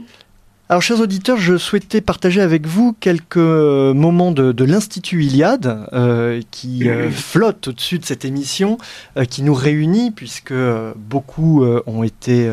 Alors, 0.71 0.81
chers 0.81 1.01
auditeurs, 1.01 1.35
je 1.35 1.57
souhaitais 1.57 1.99
partager 1.99 2.39
avec 2.39 2.65
vous 2.65 2.95
quelques 2.97 3.35
moments 3.35 4.31
de, 4.31 4.53
de 4.53 4.63
l'Institut 4.63 5.21
Iliade 5.21 5.85
euh, 5.91 6.39
qui 6.49 6.87
euh, 6.87 7.09
flotte 7.09 7.67
au-dessus 7.67 7.99
de 7.99 8.05
cette 8.05 8.23
émission, 8.23 8.77
euh, 9.17 9.25
qui 9.25 9.43
nous 9.43 9.53
réunit, 9.53 10.11
puisque 10.11 10.53
beaucoup 10.95 11.65
ont 11.87 12.03
été 12.03 12.49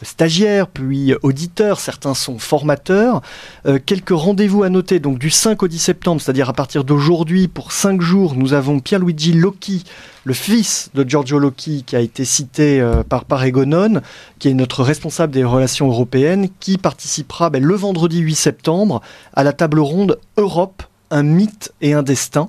stagiaires, 0.00 0.68
puis 0.68 1.14
auditeurs, 1.22 1.80
certains 1.80 2.14
sont 2.14 2.38
formateurs. 2.38 3.20
Euh, 3.66 3.78
quelques 3.84 4.10
rendez-vous 4.10 4.62
à 4.62 4.70
noter, 4.70 5.00
donc 5.00 5.18
du 5.18 5.30
5 5.30 5.62
au 5.62 5.68
10 5.68 5.78
septembre, 5.78 6.20
c'est-à-dire 6.20 6.48
à 6.48 6.52
partir 6.54 6.84
d'aujourd'hui, 6.84 7.48
pour 7.48 7.72
5 7.72 8.00
jours, 8.00 8.34
nous 8.34 8.54
avons 8.54 8.80
Pierluigi 8.80 9.32
Locchi, 9.32 9.84
le 10.24 10.34
fils 10.34 10.90
de 10.94 11.08
Giorgio 11.08 11.38
Locchi, 11.38 11.84
qui 11.84 11.96
a 11.96 12.00
été 12.00 12.24
cité 12.24 12.80
euh, 12.80 13.02
par 13.02 13.24
Paregonon, 13.24 14.00
qui 14.38 14.48
est 14.48 14.54
notre 14.54 14.82
responsable 14.82 15.32
des 15.32 15.44
relations 15.44 15.88
européennes, 15.88 16.48
qui 16.60 16.78
participera 16.78 17.50
ben, 17.50 17.62
le 17.62 17.74
vendredi 17.74 18.18
8 18.18 18.34
septembre 18.34 19.02
à 19.34 19.44
la 19.44 19.52
table 19.52 19.80
ronde 19.80 20.18
Europe, 20.36 20.82
un 21.10 21.22
mythe 21.22 21.72
et 21.80 21.92
un 21.92 22.02
destin 22.02 22.48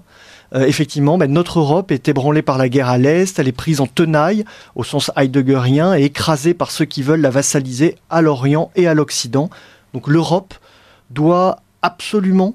euh, 0.56 0.66
effectivement, 0.66 1.18
ben, 1.18 1.32
notre 1.32 1.60
Europe 1.60 1.92
est 1.92 2.08
ébranlée 2.08 2.44
par 2.44 2.58
la 2.58 2.70
guerre 2.70 2.90
à 2.90 2.98
l'Est, 2.98 3.40
elle 3.40 3.48
est 3.48 3.52
prise 3.52 3.82
en 3.82 3.88
tenaille, 3.88 4.46
au 4.76 4.84
sens 4.84 5.12
heideggerien, 5.16 5.96
et 5.96 6.04
écrasée 6.04 6.54
par 6.54 6.70
ceux 6.72 6.86
qui 6.86 7.02
veulent 7.02 7.22
la 7.22 7.32
vassaliser 7.32 7.96
à 8.10 8.22
l'Orient 8.22 8.72
et 8.76 8.88
à 8.88 8.94
l'Occident. 8.94 9.50
Donc 9.94 10.08
l'Europe 10.08 10.54
doit 11.10 11.60
absolument 11.82 12.54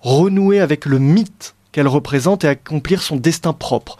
renouer 0.00 0.60
avec 0.60 0.84
le 0.84 0.98
mythe 0.98 1.54
qu'elle 1.72 1.88
représente 1.88 2.44
et 2.44 2.48
accomplir 2.48 3.02
son 3.02 3.16
destin 3.16 3.52
propre. 3.52 3.98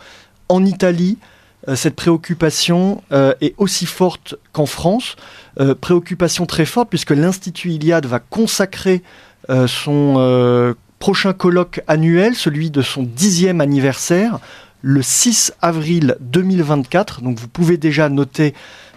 En 0.48 0.64
Italie, 0.64 1.18
euh, 1.68 1.74
cette 1.74 1.96
préoccupation 1.96 3.02
euh, 3.12 3.34
est 3.40 3.54
aussi 3.56 3.86
forte 3.86 4.34
qu'en 4.52 4.66
France, 4.66 5.16
préoccupation 5.80 6.46
très 6.46 6.64
forte 6.64 6.88
puisque 6.88 7.10
l'Institut 7.10 7.72
Iliade 7.72 8.06
va 8.06 8.20
consacrer 8.20 9.02
son 9.66 10.76
prochain 10.98 11.32
colloque 11.32 11.80
annuel, 11.86 12.34
celui 12.34 12.70
de 12.70 12.82
son 12.82 13.02
dixième 13.02 13.60
anniversaire, 13.60 14.38
le 14.82 15.02
6 15.02 15.54
avril 15.62 16.16
2024. 16.20 17.22
Donc 17.22 17.38
vous 17.38 17.48
pouvez 17.48 17.76
déjà 17.76 18.08
noter 18.08 18.54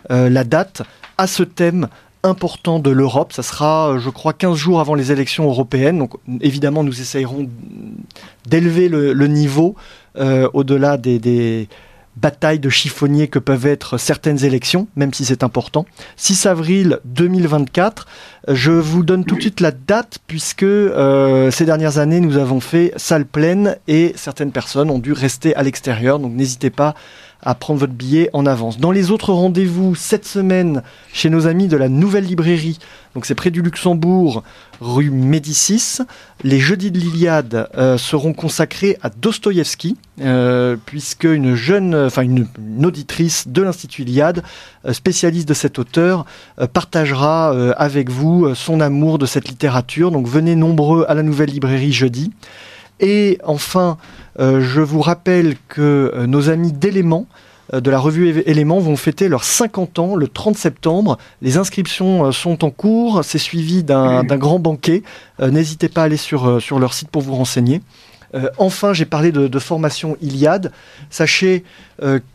euh, 0.10 0.30
la 0.30 0.44
date 0.44 0.84
à 1.18 1.28
ce 1.28 1.44
thème 1.44 1.88
important 2.24 2.80
de 2.80 2.92
l'Europe. 2.92 3.34
Ça 3.34 3.44
sera, 3.44 3.98
je 3.98 4.10
crois, 4.10 4.34
15 4.34 4.56
jours 4.56 4.80
avant 4.80 4.96
les 4.96 5.12
élections 5.12 5.46
européennes. 5.46 5.98
Donc 5.98 6.14
évidemment, 6.42 6.84
nous 6.84 7.02
essayerons 7.02 7.50
d'élever 8.48 8.90
le, 8.90 9.28
niveau 9.28 9.76
euh, 10.18 10.48
au-delà 10.54 10.98
des 10.98 11.68
bataille 12.18 12.60
de 12.60 12.70
chiffonnier 12.70 13.28
que 13.28 13.40
peuvent 13.40 13.66
être 13.66 13.98
certaines 13.98 14.44
élections, 14.44 14.88
même 14.96 15.14
si 15.14 15.26
c'est 15.26 15.44
important. 15.44 15.86
6 16.18 16.46
avril 16.46 17.00
2024. 17.06 18.08
Je 18.50 18.72
vous 18.72 19.04
donne 19.04 19.24
tout 19.24 19.36
de 19.36 19.42
suite 19.42 19.60
la 19.60 19.72
date 19.72 20.20
puisque 20.28 20.64
euh, 20.64 21.52
ces 21.52 21.66
dernières 21.66 22.00
années 22.00 22.20
nous 22.20 22.38
avons 22.38 22.60
fait 22.60 22.94
salle 22.98 23.26
pleine 23.26 23.78
et 23.88 24.14
certaines 24.16 24.52
personnes 24.52 24.90
ont 24.90 25.00
dû 25.00 25.14
rester 25.14 25.56
à 25.56 25.64
l'extérieur. 25.64 26.20
Donc 26.20 26.34
n'hésitez 26.34 26.70
pas 26.70 26.96
à 27.44 27.56
prendre 27.56 27.80
votre 27.80 27.94
billet 27.94 28.30
en 28.34 28.46
avance. 28.46 28.78
Dans 28.78 28.92
les 28.92 29.12
autres 29.12 29.34
rendez-vous 29.34 29.96
cette 29.96 30.26
semaine 30.26 30.84
chez 31.14 31.30
nos 31.30 31.48
amis 31.48 31.68
de 31.68 31.78
la 31.78 31.90
Nouvelle 31.90 32.26
Librairie, 32.26 32.80
donc 33.14 33.26
c'est 33.26 33.36
près 33.36 33.52
du 33.52 33.62
Luxembourg, 33.62 34.44
rue 34.80 35.10
Médicis, 35.10 36.00
les 36.44 36.60
jeudis 36.60 36.92
de 36.92 36.98
l'Iliade 36.98 37.68
euh, 37.78 37.98
seront 37.98 38.34
consacrés 38.34 38.98
à 39.02 39.10
Dostoïevski, 39.10 39.98
euh, 40.22 40.78
puisque 40.86 41.26
une 41.26 41.56
jeune, 41.56 41.94
enfin 41.94 42.22
une, 42.22 42.48
auditrice 42.84 43.48
de 43.48 43.62
l'Institut 43.62 44.04
Iliade, 44.04 44.44
euh, 44.86 44.94
spécialiste 44.94 45.48
de 45.48 45.54
cet 45.54 45.78
auteur, 45.78 46.26
partagera 46.74 47.50
avec 47.78 48.10
vous 48.10 48.56
son 48.56 48.80
amour 48.80 49.18
de 49.18 49.26
cette 49.26 49.48
littérature. 49.48 50.12
Donc 50.12 50.28
venez 50.28 50.56
nombreux 50.56 51.06
à 51.08 51.14
la 51.14 51.24
Nouvelle 51.24 51.50
Librairie 51.50 51.92
jeudi. 51.92 52.32
Et 53.02 53.40
enfin, 53.44 53.98
euh, 54.40 54.62
je 54.62 54.80
vous 54.80 55.02
rappelle 55.02 55.56
que 55.68 56.12
euh, 56.16 56.28
nos 56.28 56.50
amis 56.50 56.72
d'Éléments, 56.72 57.26
euh, 57.74 57.82
de 57.82 57.90
la 57.90 58.00
revue 58.00 58.42
Éléments 58.46 58.80
vont 58.80 58.96
fêter 58.96 59.28
leurs 59.28 59.44
50 59.44 60.00
ans 60.00 60.16
le 60.16 60.28
30 60.28 60.56
septembre. 60.56 61.18
Les 61.42 61.58
inscriptions 61.58 62.32
sont 62.32 62.64
en 62.64 62.70
cours, 62.70 63.22
c'est 63.24 63.40
suivi 63.40 63.84
d'un 63.84 64.24
grand 64.24 64.60
banquet. 64.60 65.02
N'hésitez 65.40 65.90
pas 65.90 66.02
à 66.02 66.06
aller 66.06 66.18
sur, 66.18 66.62
sur 66.62 66.80
leur 66.80 66.94
site 66.94 67.10
pour 67.10 67.24
vous 67.24 67.36
renseigner. 67.36 67.82
enfin, 68.58 68.94
j'ai 68.94 69.06
parlé 69.06 69.32
de, 69.32 69.60
formation 69.60 70.16
Iliade. 70.22 70.72
Sachez 71.10 71.64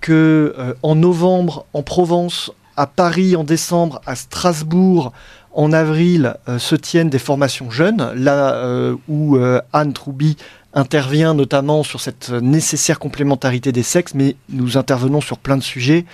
que 0.00 0.74
en 0.82 0.96
novembre, 0.96 1.66
en 1.72 1.82
Provence, 1.82 2.50
à 2.76 2.86
Paris 2.86 3.36
en 3.36 3.44
décembre, 3.44 4.00
à 4.06 4.16
Strasbourg 4.16 5.12
en 5.56 5.72
avril, 5.72 6.36
se 6.58 6.76
tiennent 6.76 7.10
des 7.10 7.18
formations 7.18 7.70
jeunes, 7.70 8.12
là 8.14 8.92
où 9.08 9.38
Anne 9.72 9.92
Troubi 9.94 10.36
intervient 10.76 11.32
notamment 11.32 11.82
sur 11.82 12.00
cette 12.00 12.30
nécessaire 12.30 12.98
complémentarité 12.98 13.72
des 13.72 13.82
sexes, 13.82 14.14
mais 14.14 14.36
nous 14.50 14.76
intervenons 14.76 15.22
sur 15.22 15.38
plein 15.38 15.56
de 15.56 15.62
sujets, 15.62 16.04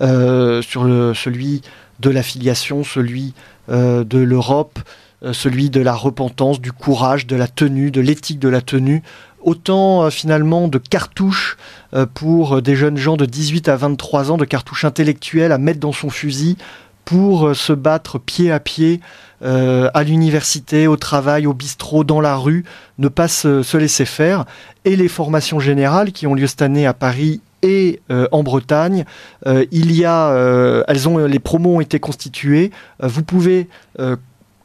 euh, 0.00 0.62
sur 0.62 0.82
celui 1.14 1.60
de 2.00 2.08
l'affiliation, 2.08 2.84
celui 2.84 3.34
euh, 3.68 4.04
de 4.04 4.18
l'Europe, 4.18 4.78
euh, 5.22 5.32
celui 5.32 5.68
de 5.68 5.80
la 5.80 5.94
repentance, 5.94 6.60
du 6.60 6.72
courage, 6.72 7.26
de 7.26 7.36
la 7.36 7.48
tenue, 7.48 7.90
de 7.90 8.00
l'éthique 8.00 8.38
de 8.38 8.48
la 8.48 8.62
tenue, 8.62 9.02
autant 9.40 10.10
finalement 10.10 10.68
de 10.68 10.78
cartouches 10.78 11.56
pour 12.14 12.60
des 12.60 12.74
jeunes 12.74 12.96
gens 12.96 13.16
de 13.16 13.24
18 13.24 13.68
à 13.68 13.76
23 13.76 14.32
ans, 14.32 14.36
de 14.36 14.44
cartouches 14.44 14.84
intellectuelles 14.84 15.52
à 15.52 15.58
mettre 15.58 15.78
dans 15.78 15.92
son 15.92 16.10
fusil 16.10 16.56
pour 17.08 17.56
se 17.56 17.72
battre 17.72 18.18
pied 18.18 18.52
à 18.52 18.60
pied 18.60 19.00
euh, 19.42 19.88
à 19.94 20.02
l'université, 20.02 20.86
au 20.86 20.98
travail, 20.98 21.46
au 21.46 21.54
bistrot, 21.54 22.04
dans 22.04 22.20
la 22.20 22.36
rue, 22.36 22.64
ne 22.98 23.08
pas 23.08 23.28
se, 23.28 23.76
laisser 23.78 24.04
faire. 24.04 24.44
Et 24.84 24.94
les 24.94 25.08
formations 25.08 25.58
générales 25.58 26.12
qui 26.12 26.26
ont 26.26 26.34
lieu 26.34 26.46
cette 26.46 26.60
année 26.60 26.86
à 26.86 26.92
Paris 26.92 27.40
et 27.62 28.02
euh, 28.10 28.28
en 28.30 28.42
Bretagne. 28.42 29.06
Euh, 29.46 29.64
il 29.70 29.90
y 29.92 30.04
a, 30.04 30.84
elles 30.86 31.08
ont, 31.08 31.16
les 31.16 31.38
promos 31.38 31.76
ont 31.76 31.80
été 31.80 31.98
constituées. 31.98 32.72
vous 33.00 33.22
pouvez 33.22 33.68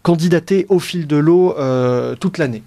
candidater 0.02 0.66
au 0.68 0.80
fil 0.80 1.08
de 1.08 1.16
l'eau 1.16 1.56
toute 2.20 2.40
l'année. 2.40 2.64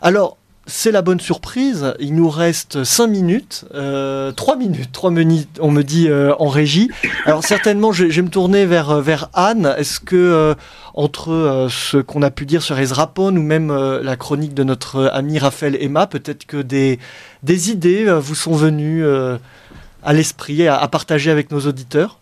Alors, 0.00 0.38
c'est 0.68 0.92
la 0.92 1.02
bonne 1.02 1.18
surprise. 1.18 1.94
Il 1.98 2.14
nous 2.14 2.28
reste 2.28 2.84
5 2.84 3.06
minutes, 3.08 3.64
euh, 3.74 4.30
3 4.32 4.56
minutes, 4.56 4.92
3 4.92 5.10
minutes, 5.10 5.58
on 5.60 5.70
me 5.70 5.82
dit 5.82 6.08
euh, 6.08 6.34
en 6.38 6.48
régie. 6.48 6.90
Alors 7.24 7.42
certainement, 7.42 7.90
je, 7.90 8.04
vais 8.04 8.22
me 8.22 8.28
tourner 8.28 8.66
vers, 8.66 8.90
euh, 8.90 9.00
vers 9.00 9.30
Anne. 9.32 9.74
Est-ce 9.78 9.98
que 9.98 10.14
euh, 10.14 10.54
entre 10.94 11.68
ce 11.70 11.96
qu'on 11.96 12.22
a 12.22 12.30
pu 12.30 12.44
dire 12.44 12.62
sur 12.62 12.78
Ezra 12.78 13.12
ou 13.16 13.30
même 13.30 13.72
la 13.72 14.16
chronique 14.16 14.52
de 14.52 14.64
notre 14.64 15.10
ami 15.12 15.38
Raphaël 15.38 15.76
Emma, 15.80 16.06
peut-être 16.06 16.44
que 16.44 16.58
des, 16.58 16.98
des 17.42 17.70
idées 17.70 18.04
vous 18.20 18.34
sont 18.34 18.54
venues 18.54 19.04
à 19.06 20.12
l'esprit 20.12 20.66
à, 20.66 20.76
à 20.76 20.88
partager 20.88 21.30
avec 21.30 21.50
nos 21.52 21.60
auditeurs? 21.60 22.18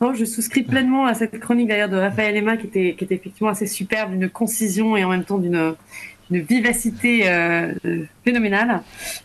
Non, 0.00 0.14
je 0.14 0.24
souscris 0.24 0.62
pleinement 0.62 1.06
à 1.06 1.14
cette 1.14 1.38
chronique 1.38 1.68
d'ailleurs 1.68 1.88
de 1.88 1.96
Raphaël 1.96 2.36
Emma 2.36 2.56
qui 2.56 2.66
était, 2.66 2.94
qui 2.96 3.04
était 3.04 3.14
effectivement 3.14 3.50
assez 3.50 3.66
superbe, 3.66 4.12
d'une 4.12 4.28
concision 4.28 4.96
et 4.96 5.04
en 5.04 5.10
même 5.10 5.24
temps 5.24 5.38
d'une 5.38 5.74
une 6.30 6.40
vivacité 6.40 7.28
euh, 7.28 7.72
phénoménale. 8.24 8.82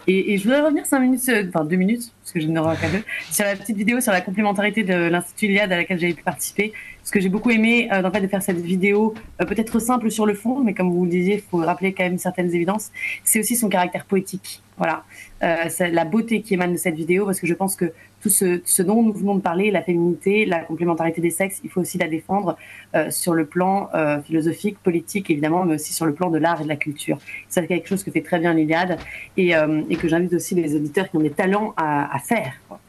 Et, 0.07 0.34
et, 0.34 0.38
je 0.38 0.44
voudrais 0.44 0.61
revenir 0.61 0.86
cinq 0.86 0.99
minutes, 0.99 1.28
euh, 1.30 1.45
enfin 1.49 1.65
deux 1.65 1.76
minutes, 1.76 2.11
parce 2.22 2.32
que 2.34 2.40
je 2.40 2.48
n'aurai 2.48 2.78
qu'à 2.78 2.90
deux, 2.90 3.03
sur 3.32 3.45
la 3.45 3.56
petite 3.56 3.78
vidéo 3.78 3.99
sur 4.02 4.11
la 4.11 4.22
complémentarité 4.22 4.84
de 4.84 4.94
l'Institut 4.94 5.48
Iliade 5.48 5.72
à 5.72 5.78
laquelle 5.78 5.99
j'avais 5.99 6.14
pu 6.14 6.23
participer. 6.23 6.73
Ce 7.03 7.11
que 7.11 7.19
j'ai 7.19 7.30
beaucoup 7.30 7.49
aimé, 7.49 7.90
euh, 7.91 8.11
fait, 8.11 8.22
de 8.22 8.28
faire 8.28 8.44
cette 8.44 8.61
vidéo, 8.61 9.15
euh, 9.41 9.45
peut-être 9.45 9.80
simple 9.80 10.11
sur 10.11 10.26
le 10.26 10.34
fond, 10.34 10.64
mais 10.64 10.73
comme 10.73 10.91
vous 10.91 11.06
le 11.06 11.10
disiez, 11.10 11.36
il 11.36 11.41
faut 11.41 11.57
rappeler 11.57 11.94
quand 11.94 12.03
même 12.03 12.18
certaines 12.18 12.53
évidences, 12.53 12.91
c'est 13.23 13.40
aussi 13.40 13.56
son 13.56 13.69
caractère 13.69 14.06
poétique. 14.06 14.61
Voilà, 14.78 15.03
euh, 15.44 15.69
la 15.80 16.06
beauté 16.06 16.41
qui 16.41 16.53
émane 16.53 16.73
de 16.73 16.78
cette 16.78 16.95
vidéo, 16.95 17.26
parce 17.26 17.40
que 17.40 17.48
je 17.48 17.53
pense 17.53 17.76
que 17.76 17.91
tout 18.22 18.30
ce, 18.30 18.61
ce, 18.65 18.81
dont 18.81 19.03
nous 19.03 19.14
venons 19.14 19.35
de 19.35 19.41
parler, 19.41 19.72
la 19.72 19.81
féminité, 19.81 20.45
la 20.45 20.60
complémentarité 20.60 21.22
des 21.22 21.30
sexes, 21.30 21.60
il 21.64 21.69
faut 21.69 21.81
aussi 21.81 21.98
la 21.98 22.07
défendre 22.07 22.57
euh, 22.95 23.10
sur 23.11 23.34
le 23.34 23.45
plan 23.45 23.89
euh, 23.93 24.22
philosophique, 24.22 24.77
politique 24.80 25.30
évidemment, 25.30 25.65
mais 25.65 25.76
aussi 25.76 25.93
sur 25.93 26.06
le 26.06 26.14
plan 26.14 26.30
de 26.30 26.38
l'art 26.38 26.61
et 26.61 26.64
de 26.64 26.69
la 26.69 26.76
culture. 26.76 27.18
C'est 27.49 27.65
quelque 27.68 27.88
chose 27.88 28.03
que 28.03 28.11
fait 28.11 28.22
très 28.22 28.39
bien 28.39 28.53
l'Iliade 28.53 28.98
et, 29.38 29.56
euh, 29.56 29.81
et 29.89 29.95
que 29.95 30.07
j'invite 30.07 30.34
aussi 30.34 30.56
les 30.56 30.76
auditeurs 30.76 31.10
qui 31.10 31.18
ont 31.18 31.22
des 31.22 31.31
talents 31.31 31.73
à, 31.77 32.15
à 32.15 32.19
faire. 32.19 32.53
Quoi 32.68 32.80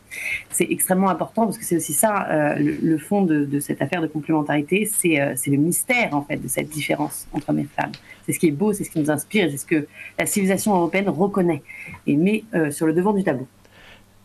c'est 0.51 0.67
extrêmement 0.71 1.09
important 1.09 1.45
parce 1.45 1.59
que 1.59 1.65
c'est 1.65 1.77
aussi 1.77 1.93
ça 1.93 2.29
euh, 2.31 2.55
le, 2.59 2.99
fond 2.99 3.23
de, 3.23 3.61
cette 3.61 3.83
affaire 3.83 4.03
de 4.03 4.07
complémentarité, 4.07 4.89
euh, 5.07 5.33
c'est 5.37 5.51
le 5.51 5.57
mystère 5.57 6.15
en 6.15 6.23
fait 6.23 6.37
de 6.37 6.49
cette 6.49 6.69
différence 6.69 7.27
entre 7.33 7.51
hommes 7.51 7.61
et 7.61 7.69
femmes. 7.77 7.93
C'est 8.27 8.33
ce 8.33 8.39
qui 8.39 8.49
est 8.49 8.53
beau, 8.53 8.73
c'est 8.73 8.85
ce 8.85 8.91
qui 8.91 9.01
nous 9.01 9.11
inspire, 9.11 9.49
c'est 9.51 9.57
ce 9.57 9.67
que 9.67 9.87
la 10.19 10.27
civilisation 10.27 10.75
européenne 10.75 11.09
reconnaît 11.09 11.63
et 12.07 12.17
met 12.17 12.45
euh, 12.55 12.71
sur 12.71 12.87
le 12.87 12.93
devant 12.93 13.13
du 13.13 13.25
tableau. 13.25 13.47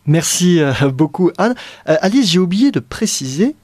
Merci 0.08 0.60
beaucoup 0.92 1.30
Anne. 1.38 1.54
Alice, 1.86 2.30
j'ai 2.30 2.38
oublié 2.38 2.72
de 2.72 2.80
préciser 2.80 3.54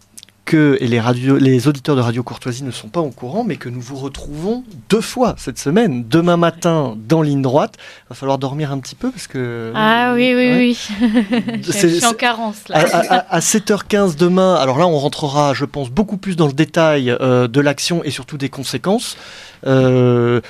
que 0.44 0.76
et 0.80 0.86
les, 0.86 1.00
les 1.40 1.68
auditeurs 1.68 1.96
de 1.96 2.00
Radio 2.00 2.22
Courtoisie 2.22 2.64
ne 2.64 2.70
sont 2.70 2.88
pas 2.88 3.00
au 3.00 3.10
courant, 3.10 3.44
mais 3.44 3.56
que 3.56 3.68
nous 3.68 3.80
vous 3.80 3.96
retrouvons 3.96 4.64
deux 4.90 5.00
fois 5.00 5.34
cette 5.38 5.58
semaine. 5.58 6.04
Demain 6.08 6.36
matin 6.36 6.96
dans 7.08 7.22
ligne 7.22 7.42
droite. 7.42 7.74
Il 7.78 8.08
va 8.10 8.14
falloir 8.14 8.38
dormir 8.38 8.70
un 8.70 8.78
petit 8.78 8.94
peu 8.94 9.10
parce 9.10 9.26
que. 9.26 9.72
Ah 9.74 10.12
oui, 10.14 10.34
oui, 10.34 10.76
oui. 11.00 11.58
je 11.62 11.72
suis 11.72 12.04
en 12.04 12.12
carence 12.12 12.68
là. 12.68 12.84
À, 13.28 13.40
7h15 13.40 14.16
demain, 14.16 14.54
alors 14.56 14.78
là 14.78 14.86
on 14.86 14.98
rentrera, 14.98 15.54
je 15.54 15.64
pense, 15.64 15.90
beaucoup 15.90 16.16
plus 16.16 16.36
dans 16.36 16.46
le 16.46 16.52
détail 16.52 17.10
euh, 17.10 17.48
de 17.48 17.60
l'action 17.60 18.04
et 18.04 18.10
surtout 18.10 18.36
des 18.36 18.50
conséquences. 18.50 19.16
Euh, 19.66 20.40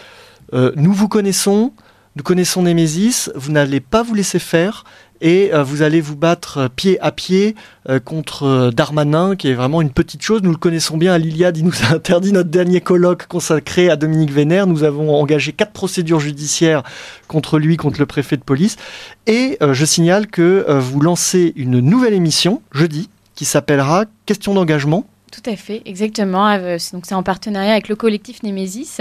euh, 0.52 0.72
nous 0.76 0.92
vous 0.92 1.08
connaissons, 1.08 1.72
nous 2.16 2.22
connaissons 2.24 2.62
Némésis, 2.62 3.30
vous 3.34 3.52
n'allez 3.52 3.80
pas 3.80 4.02
vous 4.02 4.14
laisser 4.14 4.38
faire 4.38 4.84
et 5.20 5.54
euh, 5.54 5.62
vous 5.62 5.82
allez 5.82 6.00
vous 6.00 6.16
battre 6.16 6.58
euh, 6.58 6.68
pied 6.68 7.00
à 7.00 7.12
pied 7.12 7.54
euh, 7.88 8.00
contre 8.00 8.70
Darmanin, 8.74 9.36
qui 9.36 9.48
est 9.48 9.54
vraiment 9.54 9.80
une 9.80 9.90
petite 9.90 10.22
chose. 10.22 10.42
Nous 10.42 10.50
le 10.50 10.56
connaissons 10.56 10.96
bien 10.96 11.12
à 11.12 11.18
l'Iliade, 11.18 11.56
il 11.56 11.64
nous 11.64 11.84
a 11.88 11.94
interdit 11.94 12.32
notre 12.32 12.50
dernier 12.50 12.80
colloque 12.80 13.26
consacré 13.26 13.90
à 13.90 13.96
Dominique 13.96 14.32
Vénère. 14.32 14.66
Nous 14.66 14.84
avons 14.84 15.14
engagé 15.14 15.52
quatre 15.52 15.72
procédures 15.72 16.20
judiciaires 16.20 16.82
contre 17.28 17.58
lui, 17.58 17.76
contre 17.76 18.00
le 18.00 18.06
préfet 18.06 18.36
de 18.36 18.42
police. 18.42 18.76
Et 19.26 19.58
je 19.60 19.84
signale 19.84 20.26
que 20.26 20.66
vous 20.78 21.00
lancez 21.00 21.52
une 21.56 21.80
nouvelle 21.80 22.12
émission 22.12 22.60
jeudi 22.72 23.08
qui 23.34 23.44
s'appellera 23.44 24.04
Question 24.26 24.54
d'engagement 24.54 25.06
tout 25.34 25.50
à 25.50 25.56
fait, 25.56 25.82
exactement. 25.84 26.48
Euh, 26.50 26.78
donc 26.92 27.06
c'est 27.06 27.14
en 27.14 27.24
partenariat 27.24 27.72
avec 27.72 27.88
le 27.88 27.96
collectif 27.96 28.44
Némésis 28.44 29.00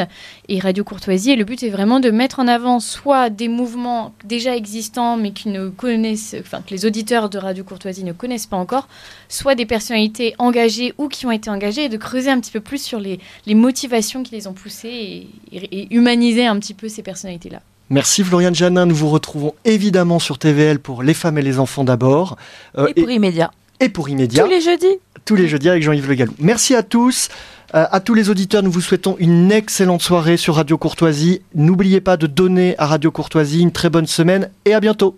et 0.50 0.60
Radio 0.60 0.84
Courtoisie. 0.84 1.32
Et 1.32 1.36
le 1.36 1.44
but 1.44 1.62
est 1.62 1.70
vraiment 1.70 2.00
de 2.00 2.10
mettre 2.10 2.40
en 2.40 2.48
avant 2.48 2.80
soit 2.80 3.30
des 3.30 3.48
mouvements 3.48 4.14
déjà 4.24 4.56
existants 4.56 5.16
mais 5.16 5.32
qui 5.32 5.50
ne 5.50 5.70
connaissent, 5.70 6.36
enfin 6.40 6.62
que 6.66 6.74
les 6.74 6.88
auditeurs 6.88 7.30
de 7.30 7.38
Radio 7.38 7.64
Courtoisie 7.64 8.04
ne 8.04 8.14
connaissent 8.14 8.48
pas 8.48 8.58
encore, 8.58 8.88
soit 9.30 9.54
des 9.54 9.68
personnalités 9.68 10.34
engagées 10.40 10.96
ou 10.98 11.08
qui 11.08 11.28
ont 11.28 11.32
été 11.32 11.52
engagées 11.52 11.86
et 11.86 11.90
de 11.90 11.98
creuser 11.98 12.32
un 12.32 12.40
petit 12.40 12.52
peu 12.52 12.62
plus 12.62 12.82
sur 12.82 13.00
les, 13.00 13.20
motivations 13.54 14.24
qui 14.24 14.34
les 14.34 14.48
ont 14.48 14.54
poussées 14.54 15.28
et, 15.52 15.94
humaniser 15.94 16.48
un 16.48 16.58
petit 16.58 16.74
peu 16.74 16.90
ces 16.90 17.04
personnalités-là. 17.04 17.62
Merci 17.92 18.24
Floriane 18.24 18.56
Janin. 18.56 18.88
Nous 18.88 18.96
vous 18.96 19.10
retrouvons 19.10 19.54
évidemment 19.66 20.18
sur 20.18 20.40
TVL 20.40 20.80
pour 20.80 21.04
Les 21.04 21.14
femmes 21.14 21.38
et 21.38 21.44
les 21.44 21.60
enfants 21.60 21.84
d'abord. 21.84 22.38
Euh, 22.78 22.88
et 22.88 23.02
pour 23.02 23.12
Immédiat. 23.12 23.52
Et 23.80 23.90
pour 23.90 24.10
Immédiat. 24.10 24.46
Tous 24.46 24.50
les 24.50 24.62
jeudis 24.62 24.98
tous 25.26 25.36
les 25.36 25.48
jeudis 25.48 25.70
avec 25.70 25.84
Jean-Yves 25.84 26.08
Le 26.08 26.16
Gallou. 26.16 26.34
Merci 26.40 26.76
à 26.76 26.84
tous. 26.84 27.30
Euh, 27.76 27.86
à 27.92 28.00
tous 28.00 28.14
les 28.14 28.30
auditeurs, 28.30 28.62
nous 28.62 28.72
vous 28.72 28.82
souhaitons 28.82 29.16
une 29.20 29.52
excellente 29.52 30.02
soirée 30.02 30.38
sur 30.38 30.56
Radio 30.56 30.78
Courtoisie. 30.78 31.42
N'oubliez 31.56 32.02
pas 32.02 32.18
de 32.18 32.28
donner 32.28 32.76
à 32.78 32.86
Radio 32.86 33.10
Courtoisie 33.10 33.62
une 33.62 33.72
très 33.72 33.90
bonne 33.90 34.08
semaine 34.08 34.50
et 34.66 34.74
à 34.74 34.80
bientôt. 34.80 35.18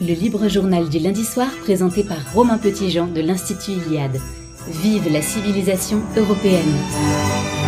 Le 0.00 0.14
libre 0.14 0.48
journal 0.48 0.88
du 0.88 0.98
lundi 0.98 1.24
soir 1.24 1.48
présenté 1.62 2.02
par 2.02 2.18
Romain 2.34 2.58
Petitjean 2.58 3.06
de 3.06 3.20
l'Institut 3.20 3.72
Iliade. 3.72 4.18
Vive 4.82 5.12
la 5.12 5.22
civilisation 5.22 6.00
européenne. 6.16 7.59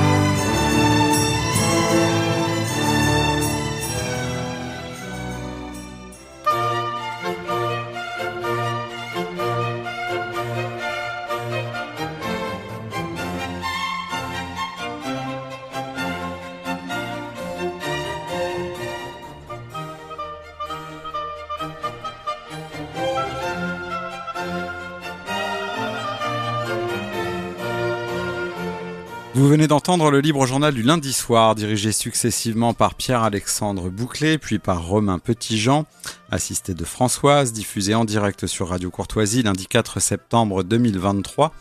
Venez 29.53 29.67
d'entendre 29.67 30.11
le 30.11 30.21
libre 30.21 30.47
journal 30.47 30.73
du 30.73 30.83
lundi 30.83 31.13
soir, 31.13 31.55
dirigé 31.55 31.93
successivement 31.93 32.73
par 32.73 32.95
Pierre-Alexandre 32.95 33.91
Bouclé, 33.91 34.39
puis 34.39 34.59
par 34.59 34.87
Romain 34.87 35.19
Petitjean, 35.19 35.85
assisté 36.31 36.73
de 36.73 36.87
Françoise, 36.87 37.53
diffusé 37.53 37.95
en 37.95 38.07
direct 38.07 38.47
sur 38.47 38.71
Radio 38.71 38.91
Courtoisie 38.91 39.43
lundi 39.43 39.67
4 39.67 40.01
septembre 40.01 40.63
2023, 40.63 41.53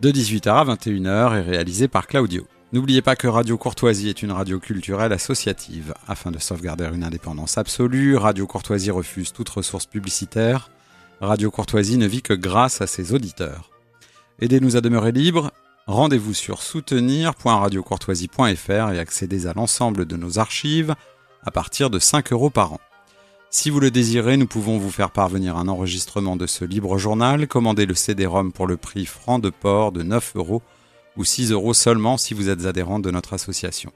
de 0.00 0.12
18h 0.12 0.50
à 0.50 0.64
21h 0.76 1.36
et 1.36 1.40
réalisé 1.40 1.88
par 1.88 2.06
Claudio. 2.06 2.46
N'oubliez 2.72 3.02
pas 3.02 3.16
que 3.16 3.26
Radio 3.26 3.58
Courtoisie 3.58 4.08
est 4.08 4.22
une 4.22 4.30
radio 4.30 4.60
culturelle 4.60 5.12
associative. 5.12 5.94
Afin 6.06 6.30
de 6.30 6.38
sauvegarder 6.38 6.88
une 6.94 7.02
indépendance 7.02 7.58
absolue, 7.58 8.16
Radio 8.16 8.46
Courtoisie 8.46 8.92
refuse 8.92 9.32
toute 9.32 9.48
ressource 9.48 9.86
publicitaire. 9.86 10.70
Radio 11.20 11.50
Courtoisie 11.50 11.98
ne 11.98 12.06
vit 12.06 12.22
que 12.22 12.34
grâce 12.34 12.80
à 12.82 12.86
ses 12.86 13.14
auditeurs. 13.14 13.72
Aidez-nous 14.38 14.76
à 14.76 14.80
demeurer 14.80 15.10
libres. 15.10 15.50
Rendez-vous 15.90 16.34
sur 16.34 16.62
soutenir.radiocourtoisie.fr 16.62 18.92
et 18.92 18.98
accédez 19.00 19.48
à 19.48 19.54
l'ensemble 19.54 20.06
de 20.06 20.16
nos 20.16 20.38
archives 20.38 20.94
à 21.42 21.50
partir 21.50 21.90
de 21.90 21.98
5 21.98 22.32
euros 22.32 22.48
par 22.48 22.74
an. 22.74 22.80
Si 23.50 23.70
vous 23.70 23.80
le 23.80 23.90
désirez, 23.90 24.36
nous 24.36 24.46
pouvons 24.46 24.78
vous 24.78 24.92
faire 24.92 25.10
parvenir 25.10 25.56
un 25.56 25.66
enregistrement 25.66 26.36
de 26.36 26.46
ce 26.46 26.64
libre 26.64 26.96
journal. 26.96 27.48
Commandez 27.48 27.86
le 27.86 27.96
CD-ROM 27.96 28.52
pour 28.52 28.68
le 28.68 28.76
prix 28.76 29.04
franc 29.04 29.40
de 29.40 29.50
port 29.50 29.90
de 29.90 30.04
9 30.04 30.36
euros 30.36 30.62
ou 31.16 31.24
6 31.24 31.50
euros 31.50 31.74
seulement 31.74 32.18
si 32.18 32.34
vous 32.34 32.48
êtes 32.48 32.66
adhérent 32.66 33.00
de 33.00 33.10
notre 33.10 33.32
association. 33.32 33.92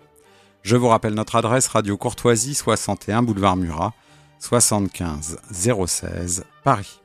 Je 0.63 0.75
vous 0.75 0.89
rappelle 0.89 1.15
notre 1.15 1.37
adresse 1.37 1.69
Radio 1.69 1.97
Courtoisie 1.97 2.57
61 2.57 3.23
boulevard 3.23 3.55
Murat 3.55 3.95
75 4.41 5.39
016 5.53 6.45
Paris. 6.65 7.04